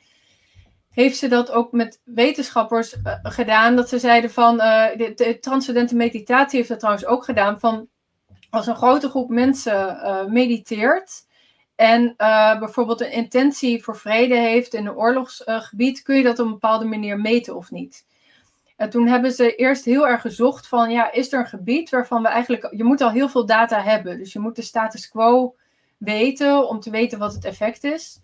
heeft 0.91 1.17
ze 1.17 1.29
dat 1.29 1.51
ook 1.51 1.73
met 1.73 2.01
wetenschappers 2.05 2.97
gedaan. 3.23 3.77
Dat 3.77 3.89
ze 3.89 3.99
zeiden 3.99 4.31
van, 4.31 4.57
de, 4.57 5.13
de 5.15 5.39
transcendente 5.39 5.97
meditatie 5.97 6.57
heeft 6.57 6.69
dat 6.69 6.79
trouwens 6.79 7.07
ook 7.07 7.25
gedaan, 7.25 7.61
van 7.61 7.89
als 8.51 8.67
een 8.67 8.77
grote 8.77 9.09
groep 9.09 9.29
mensen 9.29 9.97
uh, 9.97 10.25
mediteert 10.25 11.27
en 11.75 12.15
uh, 12.19 12.59
bijvoorbeeld 12.59 13.01
een 13.01 13.13
intentie 13.13 13.83
voor 13.83 13.97
vrede 13.97 14.37
heeft 14.37 14.75
in 14.75 14.87
een 14.87 14.97
oorlogsgebied, 14.97 16.03
kun 16.03 16.17
je 16.17 16.23
dat 16.23 16.39
op 16.39 16.47
een 16.47 16.53
bepaalde 16.53 16.85
manier 16.85 17.21
meten 17.21 17.57
of 17.57 17.71
niet. 17.71 18.07
En 18.77 18.91
toen 18.91 19.07
hebben 19.07 19.33
ze 19.33 19.55
eerst 19.55 19.85
heel 19.85 20.09
erg 20.09 20.21
gezocht 20.21 20.69
van, 20.69 20.91
ja, 20.91 21.13
is 21.13 21.33
er 21.33 21.41
een 21.41 21.47
gebied 21.47 21.91
waarvan 21.91 22.23
we 22.23 22.29
eigenlijk, 22.29 22.69
je 22.77 22.85
moet 22.85 23.01
al 23.01 23.11
heel 23.11 23.29
veel 23.29 23.47
data 23.47 23.83
hebben. 23.83 24.19
Dus 24.19 24.33
je 24.33 24.39
moet 24.39 24.57
de 24.57 24.63
status 24.63 25.09
quo 25.09 25.55
weten 25.97 26.69
om 26.69 26.81
te 26.81 26.91
weten 26.91 27.19
wat 27.19 27.35
het 27.35 27.45
effect 27.45 27.85
is. 27.85 28.21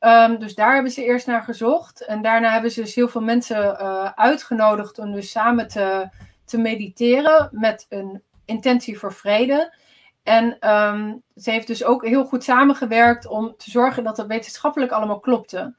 Um, 0.00 0.38
dus 0.38 0.54
daar 0.54 0.74
hebben 0.74 0.92
ze 0.92 1.04
eerst 1.04 1.26
naar 1.26 1.42
gezocht. 1.42 2.04
En 2.04 2.22
daarna 2.22 2.52
hebben 2.52 2.70
ze 2.70 2.80
dus 2.80 2.94
heel 2.94 3.08
veel 3.08 3.20
mensen 3.20 3.76
uh, 3.80 4.10
uitgenodigd 4.14 4.98
om 4.98 5.12
dus 5.12 5.30
samen 5.30 5.68
te, 5.68 6.08
te 6.44 6.58
mediteren 6.58 7.48
met 7.52 7.86
een 7.88 8.22
intentie 8.52 8.98
voor 8.98 9.12
vrede. 9.12 9.76
En 10.22 10.70
um, 10.70 11.22
ze 11.36 11.50
heeft 11.50 11.66
dus 11.66 11.84
ook 11.84 12.06
heel 12.06 12.24
goed 12.24 12.44
samengewerkt 12.44 13.26
om 13.26 13.54
te 13.56 13.70
zorgen 13.70 14.04
dat 14.04 14.16
het 14.16 14.26
wetenschappelijk 14.26 14.92
allemaal 14.92 15.20
klopte. 15.20 15.74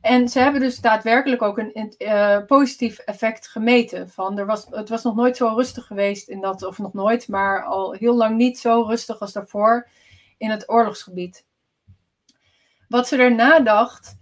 En 0.00 0.28
ze 0.28 0.38
hebben 0.38 0.60
dus 0.60 0.78
daadwerkelijk 0.78 1.42
ook 1.42 1.58
een 1.58 1.94
uh, 1.98 2.38
positief 2.46 2.98
effect 2.98 3.48
gemeten. 3.48 4.08
Van 4.08 4.38
er 4.38 4.46
was, 4.46 4.66
het 4.70 4.88
was 4.88 5.02
nog 5.02 5.14
nooit 5.14 5.36
zo 5.36 5.54
rustig 5.54 5.86
geweest 5.86 6.28
in 6.28 6.40
dat, 6.40 6.62
of 6.62 6.78
nog 6.78 6.92
nooit, 6.92 7.28
maar 7.28 7.64
al 7.64 7.92
heel 7.92 8.14
lang 8.14 8.36
niet 8.36 8.58
zo 8.58 8.82
rustig 8.82 9.20
als 9.20 9.32
daarvoor 9.32 9.88
in 10.38 10.50
het 10.50 10.68
oorlogsgebied. 10.70 11.44
Wat 12.88 13.08
ze 13.08 13.16
daarna 13.16 13.60
dacht, 13.60 14.16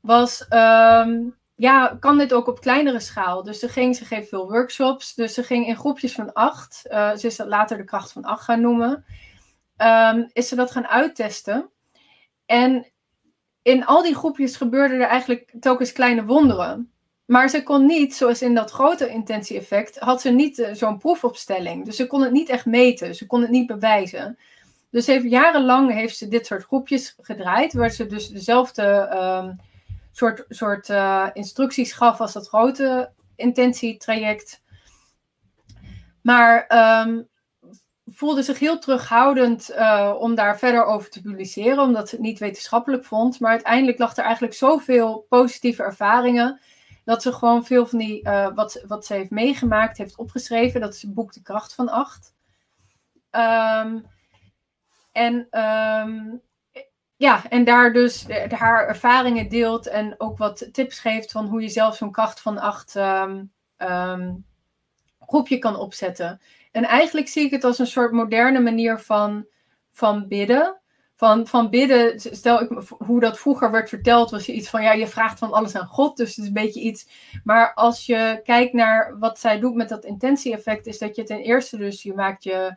was 0.00 0.46
um, 0.50 1.37
ja, 1.58 1.96
kan 2.00 2.18
dit 2.18 2.32
ook 2.32 2.46
op 2.46 2.60
kleinere 2.60 3.00
schaal. 3.00 3.42
Dus 3.42 3.58
ze 3.58 3.68
ging, 3.68 3.96
ze 3.96 4.04
geeft 4.04 4.28
veel 4.28 4.48
workshops. 4.48 5.14
Dus 5.14 5.34
ze 5.34 5.42
ging 5.42 5.66
in 5.66 5.76
groepjes 5.76 6.12
van 6.12 6.32
acht. 6.32 6.82
Uh, 6.90 7.16
ze 7.16 7.26
is 7.26 7.36
dat 7.36 7.46
later 7.46 7.76
de 7.76 7.84
kracht 7.84 8.12
van 8.12 8.24
acht 8.24 8.44
gaan 8.44 8.60
noemen. 8.60 9.04
Um, 9.76 10.30
is 10.32 10.48
ze 10.48 10.54
dat 10.54 10.70
gaan 10.70 10.86
uittesten. 10.86 11.70
En 12.46 12.86
in 13.62 13.86
al 13.86 14.02
die 14.02 14.14
groepjes 14.14 14.56
gebeurden 14.56 15.00
er 15.00 15.06
eigenlijk 15.06 15.54
telkens 15.60 15.92
kleine 15.92 16.24
wonderen. 16.24 16.92
Maar 17.24 17.48
ze 17.48 17.62
kon 17.62 17.86
niet, 17.86 18.14
zoals 18.14 18.42
in 18.42 18.54
dat 18.54 18.70
grote 18.70 19.08
intentie-effect, 19.08 19.98
had 19.98 20.20
ze 20.20 20.30
niet 20.30 20.58
uh, 20.58 20.72
zo'n 20.72 20.98
proefopstelling. 20.98 21.84
Dus 21.84 21.96
ze 21.96 22.06
kon 22.06 22.22
het 22.22 22.32
niet 22.32 22.48
echt 22.48 22.66
meten. 22.66 23.14
Ze 23.14 23.26
kon 23.26 23.40
het 23.40 23.50
niet 23.50 23.66
bewijzen. 23.66 24.38
Dus 24.90 25.06
heeft, 25.06 25.30
jarenlang 25.30 25.92
heeft 25.92 26.16
ze 26.16 26.28
dit 26.28 26.46
soort 26.46 26.64
groepjes 26.64 27.14
gedraaid, 27.20 27.72
waar 27.72 27.90
ze 27.90 28.06
dus 28.06 28.28
dezelfde 28.28 29.10
um, 29.42 29.66
soort, 30.18 30.44
soort 30.48 30.88
uh, 30.88 31.28
instructies 31.32 31.92
gaf 31.92 32.20
als 32.20 32.32
dat 32.32 32.48
grote 32.48 33.12
intentietraject. 33.36 34.62
Maar 36.22 36.66
um, 37.06 37.28
voelde 38.06 38.42
zich 38.42 38.58
heel 38.58 38.78
terughoudend 38.78 39.70
uh, 39.70 40.14
om 40.18 40.34
daar 40.34 40.58
verder 40.58 40.84
over 40.84 41.10
te 41.10 41.22
publiceren, 41.22 41.78
omdat 41.78 42.08
ze 42.08 42.14
het 42.14 42.24
niet 42.24 42.38
wetenschappelijk 42.38 43.04
vond. 43.04 43.40
Maar 43.40 43.50
uiteindelijk 43.50 43.98
lag 43.98 44.16
er 44.16 44.24
eigenlijk 44.24 44.54
zoveel 44.54 45.26
positieve 45.28 45.82
ervaringen, 45.82 46.60
dat 47.04 47.22
ze 47.22 47.32
gewoon 47.32 47.64
veel 47.64 47.86
van 47.86 47.98
die, 47.98 48.24
uh, 48.24 48.54
wat, 48.54 48.84
wat 48.86 49.06
ze 49.06 49.14
heeft 49.14 49.30
meegemaakt, 49.30 49.98
heeft 49.98 50.18
opgeschreven. 50.18 50.80
Dat 50.80 50.94
is 50.94 51.02
het 51.02 51.14
boek 51.14 51.32
De 51.32 51.42
Kracht 51.42 51.74
van 51.74 51.88
Acht. 51.88 52.34
Um, 53.30 54.06
en 55.12 55.48
um, 55.60 56.42
ja, 57.18 57.48
en 57.48 57.64
daar 57.64 57.92
dus 57.92 58.24
de, 58.24 58.46
haar 58.48 58.88
ervaringen 58.88 59.48
deelt 59.48 59.86
en 59.86 60.14
ook 60.18 60.38
wat 60.38 60.68
tips 60.72 60.98
geeft 60.98 61.32
van 61.32 61.46
hoe 61.46 61.62
je 61.62 61.68
zelf 61.68 61.96
zo'n 61.96 62.12
kracht 62.12 62.40
van 62.40 62.58
acht 62.58 62.94
um, 62.94 63.52
um, 63.78 64.44
groepje 65.20 65.58
kan 65.58 65.76
opzetten. 65.76 66.40
En 66.72 66.84
eigenlijk 66.84 67.28
zie 67.28 67.44
ik 67.44 67.50
het 67.50 67.64
als 67.64 67.78
een 67.78 67.86
soort 67.86 68.12
moderne 68.12 68.60
manier 68.60 68.98
van 68.98 69.46
van 69.90 70.28
bidden. 70.28 70.76
Van, 71.14 71.46
van 71.46 71.70
bidden, 71.70 72.20
stel 72.20 72.60
ik, 72.60 72.82
hoe 72.98 73.20
dat 73.20 73.38
vroeger 73.38 73.70
werd 73.70 73.88
verteld, 73.88 74.30
was 74.30 74.46
je 74.46 74.52
iets 74.52 74.70
van 74.70 74.82
ja, 74.82 74.92
je 74.92 75.06
vraagt 75.06 75.38
van 75.38 75.52
alles 75.52 75.76
aan 75.76 75.86
God. 75.86 76.16
Dus 76.16 76.28
het 76.28 76.38
is 76.38 76.46
een 76.46 76.52
beetje 76.52 76.80
iets. 76.80 77.08
Maar 77.44 77.74
als 77.74 78.06
je 78.06 78.40
kijkt 78.44 78.72
naar 78.72 79.18
wat 79.18 79.38
zij 79.38 79.60
doet 79.60 79.74
met 79.74 79.88
dat 79.88 80.04
intentie-effect, 80.04 80.86
is 80.86 80.98
dat 80.98 81.16
je 81.16 81.22
ten 81.22 81.38
eerste 81.38 81.76
dus, 81.76 82.02
je 82.02 82.14
maakt 82.14 82.44
je, 82.44 82.76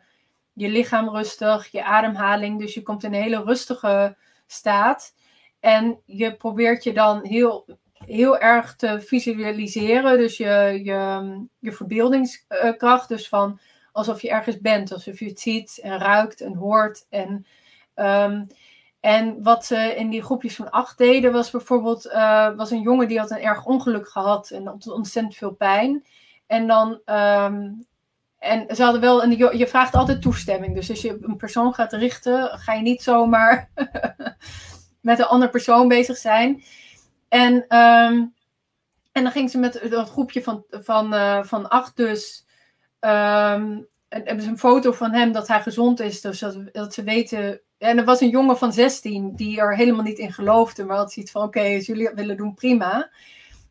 je 0.52 0.68
lichaam 0.68 1.08
rustig, 1.08 1.66
je 1.66 1.84
ademhaling. 1.84 2.58
Dus 2.58 2.74
je 2.74 2.82
komt 2.82 3.04
in 3.04 3.14
een 3.14 3.22
hele 3.22 3.42
rustige 3.42 4.16
staat. 4.52 5.14
En 5.60 6.00
je 6.04 6.36
probeert 6.36 6.84
je 6.84 6.92
dan 6.92 7.24
heel, 7.26 7.78
heel 7.92 8.38
erg 8.38 8.76
te 8.76 9.00
visualiseren. 9.00 10.18
Dus 10.18 10.36
je, 10.36 10.80
je, 10.84 11.46
je 11.58 11.72
verbeeldingskracht. 11.72 13.08
Dus 13.08 13.28
van 13.28 13.60
alsof 13.92 14.22
je 14.22 14.30
ergens 14.30 14.60
bent, 14.60 14.92
alsof 14.92 15.18
je 15.18 15.26
het 15.26 15.40
ziet 15.40 15.78
en 15.82 15.98
ruikt 15.98 16.40
en 16.40 16.54
hoort. 16.54 17.06
En, 17.08 17.46
um, 17.94 18.46
en 19.00 19.42
wat 19.42 19.64
ze 19.64 19.94
in 19.96 20.10
die 20.10 20.22
groepjes 20.22 20.56
van 20.56 20.70
acht 20.70 20.98
deden, 20.98 21.32
was 21.32 21.50
bijvoorbeeld 21.50 22.06
uh, 22.06 22.56
was 22.56 22.70
een 22.70 22.82
jongen 22.82 23.08
die 23.08 23.18
had 23.18 23.30
een 23.30 23.42
erg 23.42 23.64
ongeluk 23.64 24.08
gehad 24.08 24.50
en 24.50 24.68
ontzettend 24.68 25.36
veel 25.36 25.52
pijn. 25.52 26.04
En 26.46 26.66
dan. 26.66 27.00
Um, 27.06 27.90
en 28.42 28.76
ze 28.76 28.82
hadden 28.82 29.00
wel, 29.00 29.22
en 29.22 29.36
je, 29.36 29.66
vraagt 29.66 29.94
altijd 29.94 30.22
toestemming. 30.22 30.74
Dus 30.74 30.90
als 30.90 31.02
je 31.02 31.18
een 31.20 31.36
persoon 31.36 31.74
gaat 31.74 31.92
richten, 31.92 32.58
ga 32.58 32.72
je 32.72 32.82
niet 32.82 33.02
zomaar 33.02 33.70
met 35.00 35.18
een 35.18 35.24
andere 35.24 35.50
persoon 35.50 35.88
bezig 35.88 36.16
zijn. 36.16 36.62
En, 37.28 37.54
um, 37.54 38.34
en 39.12 39.22
dan 39.22 39.30
ging 39.30 39.50
ze 39.50 39.58
met 39.58 39.86
dat 39.90 40.10
groepje 40.10 40.42
van, 40.42 40.64
van, 40.70 41.14
uh, 41.14 41.42
van 41.42 41.68
acht 41.68 41.96
dus 41.96 42.44
Um, 43.04 43.88
hebben 44.08 44.44
ze 44.44 44.50
een 44.50 44.58
foto 44.58 44.92
van 44.92 45.12
hem 45.12 45.32
dat 45.32 45.48
hij 45.48 45.62
gezond 45.62 46.00
is. 46.00 46.20
Dus 46.20 46.44
dat, 46.72 46.94
ze 46.94 47.02
weten. 47.02 47.60
En 47.78 47.98
er 47.98 48.04
was 48.04 48.20
een 48.20 48.28
jongen 48.28 48.58
van 48.58 48.72
16 48.72 49.36
die 49.36 49.60
er 49.60 49.76
helemaal 49.76 50.02
niet 50.02 50.18
in 50.18 50.32
geloofde. 50.32 50.84
Maar 50.84 50.96
had 50.96 51.12
zoiets 51.12 51.32
van: 51.32 51.42
oké, 51.42 51.74
als 51.74 51.86
jullie 51.86 52.04
dat 52.04 52.14
willen 52.14 52.36
doen, 52.36 52.54
prima. 52.54 53.10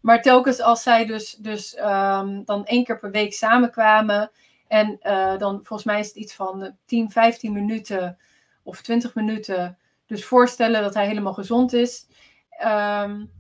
Maar 0.02 0.22
telkens 0.22 0.62
als 0.62 0.84
zij 0.84 1.06
dus, 1.06 1.36
dus 1.36 1.78
um, 1.78 2.46
dan 2.46 2.66
één 2.66 2.84
keer 2.84 3.00
per 3.00 3.12
week 3.12 3.34
samenkwamen. 3.34 4.32
En 4.72 5.00
uh, 5.02 5.38
dan 5.38 5.56
volgens 5.56 5.84
mij 5.84 6.00
is 6.00 6.08
het 6.08 6.16
iets 6.16 6.36
van 6.36 6.76
10, 6.86 7.12
15 7.12 7.54
minuten 7.54 8.18
of 8.64 8.82
20 8.82 9.16
minuten. 9.16 9.78
Dus 10.06 10.26
voorstellen 10.26 10.82
dat 10.82 10.94
hij 10.94 11.08
helemaal 11.08 11.34
gezond 11.34 11.74
is. 11.74 12.08
Um, 12.66 13.32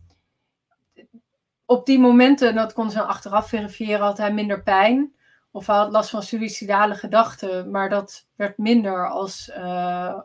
op 1.65 1.85
die 1.85 1.99
momenten, 1.99 2.55
dat 2.55 2.73
konden 2.73 2.93
ze 2.93 3.01
achteraf 3.01 3.47
verifiëren, 3.47 4.05
had 4.05 4.17
hij 4.17 4.33
minder 4.33 4.63
pijn. 4.63 5.15
Of 5.51 5.67
hij 5.67 5.75
had 5.75 5.91
last 5.91 6.09
van 6.09 6.23
suïcidale 6.23 6.95
gedachten, 6.95 7.71
maar 7.71 7.89
dat 7.89 8.27
werd 8.35 8.57
minder 8.57 9.09
als 9.09 9.51
uh, 9.57 10.19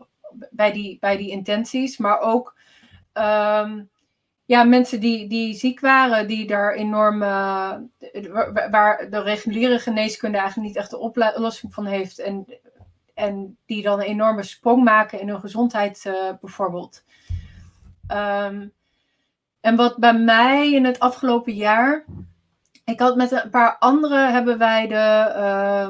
bij, 0.50 0.72
die, 0.72 0.98
bij 0.98 1.16
die 1.16 1.30
intenties. 1.30 1.96
Maar 1.96 2.20
ook 2.20 2.58
um, 3.12 3.90
ja, 4.46 4.64
mensen 4.64 5.00
die, 5.00 5.28
die 5.28 5.54
ziek 5.54 5.80
waren, 5.80 6.26
die 6.26 6.46
daar 6.46 6.74
enorm. 6.74 7.22
Uh, 7.22 7.74
waar 8.70 9.10
de 9.10 9.22
reguliere 9.22 9.78
geneeskunde 9.78 10.38
eigenlijk 10.38 10.68
niet 10.68 10.76
echt 10.76 10.90
de 10.90 10.98
oplossing 10.98 11.74
van 11.74 11.86
heeft. 11.86 12.18
En, 12.18 12.46
en 13.14 13.56
die 13.66 13.82
dan 13.82 13.98
een 13.98 14.06
enorme 14.06 14.42
sprong 14.42 14.84
maken 14.84 15.20
in 15.20 15.28
hun 15.28 15.40
gezondheid, 15.40 16.04
uh, 16.06 16.14
bijvoorbeeld. 16.40 17.04
Um, 18.12 18.72
en 19.60 19.76
wat 19.76 19.96
bij 19.96 20.18
mij 20.18 20.72
in 20.72 20.84
het 20.84 20.98
afgelopen 20.98 21.54
jaar 21.54 22.04
ik 22.86 23.00
had 23.00 23.16
met 23.16 23.30
een 23.30 23.50
paar 23.50 23.78
anderen 23.78 24.32
hebben 24.32 24.58
wij 24.58 24.86
de, 24.86 25.34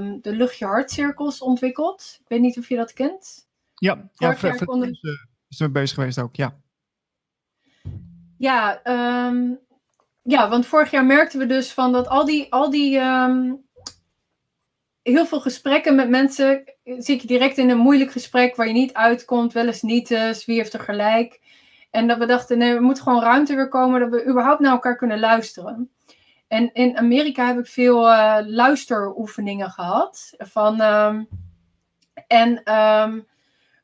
um, 0.01 0.19
de 0.21 0.37
luchtje 0.37 0.67
hartcirkels 0.67 1.41
ontwikkeld. 1.41 2.19
Ik 2.21 2.29
weet 2.29 2.41
niet 2.41 2.59
of 2.59 2.69
je 2.69 2.77
dat 2.77 2.93
kent. 2.93 3.49
Ja, 3.75 4.09
ja 4.15 4.35
konden... 4.65 4.91
is, 4.91 5.03
uh, 5.03 5.13
is 5.49 5.61
er 5.61 5.73
bezig 5.73 5.95
geweest 5.95 6.19
ook, 6.19 6.37
ja. 6.37 6.57
Ja, 8.39 8.81
um, 9.27 9.59
ja, 10.23 10.49
want 10.49 10.67
vorig 10.67 10.91
jaar 10.91 11.05
merkten 11.05 11.39
we 11.39 11.47
dus 11.47 11.73
van 11.73 11.93
dat 11.93 12.09
al 12.09 12.25
die, 12.25 12.53
al 12.53 12.71
die 12.71 12.99
um, 12.99 13.65
heel 15.03 15.27
veel 15.27 15.41
gesprekken 15.41 15.95
met 15.95 16.09
mensen, 16.09 16.65
zit 16.85 17.21
je 17.21 17.27
direct 17.27 17.59
in 17.59 17.71
een 17.71 17.79
moeilijk 17.79 18.11
gesprek 18.11 18.57
waar 18.57 18.67
je 18.67 18.73
niet 18.73 18.95
uitkomt, 18.95 19.53
wel 19.53 19.67
eens 19.67 19.83
niet 19.83 20.11
eens, 20.11 20.45
wie 20.45 20.57
heeft 20.57 20.73
er 20.73 20.81
gelijk. 20.81 21.41
En 21.91 22.07
dat 22.07 22.19
we 22.19 22.27
dachten, 22.27 22.59
nee, 22.59 22.75
we 22.75 22.81
moeten 22.81 23.03
gewoon 23.03 23.23
ruimte 23.23 23.55
weer 23.55 23.69
komen 23.69 24.01
dat 24.01 24.11
we 24.11 24.27
überhaupt 24.27 24.61
naar 24.61 24.73
elkaar 24.73 24.97
kunnen 24.97 25.19
luisteren. 25.19 25.91
En 26.49 26.73
in 26.73 26.97
Amerika 26.97 27.47
heb 27.47 27.59
ik 27.59 27.67
veel 27.67 28.09
uh, 28.09 28.39
luisteroefeningen 28.45 29.71
gehad. 29.71 30.35
Van, 30.39 30.81
um, 30.81 31.29
en 32.27 32.63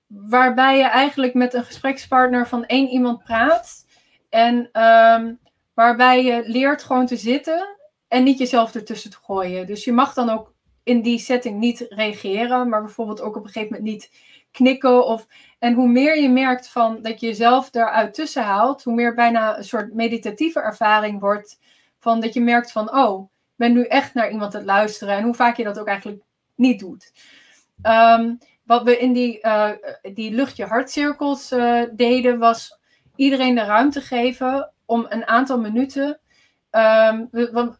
waarbij 0.07 0.77
je 0.77 0.85
eigenlijk 0.85 1.35
met 1.35 1.55
een 1.55 1.65
gesprekspartner 1.65 2.49
van 2.49 2.67
één 2.67 2.89
iemand 2.89 3.25
praat. 3.25 3.82
En 4.33 4.69
waarbij 5.75 6.25
je 6.25 6.43
leert 6.47 6.83
gewoon 6.83 7.07
te 7.07 7.17
zitten 7.17 7.77
en 8.09 8.23
niet 8.23 8.39
jezelf 8.39 8.75
ertussen 8.75 9.11
te 9.11 9.17
gooien. 9.23 9.67
Dus 9.67 9.85
je 9.85 9.93
mag 9.93 10.15
dan 10.15 10.31
ook 10.31 10.55
in 10.83 11.03
die 11.03 11.19
setting 11.19 11.59
niet 11.59 11.87
reageren, 11.89 12.69
maar 12.69 12.83
bijvoorbeeld 12.83 13.21
ook 13.21 13.37
op 13.37 13.45
een 13.45 13.51
gegeven 13.51 13.77
moment 13.77 13.93
niet 13.93 14.11
knikken. 14.51 15.07
Of, 15.07 15.27
en 15.59 15.75
hoe 15.75 15.89
meer 15.89 16.21
je 16.21 16.29
merkt 16.29 16.69
van 16.69 17.03
dat 17.03 17.21
je 17.21 17.27
jezelf 17.27 17.71
daaruit 17.71 18.15
tussen 18.15 18.43
haalt, 18.43 18.83
hoe 18.83 18.95
meer 18.95 19.15
bijna 19.15 19.57
een 19.57 19.65
soort 19.65 19.95
meditatieve 19.95 20.61
ervaring 20.61 21.21
wordt 21.21 21.59
van 21.99 22.21
dat 22.21 22.35
je 22.35 22.41
merkt 22.41 22.73
van, 22.73 22.97
oh, 22.97 23.23
ik 23.23 23.29
ben 23.57 23.73
nu 23.73 23.85
echt 23.85 24.15
naar 24.15 24.31
iemand 24.31 24.55
aan 24.55 24.61
het 24.61 24.71
luisteren. 24.71 25.17
En 25.17 25.25
hoe 25.25 25.35
vaak 25.35 25.57
je 25.57 25.65
dat 25.65 25.79
ook 25.79 25.87
eigenlijk 25.87 26.23
niet 26.55 26.79
doet. 26.79 27.13
Um, 27.83 28.39
wat 28.65 28.83
we 28.83 28.99
in 28.99 29.13
die, 29.13 29.39
uh, 29.43 29.71
die 30.15 30.33
luchtje 30.33 30.65
hartcirkels 30.65 31.53
uh, 31.53 31.83
deden, 31.93 32.39
was 32.39 32.81
iedereen 33.23 33.55
de 33.55 33.65
ruimte 33.65 34.01
geven 34.01 34.73
om 34.85 35.07
een 35.09 35.27
aantal 35.27 35.59
minuten. 35.59 36.21
Um, 36.71 37.29
we, 37.31 37.73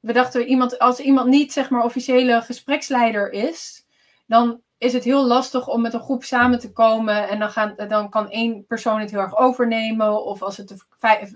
we, 0.00 0.12
dachten, 0.12 0.46
iemand, 0.46 0.78
als 0.78 1.00
iemand 1.00 1.28
niet 1.28 1.52
zeg 1.52 1.70
maar 1.70 1.84
officiële 1.84 2.42
gespreksleider 2.42 3.32
is, 3.32 3.86
dan 4.26 4.60
is 4.78 4.92
het 4.92 5.04
heel 5.04 5.26
lastig 5.26 5.68
om 5.68 5.80
met 5.80 5.94
een 5.94 6.00
groep 6.00 6.24
samen 6.24 6.58
te 6.58 6.72
komen. 6.72 7.28
En 7.28 7.38
dan, 7.38 7.50
gaan, 7.50 7.74
dan 7.88 8.10
kan 8.10 8.30
één 8.30 8.66
persoon 8.66 9.00
het 9.00 9.10
heel 9.10 9.20
erg 9.20 9.36
overnemen. 9.36 10.24
Of 10.24 10.42
als 10.42 10.56
het 10.56 10.68
de 10.68 10.78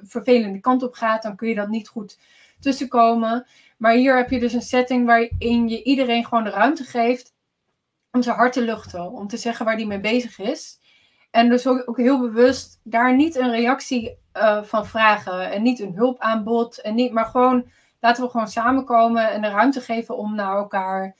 vervelende 0.02 0.60
kant 0.60 0.82
op 0.82 0.94
gaat, 0.94 1.22
dan 1.22 1.36
kun 1.36 1.48
je 1.48 1.54
dat 1.54 1.68
niet 1.68 1.88
goed 1.88 2.18
tussenkomen. 2.60 3.46
Maar 3.76 3.92
hier 3.92 4.16
heb 4.16 4.30
je 4.30 4.38
dus 4.38 4.52
een 4.52 4.62
setting 4.62 5.06
waarin 5.06 5.68
je 5.68 5.82
iedereen 5.82 6.24
gewoon 6.24 6.44
de 6.44 6.50
ruimte 6.50 6.84
geeft 6.84 7.34
om 8.12 8.22
zijn 8.22 8.36
hart 8.36 8.52
te 8.52 8.62
luchten. 8.62 9.12
Om 9.12 9.26
te 9.28 9.36
zeggen 9.36 9.64
waar 9.64 9.76
die 9.76 9.86
mee 9.86 10.00
bezig 10.00 10.38
is. 10.38 10.78
En 11.30 11.48
dus 11.48 11.66
ook, 11.66 11.96
heel 11.96 12.20
bewust 12.20 12.80
daar 12.82 13.16
niet 13.16 13.36
een 13.36 13.50
reactie 13.50 14.18
uh, 14.36 14.62
van 14.62 14.86
vragen. 14.86 15.50
En 15.50 15.62
niet 15.62 15.80
een 15.80 15.94
hulpaanbod. 15.94 16.80
En 16.80 16.94
niet, 16.94 17.12
maar 17.12 17.26
gewoon 17.26 17.70
laten 18.00 18.24
we 18.24 18.30
gewoon 18.30 18.48
samenkomen 18.48 19.30
en 19.30 19.42
de 19.42 19.48
ruimte 19.48 19.80
geven 19.80 20.16
om 20.16 20.34
naar 20.34 20.56
elkaar 20.56 21.16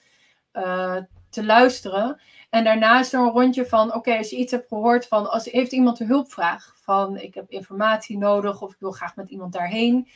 uh, 0.52 0.97
te 1.30 1.44
luisteren. 1.44 2.20
En 2.51 2.64
daarna 2.64 3.01
is 3.01 3.12
er 3.12 3.20
een 3.20 3.30
rondje 3.30 3.66
van, 3.66 3.94
oké, 3.94 4.16
als 4.16 4.30
je 4.30 4.36
iets 4.36 4.52
hebt 4.52 4.68
gehoord 4.68 5.06
van, 5.06 5.30
als 5.30 5.44
heeft 5.44 5.72
iemand 5.72 6.01
een 6.01 6.06
hulpvraag 6.06 6.74
van, 6.82 7.18
ik 7.18 7.35
heb 7.35 7.51
informatie 7.51 8.18
nodig 8.18 8.62
of 8.62 8.72
ik 8.72 8.80
wil 8.80 8.93
graag 8.93 9.16
met 9.16 9.30
iemand 9.30 9.52
daarheen. 9.52 10.09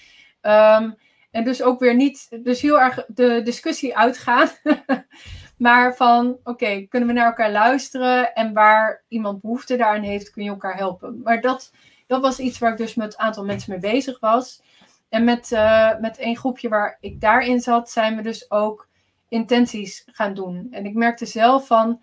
Um, 0.43 0.97
en 1.31 1.44
dus 1.44 1.62
ook 1.62 1.81
weer 1.81 1.94
niet, 1.94 2.28
dus 2.43 2.60
heel 2.60 2.81
erg 2.81 3.05
de 3.06 3.43
discussie 3.43 3.97
uitgaan, 3.97 4.48
maar 5.62 5.97
van, 5.97 6.39
oké, 6.44 6.86
kunnen 6.86 7.09
we 7.09 7.14
naar 7.14 7.26
elkaar 7.26 7.52
luisteren 7.52 8.34
en 8.34 8.52
waar 8.52 9.05
iemand 9.09 9.40
behoefte 9.40 9.76
daarin 9.76 10.02
heeft, 10.02 10.30
kun 10.30 10.43
je 10.43 10.51
elkaar 10.51 10.76
helpen. 10.76 11.20
Maar 11.22 11.40
dat, 11.40 11.72
dat 12.06 12.20
was 12.20 12.39
iets 12.39 12.59
waar 12.59 12.70
ik 12.70 12.76
dus 12.76 12.94
met 12.94 13.12
een 13.12 13.18
aantal 13.18 13.44
mensen 13.44 13.70
mee 13.70 13.93
bezig 13.93 14.20
was. 14.20 14.62
En 15.09 15.24
met, 15.24 15.51
uh, 15.51 15.98
met 16.01 16.16
een 16.20 16.36
groepje 16.36 16.68
waar 16.68 16.97
ik 17.01 17.20
daarin 17.20 17.60
zat, 17.60 17.90
zijn 17.90 18.16
we 18.16 18.22
dus 18.22 18.51
ook 18.51 18.89
intenties 19.28 20.02
gaan 20.06 20.34
doen. 20.34 20.66
En 20.70 20.86
ik 20.86 20.94
merkte 20.94 21.26
zelf 21.26 21.66
van. 21.66 22.02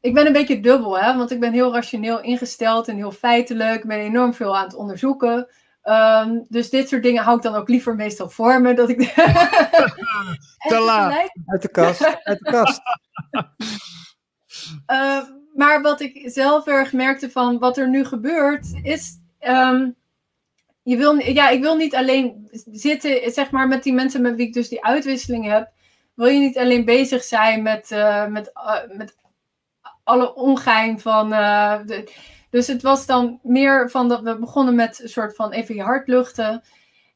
Ik 0.00 0.14
ben 0.14 0.26
een 0.26 0.32
beetje 0.32 0.60
dubbel, 0.60 0.98
hè? 0.98 1.16
want 1.16 1.30
ik 1.30 1.40
ben 1.40 1.52
heel 1.52 1.72
rationeel 1.72 2.20
ingesteld 2.20 2.88
en 2.88 2.96
heel 2.96 3.12
feitelijk. 3.12 3.82
Ik 3.82 3.88
ben 3.88 3.98
enorm 3.98 4.34
veel 4.34 4.56
aan 4.56 4.64
het 4.64 4.74
onderzoeken. 4.74 5.48
Um, 5.84 6.46
dus 6.48 6.70
dit 6.70 6.88
soort 6.88 7.02
dingen 7.02 7.22
hou 7.22 7.36
ik 7.36 7.42
dan 7.42 7.54
ook 7.54 7.68
liever 7.68 7.94
meestal 7.94 8.30
voor 8.30 8.60
me. 8.60 8.74
Dat 8.74 8.88
ik... 8.88 8.98
Te 10.68 10.78
laat. 10.86 11.30
Uit 11.46 11.62
de 11.62 11.68
kast. 11.68 12.24
Uit 12.24 12.38
de 12.38 12.50
kast. 12.50 12.80
uh, 14.86 15.22
maar 15.60 15.82
wat 15.82 16.00
ik 16.00 16.20
zelf 16.24 16.66
erg 16.66 16.92
merkte 16.92 17.30
van 17.30 17.58
wat 17.58 17.78
er 17.78 17.88
nu 17.88 18.04
gebeurt, 18.04 18.66
is. 18.82 19.20
Um, 19.40 19.94
je 20.82 20.96
wil, 20.96 21.18
ja, 21.18 21.48
ik 21.48 21.62
wil 21.62 21.76
niet 21.76 21.94
alleen 21.94 22.48
zitten, 22.70 23.32
zeg 23.32 23.50
maar, 23.50 23.68
met 23.68 23.82
die 23.82 23.92
mensen 23.92 24.22
met 24.22 24.34
wie 24.34 24.46
ik 24.46 24.54
dus 24.54 24.68
die 24.68 24.84
uitwisseling 24.84 25.46
heb 25.46 25.70
wil 26.14 26.26
je 26.26 26.38
niet 26.38 26.58
alleen 26.58 26.84
bezig 26.84 27.24
zijn 27.24 27.62
met, 27.62 27.90
uh, 27.90 28.26
met, 28.26 28.50
uh, 28.54 28.96
met 28.96 29.16
alle 30.04 30.34
ongein 30.34 31.00
van. 31.00 31.32
Uh, 31.32 31.78
de, 31.86 32.12
dus 32.52 32.66
het 32.66 32.82
was 32.82 33.06
dan 33.06 33.38
meer 33.42 33.90
van 33.90 34.08
dat 34.08 34.20
we 34.20 34.38
begonnen 34.38 34.74
met 34.74 35.02
een 35.02 35.08
soort 35.08 35.34
van 35.34 35.52
even 35.52 35.74
je 35.74 35.82
hart 35.82 36.08
luchten. 36.08 36.62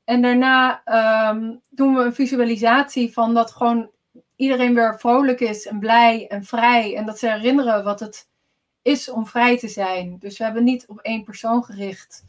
En 0.04 0.22
daarna 0.22 0.82
um, 1.30 1.60
doen 1.70 1.94
we 1.94 2.02
een 2.02 2.14
visualisatie 2.14 3.12
van 3.12 3.34
dat 3.34 3.50
gewoon 3.50 3.90
iedereen 4.36 4.74
weer 4.74 4.98
vrolijk 4.98 5.40
is 5.40 5.66
en 5.66 5.78
blij 5.78 6.26
en 6.28 6.44
vrij. 6.44 6.96
En 6.96 7.06
dat 7.06 7.18
ze 7.18 7.30
herinneren 7.30 7.84
wat 7.84 8.00
het 8.00 8.28
is 8.82 9.10
om 9.10 9.26
vrij 9.26 9.58
te 9.58 9.68
zijn. 9.68 10.16
Dus 10.18 10.38
we 10.38 10.44
hebben 10.44 10.64
niet 10.64 10.86
op 10.86 10.98
één 10.98 11.24
persoon 11.24 11.64
gericht. 11.64 12.24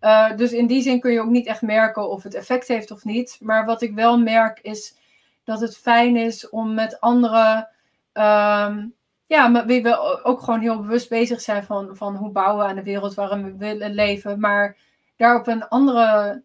Uh, 0.00 0.36
dus 0.36 0.52
in 0.52 0.66
die 0.66 0.82
zin 0.82 1.00
kun 1.00 1.12
je 1.12 1.20
ook 1.20 1.30
niet 1.30 1.46
echt 1.46 1.62
merken 1.62 2.10
of 2.10 2.22
het 2.22 2.34
effect 2.34 2.68
heeft 2.68 2.90
of 2.90 3.04
niet. 3.04 3.36
Maar 3.40 3.64
wat 3.64 3.82
ik 3.82 3.94
wel 3.94 4.18
merk 4.18 4.58
is 4.60 4.96
dat 5.44 5.60
het 5.60 5.76
fijn 5.76 6.16
is 6.16 6.48
om 6.48 6.74
met 6.74 7.00
anderen, 7.00 7.68
um, 8.12 8.94
ja, 9.26 9.66
wie 9.66 9.82
we 9.82 10.24
ook 10.24 10.40
gewoon 10.40 10.60
heel 10.60 10.80
bewust 10.80 11.08
bezig 11.08 11.40
zijn 11.40 11.64
van, 11.64 11.96
van 11.96 12.16
hoe 12.16 12.30
bouwen 12.30 12.64
we 12.64 12.70
aan 12.70 12.76
de 12.76 12.82
wereld 12.82 13.14
waarin 13.14 13.44
we 13.44 13.56
willen 13.56 13.94
leven. 13.94 14.40
Maar 14.40 14.76
daar 15.16 15.38
op 15.38 15.46
een 15.46 15.68
andere, 15.68 16.42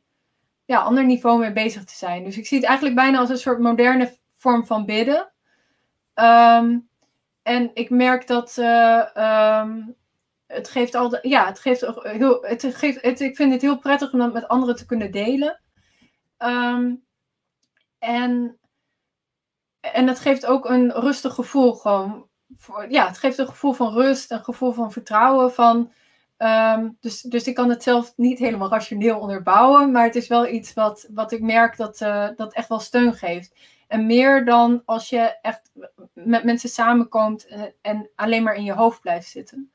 ja, 0.65 0.79
ander 0.79 1.05
niveau 1.05 1.39
mee 1.39 1.53
bezig 1.53 1.83
te 1.83 1.95
zijn. 1.95 2.23
Dus 2.23 2.37
ik 2.37 2.47
zie 2.47 2.57
het 2.57 2.67
eigenlijk 2.67 2.95
bijna 2.95 3.19
als 3.19 3.29
een 3.29 3.37
soort 3.37 3.59
moderne 3.59 4.17
vorm 4.37 4.65
van 4.65 4.85
bidden. 4.85 5.31
Um, 6.15 6.89
en 7.43 7.71
ik 7.73 7.89
merk 7.89 8.27
dat 8.27 8.57
uh, 8.59 9.59
um, 9.61 9.95
het 10.47 10.69
geeft 10.69 10.95
altijd, 10.95 11.23
ja, 11.23 11.45
het 11.45 11.59
geeft 11.59 11.81
heel, 12.01 12.41
het 12.41 12.75
geeft, 12.75 13.01
het, 13.01 13.19
ik 13.19 13.35
vind 13.35 13.51
het 13.51 13.61
heel 13.61 13.79
prettig 13.79 14.13
om 14.13 14.19
dat 14.19 14.33
met 14.33 14.47
anderen 14.47 14.75
te 14.75 14.85
kunnen 14.85 15.11
delen. 15.11 15.61
Um, 16.37 17.03
en, 17.99 18.57
en 19.79 20.07
het 20.07 20.19
geeft 20.19 20.45
ook 20.45 20.69
een 20.69 20.91
rustig 20.91 21.33
gevoel 21.33 21.73
gewoon. 21.73 22.28
Ja, 22.89 23.07
het 23.07 23.17
geeft 23.17 23.37
een 23.37 23.47
gevoel 23.47 23.73
van 23.73 23.93
rust, 23.93 24.31
een 24.31 24.43
gevoel 24.43 24.71
van 24.71 24.91
vertrouwen. 24.91 25.53
Van, 25.53 25.91
um, 26.37 26.97
dus, 26.99 27.21
dus 27.21 27.47
ik 27.47 27.55
kan 27.55 27.69
het 27.69 27.83
zelf 27.83 28.13
niet 28.15 28.39
helemaal 28.39 28.69
rationeel 28.69 29.19
onderbouwen, 29.19 29.91
maar 29.91 30.03
het 30.03 30.15
is 30.15 30.27
wel 30.27 30.47
iets 30.47 30.73
wat, 30.73 31.07
wat 31.13 31.31
ik 31.31 31.41
merk 31.41 31.77
dat, 31.77 32.01
uh, 32.01 32.27
dat 32.35 32.53
echt 32.53 32.69
wel 32.69 32.79
steun 32.79 33.13
geeft. 33.13 33.53
En 33.87 34.05
meer 34.05 34.45
dan 34.45 34.81
als 34.85 35.09
je 35.09 35.37
echt 35.41 35.71
met 36.13 36.43
mensen 36.43 36.69
samenkomt 36.69 37.47
en, 37.47 37.73
en 37.81 38.09
alleen 38.15 38.43
maar 38.43 38.55
in 38.55 38.63
je 38.63 38.73
hoofd 38.73 39.01
blijft 39.01 39.27
zitten. 39.27 39.71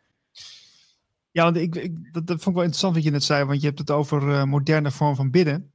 Ja, 1.30 1.44
want 1.44 1.56
ik, 1.56 1.74
dat, 2.12 2.26
dat 2.26 2.36
vond 2.42 2.46
ik 2.46 2.54
wel 2.54 2.62
interessant 2.62 2.94
wat 2.94 3.04
je 3.04 3.10
net 3.10 3.24
zei, 3.24 3.44
want 3.44 3.60
je 3.60 3.66
hebt 3.66 3.78
het 3.78 3.90
over 3.90 4.22
uh, 4.22 4.44
moderne 4.44 4.90
vorm 4.90 5.14
van 5.14 5.30
bidden. 5.30 5.72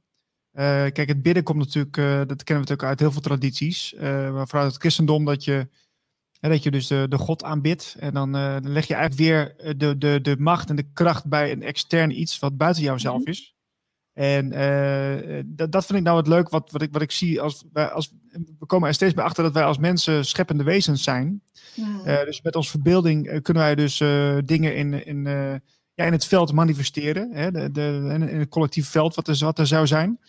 Kijk, 0.52 1.08
het 1.08 1.22
bidden 1.22 1.42
komt 1.42 1.58
natuurlijk, 1.58 1.94
dat 2.28 2.42
kennen 2.42 2.64
we 2.64 2.70
natuurlijk 2.70 2.82
uit 2.82 3.00
heel 3.00 3.12
veel 3.12 3.20
tradities. 3.20 3.94
maar 3.98 4.48
vooral 4.48 4.66
het 4.66 4.76
christendom, 4.76 5.24
dat 5.24 5.44
je, 5.44 5.68
dat 6.40 6.62
je 6.62 6.70
dus 6.70 6.86
de, 6.86 7.06
de 7.08 7.18
God 7.18 7.44
aanbidt. 7.44 7.96
En 7.98 8.14
dan, 8.14 8.32
dan 8.32 8.72
leg 8.72 8.86
je 8.86 8.94
eigenlijk 8.94 9.22
weer 9.22 9.76
de, 9.76 9.98
de, 9.98 10.20
de 10.22 10.36
macht 10.38 10.70
en 10.70 10.76
de 10.76 10.90
kracht 10.92 11.26
bij 11.26 11.52
een 11.52 11.62
extern 11.62 12.20
iets 12.20 12.38
wat 12.38 12.56
buiten 12.56 12.82
jouzelf 12.82 13.16
-hmm. 13.16 13.32
is. 13.32 13.54
En 14.12 14.52
uh, 14.52 15.42
dat, 15.46 15.72
dat 15.72 15.86
vind 15.86 15.98
ik 15.98 16.04
nou 16.04 16.16
het 16.16 16.26
leuk 16.26 16.48
wat, 16.48 16.70
wat, 16.70 16.82
ik, 16.82 16.92
wat 16.92 17.02
ik 17.02 17.10
zie. 17.10 17.40
Als, 17.40 17.64
wij, 17.72 17.88
als, 17.88 18.12
we 18.58 18.66
komen 18.66 18.88
er 18.88 18.94
steeds 18.94 19.14
meer 19.14 19.24
achter 19.24 19.42
dat 19.42 19.52
wij 19.52 19.64
als 19.64 19.78
mensen 19.78 20.24
scheppende 20.24 20.64
wezens 20.64 21.02
zijn. 21.02 21.42
Uh, 21.76 22.24
dus 22.24 22.42
met 22.42 22.56
onze 22.56 22.70
verbeelding 22.70 23.42
kunnen 23.42 23.62
wij 23.62 23.74
dus 23.74 23.96
dingen 24.44 24.76
in, 24.76 25.06
in, 25.06 25.22
ja, 25.94 26.04
in 26.04 26.12
het 26.12 26.24
veld 26.24 26.52
manifesteren. 26.52 27.30
Hè, 27.32 27.50
de, 27.50 27.70
de, 27.70 28.16
in 28.30 28.38
het 28.38 28.48
collectief 28.48 28.88
veld 28.88 29.14
wat 29.14 29.28
er, 29.28 29.38
wat 29.38 29.58
er 29.58 29.66
zou 29.66 29.86
zijn. 29.86 30.20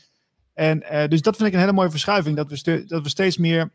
En 0.53 0.79
dus 1.09 1.21
dat 1.21 1.35
vind 1.35 1.47
ik 1.47 1.53
een 1.53 1.59
hele 1.59 1.73
mooie 1.73 1.89
verschuiving. 1.89 2.35
Dat 2.35 2.49
we, 2.49 2.83
dat 2.87 3.03
we 3.03 3.09
steeds 3.09 3.37
meer 3.37 3.71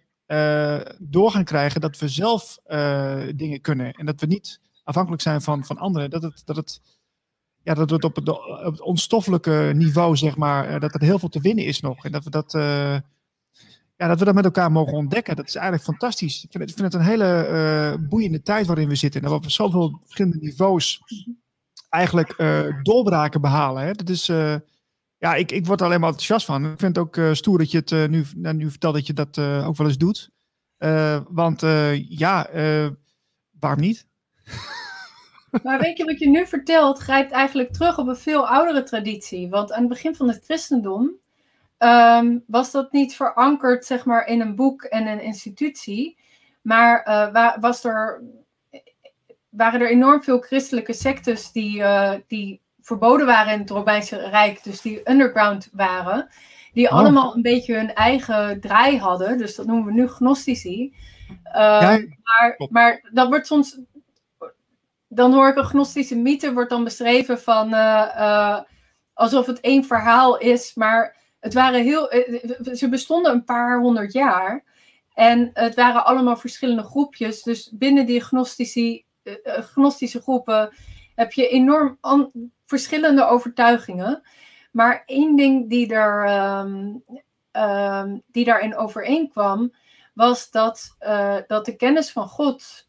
door 0.99 1.31
gaan 1.31 1.45
krijgen 1.45 1.81
dat 1.81 1.99
we 1.99 2.09
zelf 2.09 2.59
dingen 3.35 3.61
kunnen. 3.61 3.93
En 3.93 4.07
dat 4.07 4.21
we 4.21 4.27
niet 4.27 4.61
afhankelijk 4.85 5.23
zijn 5.23 5.43
van, 5.43 5.65
van 5.65 5.79
anderen. 5.79 6.11
Dat 6.11 6.23
het, 6.23 6.43
dat 6.45 6.57
het 6.57 6.81
ja, 7.67 7.75
dat 7.75 7.91
het 7.91 8.05
op 8.05 8.17
het, 8.17 8.29
op 8.29 8.71
het 8.71 8.81
onstoffelijke 8.81 9.73
niveau, 9.75 10.17
zeg 10.17 10.37
maar, 10.37 10.71
uh, 10.71 10.81
dat 10.81 10.95
er 10.95 11.01
heel 11.01 11.19
veel 11.19 11.29
te 11.29 11.41
winnen 11.41 11.65
is 11.65 11.81
nog. 11.81 12.05
En 12.05 12.13
dat 12.13 12.25
we 12.25 12.31
dat, 12.31 12.55
uh, 12.55 12.99
ja, 13.97 14.09
dat 14.09 14.19
we 14.19 14.25
dat 14.25 14.35
met 14.35 14.45
elkaar 14.45 14.73
mogen 14.73 14.93
ontdekken. 14.93 15.37
Dat 15.37 15.47
is 15.47 15.55
eigenlijk 15.55 15.85
fantastisch. 15.85 16.45
Ik 16.45 16.51
vind 16.51 16.81
het, 16.81 16.95
een 16.95 17.01
hele 17.01 17.49
uh, 18.01 18.09
boeiende 18.09 18.43
tijd 18.43 18.67
waarin 18.67 18.89
we 18.89 18.95
zitten. 18.95 19.23
En 19.23 19.29
dat 19.29 19.39
we 19.39 19.45
op 19.45 19.53
zoveel 19.53 20.01
verschillende 20.03 20.39
niveaus 20.41 21.01
eigenlijk 21.89 22.37
doorbraken 22.83 23.41
behalen. 23.41 23.83
Hè. 23.83 23.93
Dat 23.93 24.09
is, 24.09 24.33
ja, 25.27 25.35
ik, 25.35 25.53
ik 25.53 25.67
word 25.67 25.81
er 25.81 25.87
alleen 25.87 26.01
maar 26.01 26.09
enthousiast 26.09 26.47
van. 26.47 26.65
Ik 26.65 26.79
vind 26.79 26.97
het 26.97 27.05
ook 27.05 27.35
stoer 27.37 27.59
dat 27.59 27.71
je 27.71 27.79
het 27.85 28.11
nu, 28.11 28.25
nou, 28.37 28.57
nu 28.57 28.71
vertelt 28.71 28.95
dat 28.95 29.07
je 29.07 29.13
dat 29.13 29.39
ook 29.39 29.77
wel 29.77 29.87
eens 29.87 29.99
doet. 29.99 30.31
want 31.29 31.61
ja, 32.09 32.49
waarom 33.59 33.81
niet? 33.81 34.07
Maar 35.63 35.81
weet 35.81 35.97
je 35.97 36.05
wat 36.05 36.19
je 36.19 36.29
nu 36.29 36.47
vertelt, 36.47 36.99
grijpt 36.99 37.33
eigenlijk 37.33 37.73
terug 37.73 37.99
op 37.99 38.07
een 38.07 38.17
veel 38.17 38.49
oudere 38.49 38.83
traditie. 38.83 39.49
Want 39.49 39.73
aan 39.73 39.81
het 39.81 39.89
begin 39.89 40.15
van 40.15 40.29
het 40.29 40.45
christendom 40.45 41.13
um, 41.79 42.45
was 42.47 42.71
dat 42.71 42.93
niet 42.93 43.15
verankerd 43.15 43.85
zeg 43.85 44.05
maar, 44.05 44.27
in 44.27 44.41
een 44.41 44.57
boek 44.57 44.83
en 44.83 45.07
een 45.07 45.23
institutie. 45.23 46.19
Maar 46.63 47.07
uh, 47.09 47.57
was 47.61 47.85
er, 47.85 48.23
waren 49.49 49.81
er 49.81 49.91
enorm 49.91 50.23
veel 50.23 50.39
christelijke 50.39 50.93
sectes 50.93 51.53
die, 51.53 51.83
die 52.27 52.61
verboden 52.87 53.27
waren 53.27 53.53
in 53.53 53.59
het 53.59 53.71
Romeinse 53.71 54.17
Rijk, 54.17 54.65
dus 54.65 54.81
die 54.81 55.11
underground 55.11 55.69
waren. 55.73 56.29
Die 56.73 56.87
oh. 56.87 56.93
allemaal 56.93 57.35
een 57.35 57.43
beetje 57.43 57.75
hun 57.75 57.95
eigen 57.95 58.61
draai 58.61 58.99
hadden. 58.99 59.39
Dus 59.39 59.55
dat 59.55 59.67
noemen 59.67 59.85
we 59.85 59.93
nu 59.93 60.09
gnostici. 60.09 60.95
Uh, 61.45 61.53
ja, 61.55 62.01
maar, 62.23 62.69
maar 62.71 63.09
dat 63.13 63.29
wordt 63.29 63.47
soms 63.47 63.79
dan 65.09 65.33
hoor 65.33 65.49
ik 65.49 65.57
een 65.57 65.65
gnostische 65.65 66.17
mythe 66.17 66.53
wordt 66.53 66.71
dan 66.71 66.85
beschreven 66.85 67.41
van 67.41 67.75
uh, 67.75 68.09
uh, 68.17 68.61
alsof 69.13 69.47
het 69.47 69.61
één 69.61 69.85
verhaal 69.85 70.39
is, 70.39 70.75
maar 70.75 71.17
het 71.41 71.55
waren 71.55 71.83
heel, 71.83 72.09
ze 72.73 72.89
bestonden 72.89 73.33
een 73.33 73.45
paar 73.45 73.79
honderd 73.81 74.13
jaar 74.13 74.65
en 75.15 75.51
het 75.53 75.75
waren 75.75 76.05
allemaal 76.05 76.37
verschillende 76.37 76.83
groepjes. 76.83 77.43
Dus 77.43 77.71
binnen 77.73 78.07
die 78.07 78.21
gnostische, 78.21 79.03
gnostische 79.45 80.21
groepen 80.21 80.75
heb 81.15 81.33
je 81.33 81.49
enorm 81.49 81.99
verschillende 82.67 83.25
overtuigingen. 83.25 84.23
Maar 84.73 85.03
één 85.07 85.37
ding 85.37 85.71
die, 85.71 85.95
er, 85.95 86.29
um, 86.61 87.05
um, 87.53 88.23
die 88.27 88.45
daarin 88.45 88.77
overeenkwam, 88.77 89.73
was 90.15 90.51
dat, 90.51 90.97
dat 91.47 91.65
de 91.65 91.77
kennis 91.77 92.13
van 92.13 92.29
God 92.29 92.87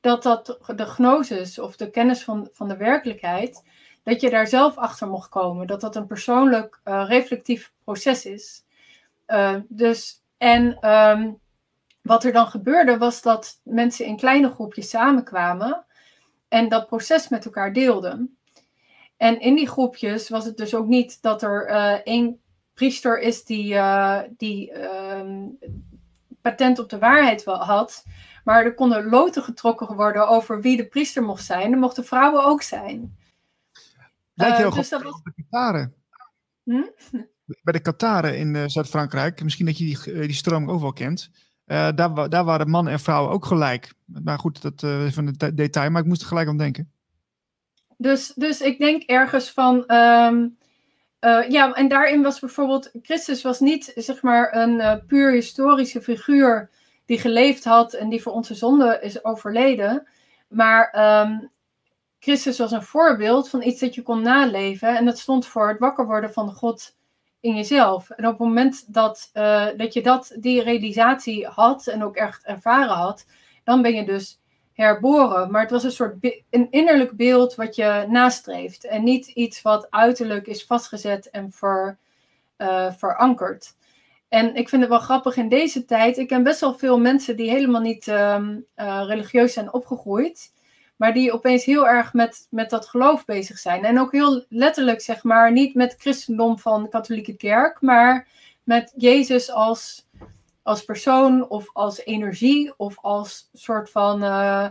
dat 0.00 0.22
dat 0.22 0.58
de 0.76 0.86
gnosis 0.86 1.58
of 1.58 1.76
de 1.76 1.90
kennis 1.90 2.24
van, 2.24 2.48
van 2.52 2.68
de 2.68 2.76
werkelijkheid, 2.76 3.64
dat 4.02 4.20
je 4.20 4.30
daar 4.30 4.46
zelf 4.46 4.76
achter 4.76 5.08
mocht 5.08 5.28
komen. 5.28 5.66
Dat 5.66 5.80
dat 5.80 5.96
een 5.96 6.06
persoonlijk 6.06 6.80
uh, 6.84 7.04
reflectief 7.08 7.72
proces 7.84 8.26
is. 8.26 8.64
Uh, 9.26 9.56
dus, 9.68 10.22
en 10.38 10.90
um, 10.90 11.38
wat 12.02 12.24
er 12.24 12.32
dan 12.32 12.46
gebeurde 12.46 12.98
was 12.98 13.22
dat 13.22 13.60
mensen 13.64 14.06
in 14.06 14.16
kleine 14.16 14.50
groepjes 14.50 14.90
samenkwamen 14.90 15.84
en 16.48 16.68
dat 16.68 16.86
proces 16.86 17.28
met 17.28 17.44
elkaar 17.44 17.72
deelden. 17.72 18.38
En 19.20 19.40
in 19.40 19.54
die 19.54 19.68
groepjes 19.68 20.28
was 20.28 20.44
het 20.44 20.56
dus 20.56 20.74
ook 20.74 20.86
niet 20.86 21.22
dat 21.22 21.42
er 21.42 21.68
uh, 21.70 21.92
één 21.92 22.40
priester 22.74 23.18
is 23.18 23.44
die, 23.44 23.76
die 24.36 24.72
um, 24.78 25.58
patent 26.40 26.78
op 26.78 26.88
de 26.88 26.98
waarheid 26.98 27.44
had, 27.44 28.04
maar 28.44 28.64
er 28.64 28.74
konden 28.74 29.08
loten 29.08 29.42
getrokken 29.42 29.96
worden 29.96 30.28
over 30.28 30.60
wie 30.60 30.76
de 30.76 30.86
priester 30.86 31.22
mocht 31.22 31.44
zijn. 31.44 31.72
Er 31.72 31.78
mochten 31.78 32.04
vrouwen 32.04 32.44
ook 32.44 32.62
zijn. 32.62 33.16
Lijkt 34.34 34.56
heel 34.56 34.66
uh, 34.66 34.74
dus 34.74 34.88
dat 34.88 35.02
was... 35.02 35.22
de 35.22 35.32
Kataren. 35.42 35.94
Hm? 36.64 36.86
Bij 37.62 37.72
de 37.72 37.80
Kataren 37.80 38.38
in 38.38 38.54
uh, 38.54 38.62
Zuid-Frankrijk, 38.66 39.42
misschien 39.42 39.66
dat 39.66 39.78
je 39.78 39.84
die, 39.84 40.12
uh, 40.14 40.20
die 40.20 40.32
stroming 40.32 40.70
ook 40.70 40.80
wel 40.80 40.92
kent. 40.92 41.30
daar, 41.64 42.28
daar 42.28 42.44
waren 42.44 42.70
mannen 42.70 42.92
en 42.92 43.00
vrouwen 43.00 43.32
ook 43.32 43.44
gelijk. 43.44 43.94
Maar 44.04 44.38
goed, 44.38 44.62
dat 44.62 44.82
is 44.82 45.14
van 45.14 45.26
het 45.26 45.56
detail, 45.56 45.90
maar 45.90 46.02
ik 46.02 46.08
moest 46.08 46.22
er 46.22 46.28
gelijk 46.28 46.48
aan 46.48 46.58
denken. 46.58 46.92
Dus, 48.00 48.32
dus 48.34 48.60
ik 48.60 48.78
denk 48.78 49.02
ergens 49.02 49.50
van. 49.50 49.94
Um, 49.94 50.58
ja, 51.48 51.72
en 51.72 51.88
daarin 51.88 52.22
was 52.22 52.38
bijvoorbeeld. 52.38 52.90
Christus 53.02 53.42
was 53.42 53.60
niet 53.60 53.92
zeg 53.94 54.22
maar 54.22 54.56
een 54.56 55.06
puur 55.06 55.32
historische 55.32 56.02
figuur 56.02 56.70
die 57.04 57.18
geleefd 57.18 57.64
had 57.64 57.92
en 57.92 58.08
die 58.08 58.22
voor 58.22 58.32
onze 58.32 58.54
zonde 58.54 58.98
is 59.00 59.24
overleden. 59.24 60.06
Maar 60.48 61.20
um, 61.22 61.50
Christus 62.18 62.58
was 62.58 62.72
een 62.72 62.82
voorbeeld 62.82 63.48
van 63.48 63.62
iets 63.62 63.80
dat 63.80 63.94
je 63.94 64.02
kon 64.02 64.22
naleven. 64.22 64.96
En 64.96 65.04
dat 65.04 65.18
stond 65.18 65.46
voor 65.46 65.68
het 65.68 65.78
wakker 65.78 66.06
worden 66.06 66.32
van 66.32 66.52
God 66.52 66.96
in 67.40 67.54
jezelf. 67.54 68.10
En 68.10 68.26
op 68.26 68.30
het 68.30 68.40
moment 68.40 68.94
dat, 68.94 69.30
uh, 69.34 69.66
dat 69.76 69.92
je 69.92 70.02
dat, 70.02 70.36
die 70.38 70.62
realisatie 70.62 71.46
had 71.46 71.86
en 71.86 72.04
ook 72.04 72.16
echt 72.16 72.44
ervaren 72.44 72.96
had, 72.96 73.26
dan 73.64 73.82
ben 73.82 73.94
je 73.94 74.04
dus 74.04 74.39
herboren. 74.80 75.50
Maar 75.50 75.62
het 75.62 75.70
was 75.70 75.84
een 75.84 75.90
soort 75.90 76.14
een 76.50 76.70
innerlijk 76.70 77.16
beeld 77.16 77.54
wat 77.54 77.76
je 77.76 78.04
nastreeft. 78.08 78.84
En 78.84 79.04
niet 79.04 79.26
iets 79.26 79.62
wat 79.62 79.90
uiterlijk 79.90 80.46
is 80.46 80.64
vastgezet 80.64 81.30
en 81.30 81.52
ver, 81.52 81.98
uh, 82.58 82.92
verankerd. 82.92 83.74
En 84.28 84.54
ik 84.54 84.68
vind 84.68 84.82
het 84.82 84.90
wel 84.90 85.00
grappig 85.00 85.36
in 85.36 85.48
deze 85.48 85.84
tijd. 85.84 86.18
Ik 86.18 86.28
ken 86.28 86.42
best 86.42 86.60
wel 86.60 86.78
veel 86.78 86.98
mensen 86.98 87.36
die 87.36 87.50
helemaal 87.50 87.80
niet 87.80 88.06
um, 88.06 88.64
uh, 88.76 89.02
religieus 89.06 89.52
zijn 89.52 89.72
opgegroeid. 89.72 90.52
Maar 90.96 91.12
die 91.14 91.32
opeens 91.32 91.64
heel 91.64 91.88
erg 91.88 92.12
met, 92.12 92.46
met 92.50 92.70
dat 92.70 92.86
geloof 92.86 93.24
bezig 93.24 93.58
zijn. 93.58 93.84
En 93.84 94.00
ook 94.00 94.12
heel 94.12 94.44
letterlijk, 94.48 95.00
zeg 95.00 95.22
maar, 95.22 95.52
niet 95.52 95.74
met 95.74 95.96
christendom 95.98 96.58
van 96.58 96.82
de 96.82 96.88
katholieke 96.88 97.36
kerk. 97.36 97.80
Maar 97.80 98.28
met 98.62 98.92
Jezus 98.96 99.50
als, 99.50 100.06
als 100.62 100.84
persoon 100.84 101.48
of 101.48 101.70
als 101.72 102.04
energie 102.04 102.72
of 102.76 102.98
als 102.98 103.48
soort 103.52 103.90
van 103.90 104.24
uh, 104.24 104.68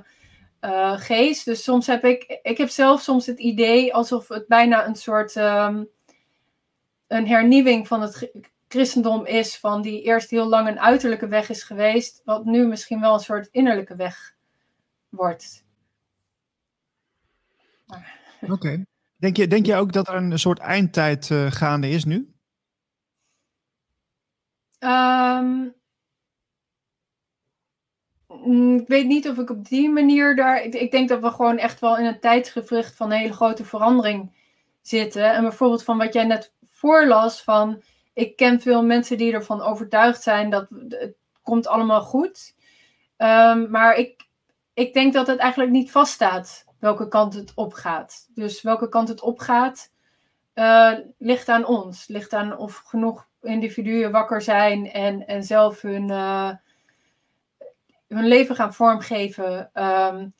eh, 0.59 0.99
geest. 0.99 1.45
Dus 1.45 1.63
soms 1.63 1.87
heb 1.87 2.03
ik, 2.03 2.39
ik 2.41 2.57
heb 2.57 2.69
zelf 2.69 3.01
soms 3.01 3.25
het 3.25 3.39
idee 3.39 3.93
alsof 3.93 4.27
het 4.27 4.47
bijna 4.47 4.87
een 4.87 4.95
soort 4.95 5.35
ehm, 5.35 5.83
een 7.07 7.27
hernieuwing 7.27 7.87
van 7.87 8.01
het 8.01 8.31
christendom 8.67 9.25
is, 9.25 9.57
van 9.57 9.81
die 9.81 10.01
eerst 10.01 10.29
heel 10.29 10.47
lang 10.47 10.67
een 10.67 10.79
uiterlijke 10.79 11.27
weg 11.27 11.49
is 11.49 11.63
geweest, 11.63 12.21
wat 12.25 12.45
nu 12.45 12.67
misschien 12.67 12.99
wel 12.99 13.13
een 13.13 13.19
soort 13.19 13.47
innerlijke 13.51 13.95
weg 13.95 14.35
wordt. 15.09 15.65
Oké. 18.41 18.83
Denk, 19.15 19.37
je, 19.37 19.47
denk 19.47 19.65
je 19.65 19.75
ook 19.75 19.93
dat 19.93 20.07
er 20.07 20.13
een 20.13 20.39
soort 20.39 20.59
eindtijd 20.59 21.29
uh, 21.29 21.51
gaande 21.51 21.89
is 21.89 22.05
nu? 22.05 22.33
Um, 24.79 25.73
ik 28.79 28.87
weet 28.87 29.07
niet 29.07 29.29
of 29.29 29.37
ik 29.37 29.49
op 29.49 29.67
die 29.67 29.89
manier 29.89 30.35
daar. 30.35 30.63
Ik, 30.63 30.73
ik, 30.73 30.91
denk 30.91 31.09
dat 31.09 31.21
we 31.21 31.31
gewoon 31.31 31.57
echt 31.57 31.79
wel 31.79 31.97
in 31.97 32.05
een 32.05 32.19
tijdsgevricht 32.19 32.95
van 32.95 33.11
een 33.11 33.17
hele 33.17 33.33
grote 33.33 33.65
verandering 33.65 34.31
zitten. 34.81 35.33
En 35.33 35.41
bijvoorbeeld 35.41 35.83
van 35.83 35.97
wat 35.97 36.13
jij 36.13 36.25
net 36.25 36.53
voorlas 36.71 37.41
van. 37.43 37.81
Ik 38.13 38.35
ken 38.35 38.61
veel 38.61 38.83
mensen 38.83 39.17
die 39.17 39.33
ervan 39.33 39.61
overtuigd 39.61 40.21
zijn 40.21 40.49
dat 40.49 40.69
het 40.89 41.13
komt 41.43 41.67
allemaal 41.67 42.01
goed. 42.01 42.55
Um, 43.17 43.69
maar 43.69 43.95
ik, 43.95 44.27
ik 44.73 44.93
denk 44.93 45.13
dat 45.13 45.27
het 45.27 45.39
eigenlijk 45.39 45.71
niet 45.71 45.91
vaststaat 45.91 46.65
welke 46.79 47.07
kant 47.07 47.33
het 47.33 47.51
opgaat. 47.55 48.27
Dus 48.33 48.61
welke 48.61 48.89
kant 48.89 49.07
het 49.07 49.21
opgaat, 49.21 49.91
uh, 50.55 50.93
ligt 51.17 51.49
aan 51.49 51.65
ons. 51.65 52.07
Ligt 52.07 52.33
aan 52.33 52.57
of 52.57 52.75
genoeg 52.75 53.27
individuen 53.41 54.11
wakker 54.11 54.41
zijn 54.41 54.91
en, 54.91 55.27
en 55.27 55.43
zelf 55.43 55.81
hun, 55.81 56.09
uh, 56.09 56.51
hun 58.09 58.27
leven 58.27 58.55
gaan 58.55 58.73
vormgeven. 58.73 59.69
Um, 59.73 60.33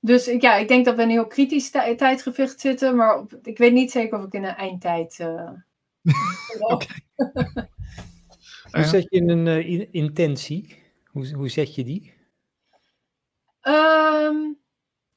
dus 0.00 0.24
ja, 0.24 0.56
ik 0.56 0.68
denk 0.68 0.84
dat 0.84 0.96
we 0.96 1.02
in 1.02 1.08
een 1.08 1.14
heel 1.14 1.26
kritisch 1.26 1.70
tijdgevecht 1.70 2.60
zitten, 2.60 2.96
maar 2.96 3.18
op, 3.18 3.38
ik 3.42 3.58
weet 3.58 3.72
niet 3.72 3.90
zeker 3.90 4.18
of 4.18 4.24
ik 4.24 4.32
in 4.32 4.44
een 4.44 4.54
eindtijd. 4.54 5.18
Uh, 8.72 8.80
hoe 8.80 8.84
zet 8.84 9.06
je 9.08 9.20
een 9.20 9.46
uh, 9.46 9.86
intentie? 9.90 10.76
Hoe, 11.04 11.34
hoe 11.34 11.48
zet 11.48 11.74
je 11.74 11.84
die? 11.84 12.14
Um, 13.62 14.62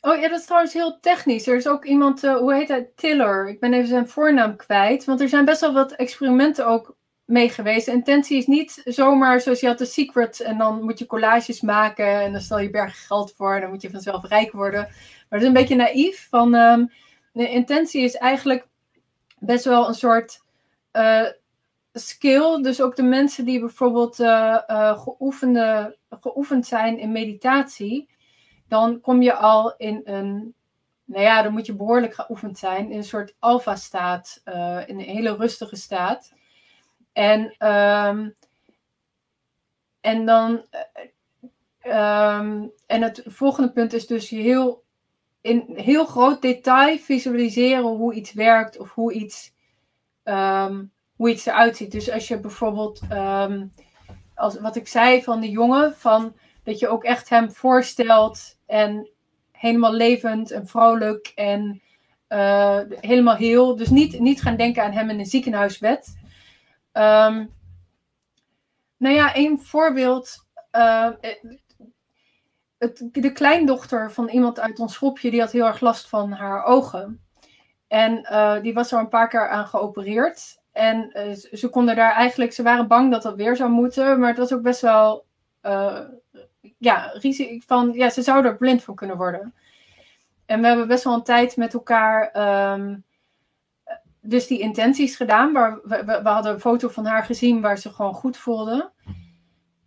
Oh 0.06 0.19
ja, 0.19 0.27
dat 0.27 0.39
is 0.39 0.45
trouwens 0.45 0.73
heel 0.73 0.99
technisch. 0.99 1.47
Er 1.47 1.56
is 1.56 1.68
ook 1.68 1.85
iemand, 1.85 2.23
uh, 2.23 2.38
hoe 2.38 2.53
heet 2.53 2.68
hij? 2.68 2.91
Tiller. 2.95 3.49
Ik 3.49 3.60
ben 3.60 3.73
even 3.73 3.88
zijn 3.88 4.07
voornaam 4.07 4.56
kwijt. 4.56 5.06
Want 5.06 5.22
er 5.22 5.30
zijn 5.30 5.45
best 5.45 5.61
wel 5.61 5.73
wat 5.73 5.91
experimenten 5.91 6.68
ook 6.68 6.97
mee 7.26 7.49
geweest. 7.49 7.88
Intentie 7.88 8.38
is 8.38 8.47
niet 8.47 8.81
zomaar 8.85 9.41
zoals 9.41 9.60
je 9.60 9.68
had 9.68 9.77
de 9.77 9.85
secret 9.85 10.39
en 10.39 10.57
dan 10.57 10.84
moet 10.84 10.99
je 10.99 11.06
collages 11.06 11.61
maken 11.61 12.22
en 12.22 12.31
dan 12.31 12.41
stel 12.41 12.60
je 12.60 12.69
bergen 12.69 13.06
geld 13.06 13.34
voor 13.38 13.56
en 13.56 13.61
dan 13.61 13.69
moet 13.69 13.81
je 13.81 13.89
vanzelf 13.89 14.27
rijk 14.27 14.52
worden. 14.52 14.81
Maar 14.81 15.26
dat 15.30 15.41
is 15.41 15.47
een 15.47 15.53
beetje 15.53 15.76
naïef. 15.76 16.27
Van, 16.30 16.52
de 17.31 17.49
intentie 17.49 18.02
is 18.02 18.15
eigenlijk 18.15 18.68
best 19.39 19.65
wel 19.65 19.88
een 19.88 19.93
soort 19.93 20.41
uh, 20.93 21.27
skill. 21.93 22.61
Dus 22.61 22.81
ook 22.81 22.95
de 22.95 23.03
mensen 23.03 23.45
die 23.45 23.60
bijvoorbeeld 23.60 24.19
uh, 24.19 25.02
geoefende, 25.02 25.97
geoefend 26.10 26.68
zijn 26.68 26.99
in 26.99 27.11
meditatie 27.11 28.14
dan 28.68 29.02
kom 29.02 29.22
je 29.22 29.34
al 29.34 29.76
in 29.77 30.02
een, 30.03 30.53
nou 31.06 31.23
ja, 31.23 31.41
dan 31.41 31.52
moet 31.52 31.65
je 31.65 31.76
behoorlijk 31.76 32.14
geoefend 32.14 32.57
zijn 32.57 32.91
in 32.91 32.97
een 32.97 33.03
soort 33.03 33.35
alfa-staat, 33.39 34.41
in 34.85 34.99
een 34.99 34.99
hele 34.99 35.35
rustige 35.35 35.76
staat. 35.76 36.34
En, 37.15 37.67
um, 37.67 38.35
en 40.01 40.25
dan, 40.25 40.65
um, 41.83 42.71
en 42.85 43.01
het 43.01 43.23
volgende 43.25 43.71
punt 43.71 43.93
is 43.93 44.07
dus 44.07 44.29
je 44.29 44.35
heel, 44.35 44.83
in 45.41 45.63
heel 45.73 46.05
groot 46.05 46.41
detail 46.41 46.97
visualiseren 46.97 47.83
hoe 47.83 48.13
iets 48.13 48.33
werkt 48.33 48.77
of 48.77 48.93
hoe 48.93 49.13
iets, 49.13 49.53
um, 50.23 50.91
hoe 51.15 51.29
iets 51.29 51.45
eruit 51.45 51.77
ziet. 51.77 51.91
Dus 51.91 52.11
als 52.11 52.27
je 52.27 52.39
bijvoorbeeld, 52.39 53.01
als, 54.35 54.59
wat 54.59 54.75
ik 54.75 54.87
zei 54.87 55.23
van 55.23 55.41
de 55.41 55.49
jongen, 55.49 55.95
van 55.95 56.35
dat 56.63 56.79
je 56.79 56.87
ook 56.87 57.03
echt 57.03 57.29
hem 57.29 57.51
voorstelt 57.51 58.57
en 58.65 59.09
helemaal 59.51 59.93
levend 59.93 60.51
en 60.51 60.67
vrolijk 60.67 61.31
en 61.35 61.81
uh, 62.29 62.79
helemaal 62.89 63.35
heel. 63.35 63.75
Dus 63.75 63.89
niet, 63.89 64.19
niet 64.19 64.41
gaan 64.41 64.55
denken 64.55 64.83
aan 64.83 64.91
hem 64.91 65.09
in 65.09 65.19
een 65.19 65.25
ziekenhuisbed. 65.25 66.23
Um, 66.97 67.53
nou 68.97 69.15
ja, 69.15 69.35
een 69.35 69.59
voorbeeld. 69.59 70.45
Uh, 70.72 71.09
het, 72.77 73.07
de 73.11 73.31
kleindochter 73.31 74.11
van 74.11 74.30
iemand 74.30 74.59
uit 74.59 74.80
ons 74.80 74.97
groepje, 74.97 75.31
die 75.31 75.39
had 75.39 75.51
heel 75.51 75.65
erg 75.65 75.80
last 75.80 76.09
van 76.09 76.31
haar 76.31 76.63
ogen. 76.63 77.26
En 77.88 78.27
uh, 78.31 78.61
die 78.61 78.73
was 78.73 78.91
er 78.91 78.99
een 78.99 79.09
paar 79.09 79.27
keer 79.27 79.49
aan 79.49 79.67
geopereerd. 79.67 80.61
En 80.72 81.09
ze 81.51 81.69
konden 81.69 81.95
daar 81.95 82.13
eigenlijk, 82.13 82.53
ze 82.53 82.63
waren 82.63 82.88
bang 82.88 83.11
dat 83.11 83.22
dat 83.22 83.35
weer 83.35 83.55
zou 83.55 83.69
moeten. 83.69 84.19
Maar 84.19 84.30
het 84.30 84.38
was 84.38 84.53
ook 84.53 84.61
best 84.61 84.81
wel 84.81 85.26
ja, 86.77 87.11
risico 87.13 87.59
van, 87.65 87.93
ja, 87.93 88.09
ze 88.09 88.22
zouden 88.22 88.51
er 88.51 88.57
blind 88.57 88.84
van 88.84 88.95
kunnen 88.95 89.17
worden. 89.17 89.53
En 90.45 90.61
we 90.61 90.67
hebben 90.67 90.88
best 90.88 91.03
wel 91.03 91.13
een 91.13 91.23
tijd 91.23 91.57
met 91.57 91.73
elkaar 91.73 92.31
um, 92.73 93.05
dus 94.26 94.47
die 94.47 94.60
intenties 94.60 95.15
gedaan. 95.15 95.53
Waar 95.53 95.80
we, 95.84 96.03
we, 96.06 96.22
we, 96.23 96.30
hadden 96.30 96.53
een 96.53 96.60
foto 96.60 96.88
van 96.88 97.06
haar 97.06 97.23
gezien 97.23 97.61
waar 97.61 97.77
ze 97.77 97.93
gewoon 97.93 98.14
goed 98.14 98.38
voelde. 98.38 98.91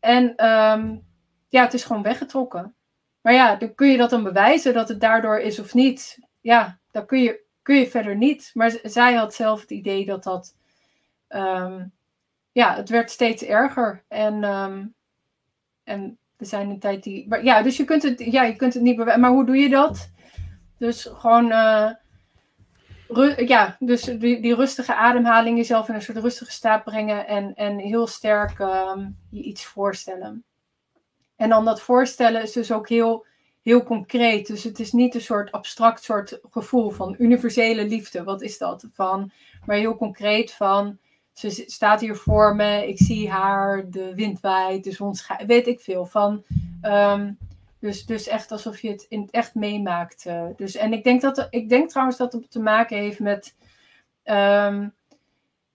En 0.00 0.46
um, 0.46 1.06
ja, 1.48 1.62
het 1.62 1.74
is 1.74 1.84
gewoon 1.84 2.02
weggetrokken. 2.02 2.74
Maar 3.20 3.32
ja, 3.32 3.56
dan 3.56 3.74
kun 3.74 3.88
je 3.88 3.96
dat 3.96 4.10
dan 4.10 4.22
bewijzen 4.22 4.74
dat 4.74 4.88
het 4.88 5.00
daardoor 5.00 5.38
is 5.38 5.58
of 5.58 5.74
niet. 5.74 6.18
Ja, 6.40 6.78
dan 6.90 7.06
kun 7.06 7.22
je, 7.22 7.40
kun 7.62 7.76
je 7.76 7.86
verder 7.86 8.16
niet. 8.16 8.50
Maar 8.54 8.78
zij 8.82 9.14
had 9.14 9.34
zelf 9.34 9.60
het 9.60 9.70
idee 9.70 10.06
dat 10.06 10.22
dat. 10.22 10.56
Um, 11.28 11.92
ja, 12.52 12.74
het 12.74 12.88
werd 12.88 13.10
steeds 13.10 13.42
erger. 13.42 14.04
En, 14.08 14.44
en 15.84 16.18
er 16.36 16.46
zijn 16.46 16.70
een 16.70 16.78
tijd 16.78 17.02
die. 17.02 17.28
Maar 17.28 17.44
ja, 17.44 17.62
dus 17.62 17.76
je 17.76 17.84
kunt 17.84 18.02
het, 18.02 18.18
ja, 18.18 18.42
je 18.42 18.56
kunt 18.56 18.74
het 18.74 18.82
niet 18.82 18.96
bewijzen. 18.96 19.20
Maar 19.20 19.30
hoe 19.30 19.46
doe 19.46 19.56
je 19.56 19.68
dat? 19.68 20.10
Dus 20.78 21.08
gewoon. 21.12 21.50
Uh, 21.50 21.90
ja, 23.36 23.76
dus 23.78 24.02
die, 24.02 24.40
die, 24.40 24.54
rustige 24.54 24.94
ademhaling 24.94 25.56
jezelf 25.56 25.88
in 25.88 25.94
een 25.94 26.02
soort 26.02 26.18
rustige 26.18 26.50
staat 26.50 26.84
brengen. 26.84 27.26
En, 27.26 27.54
en 27.54 27.78
heel 27.78 28.06
sterk 28.06 28.58
um, 28.58 29.16
je 29.30 29.42
iets 29.42 29.64
voorstellen. 29.64 30.44
En 31.36 31.48
dan 31.48 31.64
dat 31.64 31.80
voorstellen 31.80 32.42
is 32.42 32.52
dus 32.52 32.72
ook 32.72 32.88
heel, 32.88 33.26
heel 33.62 33.82
concreet. 33.82 34.46
Dus 34.46 34.64
het 34.64 34.80
is 34.80 34.92
niet 34.92 35.14
een 35.14 35.20
soort 35.20 35.52
abstract 35.52 36.02
soort 36.02 36.40
gevoel 36.50 36.90
van 36.90 37.14
universele 37.18 37.84
liefde. 37.84 38.24
Wat 38.24 38.42
is 38.42 38.58
dat? 38.58 38.86
Van, 38.92 39.30
maar 39.64 39.76
heel 39.76 39.96
concreet 39.96 40.52
van 40.52 40.98
ze 41.38 41.64
staat 41.66 42.00
hier 42.00 42.16
voor 42.16 42.56
me, 42.56 42.88
ik 42.88 42.98
zie 42.98 43.30
haar, 43.30 43.90
de 43.90 44.14
wind 44.14 44.40
waait, 44.40 44.84
de 44.84 44.92
zon 44.92 45.14
schijnt, 45.14 45.46
weet 45.46 45.66
ik 45.66 45.80
veel 45.80 46.06
van. 46.06 46.44
Um, 46.82 47.38
dus, 47.80 48.06
dus 48.06 48.28
echt 48.28 48.52
alsof 48.52 48.80
je 48.80 48.90
het 48.90 49.06
in 49.08 49.28
echt 49.30 49.54
meemaakt. 49.54 50.24
Uh, 50.26 50.46
dus, 50.56 50.76
en 50.76 50.92
ik 50.92 51.04
denk, 51.04 51.20
dat, 51.20 51.46
ik 51.50 51.68
denk 51.68 51.88
trouwens 51.88 52.16
dat 52.16 52.32
het 52.32 52.50
te 52.50 52.60
maken 52.60 52.96
heeft 52.96 53.20
met, 53.20 53.56
um, 54.24 54.94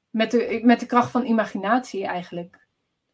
met, 0.09 0.31
de, 0.31 0.59
met 0.63 0.80
de 0.80 0.85
kracht 0.85 1.11
van 1.11 1.25
imaginatie 1.25 2.05
eigenlijk. 2.05 2.61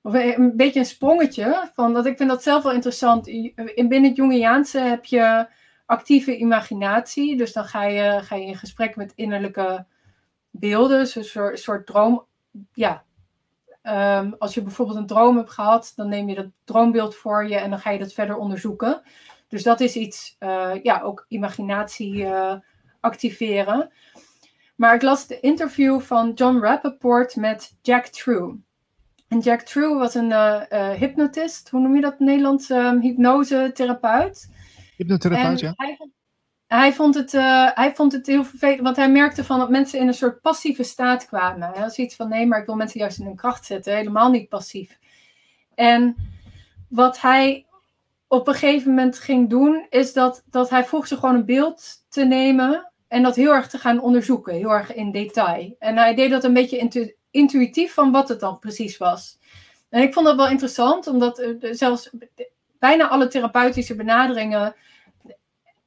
Of 0.02 0.14
een 0.14 0.56
beetje 0.56 0.80
een 0.80 0.86
sprongetje. 0.86 1.70
Van, 1.74 1.94
dat 1.94 2.06
ik 2.06 2.18
vind 2.18 2.30
dat 2.30 2.44
zelf 2.44 2.64
wel 2.64 2.74
interessant. 2.74 3.28
In 3.28 3.88
binnen 3.88 4.04
het 4.04 4.16
Jungiaanse 4.16 4.80
heb 4.80 5.06
je 5.06 5.48
actieve 5.86 6.38
imaginatie. 6.38 7.38
Dus 7.38 7.54
dan 7.54 7.66
ga 7.66 7.84
je, 7.84 8.20
ga 8.22 8.36
je 8.36 8.46
in 8.46 8.56
gesprek 8.56 8.96
met 8.96 9.14
innerlijke 9.16 9.86
beelden. 10.50 11.00
Een 11.00 11.24
soort, 11.26 11.60
soort 11.60 11.86
droom, 11.86 12.26
ja, 12.74 13.04
um, 13.84 14.36
als 14.40 14.54
je 14.54 14.62
bijvoorbeeld 14.62 14.98
een 14.98 15.06
droom 15.06 15.38
hebt 15.38 15.52
gehad, 15.52 15.94
dan 15.96 16.10
neem 16.10 16.30
je 16.30 16.36
dat 16.36 16.48
droombeeld 16.64 17.16
voor 17.16 17.48
je 17.48 17.56
en 17.56 17.70
dan 17.70 17.80
ga 17.80 17.90
je 17.90 18.00
dat 18.00 18.14
verder 18.14 18.38
onderzoeken. 18.38 19.02
Dus 19.48 19.64
dat 19.64 19.80
is 19.80 19.96
iets, 19.96 20.36
uh, 20.40 20.72
ja, 20.84 21.02
ook 21.02 21.26
imaginatie 21.28 22.16
uh, 22.16 22.54
activeren. 23.00 23.92
Maar 24.76 24.96
ik 24.96 25.02
las 25.02 25.28
de 25.28 25.40
interview 25.40 26.00
van 26.00 26.32
John 26.34 26.58
Rappaport 26.58 27.36
met 27.36 27.78
Jack 27.82 28.06
True. 28.06 28.60
En 29.28 29.40
Jack 29.40 29.62
True 29.62 29.98
was 29.98 30.16
een 30.16 30.30
uh, 30.30 30.92
hypnotist, 30.92 31.70
hoe 31.70 31.80
noem 31.80 31.96
je 31.96 32.02
dat 32.02 32.16
in 32.20 32.26
Nederlands? 32.26 32.70
Um, 32.70 33.02
hypnose-therapeut. 33.02 34.50
Hypnotherapeut, 34.98 35.60
ja. 35.60 35.74
Hij, 35.76 35.98
hij 36.78 36.94
vond, 36.94 37.16
het, 37.16 37.34
uh, 37.34 37.70
hij 37.74 37.96
vond 37.96 38.12
het 38.12 38.28
heel 38.28 38.44
vervelend, 38.44 38.82
want 38.82 38.96
hij 38.96 39.12
merkte 39.12 39.44
van 39.44 39.60
dat 39.60 39.70
mensen 39.70 40.00
in 40.00 40.08
een 40.08 40.14
soort 40.14 40.42
passieve 40.42 40.84
staat 40.84 41.26
kwamen. 41.26 41.70
Hij 41.74 41.82
had 41.82 41.94
zoiets 41.94 42.16
van, 42.16 42.30
nee, 42.30 42.48
maar 42.48 42.60
ik 42.60 42.66
wil 42.66 42.76
mensen 42.76 43.00
juist 43.00 43.20
in 43.20 43.26
hun 43.26 43.36
kracht 43.36 43.66
zetten, 43.66 43.96
helemaal 43.96 44.32
niet 44.32 44.50
passief. 44.50 44.98
En 45.76 46.16
wat 46.90 47.22
hij 47.22 47.66
op 48.28 48.48
een 48.48 48.54
gegeven 48.54 48.90
moment 48.90 49.20
ging 49.20 49.50
doen, 49.50 49.86
is 49.90 50.14
dat, 50.14 50.44
dat 50.46 50.70
hij 50.70 50.86
vroeg 50.86 51.08
ze 51.08 51.16
gewoon 51.16 51.36
een 51.36 51.46
beeld 51.46 52.06
te 52.10 52.24
nemen 52.24 52.92
en 53.08 53.24
dat 53.24 53.36
heel 53.36 53.54
erg 53.54 53.68
te 53.68 53.78
gaan 53.78 54.02
onderzoeken, 54.02 54.54
heel 54.54 54.72
erg 54.72 54.94
in 54.94 55.12
detail. 55.12 55.76
En 55.80 55.98
hij 55.98 56.16
deed 56.16 56.30
dat 56.30 56.44
een 56.44 56.54
beetje 56.54 56.78
intu 56.78 57.16
intuïtief 57.32 57.94
van 57.94 58.12
wat 58.12 58.30
het 58.30 58.40
dan 58.40 58.60
precies 58.60 58.98
was. 58.98 59.40
En 59.90 60.02
ik 60.02 60.14
vond 60.14 60.26
dat 60.26 60.36
wel 60.36 60.50
interessant, 60.50 61.08
omdat 61.08 61.44
zelfs 61.62 62.10
bijna 62.80 63.08
alle 63.08 63.28
therapeutische 63.28 63.96
benaderingen 63.96 64.76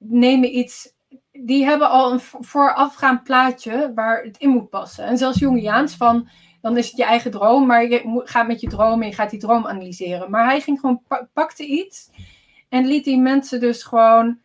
nemen 0.02 0.56
iets, 0.56 0.94
die 1.32 1.64
hebben 1.64 1.90
al 1.90 2.12
een 2.12 2.20
voorafgaand 2.20 3.22
plaatje 3.22 3.92
waar 3.94 4.22
het 4.22 4.38
in 4.38 4.50
moet 4.50 4.70
passen. 4.70 5.04
En 5.04 5.18
zelfs 5.18 5.38
Jungiaans 5.38 5.96
van, 5.96 6.28
dan 6.60 6.76
is 6.76 6.86
het 6.86 6.96
je 6.96 7.04
eigen 7.04 7.30
droom, 7.30 7.66
maar 7.66 7.88
je 7.88 8.22
gaat 8.24 8.46
met 8.46 8.60
je 8.60 8.68
droom 8.68 9.02
en 9.02 9.08
je 9.08 9.14
gaat 9.14 9.30
die 9.30 9.40
droom 9.40 9.66
analyseren. 9.66 10.30
Maar 10.30 10.44
hij 10.44 10.60
ging 10.60 10.80
gewoon, 10.80 11.02
pakte 11.32 11.66
iets 11.66 12.10
en 12.68 12.86
liet 12.86 13.04
die 13.04 13.18
mensen 13.18 13.60
dus 13.60 13.82
gewoon 13.82 14.38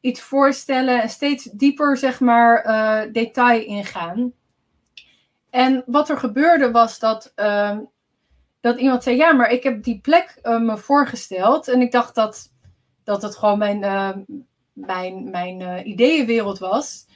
iets 0.00 0.20
voorstellen 0.20 1.02
en 1.02 1.08
steeds 1.08 1.44
dieper, 1.44 1.96
zeg 1.96 2.20
maar, 2.20 2.66
uh, 2.66 3.12
detail 3.12 3.64
ingaan. 3.64 4.32
En 5.50 5.82
wat 5.86 6.08
er 6.08 6.18
gebeurde 6.18 6.70
was 6.70 6.98
dat, 6.98 7.32
uh, 7.36 7.78
dat 8.60 8.78
iemand 8.78 9.02
zei: 9.02 9.16
Ja, 9.16 9.32
maar 9.32 9.50
ik 9.50 9.62
heb 9.62 9.82
die 9.82 10.00
plek 10.00 10.38
uh, 10.42 10.60
me 10.60 10.78
voorgesteld. 10.78 11.68
En 11.68 11.80
ik 11.80 11.92
dacht 11.92 12.14
dat, 12.14 12.52
dat 13.04 13.22
het 13.22 13.36
gewoon 13.36 13.58
mijn, 13.58 14.26
mijn, 14.74 15.30
mijn 15.30 15.88
ideeënwereld 15.88 16.58
was. 16.58 17.06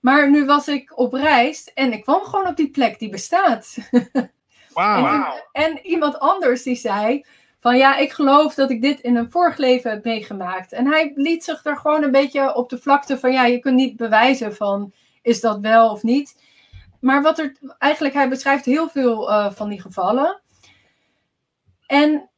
Maar 0.00 0.30
nu 0.30 0.44
was 0.44 0.68
ik 0.68 0.98
op 0.98 1.12
reis 1.12 1.72
en 1.72 1.92
ik 1.92 2.02
kwam 2.02 2.24
gewoon 2.24 2.46
op 2.46 2.56
die 2.56 2.70
plek 2.70 2.98
die 2.98 3.10
bestaat. 3.10 3.76
Wow. 4.72 5.06
en, 5.06 5.34
en 5.52 5.86
iemand 5.86 6.18
anders 6.18 6.62
die 6.62 6.74
zei: 6.74 7.24
van 7.58 7.76
ja, 7.76 7.96
ik 7.96 8.12
geloof 8.12 8.54
dat 8.54 8.70
ik 8.70 8.82
dit 8.82 9.00
in 9.00 9.16
een 9.16 9.30
vorig 9.30 9.56
leven 9.56 9.90
heb 9.90 10.04
meegemaakt. 10.04 10.72
En 10.72 10.86
hij 10.86 11.12
liet 11.14 11.44
zich 11.44 11.64
er 11.64 11.76
gewoon 11.76 12.02
een 12.02 12.10
beetje 12.10 12.54
op 12.54 12.68
de 12.68 12.78
vlakte 12.78 13.18
van 13.18 13.32
ja, 13.32 13.44
je 13.44 13.58
kunt 13.58 13.74
niet 13.74 13.96
bewijzen 13.96 14.54
van 14.54 14.92
is 15.22 15.40
dat 15.40 15.60
wel 15.60 15.90
of 15.90 16.02
niet. 16.02 16.42
Maar 17.00 17.22
wat 17.22 17.38
er 17.38 17.56
eigenlijk, 17.78 18.14
hij 18.14 18.28
beschrijft 18.28 18.64
heel 18.64 18.88
veel 18.88 19.30
uh, 19.30 19.50
van 19.52 19.68
die 19.68 19.80
gevallen. 19.80 20.40
En 21.86 22.30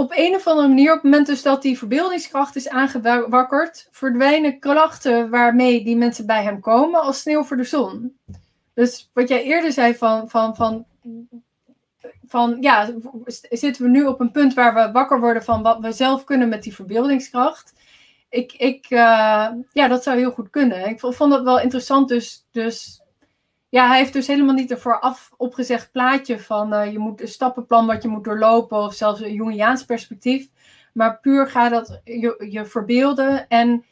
op 0.00 0.12
een 0.14 0.34
of 0.34 0.46
andere 0.46 0.68
manier, 0.68 0.88
op 0.88 0.94
het 0.94 1.02
moment 1.02 1.26
dus 1.26 1.42
dat 1.42 1.62
die 1.62 1.78
verbeeldingskracht 1.78 2.56
is 2.56 2.68
aangewakkerd, 2.68 3.88
verdwijnen 3.90 4.58
klachten 4.58 5.30
waarmee 5.30 5.84
die 5.84 5.96
mensen 5.96 6.26
bij 6.26 6.42
hem 6.42 6.60
komen 6.60 7.00
als 7.00 7.20
sneeuw 7.20 7.44
voor 7.44 7.56
de 7.56 7.64
zon. 7.64 8.16
Dus 8.74 9.10
wat 9.12 9.28
jij 9.28 9.42
eerder 9.42 9.72
zei 9.72 9.94
van, 9.94 10.28
van, 10.28 10.56
van 10.56 10.86
van 12.30 12.56
ja, 12.60 12.90
zitten 13.48 13.82
we 13.82 13.88
nu 13.88 14.04
op 14.04 14.20
een 14.20 14.30
punt 14.30 14.54
waar 14.54 14.74
we 14.74 14.92
wakker 14.92 15.20
worden 15.20 15.44
van 15.44 15.62
wat 15.62 15.78
we 15.80 15.92
zelf 15.92 16.24
kunnen 16.24 16.48
met 16.48 16.62
die 16.62 16.74
verbeeldingskracht. 16.74 17.72
Ik, 18.28 18.52
ik 18.52 18.90
uh, 18.90 19.48
ja, 19.72 19.88
dat 19.88 20.02
zou 20.02 20.18
heel 20.18 20.30
goed 20.30 20.50
kunnen. 20.50 20.88
Ik 20.88 21.00
vond 21.00 21.30
dat 21.30 21.42
wel 21.42 21.60
interessant. 21.60 22.08
Dus, 22.08 22.46
dus 22.50 22.99
ja, 23.70 23.88
hij 23.88 23.98
heeft 23.98 24.12
dus 24.12 24.26
helemaal 24.26 24.54
niet 24.54 24.70
een 24.70 24.78
vooraf 24.78 25.32
opgezegd 25.36 25.92
plaatje 25.92 26.40
van 26.40 26.74
uh, 26.74 26.92
je 26.92 26.98
moet 26.98 27.20
een 27.20 27.28
stappenplan 27.28 27.86
wat 27.86 28.02
je 28.02 28.08
moet 28.08 28.24
doorlopen 28.24 28.78
of 28.78 28.94
zelfs 28.94 29.20
een 29.20 29.34
Jungiaans 29.34 29.84
perspectief. 29.84 30.48
Maar 30.92 31.20
puur 31.20 31.46
gaat 31.46 31.70
dat 31.70 32.00
je, 32.04 32.46
je 32.50 32.64
verbeelden 32.64 33.48
en 33.48 33.84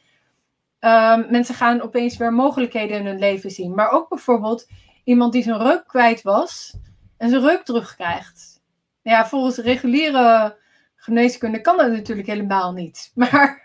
uh, 0.81 1.31
mensen 1.31 1.55
gaan 1.55 1.81
opeens 1.81 2.17
weer 2.17 2.33
mogelijkheden 2.33 2.99
in 2.99 3.07
hun 3.07 3.19
leven 3.19 3.51
zien. 3.51 3.75
Maar 3.75 3.91
ook 3.91 4.09
bijvoorbeeld 4.09 4.67
iemand 5.05 5.33
die 5.33 5.43
zijn 5.43 5.59
reuk 5.59 5.87
kwijt 5.87 6.23
was 6.23 6.77
en 7.17 7.29
zijn 7.31 7.43
reuk 7.43 7.65
terugkrijgt. 7.65 8.63
Ja, 9.03 9.27
volgens 9.27 9.57
reguliere 9.57 10.57
geneeskunde 10.97 11.61
kan 11.61 11.77
dat 11.77 11.91
natuurlijk 11.91 12.29
helemaal 12.29 12.73
niet. 12.73 13.11
Maar. 13.15 13.63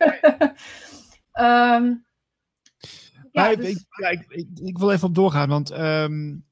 um, 1.34 2.03
ja, 3.34 3.55
dus... 3.55 3.69
ik, 3.69 3.85
ja, 3.89 4.10
ik, 4.10 4.26
ik, 4.30 4.47
ik, 4.64 4.77
wil 4.77 4.91
even 4.91 5.07
op 5.07 5.15
doorgaan, 5.15 5.49
want 5.49 5.72
um, 5.72 6.45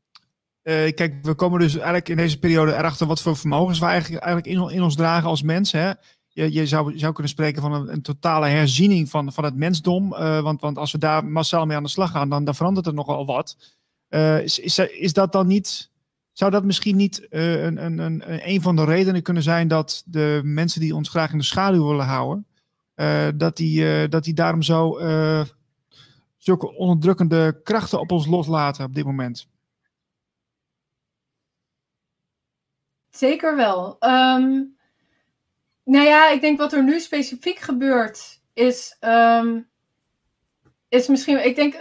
uh, 0.63 0.93
kijk, 0.93 1.15
we 1.21 1.33
komen 1.33 1.59
dus 1.59 1.73
eigenlijk 1.75 2.09
in 2.09 2.17
deze 2.17 2.39
periode 2.39 2.73
erachter 2.73 3.07
wat 3.07 3.21
voor 3.21 3.37
vermogens 3.37 3.79
we 3.79 3.85
eigenlijk, 3.85 4.23
eigenlijk 4.23 4.55
in, 4.55 4.75
in 4.75 4.83
ons 4.83 4.95
dragen 4.95 5.29
als 5.29 5.41
mens. 5.41 5.71
Hè? 5.71 5.91
Je, 6.27 6.53
je 6.53 6.67
zou, 6.67 6.97
zou 6.97 7.13
kunnen 7.13 7.31
spreken 7.31 7.61
van 7.61 7.73
een, 7.73 7.91
een 7.91 8.01
totale 8.01 8.47
herziening 8.47 9.09
van, 9.09 9.33
van 9.33 9.43
het 9.43 9.55
mensdom. 9.55 10.13
Uh, 10.13 10.41
want, 10.41 10.61
want 10.61 10.77
als 10.77 10.91
we 10.91 10.97
daar 10.97 11.25
massaal 11.25 11.65
mee 11.65 11.77
aan 11.77 11.83
de 11.83 11.89
slag 11.89 12.11
gaan, 12.11 12.29
dan, 12.29 12.43
dan 12.43 12.55
verandert 12.55 12.87
er 12.87 12.93
nogal 12.93 13.25
wat. 13.25 13.57
Uh, 14.09 14.41
is, 14.41 14.59
is, 14.59 14.79
is 14.79 15.13
dat 15.13 15.31
dan 15.31 15.47
niet 15.47 15.89
zou 16.31 16.51
dat 16.51 16.63
misschien 16.63 16.95
niet 16.95 17.27
een, 17.29 17.85
een, 17.85 17.97
een, 17.97 18.49
een 18.49 18.61
van 18.61 18.75
de 18.75 18.83
redenen 18.83 19.21
kunnen 19.21 19.43
zijn 19.43 19.67
dat 19.67 20.03
de 20.05 20.41
mensen 20.43 20.81
die 20.81 20.95
ons 20.95 21.09
graag 21.09 21.31
in 21.31 21.37
de 21.37 21.43
schaduw 21.43 21.87
willen 21.87 22.05
houden, 22.05 22.47
dat, 23.37 23.57
die, 23.57 24.07
dat 24.07 24.23
die 24.23 24.33
daarom 24.33 24.61
zo 24.61 24.97
zulke 26.43 26.75
onderdrukkende 26.75 27.61
krachten 27.63 27.99
op 27.99 28.11
ons 28.11 28.27
loslaten 28.27 28.85
op 28.85 28.93
dit 28.93 29.05
moment? 29.05 29.47
Zeker 33.09 33.55
wel. 33.55 33.97
Um, 33.99 34.77
nou 35.83 36.05
ja, 36.05 36.29
ik 36.29 36.41
denk 36.41 36.57
wat 36.57 36.73
er 36.73 36.83
nu 36.83 36.99
specifiek 36.99 37.59
gebeurt 37.59 38.41
is. 38.53 38.97
Um, 38.99 39.69
is 40.89 41.07
misschien, 41.07 41.45
ik 41.45 41.55
denk 41.55 41.77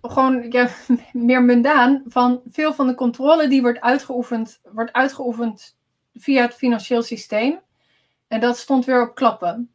gewoon 0.00 0.50
ja, 0.50 0.68
meer 1.12 1.42
mundaan, 1.42 2.02
van 2.06 2.40
veel 2.46 2.74
van 2.74 2.86
de 2.86 2.94
controle 2.94 3.48
die 3.48 3.62
wordt 3.62 3.80
uitgeoefend, 3.80 4.60
wordt 4.72 4.92
uitgeoefend 4.92 5.76
via 6.14 6.42
het 6.42 6.54
financieel 6.54 7.02
systeem. 7.02 7.60
En 8.28 8.40
dat 8.40 8.58
stond 8.58 8.84
weer 8.84 9.08
op 9.08 9.14
klappen. 9.14 9.74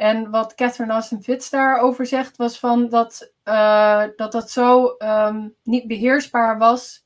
En 0.00 0.30
wat 0.30 0.54
Catherine 0.54 0.92
Austin 0.92 1.22
Fitz 1.22 1.50
daarover 1.50 2.06
zegt, 2.06 2.36
was 2.36 2.58
van 2.58 2.88
dat 2.88 3.32
uh, 3.50 4.04
dat, 4.16 4.32
dat 4.32 4.50
zo 4.50 4.94
um, 4.98 5.54
niet 5.62 5.86
beheersbaar 5.86 6.58
was 6.58 7.04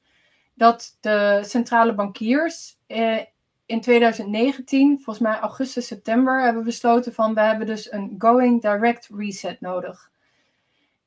dat 0.55 0.97
de 1.01 1.41
centrale 1.45 1.95
bankiers 1.95 2.79
eh, 2.87 3.21
in 3.67 3.81
2019, 3.81 4.95
volgens 4.95 5.19
mij 5.19 5.39
augustus, 5.39 5.87
september, 5.87 6.43
hebben 6.43 6.65
besloten 6.65 7.15
van 7.15 7.35
we 7.35 7.41
hebben 7.41 7.67
dus 7.67 7.93
een 7.93 8.15
going 8.19 8.63
direct 8.63 9.09
reset 9.17 9.61
nodig. 9.61 10.11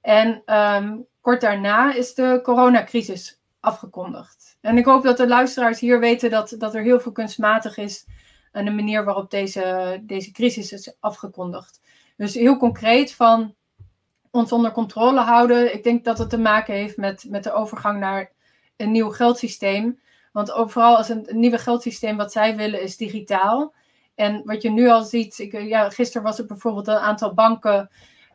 En 0.01 0.43
um, 0.45 1.05
kort 1.21 1.41
daarna 1.41 1.93
is 1.93 2.13
de 2.13 2.39
coronacrisis 2.43 3.41
afgekondigd. 3.59 4.57
En 4.61 4.77
ik 4.77 4.85
hoop 4.85 5.03
dat 5.03 5.17
de 5.17 5.27
luisteraars 5.27 5.79
hier 5.79 5.99
weten 5.99 6.29
dat, 6.29 6.55
dat 6.57 6.75
er 6.75 6.81
heel 6.81 6.99
veel 6.99 7.11
kunstmatig 7.11 7.77
is 7.77 8.05
aan 8.51 8.65
de 8.65 8.71
manier 8.71 9.03
waarop 9.03 9.31
deze, 9.31 9.97
deze 10.03 10.31
crisis 10.31 10.71
is 10.71 10.95
afgekondigd. 10.99 11.81
Dus 12.17 12.33
heel 12.33 12.57
concreet 12.57 13.13
van 13.13 13.55
ons 14.37 14.51
onder 14.51 14.71
controle 14.71 15.19
houden. 15.19 15.73
Ik 15.73 15.83
denk 15.83 16.03
dat 16.03 16.17
het 16.17 16.29
te 16.29 16.37
maken 16.37 16.73
heeft 16.73 16.97
met, 16.97 17.25
met 17.29 17.43
de 17.43 17.53
overgang 17.53 17.99
naar 17.99 18.31
een 18.77 18.91
nieuw 18.91 19.09
geldsysteem. 19.09 19.99
Want 20.31 20.51
overal 20.51 20.97
als 20.97 21.09
een, 21.09 21.27
nieuwe 21.29 21.57
geldsysteem 21.57 22.17
wat 22.17 22.31
zij 22.31 22.55
willen 22.55 22.81
is 22.81 22.97
digitaal. 22.97 23.73
En 24.15 24.41
wat 24.45 24.61
je 24.61 24.71
nu 24.71 24.89
al 24.89 25.03
ziet, 25.03 25.39
ik, 25.39 25.61
ja, 25.61 25.89
gisteren 25.89 26.23
was 26.23 26.39
er 26.39 26.45
bijvoorbeeld 26.45 26.87
een 26.87 26.95
aantal 26.95 27.33
banken 27.33 27.89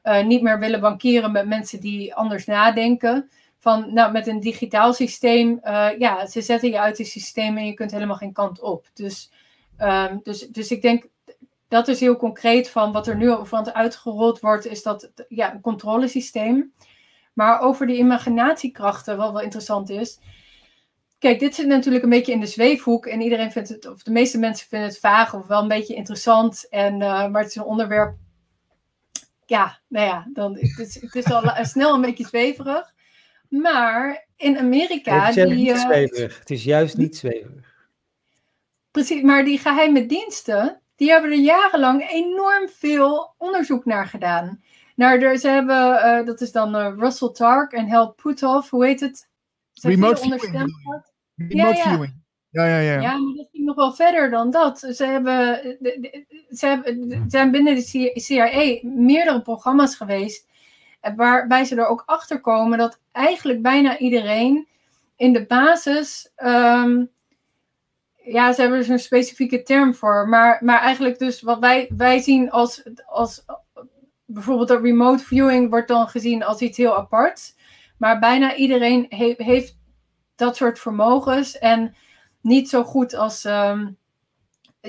uh, 0.04 0.24
niet 0.24 0.42
meer 0.42 0.58
willen 0.58 0.80
bankieren 0.80 1.32
met 1.32 1.46
mensen 1.46 1.80
die 1.80 2.14
anders 2.14 2.44
nadenken. 2.44 3.30
Van, 3.58 3.92
nou, 3.94 4.12
met 4.12 4.26
een 4.26 4.40
digitaal 4.40 4.92
systeem, 4.92 5.60
uh, 5.64 5.88
ja, 5.98 6.26
ze 6.26 6.40
zetten 6.40 6.70
je 6.70 6.80
uit 6.80 6.98
het 6.98 7.06
systeem 7.06 7.56
en 7.56 7.66
je 7.66 7.74
kunt 7.74 7.90
helemaal 7.90 8.16
geen 8.16 8.32
kant 8.32 8.60
op. 8.60 8.86
Dus, 8.94 9.30
um, 9.78 10.20
dus, 10.22 10.48
dus 10.48 10.70
ik 10.70 10.82
denk, 10.82 11.06
dat 11.72 11.88
is 11.88 12.00
heel 12.00 12.16
concreet 12.16 12.70
van 12.70 12.92
wat 12.92 13.06
er 13.06 13.16
nu 13.16 13.30
over 13.30 13.58
het 13.58 13.72
uitgerold 13.72 14.40
wordt, 14.40 14.66
is 14.66 14.82
dat, 14.82 15.12
ja, 15.28 15.54
een 15.54 15.60
controlesysteem. 15.60 16.72
Maar 17.32 17.60
over 17.60 17.86
die 17.86 17.98
imaginatiekrachten, 17.98 19.16
wat 19.16 19.32
wel 19.32 19.40
interessant 19.40 19.90
is. 19.90 20.18
Kijk, 21.18 21.40
dit 21.40 21.54
zit 21.54 21.66
natuurlijk 21.66 22.04
een 22.04 22.10
beetje 22.10 22.32
in 22.32 22.40
de 22.40 22.46
zweefhoek 22.46 23.06
en 23.06 23.20
iedereen 23.20 23.52
vindt 23.52 23.68
het, 23.68 23.86
of 23.86 24.02
de 24.02 24.10
meeste 24.10 24.38
mensen 24.38 24.68
vinden 24.68 24.88
het 24.88 24.98
vaag 24.98 25.34
of 25.34 25.46
wel 25.46 25.62
een 25.62 25.68
beetje 25.68 25.94
interessant. 25.94 26.68
En, 26.68 26.94
uh, 26.94 27.28
maar 27.28 27.42
het 27.42 27.50
is 27.50 27.56
een 27.56 27.62
onderwerp 27.64 28.14
ja, 29.46 29.80
nou 29.88 30.06
ja, 30.06 30.28
dan, 30.32 30.58
het, 30.58 30.78
is, 30.78 31.00
het 31.00 31.14
is 31.14 31.24
al 31.24 31.64
snel 31.64 31.94
een 31.94 32.00
beetje 32.00 32.26
zweverig. 32.26 32.92
Maar 33.48 34.26
in 34.36 34.58
Amerika. 34.58 35.26
Het 35.26 35.36
is 35.36 35.44
die, 35.44 35.54
niet 35.54 35.68
uh, 35.68 35.80
zweverig. 35.80 36.38
Het 36.38 36.50
is 36.50 36.64
juist 36.64 36.96
niet 36.96 37.16
zweverig. 37.16 37.70
Precies, 38.90 39.22
maar 39.22 39.44
die 39.44 39.58
geheime 39.58 40.06
diensten, 40.06 40.81
die 41.02 41.10
hebben 41.10 41.30
er 41.30 41.38
jarenlang 41.38 42.10
enorm 42.10 42.68
veel 42.68 43.34
onderzoek 43.38 43.84
naar 43.84 44.06
gedaan. 44.06 44.62
Naar 44.96 45.18
de, 45.18 45.38
ze 45.38 45.48
hebben, 45.48 45.76
uh, 45.76 46.26
dat 46.26 46.40
is 46.40 46.52
dan 46.52 46.76
uh, 46.76 46.92
Russell 46.96 47.30
Tark 47.32 47.72
en 47.72 47.90
Hal 47.90 48.12
Puthoff, 48.12 48.70
hoe 48.70 48.86
heet 48.86 49.00
het? 49.00 49.28
Ze 49.72 49.88
Remote 49.88 50.20
viewing. 50.20 50.52
Remote 51.36 51.56
ja, 51.56 51.68
ja. 51.68 51.88
viewing. 51.88 52.20
Ja, 52.50 52.66
ja, 52.66 52.78
ja. 52.78 53.00
Ja, 53.00 53.18
maar 53.18 53.34
dat 53.34 53.48
ging 53.52 53.64
nog 53.64 53.76
wel 53.76 53.92
verder 53.92 54.30
dan 54.30 54.50
dat. 54.50 54.78
Ze 54.78 55.04
hebben, 55.04 55.60
ze 56.50 56.66
hebben, 56.66 57.24
zijn 57.28 57.50
binnen 57.50 57.74
de 57.74 58.12
CIA 58.14 58.78
meerdere 58.82 59.42
programma's 59.42 59.96
geweest. 59.96 60.48
Waarbij 61.16 61.64
ze 61.64 61.76
er 61.76 61.86
ook 61.86 62.02
achter 62.06 62.40
komen 62.40 62.78
dat 62.78 63.00
eigenlijk 63.12 63.62
bijna 63.62 63.98
iedereen 63.98 64.68
in 65.16 65.32
de 65.32 65.46
basis. 65.46 66.32
Um, 66.36 67.10
ja, 68.24 68.52
ze 68.52 68.60
hebben 68.60 68.78
dus 68.78 68.88
een 68.88 68.98
specifieke 68.98 69.62
term 69.62 69.94
voor. 69.94 70.28
Maar, 70.28 70.58
maar 70.64 70.80
eigenlijk 70.80 71.18
dus 71.18 71.40
wat 71.42 71.58
wij, 71.58 71.90
wij 71.96 72.20
zien 72.20 72.50
als, 72.50 72.82
als. 73.06 73.44
Bijvoorbeeld 74.24 74.68
de 74.68 74.80
remote 74.80 75.24
viewing 75.24 75.70
wordt 75.70 75.88
dan 75.88 76.08
gezien 76.08 76.44
als 76.44 76.60
iets 76.60 76.76
heel 76.78 76.96
apart. 76.96 77.54
Maar 77.98 78.18
bijna 78.18 78.54
iedereen 78.54 79.06
he, 79.08 79.34
heeft 79.36 79.78
dat 80.36 80.56
soort 80.56 80.78
vermogens. 80.78 81.58
En 81.58 81.94
niet 82.40 82.68
zo 82.68 82.84
goed 82.84 83.14
als. 83.14 83.44
Um, 83.44 83.98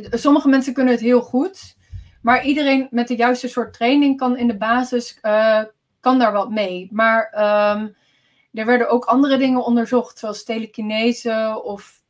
sommige 0.10 0.48
mensen 0.48 0.74
kunnen 0.74 0.94
het 0.94 1.02
heel 1.02 1.22
goed. 1.22 1.76
Maar 2.22 2.46
iedereen 2.46 2.88
met 2.92 3.08
de 3.08 3.16
juiste 3.16 3.48
soort 3.48 3.74
training 3.74 4.18
kan 4.18 4.38
in 4.38 4.48
de 4.48 4.58
basis 4.58 5.20
uh, 5.22 5.62
kan 6.00 6.20
daar 6.20 6.32
wat 6.32 6.50
mee. 6.50 6.90
Maar 6.92 7.30
ehm, 7.32 7.88
er 8.54 8.66
werden 8.66 8.90
ook 8.90 9.06
andere 9.06 9.38
dingen 9.38 9.66
onderzocht, 9.66 10.20
zoals 10.20 10.44
telekinese 10.44 11.62
of 11.64 12.03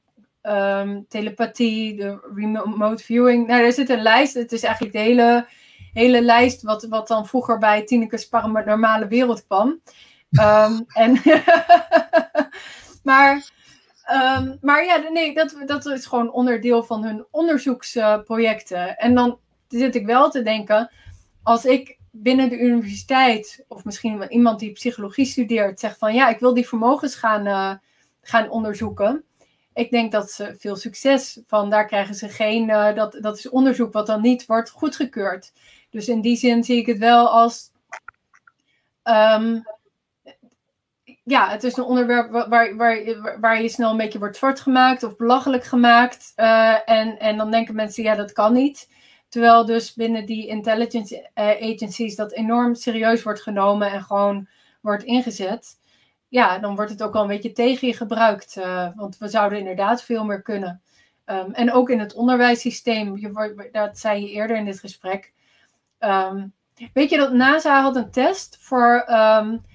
ehm, 0.44 1.02
telepathie, 1.07 1.95
de 1.95 2.32
remote 2.36 3.03
viewing. 3.03 3.48
Nou, 3.48 3.64
er 3.64 3.74
zit 3.74 3.90
een 3.90 4.02
lijst. 4.02 4.34
Het 4.34 4.52
is 4.52 4.64
eigenlijk 4.64 4.95
de 4.95 5.02
hele, 5.02 5.48
hele 5.94 6.22
lijst 6.22 6.61
wat, 6.61 6.84
wat 6.84 7.07
dan 7.07 7.28
vroeger 7.28 7.57
bij 7.57 7.84
Tineke's 7.84 8.28
paranormale 8.28 9.07
wereld 9.07 9.45
kwam. 9.45 9.82
Um, 10.41 10.86
en 11.03 11.22
maar, 13.10 13.52
maar 14.61 14.86
ja, 14.86 14.98
nee, 14.98 15.34
dat, 15.34 15.56
dat 15.65 15.86
is 15.86 16.06
gewoon 16.06 16.32
onderdeel 16.32 16.84
van 16.84 17.03
hun 17.03 17.26
onderzoeksprojecten. 17.32 18.98
en 18.98 19.15
dan 19.15 19.40
zit 19.68 19.95
ik 19.95 20.06
wel 20.06 20.30
te 20.30 20.44
denken, 20.44 20.91
als 21.44 21.65
ik 21.65 21.98
binnen 22.11 22.49
de 22.49 22.60
universiteit, 22.60 23.65
of 23.68 23.86
misschien 23.86 24.32
iemand 24.32 24.60
die 24.60 24.72
psychologie 24.72 25.26
studeert, 25.26 25.80
zegt 25.80 25.98
van 25.98 26.14
ja, 26.14 26.30
ik 26.30 26.40
wil 26.40 26.53
die 26.53 26.68
vermogens 26.68 27.15
gaan, 27.15 27.48
uh, 27.48 27.74
gaan 28.22 28.49
onderzoeken. 28.49 29.24
Ik 29.74 29.91
denk 29.91 30.12
dat 30.12 30.32
ze 30.32 30.56
veel 30.58 30.76
succes 30.76 31.40
van, 31.45 31.70
daar 31.70 31.88
krijgen 31.88 32.16
ze 32.16 32.30
geen, 32.30 32.70
uh, 32.70 32.95
dat, 32.95 33.18
dat 33.22 33.38
is 33.38 33.50
onderzoek 33.50 33.94
wat 33.94 34.08
dan 34.08 34.22
niet 34.22 34.45
wordt 34.45 34.70
goedgekeurd. 34.70 35.54
Dus 35.90 36.08
in 36.08 36.22
die 36.22 36.36
zin 36.36 36.64
zie 36.64 36.78
ik 36.78 36.86
het 36.86 36.98
wel 36.98 37.30
als, 37.30 37.72
um, 39.04 39.64
ja, 41.24 41.50
het 41.50 41.64
is 41.64 41.78
een 41.78 41.84
onderwerp 41.84 42.32
waar, 42.32 42.76
waar, 42.76 43.40
waar 43.40 43.62
je 43.62 43.70
snel 43.70 43.91
een 43.91 43.98
beetje 43.98 44.20
wordt 44.20 44.38
zwart 44.38 44.60
gemaakt 44.60 45.04
of 45.04 45.16
belachelijk 45.16 45.64
gemaakt. 45.64 46.34
Uh, 46.36 46.90
en, 46.90 47.20
en 47.20 47.38
dan 47.38 47.52
denken 47.52 47.76
mensen, 47.76 48.04
ja, 48.04 48.16
dat 48.16 48.32
kan 48.32 48.54
niet. 48.54 48.90
Terwijl 49.30 49.66
dus 49.66 49.94
binnen 49.94 50.26
die 50.26 50.48
intelligence 50.48 51.30
eh, 51.34 51.74
agencies 51.74 52.16
dat 52.16 52.32
enorm 52.32 52.76
serieus 52.76 53.24
wordt 53.24 53.41
genomen 53.41 53.91
en 53.91 54.04
gewoon 54.04 54.48
wordt 54.82 55.04
ingezet. 55.04 55.78
Ja, 56.34 56.60
dan 56.60 56.76
wordt 56.76 56.91
het 56.91 57.03
ook 57.03 57.14
wel 57.14 57.22
een 57.22 57.27
beetje 57.27 57.51
tegen 57.51 57.88
je 57.88 57.93
gebruikt. 57.93 58.55
Uh, 58.57 58.88
want 58.95 59.18
we 59.18 59.27
zouden 59.27 59.60
inderdaad 59.60 60.03
veel 60.03 60.26
meer 60.26 60.41
kunnen. 60.41 60.81
Um, 61.26 61.53
en 61.53 61.72
ook 61.72 61.89
in 61.89 61.99
het 61.99 62.14
onderwijssysteem, 62.14 63.18
je, 63.18 63.69
dat 63.72 63.99
zei 63.99 64.22
je 64.22 64.30
eerder 64.30 64.57
in 64.57 64.65
dit 64.65 64.80
gesprek. 64.80 65.34
Um, 65.99 66.53
weet 66.93 67.10
je 67.10 67.18
dat 67.18 67.34
NASA 67.34 67.81
had 67.81 67.95
een 67.95 68.11
test 68.11 68.57
voor, 68.60 69.05
um, 69.10 69.65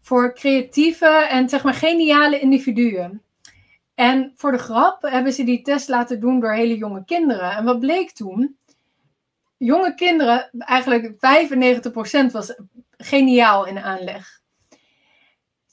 voor 0.00 0.34
creatieve 0.34 1.26
en 1.30 1.48
zeg 1.48 1.64
maar 1.64 1.74
geniale 1.74 2.40
individuen. 2.40 3.22
En 3.94 4.32
voor 4.34 4.52
de 4.52 4.58
grap 4.58 5.02
hebben 5.02 5.32
ze 5.32 5.44
die 5.44 5.62
test 5.62 5.88
laten 5.88 6.20
doen 6.20 6.40
door 6.40 6.52
hele 6.52 6.76
jonge 6.76 7.04
kinderen. 7.04 7.50
En 7.50 7.64
wat 7.64 7.80
bleek 7.80 8.10
toen? 8.10 8.56
jonge 9.56 9.94
kinderen, 9.94 10.50
eigenlijk 10.58 11.12
95% 12.28 12.32
was 12.32 12.54
geniaal 12.96 13.66
in 13.66 13.78
aanleg. 13.78 14.44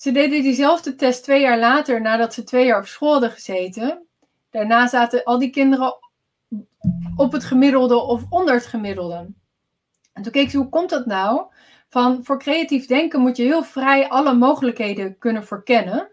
Ze 0.03 0.11
deden 0.11 0.41
diezelfde 0.41 0.95
test 0.95 1.23
twee 1.23 1.41
jaar 1.41 1.59
later, 1.59 2.01
nadat 2.01 2.33
ze 2.33 2.43
twee 2.43 2.65
jaar 2.65 2.79
op 2.79 2.85
school 2.85 3.11
hadden 3.11 3.31
gezeten. 3.31 4.05
Daarna 4.49 4.87
zaten 4.87 5.23
al 5.23 5.39
die 5.39 5.49
kinderen 5.49 5.95
op 7.15 7.31
het 7.31 7.43
gemiddelde 7.43 7.95
of 7.95 8.23
onder 8.29 8.53
het 8.53 8.65
gemiddelde. 8.65 9.33
En 10.13 10.23
toen 10.23 10.31
keek 10.31 10.49
ze, 10.49 10.57
hoe 10.57 10.69
komt 10.69 10.89
dat 10.89 11.05
nou? 11.05 11.41
Van 11.89 12.19
voor 12.23 12.39
creatief 12.39 12.85
denken 12.85 13.21
moet 13.21 13.37
je 13.37 13.43
heel 13.43 13.63
vrij 13.63 14.09
alle 14.09 14.33
mogelijkheden 14.33 15.17
kunnen 15.17 15.45
verkennen. 15.45 16.11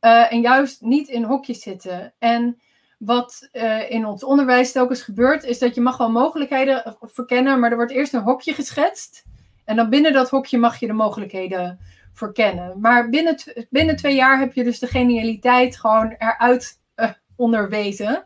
Uh, 0.00 0.32
en 0.32 0.40
juist 0.40 0.80
niet 0.80 1.08
in 1.08 1.22
hokjes 1.22 1.60
zitten. 1.60 2.14
En 2.18 2.60
wat 2.98 3.48
uh, 3.52 3.90
in 3.90 4.06
ons 4.06 4.24
onderwijs 4.24 4.72
telkens 4.72 5.02
gebeurt, 5.02 5.44
is 5.44 5.58
dat 5.58 5.74
je 5.74 5.80
mag 5.80 5.96
wel 5.96 6.10
mogelijkheden 6.10 6.96
verkennen, 7.00 7.60
maar 7.60 7.70
er 7.70 7.76
wordt 7.76 7.92
eerst 7.92 8.14
een 8.14 8.22
hokje 8.22 8.54
geschetst. 8.54 9.24
En 9.64 9.76
dan 9.76 9.90
binnen 9.90 10.12
dat 10.12 10.30
hokje 10.30 10.58
mag 10.58 10.80
je 10.80 10.86
de 10.86 10.92
mogelijkheden 10.92 11.78
verkennen. 12.14 12.80
Maar 12.80 13.08
binnen, 13.08 13.36
binnen 13.70 13.96
twee 13.96 14.14
jaar 14.14 14.38
heb 14.38 14.52
je 14.52 14.64
dus 14.64 14.78
de 14.78 14.86
genialiteit 14.86 15.76
gewoon 15.76 16.14
eruit 16.18 16.80
uh, 16.96 17.10
onderwezen. 17.36 18.22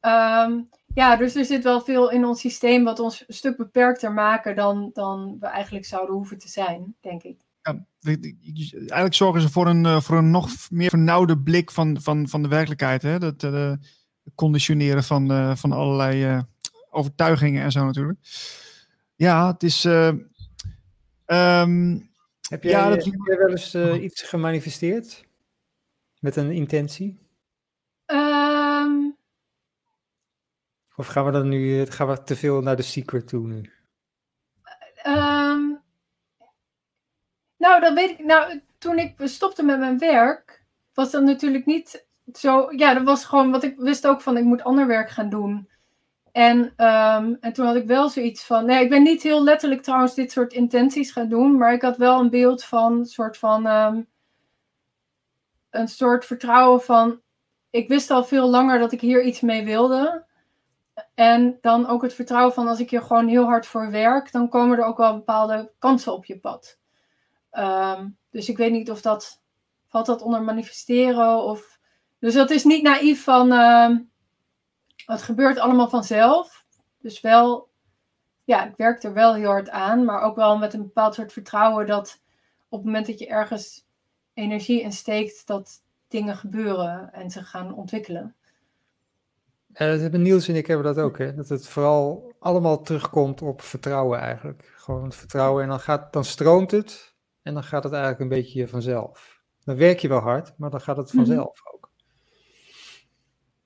Um, 0.00 0.68
ja, 0.94 1.16
dus 1.16 1.34
er 1.34 1.44
zit 1.44 1.64
wel 1.64 1.80
veel 1.80 2.10
in 2.10 2.24
ons 2.24 2.40
systeem 2.40 2.84
wat 2.84 2.98
ons 2.98 3.24
een 3.26 3.34
stuk 3.34 3.56
beperkter 3.56 4.12
maken 4.12 4.56
dan, 4.56 4.90
dan 4.92 5.36
we 5.40 5.46
eigenlijk 5.46 5.84
zouden 5.84 6.14
hoeven 6.14 6.38
te 6.38 6.48
zijn, 6.48 6.94
denk 7.00 7.22
ik. 7.22 7.40
Ja, 7.62 7.84
eigenlijk 8.00 9.14
zorgen 9.14 9.40
ze 9.40 9.50
voor 9.50 9.66
een, 9.66 9.86
eh, 9.86 10.00
voor 10.00 10.16
een 10.16 10.30
nog 10.30 10.50
meer 10.70 10.90
vernauwde 10.90 11.38
blik 11.38 11.70
van, 11.70 12.00
van, 12.00 12.28
van 12.28 12.42
de 12.42 12.48
werkelijkheid. 12.48 13.02
Hè? 13.02 13.18
Dat 13.18 13.42
uh, 13.42 13.72
conditioneren 14.34 15.04
van, 15.04 15.56
van 15.56 15.72
allerlei 15.72 16.42
overtuigingen 16.90 17.62
en 17.62 17.72
zo 17.72 17.84
natuurlijk. 17.84 18.18
Ja, 19.14 19.52
het 19.52 19.62
is. 19.62 19.84
Um, 21.26 22.11
heb, 22.52 22.62
jij, 22.62 22.72
ja, 22.72 22.88
dat... 22.88 23.04
heb 23.04 23.14
jij 23.24 23.38
wel 23.38 23.50
eens 23.50 23.74
iets 23.74 24.22
gemanifesteerd? 24.22 25.24
Met 26.20 26.36
een 26.36 26.50
intentie? 26.50 27.18
Um... 28.06 29.16
Of 30.96 31.06
gaan 31.06 31.24
we 31.24 31.30
dan 31.30 31.48
nu 31.48 31.86
gaan 31.86 32.08
we 32.08 32.22
te 32.22 32.36
veel 32.36 32.60
naar 32.60 32.76
de 32.76 32.82
secret 32.82 33.28
toe 33.28 33.46
nu? 33.46 33.70
Um... 35.06 35.80
Nou, 37.56 37.80
dat 37.80 37.94
weet 37.94 38.10
ik. 38.10 38.24
Nou, 38.24 38.60
toen 38.78 38.98
ik 38.98 39.14
stopte 39.18 39.62
met 39.62 39.78
mijn 39.78 39.98
werk, 39.98 40.64
was 40.94 41.10
dat 41.10 41.22
natuurlijk 41.22 41.66
niet 41.66 42.06
zo. 42.32 42.72
Ja, 42.72 42.94
dat 42.94 43.02
was 43.02 43.24
gewoon 43.24 43.50
wat 43.50 43.62
ik 43.62 43.78
wist 43.78 44.06
ook 44.06 44.20
van. 44.20 44.36
Ik 44.36 44.44
moet 44.44 44.62
ander 44.62 44.86
werk 44.86 45.10
gaan 45.10 45.28
doen. 45.28 45.68
En, 46.32 46.58
um, 46.58 47.36
en 47.40 47.52
toen 47.52 47.66
had 47.66 47.76
ik 47.76 47.86
wel 47.86 48.08
zoiets 48.08 48.44
van. 48.44 48.64
Nee, 48.64 48.84
ik 48.84 48.90
ben 48.90 49.02
niet 49.02 49.22
heel 49.22 49.42
letterlijk 49.42 49.82
trouwens 49.82 50.14
dit 50.14 50.32
soort 50.32 50.52
intenties 50.52 51.12
gaan 51.12 51.28
doen. 51.28 51.58
Maar 51.58 51.72
ik 51.72 51.82
had 51.82 51.96
wel 51.96 52.20
een 52.20 52.30
beeld 52.30 52.64
van. 52.64 53.06
soort 53.06 53.36
van. 53.36 53.66
Um, 53.66 54.10
een 55.70 55.88
soort 55.88 56.24
vertrouwen 56.24 56.82
van. 56.82 57.20
Ik 57.70 57.88
wist 57.88 58.10
al 58.10 58.24
veel 58.24 58.48
langer 58.48 58.78
dat 58.78 58.92
ik 58.92 59.00
hier 59.00 59.22
iets 59.22 59.40
mee 59.40 59.64
wilde. 59.64 60.24
En 61.14 61.58
dan 61.60 61.86
ook 61.86 62.02
het 62.02 62.14
vertrouwen 62.14 62.54
van 62.54 62.68
als 62.68 62.80
ik 62.80 62.90
hier 62.90 63.02
gewoon 63.02 63.28
heel 63.28 63.44
hard 63.44 63.66
voor 63.66 63.90
werk, 63.90 64.32
dan 64.32 64.48
komen 64.48 64.78
er 64.78 64.84
ook 64.84 64.96
wel 64.96 65.14
bepaalde 65.14 65.72
kansen 65.78 66.12
op 66.12 66.24
je 66.24 66.38
pad. 66.38 66.78
Um, 67.52 68.16
dus 68.30 68.48
ik 68.48 68.56
weet 68.56 68.72
niet 68.72 68.90
of 68.90 69.00
dat. 69.00 69.42
Valt 69.88 70.06
dat 70.06 70.22
onder 70.22 70.42
manifesteren? 70.42 71.42
Of, 71.42 71.78
dus 72.18 72.34
dat 72.34 72.50
is 72.50 72.64
niet 72.64 72.82
naïef 72.82 73.24
van. 73.24 73.52
Het 75.06 75.22
gebeurt 75.22 75.58
allemaal 75.58 75.88
vanzelf. 75.88 76.64
Dus 76.98 77.20
wel. 77.20 77.70
Ja, 78.44 78.64
ik 78.68 78.76
werk 78.76 79.02
er 79.02 79.12
wel 79.12 79.34
heel 79.34 79.50
hard 79.50 79.70
aan. 79.70 80.04
Maar 80.04 80.22
ook 80.22 80.36
wel 80.36 80.58
met 80.58 80.74
een 80.74 80.82
bepaald 80.82 81.14
soort 81.14 81.32
vertrouwen 81.32 81.86
dat 81.86 82.20
op 82.68 82.78
het 82.78 82.86
moment 82.86 83.06
dat 83.06 83.18
je 83.18 83.26
ergens 83.26 83.86
energie 84.34 84.80
in 84.80 84.92
steekt, 84.92 85.46
dat 85.46 85.82
dingen 86.08 86.36
gebeuren 86.36 87.12
en 87.12 87.30
zich 87.30 87.50
gaan 87.50 87.74
ontwikkelen. 87.74 88.34
Ja, 89.74 89.90
dat 89.90 90.00
hebben 90.00 90.22
Niels 90.22 90.48
en 90.48 90.56
ik 90.56 90.66
hebben 90.66 90.94
dat 90.94 91.04
ook, 91.04 91.18
hè? 91.18 91.34
Dat 91.34 91.48
het 91.48 91.68
vooral 91.68 92.32
allemaal 92.38 92.82
terugkomt 92.82 93.42
op 93.42 93.62
vertrouwen 93.62 94.18
eigenlijk. 94.18 94.72
Gewoon 94.76 95.04
het 95.04 95.14
vertrouwen 95.14 95.62
en 95.62 95.68
dan, 95.68 95.80
gaat, 95.80 96.12
dan 96.12 96.24
stroomt 96.24 96.70
het. 96.70 97.14
En 97.42 97.54
dan 97.54 97.62
gaat 97.62 97.84
het 97.84 97.92
eigenlijk 97.92 98.22
een 98.22 98.28
beetje 98.28 98.68
vanzelf. 98.68 99.40
Dan 99.64 99.76
werk 99.76 99.98
je 99.98 100.08
wel 100.08 100.18
hard, 100.18 100.52
maar 100.56 100.70
dan 100.70 100.80
gaat 100.80 100.96
het 100.96 101.12
mhm. 101.12 101.16
vanzelf 101.16 101.60
ook. 101.71 101.71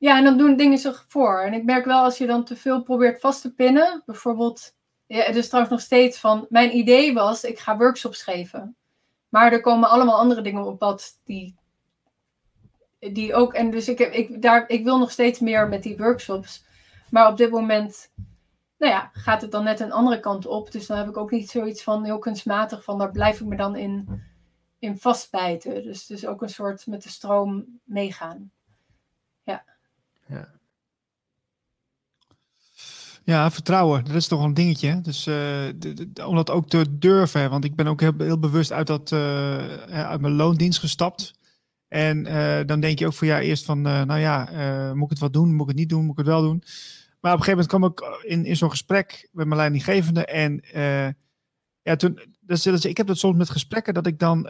Ja, 0.06 0.18
en 0.18 0.24
dan 0.24 0.38
doen 0.38 0.56
dingen 0.56 0.78
zich 0.78 1.04
voor. 1.08 1.40
En 1.40 1.52
ik 1.52 1.64
merk 1.64 1.84
wel 1.84 2.02
als 2.02 2.18
je 2.18 2.26
dan 2.26 2.44
te 2.44 2.56
veel 2.56 2.82
probeert 2.82 3.20
vast 3.20 3.40
te 3.40 3.54
pinnen, 3.54 4.02
bijvoorbeeld, 4.04 4.74
ja, 5.06 5.22
het 5.22 5.36
is 5.36 5.46
trouwens 5.46 5.74
nog 5.74 5.84
steeds 5.84 6.18
van, 6.18 6.46
mijn 6.48 6.76
idee 6.76 7.14
was, 7.14 7.44
ik 7.44 7.58
ga 7.58 7.76
workshops 7.76 8.22
geven. 8.22 8.76
Maar 9.28 9.52
er 9.52 9.60
komen 9.60 9.88
allemaal 9.88 10.18
andere 10.18 10.42
dingen 10.42 10.64
op 10.64 10.78
pad 10.78 11.20
die, 11.24 11.56
die 12.98 13.34
ook, 13.34 13.54
en 13.54 13.70
dus 13.70 13.88
ik, 13.88 13.98
heb, 13.98 14.12
ik, 14.12 14.42
daar, 14.42 14.68
ik 14.68 14.84
wil 14.84 14.98
nog 14.98 15.10
steeds 15.10 15.40
meer 15.40 15.68
met 15.68 15.82
die 15.82 15.96
workshops. 15.96 16.64
Maar 17.10 17.28
op 17.28 17.36
dit 17.36 17.50
moment 17.50 18.12
nou 18.78 18.92
ja, 18.92 19.10
gaat 19.12 19.42
het 19.42 19.50
dan 19.50 19.64
net 19.64 19.80
een 19.80 19.92
andere 19.92 20.20
kant 20.20 20.46
op. 20.46 20.72
Dus 20.72 20.86
dan 20.86 20.98
heb 20.98 21.08
ik 21.08 21.16
ook 21.16 21.30
niet 21.30 21.50
zoiets 21.50 21.82
van 21.82 22.04
heel 22.04 22.18
kunstmatig 22.18 22.84
van 22.84 22.98
daar 22.98 23.10
blijf 23.10 23.40
ik 23.40 23.46
me 23.46 23.56
dan 23.56 23.76
in, 23.76 24.22
in 24.78 24.98
vastbijten. 24.98 25.82
Dus, 25.82 26.06
dus 26.06 26.26
ook 26.26 26.42
een 26.42 26.48
soort 26.48 26.86
met 26.86 27.02
de 27.02 27.08
stroom 27.08 27.80
meegaan. 27.84 28.50
Ja. 29.42 29.75
Ja. 30.28 30.54
Ja, 33.24 33.50
vertrouwen, 33.50 34.04
dat 34.04 34.14
is 34.14 34.26
toch 34.26 34.42
een 34.42 34.54
dingetje. 34.54 35.00
Dus 35.00 35.26
uh, 35.26 36.26
om 36.26 36.34
dat 36.34 36.50
ook 36.50 36.68
te 36.68 36.98
durven, 36.98 37.50
want 37.50 37.64
ik 37.64 37.74
ben 37.74 37.86
ook 37.86 38.00
heel, 38.00 38.12
heel 38.18 38.38
bewust 38.38 38.72
uit, 38.72 38.86
dat, 38.86 39.10
uh, 39.10 39.76
uit 39.86 40.20
mijn 40.20 40.34
loondienst 40.34 40.78
gestapt. 40.78 41.38
En 41.88 42.26
uh, 42.26 42.60
dan 42.66 42.80
denk 42.80 42.98
je 42.98 43.06
ook 43.06 43.12
van 43.12 43.26
ja, 43.26 43.40
eerst 43.40 43.64
van, 43.64 43.80
nou 43.80 44.18
ja, 44.18 44.48
moet 44.94 45.04
ik 45.04 45.10
het 45.10 45.18
wat 45.18 45.32
doen, 45.32 45.52
moet 45.52 45.60
ik 45.60 45.68
het 45.68 45.76
niet 45.76 45.88
doen, 45.88 46.02
moet 46.02 46.18
ik 46.18 46.24
het 46.24 46.26
wel 46.26 46.42
doen. 46.42 46.62
Maar 47.20 47.32
op 47.32 47.38
een 47.38 47.44
gegeven 47.44 47.68
moment 47.70 47.96
kwam 47.96 48.14
ik 48.16 48.24
in, 48.30 48.44
in 48.44 48.56
zo'n 48.56 48.70
gesprek 48.70 49.28
met 49.32 49.46
mijn 49.46 49.58
leidinggevende. 49.58 50.24
En 50.24 50.60
ja, 51.82 51.96
toen, 51.96 52.20
dus, 52.40 52.66
ik 52.66 52.96
heb 52.96 53.06
dat 53.06 53.18
soms 53.18 53.36
met 53.36 53.50
gesprekken 53.50 53.94
dat 53.94 54.06
ik 54.06 54.18
dan, 54.18 54.48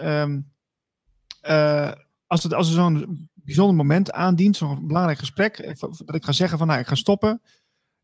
uh, 1.49 1.93
als, 2.27 2.43
het, 2.43 2.55
als 2.55 2.69
er 2.69 2.75
zo'n 2.75 3.29
bijzonder 3.47 3.77
moment 3.77 4.13
aandient, 4.13 4.57
zo'n 4.57 4.87
belangrijk 4.87 5.19
gesprek, 5.19 5.59
eh, 5.59 5.75
dat 5.81 6.15
ik 6.15 6.25
ga 6.25 6.33
zeggen 6.33 6.59
van 6.59 6.67
nou, 6.67 6.81
ik 6.81 6.87
ga 6.87 6.95
stoppen. 6.95 7.43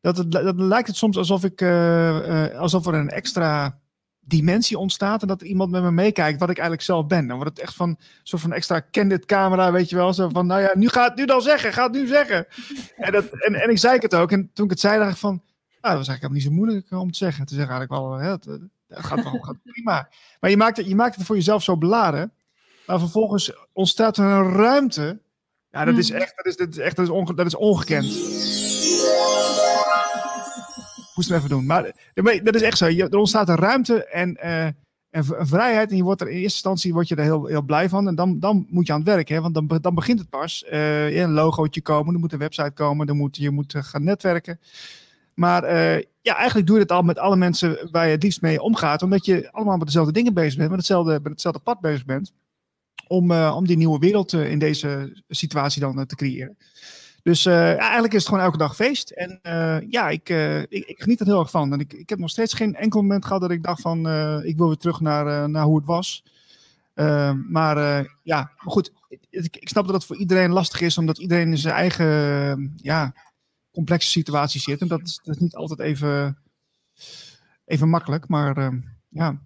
dat, 0.01 0.17
het, 0.17 0.33
dat 0.33 0.61
lijkt 0.61 0.89
het 0.89 0.97
soms 0.97 1.17
alsof, 1.17 1.45
ik, 1.45 1.61
eh, 1.61 2.45
eh, 2.45 2.59
alsof 2.59 2.87
er 2.87 2.95
een 2.95 3.11
extra 3.11 3.81
dimensie 4.25 4.79
ontstaat 4.79 5.23
en 5.23 5.29
dat 5.29 5.41
er 5.41 5.47
iemand 5.47 5.71
met 5.71 5.83
me 5.83 5.91
meekijkt 5.91 6.41
wat 6.41 6.51
ik 6.51 6.57
eigenlijk 6.57 6.87
zelf 6.87 7.07
ben. 7.07 7.27
Dan 7.27 7.37
wordt 7.37 7.51
het 7.51 7.61
echt 7.61 7.75
van 7.75 7.89
een 7.89 7.99
soort 8.23 8.43
van 8.43 8.53
extra 8.53 8.87
candid 8.91 9.25
camera, 9.25 9.73
weet 9.73 9.89
je 9.89 9.97
wel. 9.97 10.15
Zo 10.15 10.29
van, 10.29 10.47
nou 10.47 10.61
ja, 10.61 10.71
nu 10.75 10.89
gaat 10.89 11.09
het 11.09 11.19
nu 11.19 11.25
dan 11.25 11.43
zeggen, 11.43 11.73
gaat 11.73 11.95
het 11.95 12.03
nu 12.03 12.07
zeggen. 12.07 12.47
En, 12.97 13.13
dat, 13.13 13.25
en, 13.25 13.55
en 13.55 13.71
ik 13.71 13.79
zei 13.79 13.99
het 13.99 14.15
ook. 14.15 14.33
En 14.33 14.51
toen 14.53 14.65
ik 14.65 14.71
het 14.71 14.81
zei, 14.81 14.99
dacht 14.99 15.11
ik 15.11 15.17
van, 15.17 15.43
nou, 15.81 15.97
dat 15.97 16.07
was 16.07 16.09
eigenlijk 16.09 16.35
niet 16.35 16.43
zo 16.43 16.51
moeilijk 16.51 16.91
om 16.91 17.11
te 17.11 17.19
zeggen. 17.19 17.47
Te 17.47 17.55
zeggen 17.55 17.77
eigenlijk 17.77 18.03
wel, 18.03 18.19
hè, 18.19 18.31
het 18.31 18.49
gaat 18.89 19.23
wel 19.23 19.41
gaat 19.41 19.63
prima. 19.63 20.09
Maar 20.41 20.51
je 20.51 20.57
maakt, 20.57 20.77
het, 20.77 20.87
je 20.87 20.95
maakt 20.95 21.17
het 21.17 21.27
voor 21.27 21.37
jezelf 21.37 21.63
zo 21.63 21.77
beladen. 21.77 22.33
Maar 22.87 22.99
vervolgens 22.99 23.53
ontstaat 23.73 24.17
er 24.17 24.25
een 24.25 24.53
ruimte. 24.53 25.21
Ja, 25.73 25.85
dat 25.85 25.99
is 25.99 26.11
echt, 26.11 26.33
dat 26.37 26.47
is, 26.47 26.57
dat 26.57 26.69
is 26.69 26.79
echt, 26.79 26.97
dat 26.97 27.05
is, 27.05 27.11
onge, 27.11 27.35
dat 27.35 27.47
is 27.47 27.55
ongekend. 27.55 28.05
Moest 31.15 31.29
hem 31.29 31.39
even 31.39 31.49
doen. 31.49 31.67
Maar 31.67 31.93
dat 32.43 32.55
is 32.55 32.63
echt 32.63 32.79
zo. 32.79 32.87
Er 32.87 33.17
ontstaat 33.17 33.49
een 33.49 33.57
ruimte 33.57 34.05
en, 34.05 34.39
uh, 34.45 34.65
en 35.11 35.25
vrijheid. 35.47 35.91
En 35.91 35.97
je 35.97 36.03
wordt 36.03 36.21
er 36.21 36.27
in 36.27 36.33
eerste 36.33 36.53
instantie 36.53 36.93
word 36.93 37.09
je 37.09 37.17
er 37.17 37.23
heel, 37.23 37.47
heel 37.47 37.63
blij 37.63 37.89
van. 37.89 38.09
En 38.09 38.15
dan, 38.15 38.39
dan 38.39 38.67
moet 38.71 38.87
je 38.87 38.93
aan 38.93 38.99
het 38.99 39.09
werk. 39.09 39.29
Hè? 39.29 39.41
Want 39.41 39.55
dan, 39.55 39.79
dan 39.81 39.95
begint 39.95 40.19
het 40.19 40.29
pas. 40.29 40.65
Uh, 40.73 41.17
een 41.17 41.33
logootje 41.33 41.83
komen, 41.83 42.15
er 42.15 42.21
moet 42.21 42.33
een 42.33 42.39
website 42.39 42.71
komen, 42.71 43.07
dan 43.07 43.17
moet, 43.17 43.37
je 43.37 43.51
moet 43.51 43.75
gaan 43.77 44.05
netwerken. 44.05 44.61
Maar 45.35 45.65
uh, 45.65 46.03
ja, 46.21 46.37
eigenlijk 46.37 46.67
doe 46.67 46.77
je 46.77 46.83
het 46.83 46.93
al 46.93 47.03
met 47.03 47.19
alle 47.19 47.37
mensen 47.37 47.89
waar 47.91 48.07
je 48.07 48.13
het 48.13 48.23
liefst 48.23 48.41
mee 48.41 48.63
omgaat. 48.63 49.03
Omdat 49.03 49.25
je 49.25 49.53
allemaal 49.53 49.77
met 49.77 49.87
dezelfde 49.87 50.13
dingen 50.13 50.35
bezig 50.35 50.57
bent, 50.57 50.69
met 50.69 50.79
hetzelfde, 50.79 51.13
met 51.23 51.33
hetzelfde 51.33 51.61
pad 51.61 51.81
bezig 51.81 52.05
bent. 52.05 52.33
Om, 53.13 53.31
uh, 53.31 53.55
om 53.57 53.67
die 53.67 53.77
nieuwe 53.77 53.99
wereld 53.99 54.33
uh, 54.33 54.51
in 54.51 54.59
deze 54.59 55.23
situatie 55.29 55.81
dan 55.81 56.07
te 56.07 56.17
creëren. 56.17 56.57
Dus 57.23 57.43
ja, 57.43 57.77
eigenlijk 57.77 58.13
is 58.13 58.19
het 58.19 58.29
gewoon 58.29 58.45
elke 58.45 58.59
dag 58.59 58.75
feest. 58.75 59.11
En 59.11 59.41
ja, 59.89 60.09
ik, 60.09 60.29
ik, 60.69 60.87
ik, 60.87 61.03
geniet 61.03 61.21
er 61.21 61.27
heel 61.27 61.41
erg 61.41 61.51
van. 61.51 61.73
En 61.73 61.81
ik, 61.81 61.93
ik 61.93 62.09
heb 62.09 62.19
nog 62.19 62.31
steeds 62.31 62.55
geen 62.55 62.75
enkel 62.75 63.01
moment 63.01 63.25
gehad 63.25 63.41
dat 63.41 63.51
ik 63.51 63.63
dacht 63.63 63.81
van... 63.81 63.99
ik 64.45 64.57
wil 64.57 64.67
weer 64.67 64.77
terug 64.77 65.01
naar, 65.01 65.51
naar 65.51 65.65
hoe 65.65 65.77
het 65.77 65.87
was. 65.87 66.25
Ehm, 66.95 67.51
maar 67.51 67.77
ja, 68.23 68.53
maar 68.57 68.73
goed. 68.73 68.93
Ik, 69.09 69.57
ik 69.57 69.69
snap 69.69 69.85
dat 69.85 69.95
het 69.95 70.05
voor 70.05 70.17
iedereen 70.17 70.51
lastig 70.51 70.81
is. 70.81 70.99
Omdat 70.99 71.19
iedereen 71.19 71.51
in 71.51 71.59
zijn 71.59 71.75
eigen... 71.75 72.73
ja, 72.77 73.15
complexe 73.73 74.11
situatie 74.11 74.61
zit. 74.61 74.81
En 74.81 74.89
dat 74.89 75.01
is, 75.03 75.21
dat 75.23 75.35
is 75.35 75.41
niet 75.41 75.55
altijd 75.55 75.81
even, 75.81 76.39
even 77.65 77.89
makkelijk, 77.89 78.29
maar 78.29 78.59
uh, 78.59 78.83
ja. 79.09 79.41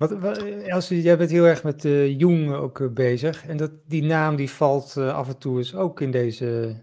Wat, 0.00 0.10
wat, 0.10 0.38
Elsie, 0.42 1.02
jij 1.02 1.16
bent 1.16 1.30
heel 1.30 1.44
erg 1.44 1.62
met 1.62 1.84
uh, 1.84 2.18
Jung 2.18 2.52
ook 2.52 2.78
uh, 2.78 2.92
bezig. 2.92 3.46
En 3.46 3.56
dat, 3.56 3.70
die 3.86 4.02
naam 4.02 4.36
die 4.36 4.50
valt 4.50 4.94
uh, 4.98 5.14
af 5.14 5.28
en 5.28 5.38
toe 5.38 5.58
eens 5.58 5.74
ook 5.74 6.00
in 6.00 6.10
deze, 6.10 6.76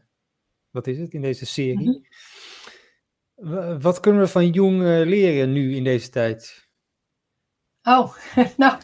wat 0.69 0.87
is 0.87 0.97
het, 0.97 1.13
in 1.13 1.21
deze 1.21 1.45
serie. 1.45 1.87
Mm 1.87 2.05
-hmm. 3.35 3.79
Wat 3.81 3.99
kunnen 3.99 4.21
we 4.21 4.27
van 4.27 4.49
Jung 4.49 4.81
leren 4.81 5.51
nu 5.51 5.75
in 5.75 5.83
deze 5.83 6.09
tijd? 6.09 6.69
Oh, 7.83 8.15
nou, 8.57 8.79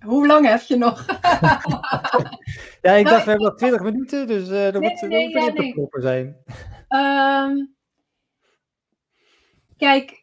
hoe 0.00 0.26
lang 0.26 0.46
heb 0.46 0.60
je 0.60 0.76
nog? 0.76 1.06
ja, 2.82 2.92
ik 2.92 3.06
dacht, 3.06 3.24
we 3.24 3.30
hebben 3.30 3.46
nog 3.46 3.56
20 3.56 3.82
minuten, 3.82 4.26
dus 4.26 4.48
dat 4.48 4.80
nee, 4.80 4.90
moet, 4.90 5.00
nee, 5.00 5.38
moet 5.38 5.44
ja, 5.44 5.52
nee. 5.52 5.88
zijn. 5.90 6.36
Um, 7.50 7.74
kijk, 9.76 10.22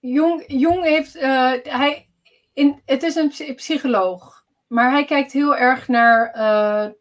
Jong, 0.00 0.44
Jong 0.46 0.84
heeft, 0.84 1.20
hij, 1.62 2.11
in, 2.52 2.82
het 2.84 3.02
is 3.02 3.14
een 3.14 3.54
psycholoog, 3.54 4.44
maar 4.66 4.90
hij 4.90 5.04
kijkt 5.04 5.32
heel 5.32 5.56
erg 5.56 5.88
naar, 5.88 6.36
uh, 6.36 6.92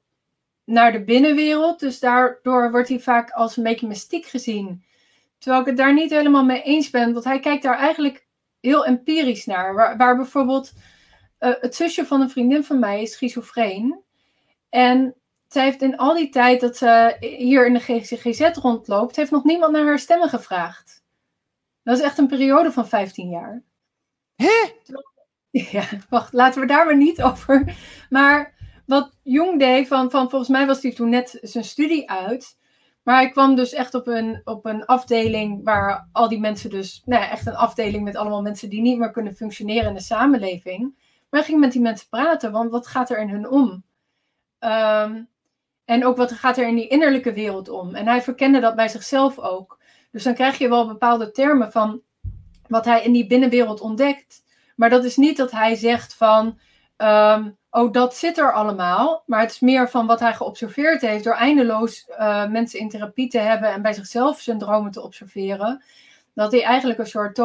naar 0.64 0.92
de 0.92 1.04
binnenwereld. 1.04 1.80
Dus 1.80 2.00
daardoor 2.00 2.72
wordt 2.72 2.90
hij 2.90 3.00
vaak 3.00 3.32
als 3.32 3.58
een 3.58 3.64
beetje 3.64 3.88
mystiek 3.88 4.26
gezien. 4.26 4.84
Terwijl 5.38 5.62
ik 5.62 5.68
het 5.68 5.78
daar 5.78 5.94
niet 5.94 6.10
helemaal 6.10 6.46
mee 6.46 6.62
eens 6.62 6.90
ben, 6.90 7.14
want 7.14 7.26
hij 7.26 7.40
kijkt 7.40 7.64
daar 7.64 7.78
eigenlijk 7.78 8.28
heel 8.60 8.86
empirisch 8.86 9.46
naar. 9.46 9.74
Waar, 9.76 9.98
waar 9.98 10.16
bijvoorbeeld 10.16 10.74
uh, 11.40 11.54
het 11.60 11.76
zusje 11.76 12.06
van 12.06 12.22
een 12.22 12.30
vriendin 12.30 12.64
van 12.64 12.80
mij 12.80 13.02
is 13.02 13.12
schizofreen. 13.12 14.00
En 14.70 15.16
zij 15.48 15.64
heeft 15.64 15.82
in 15.82 15.98
al 15.98 16.14
die 16.14 16.30
tijd 16.30 16.62
dat 16.62 16.78
ze 16.78 17.16
hier 17.20 17.66
in 17.66 17.74
de 17.74 17.80
GGZ 17.80 18.50
rondloopt, 18.54 19.16
heeft 19.16 19.32
nog 19.32 19.44
niemand 19.44 19.72
naar 19.72 19.86
haar 19.86 20.00
stemmen 20.00 20.30
gevraagd. 20.30 21.04
Dat 21.84 21.98
is 21.98 22.04
echt 22.04 22.18
een 22.18 22.28
periode 22.28 22.72
van 22.72 22.88
15 22.88 23.30
jaar. 23.30 23.64
Hè? 24.36 24.70
Ja, 25.72 25.84
wacht, 26.10 26.34
laten 26.34 26.62
we 26.62 26.68
daar 26.68 26.86
maar 26.86 26.98
niet 26.98 27.22
over. 27.22 27.76
Maar 28.10 28.54
wat 28.86 29.18
Jong 29.24 29.60
deed, 29.60 29.88
van, 29.88 30.12
van 30.12 30.30
volgens 30.30 30.50
mij 30.50 30.66
was 30.66 30.82
hij 30.82 30.94
toen 30.94 31.10
net 31.10 31.38
zijn 31.42 31.64
studie 31.64 32.10
uit. 32.10 32.60
Maar 33.04 33.16
hij 33.16 33.30
kwam 33.30 33.56
dus 33.56 33.74
echt 33.74 33.94
op 33.94 34.08
een, 34.08 34.42
op 34.44 34.66
een 34.66 34.86
afdeling 34.86 35.64
waar 35.64 36.10
al 36.12 36.30
die 36.30 36.40
mensen 36.40 36.70
dus, 36.70 37.02
nou 37.06 37.22
ja, 37.22 37.30
echt 37.30 37.46
een 37.46 37.56
afdeling 37.56 38.04
met 38.04 38.16
allemaal 38.16 38.42
mensen 38.42 38.70
die 38.70 38.82
niet 38.82 38.98
meer 38.98 39.12
kunnen 39.12 39.36
functioneren 39.36 39.88
in 39.88 39.94
de 39.94 40.02
samenleving. 40.02 40.80
Maar 41.30 41.40
hij 41.40 41.50
ging 41.50 41.60
met 41.60 41.72
die 41.72 41.82
mensen 41.82 42.10
praten, 42.10 42.52
want 42.52 42.72
wat 42.72 42.88
gaat 42.88 43.10
er 43.10 43.20
in 43.20 43.30
hun 43.30 43.50
om? 43.50 43.84
Um, 44.60 45.30
en 45.86 46.06
ook 46.06 46.18
wat 46.18 46.32
gaat 46.32 46.58
er 46.58 46.68
in 46.68 46.76
die 46.76 46.88
innerlijke 46.88 47.34
wereld 47.34 47.70
om? 47.70 47.96
En 47.96 48.08
hij 48.08 48.22
verkende 48.22 48.60
dat 48.60 48.76
bij 48.76 48.88
zichzelf 48.88 49.40
ook. 49.40 49.80
Dus 50.12 50.24
dan 50.24 50.34
krijg 50.34 50.58
je 50.58 50.70
wel 50.70 50.88
bepaalde 50.88 51.32
termen 51.32 51.72
van 51.72 52.02
wat 52.68 52.86
hij 52.86 53.04
in 53.04 53.12
die 53.12 53.28
binnenwereld 53.28 53.82
ontdekt. 53.82 54.44
Maar 54.82 54.90
dat 54.90 55.04
is 55.04 55.16
niet 55.16 55.38
dat 55.38 55.52
hij 55.52 55.76
zegt 55.76 56.14
van, 56.14 56.60
um, 56.98 57.58
oh 57.70 57.92
dat 57.92 58.16
zit 58.16 58.38
er 58.38 58.54
allemaal. 58.54 59.24
Maar 59.26 59.40
het 59.40 59.52
is 59.52 59.60
meer 59.60 59.90
van 59.90 60.08
wat 60.08 60.20
hij 60.20 60.34
geobserveerd 60.34 61.02
heeft 61.02 61.24
door 61.24 61.34
eindeloos 61.34 62.08
uh, 62.10 62.50
mensen 62.50 62.80
in 62.80 62.90
therapie 62.90 63.30
te 63.30 63.38
hebben 63.38 63.72
en 63.72 63.82
bij 63.82 63.94
zichzelf 63.94 64.40
zijn 64.40 64.58
dromen 64.58 64.92
te 64.92 65.02
observeren. 65.02 65.84
Dat 66.34 66.52
hij 66.52 66.64
eigenlijk 66.64 67.00
een 67.00 67.08
soort 67.08 67.42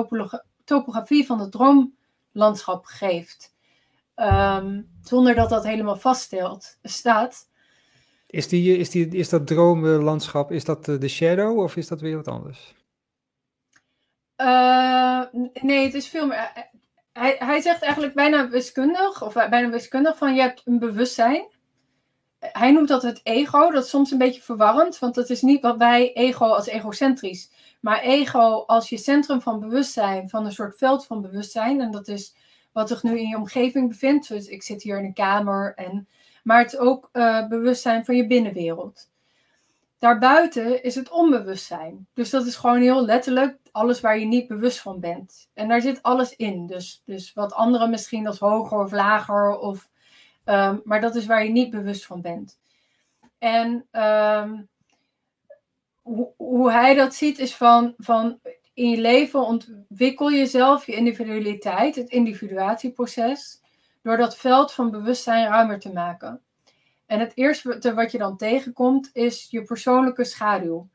topografie 0.64 1.26
van 1.26 1.40
het 1.40 1.52
droomlandschap 1.52 2.84
geeft. 2.84 3.54
Um, 4.14 4.90
zonder 5.02 5.34
dat 5.34 5.48
dat 5.48 5.64
helemaal 5.64 5.96
vaststelt, 5.96 6.78
staat. 6.82 7.48
Is, 8.26 8.48
die, 8.48 8.76
is, 8.76 8.90
die, 8.90 9.08
is 9.08 9.28
dat 9.28 9.46
droomlandschap, 9.46 10.52
is 10.52 10.64
dat 10.64 10.84
de 10.84 11.08
shadow 11.08 11.58
of 11.58 11.76
is 11.76 11.88
dat 11.88 12.00
weer 12.00 12.16
wat 12.16 12.28
anders? 12.28 12.74
Uh, 14.36 15.22
nee, 15.62 15.84
het 15.84 15.94
is 15.94 16.08
veel 16.08 16.26
meer. 16.26 16.74
Hij, 17.18 17.36
hij 17.38 17.60
zegt 17.60 17.82
eigenlijk 17.82 18.14
bijna 18.14 18.48
wiskundig, 18.48 19.22
of 19.22 19.32
bijna 19.32 19.68
wiskundig, 19.68 20.16
van 20.16 20.34
je 20.34 20.40
hebt 20.40 20.62
een 20.64 20.78
bewustzijn. 20.78 21.46
Hij 22.38 22.72
noemt 22.72 22.88
dat 22.88 23.02
het 23.02 23.20
ego. 23.22 23.70
Dat 23.70 23.84
is 23.84 23.90
soms 23.90 24.10
een 24.10 24.18
beetje 24.18 24.42
verwarrend, 24.42 24.98
want 24.98 25.14
dat 25.14 25.30
is 25.30 25.42
niet 25.42 25.62
wat 25.62 25.76
wij 25.76 26.12
ego 26.12 26.44
als 26.44 26.66
egocentrisch. 26.66 27.50
Maar 27.80 28.00
ego 28.00 28.64
als 28.66 28.88
je 28.88 28.96
centrum 28.96 29.40
van 29.40 29.60
bewustzijn, 29.60 30.28
van 30.28 30.44
een 30.44 30.52
soort 30.52 30.78
veld 30.78 31.06
van 31.06 31.20
bewustzijn. 31.20 31.80
En 31.80 31.90
dat 31.90 32.08
is 32.08 32.34
wat 32.72 32.88
zich 32.88 33.02
nu 33.02 33.18
in 33.18 33.28
je 33.28 33.36
omgeving 33.36 33.88
bevindt. 33.88 34.28
Dus 34.28 34.46
ik 34.46 34.62
zit 34.62 34.82
hier 34.82 34.98
in 34.98 35.04
een 35.04 35.14
kamer 35.14 35.74
en 35.74 36.08
maar 36.42 36.58
het 36.58 36.72
is 36.72 36.78
ook 36.78 37.08
uh, 37.12 37.46
bewustzijn 37.48 38.04
van 38.04 38.16
je 38.16 38.26
binnenwereld. 38.26 39.08
Daarbuiten 39.98 40.82
is 40.82 40.94
het 40.94 41.10
onbewustzijn. 41.10 42.06
Dus 42.14 42.30
dat 42.30 42.46
is 42.46 42.56
gewoon 42.56 42.80
heel 42.80 43.04
letterlijk 43.04 43.58
alles 43.72 44.00
waar 44.00 44.18
je 44.18 44.26
niet 44.26 44.48
bewust 44.48 44.80
van 44.80 45.00
bent. 45.00 45.48
En 45.54 45.68
daar 45.68 45.80
zit 45.80 46.02
alles 46.02 46.36
in. 46.36 46.66
Dus, 46.66 47.02
dus 47.04 47.32
wat 47.32 47.52
anderen 47.52 47.90
misschien 47.90 48.26
als 48.26 48.38
hoger 48.38 48.78
of 48.78 48.92
lager, 48.92 49.58
of, 49.58 49.90
um, 50.44 50.80
maar 50.84 51.00
dat 51.00 51.14
is 51.14 51.26
waar 51.26 51.44
je 51.44 51.50
niet 51.50 51.70
bewust 51.70 52.06
van 52.06 52.20
bent. 52.20 52.58
En 53.38 53.86
um, 53.92 54.68
hoe, 56.02 56.32
hoe 56.36 56.70
hij 56.70 56.94
dat 56.94 57.14
ziet 57.14 57.38
is 57.38 57.54
van, 57.54 57.94
van 57.98 58.40
in 58.74 58.90
je 58.90 59.00
leven 59.00 59.40
ontwikkel 59.40 60.28
je 60.28 60.46
zelf 60.46 60.86
je 60.86 60.96
individualiteit, 60.96 61.96
het 61.96 62.08
individuatieproces 62.08 63.60
door 64.02 64.16
dat 64.16 64.36
veld 64.36 64.72
van 64.72 64.90
bewustzijn 64.90 65.48
ruimer 65.48 65.78
te 65.78 65.92
maken. 65.92 66.40
En 67.06 67.20
het 67.20 67.32
eerste 67.34 67.94
wat 67.94 68.12
je 68.12 68.18
dan 68.18 68.36
tegenkomt 68.36 69.10
is 69.12 69.46
je 69.50 69.62
persoonlijke 69.62 70.24
schaduw. 70.24 70.88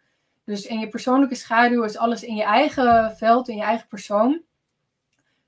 Dus 0.43 0.65
in 0.65 0.79
je 0.79 0.87
persoonlijke 0.87 1.35
schaduw 1.35 1.83
is 1.83 1.97
alles 1.97 2.23
in 2.23 2.35
je 2.35 2.43
eigen 2.43 3.17
veld, 3.17 3.47
in 3.47 3.55
je 3.55 3.63
eigen 3.63 3.87
persoon, 3.87 4.41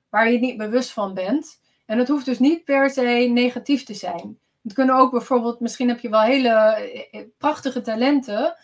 waar 0.10 0.32
je 0.32 0.40
niet 0.40 0.58
bewust 0.58 0.92
van 0.92 1.14
bent. 1.14 1.62
En 1.86 1.98
het 1.98 2.08
hoeft 2.08 2.26
dus 2.26 2.40
niet 2.40 2.64
per 2.64 2.90
se 2.90 3.30
negatief 3.34 3.84
te 3.84 3.94
zijn. 3.94 4.38
Het 4.64 4.74
kunnen 4.74 4.96
ook 4.96 5.12
bijvoorbeeld, 5.12 5.60
misschien 5.60 5.88
heb 5.88 6.00
je 6.00 6.10
wel 6.10 6.22
hele 6.22 6.50
eh, 6.50 7.20
eh, 7.20 7.28
prachtige 7.38 7.82
talenten. 7.82 8.56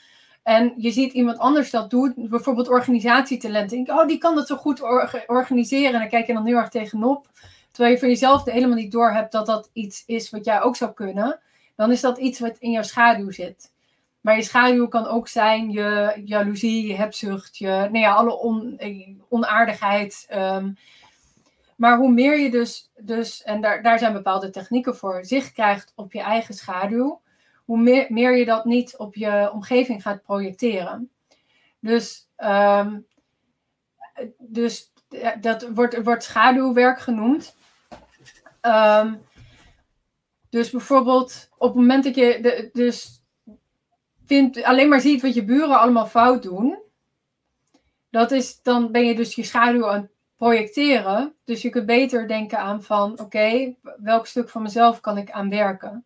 En 0.44 0.74
je 0.78 0.92
ziet 0.92 1.14
iemand 1.14 1.38
anders 1.38 1.70
dat 1.70 1.90
doet, 1.90 2.30
bijvoorbeeld 2.30 2.70
organisatietalenten. 2.70 3.86
Denk, 3.86 4.00
oh, 4.00 4.08
die 4.08 4.18
kan 4.18 4.36
dat 4.36 4.48
zo 4.48 4.56
goed 4.56 4.82
organiseren. 5.28 5.94
En 5.94 6.00
dan 6.00 6.10
kijk 6.10 6.28
je 6.28 6.34
dan 6.34 6.46
heel 6.46 6.58
erg 6.58 6.70
tegenop. 6.70 7.28
Terwijl 7.72 7.94
je 7.94 8.00
van 8.00 8.10
jezelf 8.10 8.46
helemaal 8.46 8.76
niet 8.76 8.92
door 8.92 9.12
hebt 9.12 9.32
dat 9.32 9.46
dat 9.46 9.70
iets 9.74 10.04
is 10.06 10.30
wat 10.30 10.46
jij 10.46 10.62
ook 10.62 10.76
zou 10.76 10.94
kunnen. 10.94 11.40
Dan 11.80 11.92
is 11.92 12.02
dat 12.02 12.18
iets 12.18 12.40
wat 12.40 12.58
in 12.58 12.72
jouw 12.72 12.84
schaduw 12.84 13.32
zit. 13.32 13.72
Maar 14.22 14.36
je 14.36 14.44
schaduw 14.44 14.88
kan 14.88 15.08
ook 15.08 15.28
zijn 15.28 15.72
je 15.72 16.22
jaloezie, 16.26 16.88
je 16.88 16.96
hebzucht, 16.96 17.58
je, 17.58 17.68
nou 17.68 17.98
ja, 17.98 18.14
alle 18.14 18.38
on, 18.38 18.80
onaardigheid. 19.30 20.28
Um, 20.34 20.78
maar 21.76 21.98
hoe 21.98 22.12
meer 22.12 22.40
je 22.40 22.52
dus, 22.52 22.92
dus 22.98 23.44
en 23.44 23.62
daar, 23.62 23.82
daar 23.82 24.00
zijn 24.00 24.14
bepaalde 24.14 24.50
technieken 24.50 24.96
voor, 24.96 25.26
zicht 25.26 25.54
krijgt 25.54 25.92
op 25.96 26.14
je 26.14 26.22
eigen 26.22 26.54
schaduw, 26.54 27.22
hoe 27.66 27.80
meer, 27.80 28.06
meer 28.10 28.38
je 28.38 28.46
dat 28.46 28.66
niet 28.66 28.98
op 28.98 29.16
je 29.16 29.50
omgeving 29.54 30.02
gaat 30.02 30.24
projecteren. 30.24 31.10
Dus 31.80 32.30
um, 32.38 33.06
dus 34.38 34.92
dat 35.42 35.70
wordt, 35.70 36.04
wordt 36.04 36.24
schaduwwerk 36.24 37.00
genoemd. 37.00 37.56
Ehm, 38.62 39.14
dus 40.50 40.70
bijvoorbeeld 40.70 41.50
op 41.58 41.68
het 41.68 41.78
moment 41.78 42.04
dat 42.04 42.16
je 42.16 42.70
dus 42.74 43.24
vindt, 44.26 44.64
alleen 44.64 44.90
maar 44.90 45.02
ziet 45.02 45.22
wat 45.22 45.34
je 45.34 45.44
buren 45.44 45.80
allemaal 45.80 46.08
fout 46.08 46.44
doen, 46.44 46.78
dat 48.10 48.32
is, 48.32 48.62
dan 48.62 48.92
ben 48.92 49.06
je 49.06 49.16
dus 49.16 49.36
je 49.36 49.44
schaduw 49.44 49.88
aan 49.88 50.02
het 50.02 50.12
projecteren. 50.38 51.34
Dus 51.44 51.62
je 51.62 51.70
kunt 51.70 51.86
beter 51.86 52.28
denken 52.28 52.60
aan 52.60 52.84
van 52.84 53.20
oké, 53.20 53.76
welk 53.98 54.28
stuk 54.28 54.50
van 54.50 54.62
mezelf 54.62 55.00
kan 55.00 55.18
ik 55.18 55.32
aan 55.32 55.50
werken? 55.50 56.06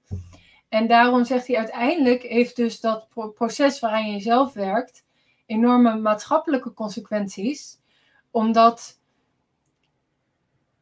En 0.69 0.87
daarom 0.87 1.25
zegt 1.25 1.47
hij 1.47 1.57
uiteindelijk 1.57 2.23
heeft 2.23 2.55
dus 2.55 2.79
dat 2.79 3.07
proces 3.35 3.79
waaraan 3.79 4.11
je 4.11 4.19
zelf 4.19 4.53
werkt 4.53 5.03
enorme 5.45 5.95
maatschappelijke 5.95 6.73
consequenties. 6.73 7.79
Omdat 8.31 8.99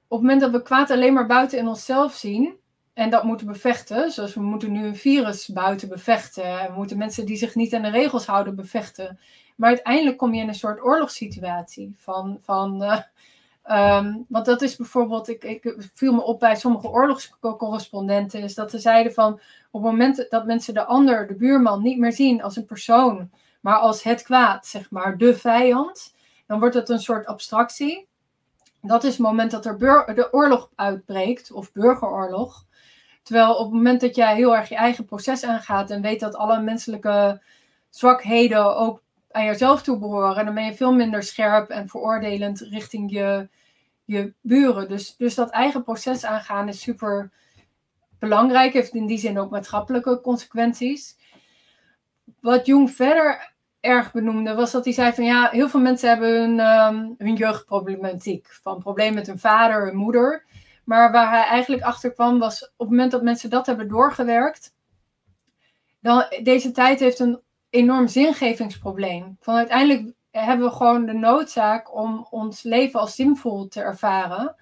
op 0.07 0.17
het 0.17 0.27
moment 0.27 0.41
dat 0.41 0.51
we 0.51 0.61
kwaad 0.61 0.91
alleen 0.91 1.13
maar 1.13 1.27
buiten 1.27 1.57
in 1.57 1.67
onszelf 1.67 2.13
zien 2.13 2.59
en 2.93 3.09
dat 3.09 3.23
moeten 3.23 3.47
bevechten, 3.47 4.11
zoals 4.11 4.33
we 4.33 4.41
moeten 4.41 4.71
nu 4.71 4.85
een 4.85 4.95
virus 4.95 5.47
buiten 5.47 5.89
bevechten, 5.89 6.43
we 6.43 6.73
moeten 6.75 6.97
mensen 6.97 7.25
die 7.25 7.37
zich 7.37 7.55
niet 7.55 7.73
aan 7.73 7.81
de 7.81 7.89
regels 7.89 8.25
houden 8.25 8.55
bevechten. 8.55 9.19
Maar 9.55 9.69
uiteindelijk 9.69 10.17
kom 10.17 10.33
je 10.33 10.41
in 10.41 10.47
een 10.47 10.53
soort 10.53 10.83
oorlogssituatie 10.83 11.93
van, 11.97 12.37
van 12.41 12.83
uh, 12.83 12.99
Um, 13.69 14.25
want 14.27 14.45
dat 14.45 14.61
is 14.61 14.75
bijvoorbeeld, 14.75 15.29
ik, 15.29 15.43
ik 15.43 15.75
viel 15.93 16.13
me 16.13 16.23
op 16.23 16.39
bij 16.39 16.55
sommige 16.55 16.87
oorlogscorrespondenten, 16.87 18.41
is 18.41 18.53
dat 18.53 18.71
ze 18.71 18.79
zeiden 18.79 19.13
van 19.13 19.33
op 19.71 19.83
het 19.83 19.91
moment 19.91 20.27
dat 20.29 20.45
mensen 20.45 20.73
de 20.73 20.85
ander, 20.85 21.27
de 21.27 21.35
buurman, 21.35 21.81
niet 21.81 21.97
meer 21.97 22.13
zien 22.13 22.43
als 22.43 22.55
een 22.55 22.65
persoon, 22.65 23.29
maar 23.59 23.75
als 23.75 24.03
het 24.03 24.23
kwaad, 24.23 24.67
zeg 24.67 24.91
maar, 24.91 25.17
de 25.17 25.35
vijand, 25.37 26.15
dan 26.47 26.59
wordt 26.59 26.75
het 26.75 26.89
een 26.89 26.99
soort 26.99 27.25
abstractie. 27.25 28.07
Dat 28.81 29.03
is 29.03 29.11
het 29.11 29.19
moment 29.19 29.51
dat 29.51 29.65
er 29.65 29.77
de 30.15 30.27
oorlog 30.31 30.69
uitbreekt, 30.75 31.51
of 31.51 31.71
burgeroorlog. 31.71 32.65
Terwijl 33.23 33.53
op 33.53 33.65
het 33.65 33.73
moment 33.73 34.01
dat 34.01 34.15
jij 34.15 34.35
heel 34.35 34.55
erg 34.55 34.69
je 34.69 34.75
eigen 34.75 35.05
proces 35.05 35.43
aangaat 35.43 35.91
en 35.91 36.01
weet 36.01 36.19
dat 36.19 36.35
alle 36.35 36.61
menselijke 36.61 37.41
zwakheden 37.89 38.75
ook 38.75 39.01
aan 39.31 39.45
jezelf 39.45 39.81
toe 39.81 39.99
behoren, 39.99 40.45
dan 40.45 40.53
ben 40.53 40.65
je 40.65 40.73
veel 40.73 40.93
minder 40.93 41.23
scherp 41.23 41.69
en 41.69 41.87
veroordelend 41.87 42.59
richting 42.59 43.11
je, 43.11 43.49
je 44.05 44.33
buren. 44.41 44.89
Dus, 44.89 45.15
dus 45.15 45.35
dat 45.35 45.49
eigen 45.49 45.83
proces 45.83 46.25
aangaan 46.25 46.67
is 46.67 46.81
super 46.81 47.31
belangrijk, 48.19 48.73
heeft 48.73 48.93
in 48.93 49.07
die 49.07 49.17
zin 49.17 49.39
ook 49.39 49.49
maatschappelijke 49.49 50.21
consequenties. 50.21 51.17
Wat 52.39 52.65
Jung 52.65 52.91
verder 52.91 53.53
erg 53.79 54.11
benoemde, 54.11 54.53
was 54.53 54.71
dat 54.71 54.83
hij 54.83 54.93
zei 54.93 55.13
van 55.13 55.23
ja, 55.23 55.49
heel 55.49 55.69
veel 55.69 55.79
mensen 55.79 56.09
hebben 56.09 56.39
hun, 56.39 56.59
um, 56.59 57.15
hun 57.17 57.35
jeugdproblematiek. 57.35 58.47
Van 58.61 58.79
probleem 58.79 59.13
met 59.13 59.27
hun 59.27 59.39
vader, 59.39 59.85
hun 59.85 59.95
moeder. 59.95 60.45
Maar 60.91 61.11
waar 61.11 61.29
hij 61.29 61.43
eigenlijk 61.43 61.83
achter 61.83 62.13
kwam 62.13 62.39
was 62.39 62.63
op 62.63 62.69
het 62.77 62.89
moment 62.89 63.11
dat 63.11 63.21
mensen 63.23 63.49
dat 63.49 63.65
hebben 63.65 63.87
doorgewerkt, 63.87 64.73
dan 65.99 66.25
deze 66.43 66.71
tijd 66.71 66.99
heeft 66.99 67.19
een 67.19 67.39
enorm 67.69 68.07
zingevingsprobleem. 68.07 69.37
Van 69.39 69.55
uiteindelijk 69.55 70.13
hebben 70.31 70.67
we 70.67 70.73
gewoon 70.73 71.05
de 71.05 71.13
noodzaak 71.13 71.95
om 71.95 72.27
ons 72.29 72.63
leven 72.63 72.99
als 72.99 73.15
zinvol 73.15 73.67
te 73.67 73.81
ervaren. 73.81 74.55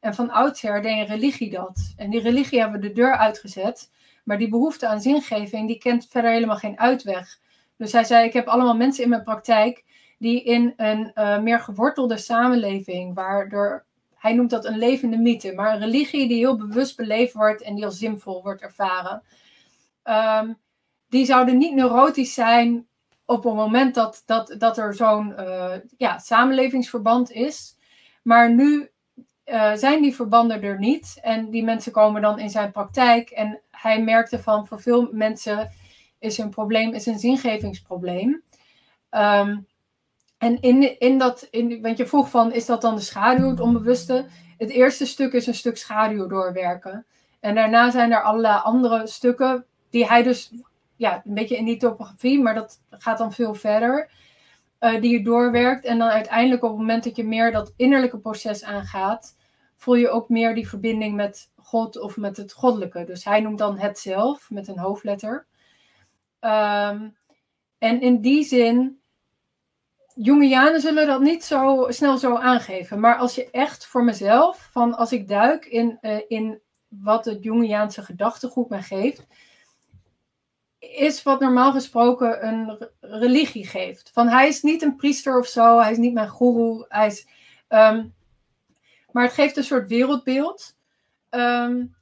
En 0.00 0.14
van 0.14 0.30
oudsher 0.30 0.82
deed 0.82 1.08
religie 1.08 1.50
dat. 1.50 1.92
En 1.96 2.10
die 2.10 2.20
religie 2.20 2.60
hebben 2.60 2.80
we 2.80 2.88
de 2.88 2.94
deur 2.94 3.16
uitgezet. 3.16 3.90
Maar 4.24 4.38
die 4.38 4.48
behoefte 4.48 4.86
aan 4.86 5.00
zingeving, 5.00 5.66
die 5.66 5.78
kent 5.78 6.06
verder 6.10 6.30
helemaal 6.30 6.56
geen 6.56 6.78
uitweg. 6.78 7.38
Dus 7.76 7.92
hij 7.92 8.04
zei, 8.04 8.26
ik 8.26 8.32
heb 8.32 8.46
allemaal 8.46 8.76
mensen 8.76 9.04
in 9.04 9.10
mijn 9.10 9.24
praktijk 9.24 9.84
die 10.18 10.42
in 10.42 10.72
een 10.76 11.10
uh, 11.14 11.38
meer 11.38 11.60
gewortelde 11.60 12.16
samenleving, 12.16 13.14
waar 13.14 13.48
hij 14.16 14.34
noemt 14.34 14.50
dat 14.50 14.64
een 14.64 14.78
levende 14.78 15.16
mythe, 15.16 15.52
maar 15.54 15.72
een 15.72 15.80
religie 15.80 16.28
die 16.28 16.36
heel 16.36 16.56
bewust 16.56 16.96
beleefd 16.96 17.32
wordt 17.32 17.62
en 17.62 17.74
die 17.74 17.84
als 17.84 17.98
zinvol 17.98 18.42
wordt 18.42 18.62
ervaren. 18.62 19.22
Um, 20.04 20.58
die 21.08 21.24
zouden 21.24 21.58
niet 21.58 21.74
neurotisch 21.74 22.34
zijn 22.34 22.86
op 23.24 23.44
het 23.44 23.54
moment 23.54 23.94
dat, 23.94 24.22
dat, 24.26 24.54
dat 24.58 24.78
er 24.78 24.94
zo'n 24.94 25.34
uh, 25.38 25.74
ja, 25.96 26.18
samenlevingsverband 26.18 27.30
is. 27.30 27.76
Maar 28.22 28.54
nu 28.54 28.90
uh, 29.46 29.74
zijn 29.74 30.02
die 30.02 30.14
verbanden 30.14 30.62
er 30.62 30.78
niet. 30.78 31.18
En 31.22 31.50
die 31.50 31.64
mensen 31.64 31.92
komen 31.92 32.22
dan 32.22 32.38
in 32.38 32.50
zijn 32.50 32.72
praktijk. 32.72 33.30
En 33.30 33.60
hij 33.70 34.02
merkte 34.02 34.38
van 34.38 34.66
voor 34.66 34.80
veel 34.80 35.08
mensen 35.12 35.70
is 36.18 36.38
een 36.38 36.50
probleem, 36.50 36.94
is 36.94 37.06
een 37.06 37.18
zingevingsprobleem. 37.18 38.42
Um, 39.10 39.66
en 40.46 40.60
in, 40.60 40.98
in 40.98 41.18
dat, 41.18 41.48
in, 41.50 41.82
want 41.82 41.98
je 41.98 42.06
vroeg 42.06 42.30
van, 42.30 42.52
is 42.52 42.66
dat 42.66 42.80
dan 42.80 42.94
de 42.94 43.00
schaduw, 43.00 43.50
het 43.50 43.60
onbewuste? 43.60 44.26
Het 44.58 44.70
eerste 44.70 45.06
stuk 45.06 45.32
is 45.32 45.46
een 45.46 45.54
stuk 45.54 45.76
schaduw 45.76 46.26
doorwerken. 46.26 47.06
En 47.40 47.54
daarna 47.54 47.90
zijn 47.90 48.12
er 48.12 48.22
allerlei 48.22 48.60
andere 48.62 49.06
stukken 49.06 49.64
die 49.90 50.06
hij 50.06 50.22
dus 50.22 50.52
ja, 50.96 51.22
een 51.24 51.34
beetje 51.34 51.56
in 51.56 51.64
die 51.64 51.76
topografie, 51.76 52.42
maar 52.42 52.54
dat 52.54 52.80
gaat 52.90 53.18
dan 53.18 53.32
veel 53.32 53.54
verder. 53.54 54.10
Uh, 54.80 55.00
die 55.00 55.12
je 55.12 55.24
doorwerkt. 55.24 55.84
En 55.84 55.98
dan 55.98 56.08
uiteindelijk 56.08 56.62
op 56.62 56.70
het 56.70 56.78
moment 56.78 57.04
dat 57.04 57.16
je 57.16 57.24
meer 57.24 57.52
dat 57.52 57.72
innerlijke 57.76 58.18
proces 58.18 58.64
aangaat, 58.64 59.36
voel 59.76 59.94
je 59.94 60.08
ook 60.08 60.28
meer 60.28 60.54
die 60.54 60.68
verbinding 60.68 61.14
met 61.14 61.50
God 61.56 62.00
of 62.00 62.16
met 62.16 62.36
het 62.36 62.52
goddelijke. 62.52 63.04
Dus 63.04 63.24
hij 63.24 63.40
noemt 63.40 63.58
dan 63.58 63.78
het 63.78 63.98
zelf 63.98 64.50
met 64.50 64.68
een 64.68 64.78
hoofdletter. 64.78 65.46
Um, 66.40 67.16
en 67.78 68.00
in 68.00 68.20
die 68.20 68.44
zin, 68.44 69.00
Jungianen 70.18 70.80
zullen 70.80 71.06
dat 71.06 71.20
niet 71.20 71.44
zo 71.44 71.86
snel 71.88 72.18
zo 72.18 72.36
aangeven. 72.36 73.00
Maar 73.00 73.16
als 73.16 73.34
je 73.34 73.50
echt 73.50 73.86
voor 73.86 74.04
mezelf, 74.04 74.68
van 74.72 74.94
als 74.94 75.12
ik 75.12 75.28
duik 75.28 75.64
in, 75.64 75.98
uh, 76.00 76.20
in 76.28 76.60
wat 76.88 77.24
het 77.24 77.42
Jungiaanse 77.42 78.02
gedachtegoed 78.02 78.68
mij 78.68 78.82
geeft, 78.82 79.26
is 80.78 81.22
wat 81.22 81.40
normaal 81.40 81.72
gesproken 81.72 82.46
een 82.46 82.88
religie 83.00 83.66
geeft. 83.66 84.10
Van 84.12 84.28
hij 84.28 84.48
is 84.48 84.62
niet 84.62 84.82
een 84.82 84.96
priester 84.96 85.38
of 85.38 85.46
zo, 85.46 85.78
hij 85.78 85.90
is 85.90 85.98
niet 85.98 86.14
mijn 86.14 86.30
guru, 86.30 86.84
hij 86.88 87.06
is, 87.06 87.26
um, 87.68 88.14
maar 89.10 89.24
het 89.24 89.32
geeft 89.32 89.56
een 89.56 89.64
soort 89.64 89.88
wereldbeeld. 89.88 90.76
Um, 91.30 91.95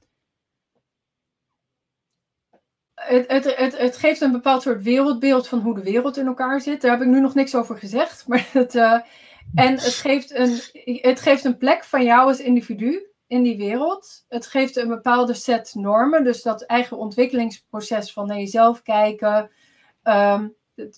het, 3.05 3.31
het, 3.31 3.56
het, 3.56 3.78
het, 3.78 3.97
geeft 3.97 4.20
een 4.20 4.32
bepaald 4.32 4.62
soort 4.62 4.82
wereldbeeld 4.82 5.48
van 5.48 5.60
hoe 5.60 5.74
de 5.74 5.82
wereld 5.82 6.16
in 6.16 6.26
elkaar 6.26 6.60
zit. 6.60 6.81
Daar 6.81 6.90
heb 6.90 7.01
ik 7.01 7.06
nu 7.06 7.20
nog 7.20 7.35
niks 7.35 7.55
over 7.55 7.78
gezegd. 7.78 8.24
Maar 8.28 8.48
het, 8.52 8.74
uh, 8.74 9.01
en 9.55 9.72
het 9.72 9.94
geeft, 9.94 10.35
een, 10.35 10.60
het 11.01 11.20
geeft 11.20 11.44
een 11.44 11.56
plek 11.56 11.85
van 11.85 12.05
jou 12.05 12.28
als 12.28 12.40
individu 12.40 13.06
in 13.26 13.43
die 13.43 13.56
wereld. 13.56 14.24
Het 14.28 14.47
geeft 14.47 14.76
een 14.76 14.89
bepaalde 14.89 15.35
set 15.35 15.74
normen, 15.74 16.24
dus 16.24 16.43
dat 16.43 16.62
eigen 16.62 16.97
ontwikkelingsproces 16.97 18.12
van 18.12 18.26
naar 18.26 18.39
jezelf 18.39 18.82
kijken, 18.82 19.51
ehm, 20.02 20.48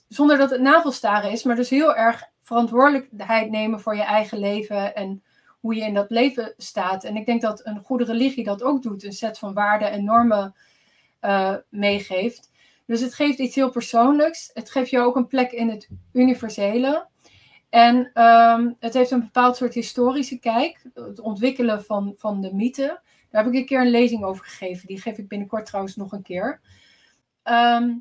zonder 0.08 0.38
dat 0.38 0.50
het 0.50 0.60
navelstaren 0.60 1.30
is, 1.30 1.42
maar 1.42 1.56
dus 1.56 1.70
heel 1.70 1.96
erg 1.96 2.24
verantwoordelijkheid 2.42 3.50
nemen 3.50 3.80
voor 3.80 3.96
je 3.96 4.02
eigen 4.02 4.38
leven 4.38 4.94
en 4.94 5.22
hoe 5.60 5.74
je 5.74 5.84
in 5.84 5.94
dat 5.94 6.10
leven 6.10 6.54
staat. 6.56 7.04
En 7.04 7.16
ik 7.16 7.26
denk 7.26 7.42
dat 7.42 7.66
een 7.66 7.82
goede 7.84 8.04
religie 8.04 8.44
dat 8.44 8.62
ook 8.62 8.82
doet, 8.82 9.04
een 9.04 9.12
set 9.12 9.38
van 9.38 9.54
waarden 9.54 9.90
en 9.90 10.04
normen 10.04 10.54
uh, 11.26 11.54
meegeeft. 11.68 12.50
Dus 12.86 13.00
het 13.00 13.14
geeft 13.14 13.38
iets 13.38 13.54
heel 13.54 13.70
persoonlijks. 13.70 14.50
Het 14.52 14.70
geeft 14.70 14.90
je 14.90 14.98
ook 14.98 15.16
een 15.16 15.26
plek 15.26 15.52
in 15.52 15.68
het 15.68 15.88
universele. 16.12 17.08
En 17.70 18.10
ehm, 18.12 18.72
het 18.78 18.94
heeft 18.94 19.10
een 19.10 19.20
bepaald 19.20 19.56
soort 19.56 19.74
historische 19.74 20.38
kijk, 20.38 20.82
het 20.94 21.20
ontwikkelen 21.20 21.84
van, 21.84 22.14
van 22.16 22.40
de 22.40 22.54
mythe. 22.54 23.00
Daar 23.30 23.44
heb 23.44 23.52
ik 23.52 23.58
een 23.58 23.66
keer 23.66 23.80
een 23.80 23.90
lezing 23.90 24.24
over 24.24 24.44
gegeven. 24.44 24.86
Die 24.86 25.00
geef 25.00 25.18
ik 25.18 25.28
binnenkort 25.28 25.66
trouwens 25.66 25.96
nog 25.96 26.12
een 26.12 26.22
keer. 26.22 26.60
Ehm, 27.42 27.94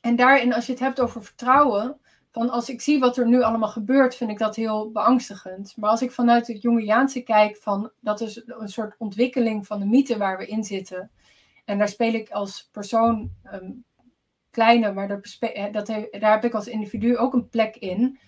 en 0.00 0.16
daarin, 0.16 0.54
als 0.54 0.66
je 0.66 0.72
het 0.72 0.80
hebt 0.80 1.00
over 1.00 1.24
vertrouwen, 1.24 2.00
van 2.32 2.50
als 2.50 2.68
ik 2.68 2.80
zie 2.80 2.98
wat 2.98 3.16
er 3.16 3.28
nu 3.28 3.42
allemaal 3.42 3.68
gebeurt, 3.68 4.14
vind 4.14 4.30
ik 4.30 4.38
dat 4.38 4.56
heel 4.56 4.90
beangstigend. 4.90 5.74
Maar 5.76 5.90
als 5.90 6.02
ik 6.02 6.12
vanuit 6.12 6.46
het 6.46 6.62
Jungiaanse 6.62 7.20
kijk, 7.20 7.56
van 7.56 7.90
dat 8.00 8.20
is 8.20 8.42
een 8.46 8.68
soort 8.68 8.94
ontwikkeling 8.98 9.66
van 9.66 9.78
de 9.78 9.86
mythe 9.86 10.18
waar 10.18 10.38
we 10.38 10.46
in 10.46 10.64
zitten. 10.64 11.10
En 11.64 11.78
daar 11.78 11.88
speel 11.88 12.12
ik 12.12 12.30
als 12.30 12.68
persoon 12.72 13.30
um, 13.52 13.84
kleine, 14.50 14.92
maar 14.92 15.08
dat, 15.08 15.38
dat, 15.72 15.86
daar 16.10 16.32
heb 16.32 16.44
ik 16.44 16.54
als 16.54 16.66
individu 16.66 17.16
ook 17.16 17.32
een 17.32 17.48
plek 17.48 17.76
in 17.76 18.18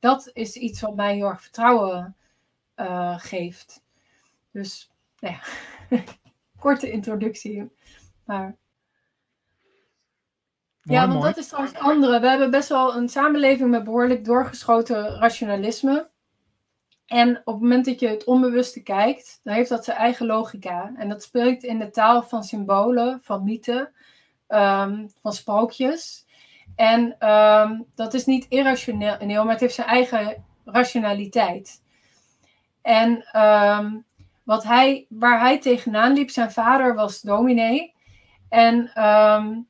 dat 0.00 0.30
is 0.32 0.56
iets 0.56 0.80
wat 0.80 0.96
mij 0.96 1.14
heel 1.14 1.26
erg 1.26 1.42
vertrouwen 1.42 2.16
uh, 2.76 3.18
geeft. 3.18 3.82
Dus, 4.50 4.90
nou 5.18 5.34
ja, 5.88 6.02
korte 6.60 6.90
introductie. 6.90 7.70
Maar. 8.24 8.56
ja, 10.82 11.08
want 11.08 11.22
dat 11.22 11.36
is 11.36 11.46
trouwens 11.48 11.74
het 11.74 11.82
andere. 11.82 12.20
We 12.20 12.28
hebben 12.28 12.50
best 12.50 12.68
wel 12.68 12.96
een 12.96 13.08
samenleving 13.08 13.70
met 13.70 13.84
behoorlijk 13.84 14.24
doorgeschoten 14.24 15.18
rationalisme. 15.18 16.10
En 17.08 17.36
op 17.36 17.54
het 17.54 17.62
moment 17.62 17.84
dat 17.84 18.00
je 18.00 18.08
het 18.08 18.24
onbewuste 18.24 18.82
kijkt, 18.82 19.40
dan 19.42 19.54
heeft 19.54 19.68
dat 19.68 19.84
zijn 19.84 19.96
eigen 19.96 20.26
logica. 20.26 20.92
En 20.96 21.08
dat 21.08 21.22
spreekt 21.22 21.62
in 21.62 21.78
de 21.78 21.90
taal 21.90 22.22
van 22.22 22.44
symbolen, 22.44 23.20
van 23.22 23.44
mythen, 23.44 23.92
um, 24.48 25.10
van 25.20 25.32
sprookjes. 25.32 26.26
En 26.76 27.28
um, 27.28 27.86
dat 27.94 28.14
is 28.14 28.24
niet 28.24 28.46
irrationeel, 28.48 29.44
maar 29.44 29.52
het 29.52 29.60
heeft 29.60 29.74
zijn 29.74 29.86
eigen 29.86 30.44
rationaliteit. 30.64 31.82
En 32.82 33.24
ehm, 33.32 33.96
wat 34.42 34.64
hij, 34.64 35.06
waar 35.08 35.40
hij 35.40 35.60
tegenaan 35.60 36.12
liep, 36.12 36.30
zijn 36.30 36.52
vader 36.52 36.94
was 36.94 37.20
dominee. 37.20 37.94
En, 38.48 38.90
ehm, 38.94 39.60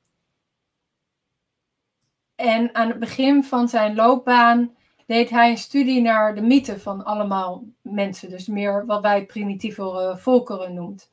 en 2.35 2.74
aan 2.74 2.89
het 2.89 2.98
begin 2.98 3.44
van 3.44 3.69
zijn 3.69 3.94
loopbaan 3.94 4.77
deed 5.09 5.31
hij 5.31 5.51
een 5.51 5.59
studie 5.59 6.01
naar 6.01 6.35
de 6.35 6.41
mythe 6.41 6.79
van 6.79 7.05
allemaal 7.05 7.65
mensen. 7.83 8.31
Dus 8.31 8.47
meer 8.47 8.87
wat 8.87 9.03
wij 9.03 9.27
primitieve 9.27 10.15
volkeren 10.19 10.75
noemt. 10.75 11.11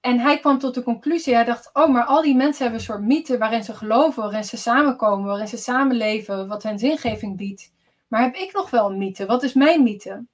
En 0.00 0.18
hij 0.18 0.38
kwam 0.38 0.58
tot 0.58 0.74
de 0.74 0.82
conclusie, 0.82 1.34
hij 1.34 1.44
dacht, 1.44 1.70
oh, 1.72 1.88
maar 1.88 2.04
al 2.04 2.22
die 2.22 2.34
mensen 2.34 2.62
hebben 2.62 2.80
een 2.80 2.86
soort 2.86 3.02
mythe 3.02 3.38
waarin 3.38 3.64
ze 3.64 3.74
geloven, 3.74 4.22
waarin 4.22 4.44
ze 4.44 4.56
samenkomen, 4.56 5.26
waarin 5.26 5.48
ze 5.48 5.56
samenleven, 5.56 6.48
wat 6.48 6.62
hen 6.62 6.78
zingeving 6.78 7.36
biedt. 7.36 7.72
Maar 8.08 8.22
heb 8.22 8.34
ik 8.34 8.52
nog 8.52 8.70
wel 8.70 8.90
een 8.90 8.98
mythe? 8.98 9.26
Wat 9.26 9.42
is 9.42 9.52
mijn 9.52 9.82
mythe? 9.82 10.24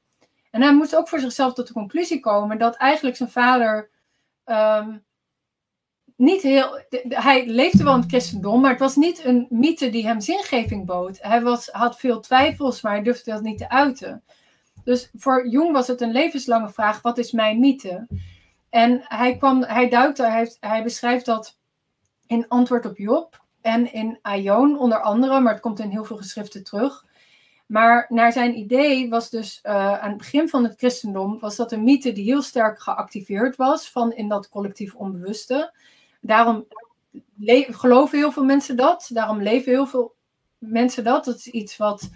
En 0.50 0.62
hij 0.62 0.74
moest 0.74 0.96
ook 0.96 1.08
voor 1.08 1.20
zichzelf 1.20 1.52
tot 1.52 1.66
de 1.66 1.72
conclusie 1.72 2.20
komen 2.20 2.58
dat 2.58 2.76
eigenlijk 2.76 3.16
zijn 3.16 3.30
vader 3.30 3.90
ehm, 4.44 4.96
niet 6.22 6.42
heel. 6.42 6.80
Hij 7.08 7.46
leefde 7.46 7.84
wel 7.84 7.94
in 7.94 8.00
het 8.00 8.08
christendom, 8.08 8.60
maar 8.60 8.70
het 8.70 8.80
was 8.80 8.96
niet 8.96 9.24
een 9.24 9.46
mythe 9.50 9.90
die 9.90 10.06
hem 10.06 10.20
zingeving 10.20 10.86
bood. 10.86 11.18
Hij 11.20 11.42
was, 11.42 11.68
had 11.68 11.98
veel 11.98 12.20
twijfels, 12.20 12.80
maar 12.80 12.92
hij 12.92 13.02
durfde 13.02 13.30
dat 13.30 13.42
niet 13.42 13.58
te 13.58 13.68
uiten. 13.68 14.22
Dus 14.84 15.10
voor 15.14 15.48
Jung 15.48 15.72
was 15.72 15.86
het 15.86 16.00
een 16.00 16.12
levenslange 16.12 16.68
vraag: 16.68 17.02
wat 17.02 17.18
is 17.18 17.32
mijn 17.32 17.60
mythe? 17.60 18.06
En 18.70 19.00
hij, 19.04 19.36
kwam, 19.36 19.62
hij 19.62 19.88
duikt 19.88 20.18
hij, 20.18 20.56
hij 20.60 20.82
beschrijft 20.82 21.26
dat 21.26 21.58
in 22.26 22.48
Antwoord 22.48 22.86
op 22.86 22.96
Job 22.96 23.44
en 23.60 23.92
in 23.92 24.18
Aion 24.22 24.78
onder 24.78 25.00
andere, 25.00 25.40
maar 25.40 25.52
het 25.52 25.62
komt 25.62 25.80
in 25.80 25.90
heel 25.90 26.04
veel 26.04 26.16
geschriften 26.16 26.64
terug. 26.64 27.04
Maar 27.66 28.06
naar 28.08 28.32
zijn 28.32 28.58
idee 28.58 29.08
was 29.08 29.30
dus 29.30 29.60
uh, 29.62 29.98
aan 29.98 30.08
het 30.08 30.18
begin 30.18 30.48
van 30.48 30.64
het 30.64 30.78
christendom, 30.78 31.38
was 31.40 31.56
dat 31.56 31.72
een 31.72 31.84
mythe 31.84 32.12
die 32.12 32.24
heel 32.24 32.42
sterk 32.42 32.80
geactiveerd 32.80 33.56
was 33.56 33.90
van 33.90 34.12
in 34.12 34.28
dat 34.28 34.48
collectief 34.48 34.94
onbewuste. 34.94 35.72
Daarom 36.22 36.66
geloven 37.68 38.18
heel 38.18 38.32
veel 38.32 38.44
mensen 38.44 38.76
dat, 38.76 39.10
daarom 39.12 39.42
leven 39.42 39.72
heel 39.72 39.86
veel 39.86 40.14
mensen 40.58 41.04
dat. 41.04 41.24
Dat 41.24 41.36
is 41.36 41.46
iets 41.46 41.76
wat 41.76 42.10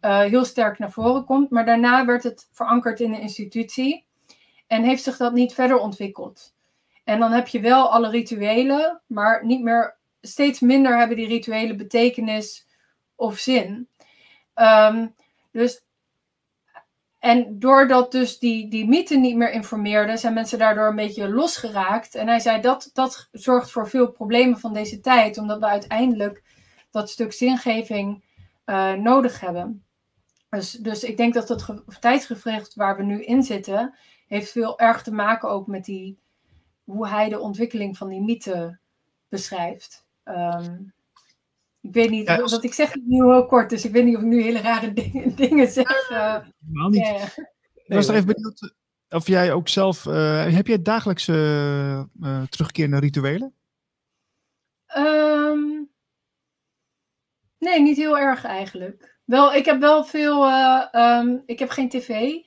uh, 0.00 0.20
heel 0.20 0.44
sterk 0.44 0.78
naar 0.78 0.92
voren 0.92 1.24
komt. 1.24 1.50
Maar 1.50 1.64
daarna 1.64 2.04
werd 2.04 2.22
het 2.22 2.48
verankerd 2.52 3.00
in 3.00 3.14
een 3.14 3.20
institutie 3.20 4.04
en 4.66 4.82
heeft 4.82 5.02
zich 5.02 5.16
dat 5.16 5.32
niet 5.32 5.54
verder 5.54 5.78
ontwikkeld. 5.78 6.54
En 7.04 7.18
dan 7.18 7.32
heb 7.32 7.48
je 7.48 7.60
wel 7.60 7.90
alle 7.90 8.10
rituelen, 8.10 9.00
maar 9.06 9.46
niet 9.46 9.62
meer, 9.62 9.96
steeds 10.20 10.60
minder 10.60 10.98
hebben 10.98 11.16
die 11.16 11.26
rituelen 11.26 11.76
betekenis 11.76 12.66
of 13.14 13.38
zin. 13.38 13.88
Um, 14.54 15.14
dus, 15.50 15.84
en 17.18 17.58
doordat 17.58 18.12
dus 18.12 18.38
die, 18.38 18.70
die 18.70 18.88
mythe 18.88 19.16
niet 19.16 19.36
meer 19.36 19.52
informeerde, 19.52 20.16
zijn 20.16 20.34
mensen 20.34 20.58
daardoor 20.58 20.86
een 20.86 20.96
beetje 20.96 21.28
losgeraakt. 21.28 22.14
En 22.14 22.26
hij 22.26 22.38
zei 22.38 22.60
dat 22.60 22.90
dat 22.92 23.28
zorgt 23.32 23.70
voor 23.70 23.88
veel 23.88 24.10
problemen 24.10 24.58
van 24.58 24.72
deze 24.72 25.00
tijd, 25.00 25.38
omdat 25.38 25.58
we 25.58 25.66
uiteindelijk 25.66 26.42
dat 26.90 27.10
stuk 27.10 27.32
zingeving 27.32 28.24
uh, 28.66 28.92
nodig 28.92 29.40
hebben. 29.40 29.84
Dus, 30.50 30.70
dus 30.70 31.04
ik 31.04 31.16
denk 31.16 31.34
dat 31.34 31.48
het 31.48 32.00
tijdsgevricht 32.00 32.74
waar 32.74 32.96
we 32.96 33.02
nu 33.02 33.22
in 33.22 33.42
zitten, 33.42 33.94
heeft 34.26 34.52
veel 34.52 34.78
erg 34.78 35.02
te 35.02 35.12
maken 35.12 35.48
ook 35.48 35.66
met 35.66 35.84
die, 35.84 36.18
hoe 36.84 37.08
hij 37.08 37.28
de 37.28 37.40
ontwikkeling 37.40 37.96
van 37.96 38.08
die 38.08 38.20
mythe 38.20 38.78
beschrijft. 39.28 40.06
Um, 40.24 40.92
ik 41.88 41.94
weet 41.94 42.10
niet, 42.10 42.26
ja, 42.26 42.40
wat 42.40 42.64
ik 42.64 42.74
zeg 42.74 42.92
het 42.92 43.06
nu 43.06 43.24
heel 43.24 43.46
kort, 43.46 43.70
dus 43.70 43.84
ik 43.84 43.92
weet 43.92 44.04
niet 44.04 44.16
of 44.16 44.22
ik 44.22 44.28
nu 44.28 44.42
hele 44.42 44.60
rare 44.60 44.92
dingen, 44.92 45.36
dingen 45.46 45.68
zeg. 45.68 46.10
Uh, 46.10 46.36
Helemaal 46.66 46.88
niet. 46.88 47.06
Yeah. 47.06 47.22
Ik 47.74 47.94
was 47.94 48.08
er 48.08 48.14
even 48.14 48.26
benieuwd 48.26 48.74
of 49.08 49.26
jij 49.26 49.52
ook 49.52 49.68
zelf, 49.68 50.04
uh, 50.04 50.54
heb 50.54 50.66
jij 50.66 50.82
dagelijkse 50.82 51.32
uh, 52.20 52.42
terugkerende 52.42 52.98
rituelen? 52.98 53.54
Um, 54.96 55.90
nee, 57.58 57.80
niet 57.80 57.96
heel 57.96 58.18
erg 58.18 58.44
eigenlijk. 58.44 59.18
Wel, 59.24 59.54
ik 59.54 59.64
heb 59.64 59.80
wel 59.80 60.04
veel, 60.04 60.52
um, 60.92 61.42
ik 61.46 61.58
heb 61.58 61.70
geen 61.70 61.88
tv. 61.88 62.10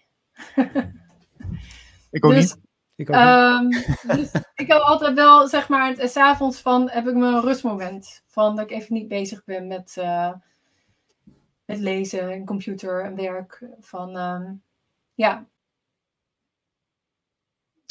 ik 2.12 2.26
ook 2.26 2.32
dus, 2.34 2.54
niet. 2.54 2.58
Ik, 3.02 3.10
ook 3.10 3.16
um, 3.16 3.70
dus 4.18 4.32
ik 4.54 4.68
heb 4.68 4.82
altijd 4.82 5.14
wel, 5.14 5.48
zeg 5.48 5.70
maar, 5.70 5.96
s'avonds 5.98 6.62
van 6.62 6.90
heb 6.90 7.08
ik 7.08 7.16
mijn 7.16 7.42
rustmoment. 7.42 8.22
Van 8.28 8.56
dat 8.56 8.72
ik 8.72 8.78
even 8.78 8.94
niet 8.94 9.08
bezig 9.08 9.44
ben 9.44 9.68
met, 9.68 9.96
uh, 10.00 10.32
met 11.66 11.80
lezen 11.80 12.32
en 12.32 12.46
computer 12.46 13.04
en 13.04 13.16
werk. 13.16 13.66
Van, 13.80 14.18
um, 14.18 14.64
ja. 15.14 15.46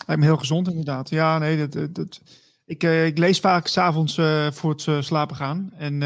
Lijkt 0.06 0.22
me 0.22 0.28
heel 0.28 0.36
gezond 0.36 0.68
inderdaad. 0.68 1.08
Ja, 1.08 1.38
nee, 1.38 1.68
dat, 1.68 1.94
dat, 1.94 2.20
ik, 2.64 2.82
uh, 2.82 3.06
ik 3.06 3.18
lees 3.18 3.40
vaak 3.40 3.66
s'avonds 3.66 4.16
uh, 4.16 4.50
voor 4.50 4.70
het 4.70 4.86
uh, 4.86 5.00
slapen 5.00 5.36
gaan. 5.36 5.72
En, 5.74 6.02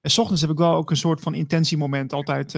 en 0.00 0.10
s 0.10 0.18
ochtends 0.18 0.40
heb 0.40 0.50
ik 0.50 0.58
wel 0.58 0.74
ook 0.74 0.90
een 0.90 0.96
soort 0.96 1.20
van 1.20 1.34
intentiemoment 1.34 2.12
altijd 2.12 2.52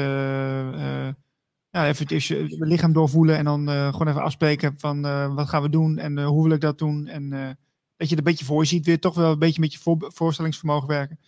ja, 1.70 1.86
even 1.86 2.06
je 2.08 2.56
lichaam 2.58 2.92
doorvoelen 2.92 3.36
en 3.36 3.44
dan 3.44 3.68
uh, 3.68 3.92
gewoon 3.92 4.08
even 4.08 4.22
afspreken 4.22 4.74
van 4.78 5.06
uh, 5.06 5.34
wat 5.34 5.48
gaan 5.48 5.62
we 5.62 5.68
doen 5.68 5.98
en 5.98 6.18
uh, 6.18 6.26
hoe 6.26 6.42
wil 6.42 6.52
ik 6.52 6.60
dat 6.60 6.78
doen. 6.78 7.06
En 7.06 7.30
dat 7.96 8.08
je 8.08 8.16
het 8.16 8.18
een 8.18 8.30
beetje 8.30 8.44
voor 8.44 8.62
je 8.62 8.68
ziet, 8.68 8.86
weer 8.86 9.00
toch 9.00 9.14
wel 9.14 9.32
een 9.32 9.38
beetje 9.38 9.60
met 9.60 9.72
je 9.72 9.78
voor, 9.78 9.96
voorstellingsvermogen 9.98 10.88
werken. 10.88 11.18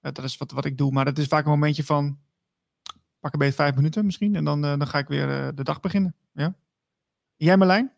dat 0.00 0.22
is 0.22 0.36
wat, 0.36 0.50
wat 0.50 0.64
ik 0.64 0.78
doe, 0.78 0.92
maar 0.92 1.04
dat 1.04 1.18
is 1.18 1.26
vaak 1.26 1.44
een 1.44 1.50
momentje 1.50 1.84
van 1.84 2.18
pak 3.20 3.32
een 3.32 3.38
beetje 3.38 3.54
vijf 3.54 3.74
minuten 3.74 4.04
misschien 4.04 4.34
en 4.34 4.44
dan, 4.44 4.60
dan 4.60 4.86
ga 4.86 4.98
ik 4.98 5.08
weer 5.08 5.54
de 5.54 5.64
dag 5.64 5.80
beginnen. 5.80 6.14
Ja? 6.32 6.54
Jij 7.36 7.56
Marlijn? 7.56 7.92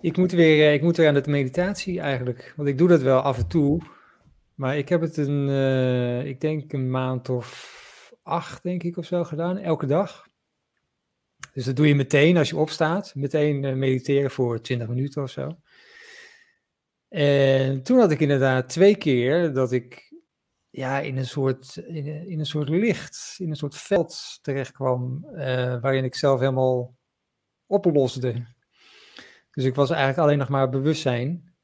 Ik 0.00 0.16
moet, 0.16 0.32
weer, 0.32 0.72
ik 0.72 0.82
moet 0.82 0.96
weer 0.96 1.08
aan 1.08 1.14
de 1.14 1.22
meditatie 1.26 2.00
eigenlijk, 2.00 2.52
want 2.56 2.68
ik 2.68 2.78
doe 2.78 2.88
dat 2.88 3.02
wel 3.02 3.20
af 3.20 3.38
en 3.38 3.48
toe. 3.48 3.82
Maar 4.54 4.78
ik 4.78 4.88
heb 4.88 5.00
het 5.00 5.16
een, 5.16 5.48
ik 6.26 6.40
denk 6.40 6.72
een 6.72 6.90
maand 6.90 7.28
of 7.28 7.80
acht, 8.22 8.62
denk 8.62 8.82
ik, 8.82 8.96
of 8.96 9.06
zo 9.06 9.24
gedaan, 9.24 9.58
elke 9.58 9.86
dag. 9.86 10.28
Dus 11.52 11.64
dat 11.64 11.76
doe 11.76 11.88
je 11.88 11.94
meteen 11.94 12.36
als 12.36 12.48
je 12.48 12.56
opstaat. 12.56 13.14
Meteen 13.14 13.64
eh, 13.64 13.74
mediteren 13.74 14.30
voor 14.30 14.60
20 14.60 14.88
minuten 14.88 15.22
of 15.22 15.30
zo. 15.30 15.56
En 17.08 17.82
toen 17.82 17.98
had 17.98 18.10
ik 18.10 18.20
inderdaad 18.20 18.68
twee 18.68 18.96
keer 18.96 19.52
dat 19.52 19.72
ik 19.72 20.12
ja, 20.70 21.00
in, 21.00 21.16
een 21.16 21.26
soort, 21.26 21.76
in, 21.76 22.38
een 22.38 22.46
soort 22.46 22.68
licht, 22.68 23.36
in 23.38 23.50
een 23.50 23.56
soort 23.56 23.76
veld 23.76 24.38
terecht 24.42 24.72
kwam, 24.72 25.26
uh, 25.32 25.80
waarin 25.80 26.04
ik 26.04 26.14
zelf 26.14 26.40
helemaal 26.40 26.96
oplosde. 27.66 28.46
Dus 29.50 29.64
ik 29.64 29.74
was 29.74 29.90
eigenlijk 29.90 30.20
alleen 30.20 30.38
nog 30.38 30.48
maar 30.48 30.68
bewustzijn 30.68 31.54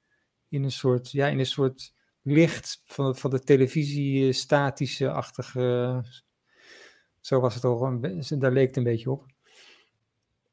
in 0.48 0.64
een 0.64 0.72
soort, 0.72 1.10
ja, 1.10 1.26
in 1.26 1.38
een 1.38 1.46
soort 1.46 1.94
licht 2.22 2.80
van, 2.84 3.16
van 3.16 3.30
de 3.30 3.40
televisie 3.40 4.32
statische 4.32 5.10
achtige 5.10 6.02
zo 7.26 7.40
was 7.40 7.54
het 7.54 7.64
al, 7.64 8.00
daar 8.38 8.52
leek 8.52 8.66
het 8.66 8.76
een 8.76 8.82
beetje 8.82 9.10
op. 9.10 9.26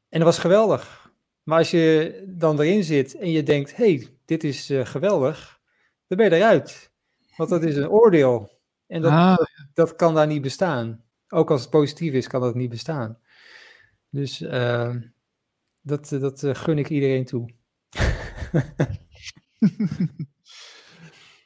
En 0.09 0.19
dat 0.19 0.23
was 0.23 0.37
geweldig. 0.37 1.11
Maar 1.43 1.57
als 1.57 1.71
je 1.71 2.23
dan 2.27 2.59
erin 2.59 2.83
zit 2.83 3.15
en 3.15 3.31
je 3.31 3.43
denkt, 3.43 3.75
hey, 3.75 4.07
dit 4.25 4.43
is 4.43 4.71
uh, 4.71 4.85
geweldig, 4.85 5.59
dan 6.07 6.17
ben 6.17 6.29
je 6.29 6.35
eruit. 6.35 6.91
Want 7.37 7.49
dat 7.49 7.63
is 7.63 7.75
een 7.75 7.89
oordeel. 7.89 8.59
En 8.87 9.01
dat, 9.01 9.11
ah. 9.11 9.37
dat 9.73 9.95
kan 9.95 10.13
daar 10.13 10.27
niet 10.27 10.41
bestaan. 10.41 11.03
Ook 11.29 11.51
als 11.51 11.61
het 11.61 11.69
positief 11.69 12.13
is, 12.13 12.27
kan 12.27 12.41
dat 12.41 12.55
niet 12.55 12.69
bestaan. 12.69 13.19
Dus 14.09 14.41
uh, 14.41 14.95
dat, 15.81 16.09
dat 16.09 16.43
uh, 16.43 16.55
gun 16.55 16.77
ik 16.77 16.89
iedereen 16.89 17.25
toe. 17.25 17.49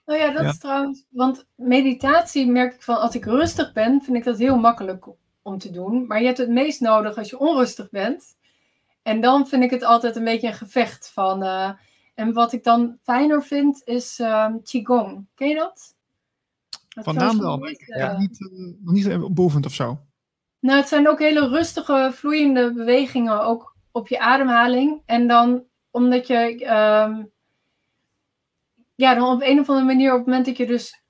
Nou 0.07 0.19
ja, 0.19 0.31
dat 0.31 0.45
is 0.45 0.59
trouwens, 0.59 1.05
want 1.09 1.47
meditatie 1.55 2.47
merk 2.47 2.73
ik 2.73 2.81
van 2.81 2.99
als 2.99 3.15
ik 3.15 3.25
rustig 3.25 3.73
ben, 3.73 4.01
vind 4.01 4.17
ik 4.17 4.23
dat 4.23 4.37
heel 4.37 4.57
makkelijk 4.57 5.07
om 5.41 5.57
te 5.57 5.71
doen. 5.71 6.07
Maar 6.07 6.19
je 6.19 6.25
hebt 6.25 6.37
het 6.37 6.49
meest 6.49 6.81
nodig 6.81 7.17
als 7.17 7.29
je 7.29 7.39
onrustig 7.39 7.89
bent. 7.89 8.37
En 9.01 9.21
dan 9.21 9.47
vind 9.47 9.63
ik 9.63 9.69
het 9.69 9.83
altijd 9.83 10.15
een 10.15 10.23
beetje 10.23 10.47
een 10.47 10.53
gevecht 10.53 11.11
van. 11.13 11.43
Uh, 11.43 11.71
en 12.15 12.33
wat 12.33 12.53
ik 12.53 12.63
dan 12.63 12.97
fijner 13.01 13.43
vind 13.43 13.81
is 13.85 14.19
um, 14.19 14.63
Qigong. 14.63 15.25
Ken 15.35 15.47
je 15.47 15.55
dat? 15.55 15.95
dat 16.89 17.03
van 17.03 17.15
naam 17.15 17.39
wel, 17.39 17.57
niet, 17.57 17.81
uh, 17.81 17.97
ja, 17.97 18.17
niet, 18.17 18.49
niet 18.83 19.33
beoefend 19.33 19.65
of 19.65 19.73
zo. 19.73 19.99
Nou, 20.59 20.79
het 20.79 20.87
zijn 20.87 21.09
ook 21.09 21.19
hele 21.19 21.47
rustige, 21.47 22.11
vloeiende 22.13 22.73
bewegingen, 22.73 23.41
ook 23.41 23.75
op 23.91 24.07
je 24.07 24.19
ademhaling. 24.19 25.01
En 25.05 25.27
dan 25.27 25.63
omdat 25.91 26.27
je. 26.27 27.25
Ja, 28.97 29.13
dan 29.13 29.31
op 29.31 29.41
een 29.41 29.59
of 29.59 29.69
andere 29.69 29.87
manier, 29.87 30.11
op 30.11 30.17
het 30.17 30.25
moment 30.25 30.45
dat 30.45 30.57
je 30.57 30.65
dus, 30.65 31.01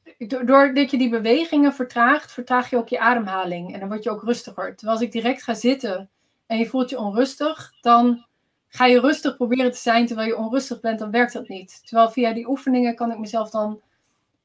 doordat 0.46 0.92
je 0.92 0.98
die 0.98 1.10
bewegingen 1.10 1.74
vertraagt, 1.74 2.32
vertraag 2.32 2.70
je 2.70 2.78
ook 2.78 2.88
je 2.88 3.00
ademhaling. 3.00 3.74
En 3.74 3.80
dan 3.80 3.90
word 3.90 4.04
je 4.04 4.10
ook 4.10 4.24
rustiger. 4.24 4.76
Terwijl 4.76 4.98
als 4.98 5.08
ik 5.08 5.12
direct 5.12 5.44
ga 5.44 5.54
zitten 5.54 6.10
en 6.46 6.58
je 6.58 6.66
voelt 6.66 6.90
je 6.90 7.00
onrustig, 7.00 7.74
dan 7.82 8.26
ga 8.68 8.86
je 8.86 9.00
rustig 9.00 9.36
proberen 9.36 9.72
te 9.72 9.78
zijn 9.78 10.06
terwijl 10.06 10.28
je 10.28 10.38
onrustig 10.38 10.80
bent, 10.80 11.00
dan 11.00 11.12
werkt 11.12 11.34
dat 11.34 11.48
niet. 11.48 11.82
Terwijl 11.88 12.10
via 12.10 12.34
die 12.34 12.48
oefeningen 12.48 12.96
kan 12.96 13.12
ik 13.12 13.18
mezelf 13.18 13.50
dan 13.50 13.82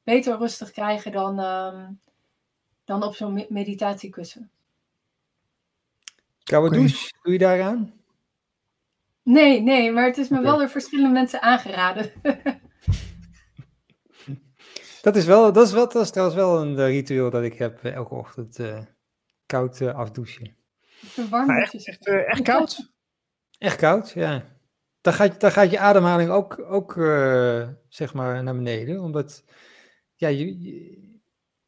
beter 0.03 0.37
rustig 0.37 0.71
krijgen 0.71 1.11
dan, 1.11 1.39
um, 1.39 1.99
dan 2.85 3.03
op 3.03 3.15
zo'n 3.15 3.45
meditatiekussen. 3.49 4.49
Koude 6.43 6.75
douche, 6.75 7.13
doe 7.21 7.33
je 7.33 7.39
daaraan? 7.39 7.93
Nee, 9.23 9.61
nee, 9.61 9.91
maar 9.91 10.05
het 10.05 10.17
is 10.17 10.29
me 10.29 10.41
wel 10.41 10.57
door 10.57 10.69
verschillende 10.69 11.11
mensen 11.11 11.41
aangeraden. 11.41 12.11
Dat 15.03 15.15
is, 15.15 15.25
wel, 15.25 15.53
dat, 15.53 15.65
is 15.67 15.73
wel, 15.73 15.87
dat 15.89 16.01
is 16.03 16.09
trouwens 16.09 16.37
wel 16.37 16.61
een 16.61 16.77
eh, 16.79 16.85
ritueel 16.87 17.29
dat 17.29 17.43
ik 17.43 17.53
heb 17.53 17.83
eh, 17.83 17.93
elke 17.93 18.13
ochtend 18.15 18.59
eh, 18.59 18.79
koud 19.45 19.81
afdouchen. 19.81 20.55
Verwarmd 20.81 21.47
Maar 21.47 21.57
douches. 21.59 21.83
Echt, 21.85 22.07
eh, 22.07 22.29
echt 22.31 22.41
koud? 22.41 22.93
Echt 23.57 23.75
koud, 23.77 24.09
ja. 24.11 24.45
Dan 25.01 25.13
gaat, 25.13 25.39
dan 25.39 25.51
gaat 25.51 25.71
je 25.71 25.79
ademhaling 25.79 26.29
ook, 26.29 26.59
ook 26.59 26.97
eh, 26.97 27.67
zeg 27.87 28.13
maar 28.13 28.43
naar 28.43 28.55
beneden. 28.55 28.99
Omdat, 29.01 29.43
ja, 30.15 30.27
je, 30.27 30.61
je- 30.61 31.19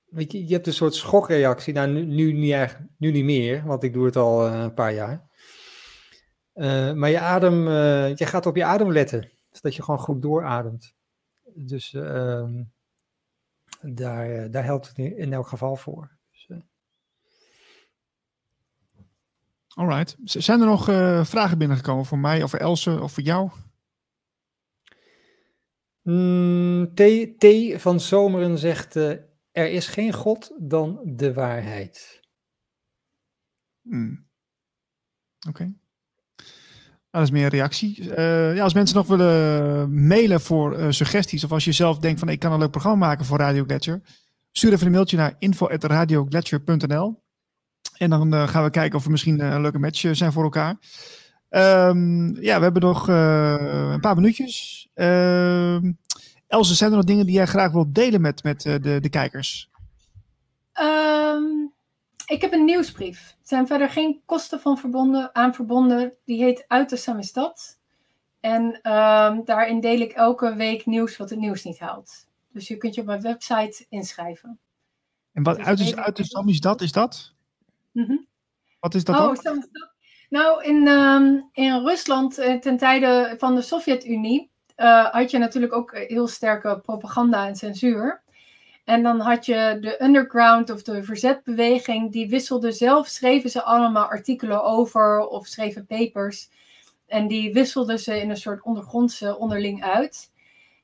weet 0.06 0.32
je, 0.32 0.48
je 0.48 0.54
hebt 0.54 0.68
een 0.68 0.74
soort 0.74 0.96
schokreactie. 0.96 1.74
Nou, 1.74 1.90
nu, 1.92 2.06
nu, 2.06 2.32
niet, 2.34 2.78
nu 2.98 3.12
niet 3.12 3.24
meer, 3.26 3.64
want 3.66 3.84
ik 3.84 3.94
doe 3.94 4.06
het 4.06 4.16
al 4.16 4.48
een 4.48 4.74
paar 4.74 4.94
jaar. 4.94 5.30
Eh, 6.54 6.94
maar 6.94 7.10
je 7.10 7.20
adem, 7.20 7.68
eh, 7.68 8.16
je 8.16 8.26
gaat 8.26 8.46
op 8.46 8.56
je 8.56 8.64
adem 8.66 8.92
letten. 8.92 9.32
Zodat 9.52 9.76
je 9.76 9.84
gewoon 9.84 10.00
goed 10.00 10.22
doorademt. 10.22 10.94
Dus 11.54 11.94
ehm, 11.94 12.64
daar, 13.94 14.30
eh, 14.30 14.52
daar 14.52 14.64
helpt 14.64 14.88
het 14.88 14.98
in, 14.98 15.18
in 15.18 15.34
elk 15.34 15.48
geval 15.48 15.76
voor. 15.76 16.18
Dus, 16.32 16.48
eh, 16.48 16.58
Alright. 19.68 20.16
Zijn 20.24 20.60
er 20.60 20.68
nog 20.68 20.90
eh, 20.90 21.26
vragen 21.26 21.58
binnengekomen 21.58 22.06
voor 22.06 22.20
mij 22.20 22.44
of 22.44 22.50
voor 22.50 22.60
Else 22.60 23.02
of 23.02 23.12
voor 23.12 23.24
jou? 23.24 23.50
Mm, 26.02 26.94
T, 26.94 27.02
T 27.40 27.46
van 27.82 28.00
Zomeren 28.00 28.58
zegt: 28.58 28.96
eh, 28.96 29.10
Er 29.52 29.72
is 29.72 29.88
geen 29.88 30.14
God 30.14 30.56
dan 30.58 31.02
de 31.04 31.34
waarheid. 31.34 32.22
Hmm. 33.82 34.28
Oké. 35.48 35.74
Dat 37.20 37.28
is 37.28 37.32
meer 37.32 37.44
een 37.44 37.50
reactie. 37.50 38.14
Eh, 38.14 38.56
ja, 38.56 38.64
als 38.64 38.74
mensen 38.74 38.96
nog 38.96 39.08
willen 39.08 40.06
mailen 40.08 40.42
voor 40.42 40.78
eh, 40.78 40.86
suggesties, 40.90 41.44
of 41.44 41.52
als 41.52 41.66
je 41.66 41.72
zelf 41.72 42.00
denkt 42.00 42.20
van 42.20 42.30
ik 42.30 42.40
kan 42.40 42.52
een 42.52 42.60
leuk 42.60 42.72
programma 42.72 43.08
maken 43.08 43.26
voor 43.26 43.38
Radio 43.38 43.64
Gletscher, 43.64 44.02
stuur 44.52 44.74
even 44.74 44.86
een 44.86 44.92
mailtje 44.92 45.18
naar 45.18 45.36
info.radiogletscher.nl 45.40 47.24
en 47.98 48.10
dan 48.10 48.34
eh, 48.34 48.48
gaan 48.48 48.64
we 48.64 48.70
kijken 48.70 48.98
of 48.98 49.04
we 49.04 49.12
misschien 49.12 49.40
een 49.40 49.62
leuke 49.62 49.80
match 49.80 50.06
zijn 50.12 50.32
voor 50.32 50.44
elkaar. 50.44 50.76
Ehm, 51.50 52.42
ja, 52.42 52.58
we 52.58 52.64
hebben 52.64 52.82
nog 52.82 53.08
een 53.08 54.00
paar 54.00 54.16
minuutjes. 54.16 54.88
Ehm 54.94 55.92
Else, 56.48 56.76
zijn 56.76 56.90
er 56.90 56.96
nog 56.96 57.06
dingen 57.06 57.26
die 57.26 57.36
jij 57.36 57.46
graag 57.46 57.72
wilt 57.72 57.96
delen 57.96 58.22
met, 58.22 58.44
met 58.44 58.62
de, 58.62 59.00
de 59.02 59.10
kijkers? 59.10 59.70
Ehm, 60.74 61.65
ik 62.26 62.42
heb 62.42 62.54
een 62.54 62.66
nieuwsbrief. 62.66 63.30
Er 63.30 63.48
zijn 63.48 63.68
verder 63.68 63.90
geen 63.90 64.22
kosten 64.26 64.60
van 64.60 64.78
verbonden, 64.78 65.36
aan 65.36 65.54
verbonden. 65.54 66.14
Die 66.26 66.44
heet 66.44 66.66
Uit 66.68 66.90
de 66.90 66.96
Samistad. 66.96 67.80
En 68.40 68.80
ehm, 68.82 69.44
daarin 69.44 69.80
deel 69.80 70.00
ik 70.00 70.12
elke 70.12 70.56
week 70.56 70.86
nieuws 70.86 71.18
wat 71.18 71.30
het 71.30 71.40
nieuws 71.40 71.64
niet 71.64 71.80
haalt. 71.80 72.28
Dus 72.52 72.68
je 72.68 72.78
kunt 72.78 72.96
je 72.96 73.02
op 73.02 73.08
mijn 73.08 73.22
website 73.22 73.86
inschrijven. 73.90 74.60
En 75.32 75.44
wat 75.44 75.58
Dus 75.58 75.66
uit, 75.66 75.80
is, 75.80 75.96
uit 75.96 76.16
de 76.16 76.44
is 76.46 76.60
dat? 76.60 76.82
Is 76.82 76.92
dat? 76.92 77.34
Mhm. 77.92 78.18
Wat 78.80 78.96
is 78.96 79.04
dat 79.04 79.16
oh, 79.16 79.44
dan? 79.44 79.68
Nou, 80.30 80.64
in, 80.64 80.88
ehm, 80.88 81.40
in 81.52 81.84
Rusland 81.84 82.38
eh, 82.38 82.60
ten 82.60 82.78
tijde 82.78 83.36
van 83.38 83.56
de 83.56 83.62
Sovjet-Unie 83.62 84.52
eh, 84.76 85.06
had 85.06 85.32
je 85.32 85.38
natuurlijk 85.38 85.74
ook 85.74 85.92
eh, 85.92 86.10
heel 86.10 86.28
sterke 86.28 86.80
propaganda 86.80 87.48
en 87.48 87.56
censuur. 87.56 88.24
En 88.86 89.04
dan 89.04 89.20
had 89.20 89.46
je 89.46 89.78
de 89.82 90.04
underground 90.04 90.70
of 90.70 90.84
de 90.84 91.04
verzetbeweging, 91.04 92.12
die 92.12 92.30
wisselde 92.30 92.72
zelf, 92.72 93.08
schreven 93.08 93.50
ze 93.50 93.64
allemaal 93.64 94.06
artikelen 94.06 94.64
over 94.64 95.28
of 95.28 95.48
schreven 95.48 95.86
papers. 95.86 96.50
En 97.08 97.28
die 97.28 97.54
wisselden 97.54 98.00
ze 98.00 98.22
in 98.22 98.30
een 98.30 98.38
soort 98.38 98.64
ondergrondse 98.64 99.38
onderling 99.38 99.84
uit. 99.84 100.32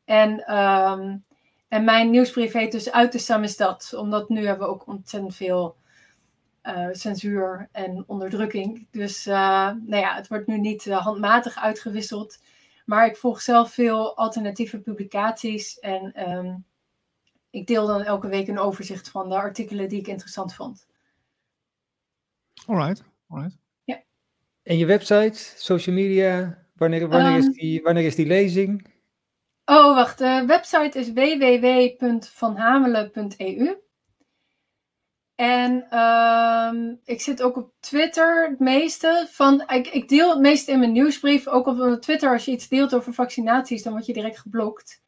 En, 0.06 0.46
ehm, 0.46 1.18
en 1.68 1.84
mijn 1.84 2.10
nieuwsbrief 2.10 2.52
heet 2.52 2.72
dus 2.72 2.92
Uit 2.92 3.12
de 3.12 3.18
Samizdat, 3.18 3.94
omdat 3.98 4.30
nu 4.30 4.46
hebben 4.46 4.68
we 4.68 4.74
ook 4.74 4.88
ontzettend 4.88 5.36
veel 5.36 5.76
eh, 6.62 6.88
censuur 6.92 7.70
en 7.72 8.04
onderdrukking. 8.08 8.88
Dus 8.92 9.26
eh, 9.26 9.36
nou 9.86 10.02
ja, 10.02 10.16
het 10.16 10.28
wordt 10.28 10.48
nu 10.48 10.60
niet 10.60 10.88
eh, 10.88 10.98
handmatig 10.98 11.58
uitgewisseld. 11.58 12.40
Maar 12.86 13.06
ik 13.06 13.18
volg 13.18 13.42
zelf 13.42 13.72
veel 13.72 14.18
alternatieve 14.18 14.80
publicaties. 14.80 15.80
En 15.80 16.14
ehm, 16.14 16.56
ik 17.52 17.68
deel 17.68 17.88
dan 17.88 18.02
elke 18.02 18.28
week 18.28 18.48
een 18.48 18.60
overzicht 18.60 19.10
van 19.10 19.30
de 19.30 19.36
artikelen 19.36 19.90
die 19.90 20.00
ik 20.00 20.08
interessant 20.08 20.54
vond. 20.54 20.88
Alright, 22.66 23.04
alright. 23.28 23.60
En 24.64 24.78
je 24.78 24.86
website, 24.86 25.34
social 25.56 25.96
media, 25.96 26.66
wanneer, 26.76 27.08
wanneer, 27.08 27.38
is, 27.38 27.46
Ehm. 27.46 27.54
die, 27.54 27.82
wanneer 27.82 28.06
is 28.06 28.16
die 28.16 28.26
lezing? 28.26 28.86
Oh, 29.66 29.96
wacht. 29.96 30.18
De 30.18 30.44
website 30.48 31.00
is 31.00 31.12
www.vanhamelen.eu. 31.12 33.76
En 35.36 35.90
ehm, 35.90 36.96
ik 37.04 37.22
zit 37.22 37.42
ook 37.42 37.58
op 37.58 37.74
Twitter 37.80 38.50
het 38.50 38.60
meeste. 38.60 39.28
Van, 39.30 39.64
ik, 39.68 39.88
ik 39.88 40.10
deel 40.10 40.30
het 40.30 40.40
meeste 40.40 40.72
in 40.72 40.80
mijn 40.80 40.92
nieuwsbrief. 40.92 41.48
Ook 41.48 41.68
op 41.68 42.02
Twitter, 42.02 42.32
als 42.32 42.46
je 42.46 42.52
iets 42.52 42.68
deelt 42.68 42.96
over 42.96 43.14
vaccinaties, 43.14 43.84
dan 43.84 43.94
word 43.94 44.06
je 44.06 44.14
direct 44.14 44.40
geblokt. 44.40 45.02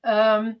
Ehm, 0.00 0.52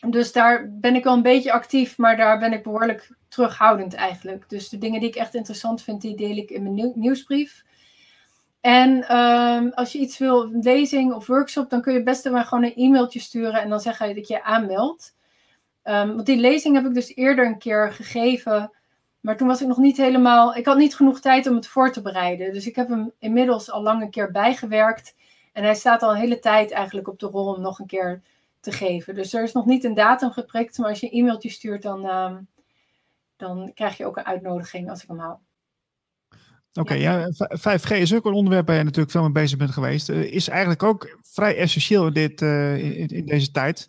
dus 0.00 0.32
daar 0.32 0.70
ben 0.72 0.94
ik 0.94 1.04
wel 1.04 1.12
een 1.14 1.22
beetje 1.22 1.52
actief, 1.52 1.98
maar 1.98 2.16
daar 2.16 2.38
ben 2.38 2.52
ik 2.52 2.62
behoorlijk 2.62 3.10
terughoudend 3.28 3.94
eigenlijk. 3.94 4.48
Dus 4.48 4.68
de 4.68 4.78
dingen 4.78 5.00
die 5.00 5.08
ik 5.08 5.14
echt 5.14 5.34
interessant 5.34 5.82
vind, 5.82 6.00
die 6.00 6.16
deel 6.16 6.36
ik 6.36 6.50
in 6.50 6.62
mijn 6.62 6.74
nieuw- 6.74 6.92
nieuwsbrief. 6.94 7.64
En 8.60 9.08
ehm, 9.08 9.68
als 9.68 9.92
je 9.92 9.98
iets 9.98 10.18
wil, 10.18 10.42
een 10.42 10.62
lezing 10.62 11.12
of 11.12 11.26
workshop, 11.26 11.70
dan 11.70 11.80
kun 11.82 11.92
je 11.92 12.02
best 12.02 12.30
maar 12.30 12.44
gewoon 12.44 12.64
een 12.64 12.76
e-mailtje 12.76 13.20
sturen 13.20 13.60
en 13.60 13.68
dan 13.68 13.80
zeggen 13.80 14.14
dat 14.14 14.28
je 14.28 14.34
je 14.34 14.42
aanmeldt. 14.42 15.14
Ehm, 15.82 16.14
want 16.14 16.26
die 16.26 16.36
lezing 16.36 16.74
heb 16.74 16.84
ik 16.84 16.94
dus 16.94 17.14
eerder 17.16 17.46
een 17.46 17.58
keer 17.58 17.92
gegeven, 17.92 18.70
maar 19.20 19.36
toen 19.36 19.46
was 19.48 19.60
ik 19.60 19.66
nog 19.66 19.78
niet 19.78 19.96
helemaal, 19.96 20.54
ik 20.54 20.66
had 20.66 20.76
niet 20.76 20.96
genoeg 20.96 21.20
tijd 21.20 21.46
om 21.46 21.54
het 21.54 21.66
voor 21.66 21.92
te 21.92 22.02
bereiden. 22.02 22.52
Dus 22.52 22.66
ik 22.66 22.76
heb 22.76 22.88
hem 22.88 23.12
inmiddels 23.18 23.70
al 23.70 23.82
lang 23.82 24.02
een 24.02 24.10
keer 24.10 24.30
bijgewerkt 24.30 25.14
en 25.52 25.64
hij 25.64 25.74
staat 25.74 26.02
al 26.02 26.10
een 26.10 26.20
hele 26.20 26.38
tijd 26.38 26.70
eigenlijk 26.70 27.08
op 27.08 27.18
de 27.18 27.26
rol 27.26 27.54
om 27.54 27.60
nog 27.60 27.78
een 27.78 27.86
keer 27.86 28.22
te 28.70 28.72
geven. 28.76 29.14
Dus 29.14 29.34
er 29.34 29.42
is 29.42 29.52
nog 29.52 29.66
niet 29.66 29.84
een 29.84 29.94
datum 29.94 30.30
geprikt, 30.30 30.78
maar 30.78 30.88
als 30.88 31.00
je 31.00 31.06
een 31.12 31.18
e-mailtje 31.20 31.50
stuurt, 31.50 31.82
dan, 31.82 32.06
ehm, 32.06 32.36
dan 33.36 33.70
krijg 33.74 33.96
je 33.96 34.06
ook 34.06 34.16
een 34.16 34.24
uitnodiging 34.26 34.90
als 34.90 35.02
ik 35.02 35.08
hem 35.08 35.18
hou. 35.18 35.36
Oké, 36.74 36.94
Ja. 36.94 37.18
ja. 37.18 37.30
v- 37.32 37.60
5G 37.60 37.90
is 37.90 38.14
ook 38.14 38.24
een 38.24 38.32
onderwerp 38.32 38.66
waar 38.66 38.76
je 38.76 38.82
natuurlijk 38.82 39.10
veel 39.10 39.22
mee 39.22 39.32
bezig 39.32 39.58
bent 39.58 39.70
geweest. 39.70 40.08
Eh, 40.08 40.32
is 40.32 40.48
eigenlijk 40.48 40.82
ook 40.82 41.18
vrij 41.22 41.56
essentieel 41.56 42.06
in, 42.06 42.12
dit, 42.12 42.42
eh, 42.42 42.98
in, 43.00 43.08
in 43.08 43.26
deze 43.26 43.50
tijd. 43.50 43.86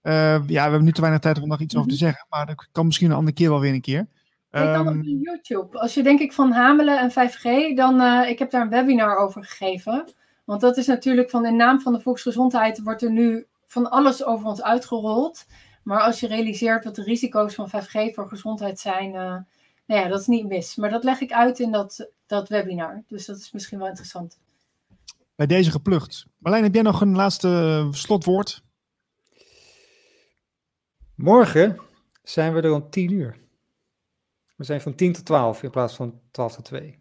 Eh, 0.00 0.14
ja, 0.32 0.42
we 0.46 0.60
hebben 0.60 0.84
nu 0.84 0.92
te 0.92 1.00
weinig 1.00 1.20
tijd 1.22 1.40
om 1.40 1.48
nog 1.48 1.60
iets 1.60 1.76
over 1.76 1.88
te 1.88 1.94
Mhm. 1.94 2.04
zeggen, 2.04 2.26
maar 2.28 2.46
dat 2.46 2.68
kan 2.72 2.86
misschien 2.86 3.10
een 3.10 3.16
andere 3.16 3.36
keer 3.36 3.50
wel 3.50 3.60
weer 3.60 3.72
een 3.72 3.80
keer. 3.80 4.06
Je 4.50 4.60
kan 4.60 4.86
Ehm, 4.88 4.98
op 4.98 5.04
YouTube. 5.04 5.78
Als 5.78 5.94
je 5.94 6.02
denk 6.02 6.20
ik 6.20 6.32
van 6.32 6.52
Hamelen 6.52 6.98
en 7.00 7.10
5G, 7.10 7.74
dan 7.76 8.00
uh, 8.00 8.28
ik 8.28 8.38
heb 8.38 8.50
daar 8.50 8.62
een 8.62 8.68
webinar 8.68 9.16
over 9.16 9.44
gegeven. 9.44 10.12
Want 10.44 10.60
dat 10.60 10.76
is 10.76 10.86
natuurlijk 10.86 11.30
van 11.30 11.46
in 11.46 11.56
naam 11.56 11.80
van 11.80 11.92
de 11.92 12.00
volksgezondheid 12.00 12.82
wordt 12.82 13.02
er 13.02 13.10
nu 13.10 13.46
van 13.66 13.90
alles 13.90 14.24
over 14.24 14.46
ons 14.46 14.62
uitgerold. 14.62 15.44
Maar 15.82 16.00
als 16.00 16.20
je 16.20 16.26
realiseert 16.26 16.84
wat 16.84 16.94
de 16.94 17.02
risico's 17.02 17.54
van 17.54 17.68
5G 17.68 18.14
voor 18.14 18.28
gezondheid 18.28 18.80
zijn, 18.80 19.08
uh, 19.08 19.36
nou 19.86 20.00
ja, 20.00 20.08
dat 20.08 20.20
is 20.20 20.26
niet 20.26 20.46
mis. 20.46 20.76
Maar 20.76 20.90
dat 20.90 21.04
leg 21.04 21.20
ik 21.20 21.32
uit 21.32 21.60
in 21.60 21.70
dat, 21.70 22.10
dat 22.26 22.48
webinar. 22.48 23.04
Dus 23.08 23.26
dat 23.26 23.36
is 23.36 23.52
misschien 23.52 23.78
wel 23.78 23.88
interessant. 23.88 24.38
Bij 25.36 25.46
deze 25.46 25.70
geplukt. 25.70 26.26
Marlijn, 26.38 26.64
heb 26.64 26.74
jij 26.74 26.82
nog 26.82 27.00
een 27.00 27.16
laatste 27.16 27.88
slotwoord? 27.90 28.62
Morgen 31.14 31.80
zijn 32.22 32.54
we 32.54 32.60
er 32.60 32.72
om 32.72 32.90
10 32.90 33.12
uur. 33.12 33.38
We 34.56 34.64
zijn 34.64 34.80
van 34.80 34.94
10 34.94 35.12
tot 35.12 35.24
12 35.24 35.62
in 35.62 35.70
plaats 35.70 35.94
van 35.94 36.20
12 36.30 36.54
tot 36.54 36.64
2. 36.64 36.98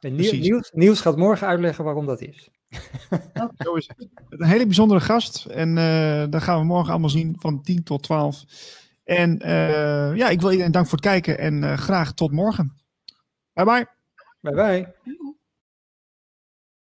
En 0.00 0.14
Niels, 0.14 0.32
Niels, 0.32 0.70
Niels 0.72 1.00
gaat 1.00 1.16
morgen 1.16 1.46
uitleggen 1.46 1.84
waarom 1.84 2.06
dat 2.06 2.20
is. 2.20 2.50
Okay. 3.34 3.48
Zo 3.56 3.74
is 3.74 3.88
het. 3.88 4.08
Een 4.28 4.46
hele 4.46 4.64
bijzondere 4.66 5.00
gast. 5.00 5.44
En 5.44 5.76
uh, 5.76 6.24
dat 6.30 6.42
gaan 6.42 6.58
we 6.58 6.64
morgen 6.64 6.90
allemaal 6.90 7.10
zien 7.10 7.36
van 7.38 7.62
10 7.62 7.82
tot 7.82 8.02
12. 8.02 8.44
En 9.04 9.46
uh, 9.46 10.16
ja, 10.16 10.28
ik 10.28 10.40
wil 10.40 10.50
iedereen 10.50 10.72
dank 10.72 10.86
voor 10.86 10.98
het 10.98 11.06
kijken 11.06 11.38
en 11.38 11.62
uh, 11.62 11.72
graag 11.72 12.12
tot 12.12 12.32
morgen. 12.32 12.76
Bye 13.52 13.64
bye. 13.64 13.86
Bye 14.40 14.54
bye. 14.54 15.24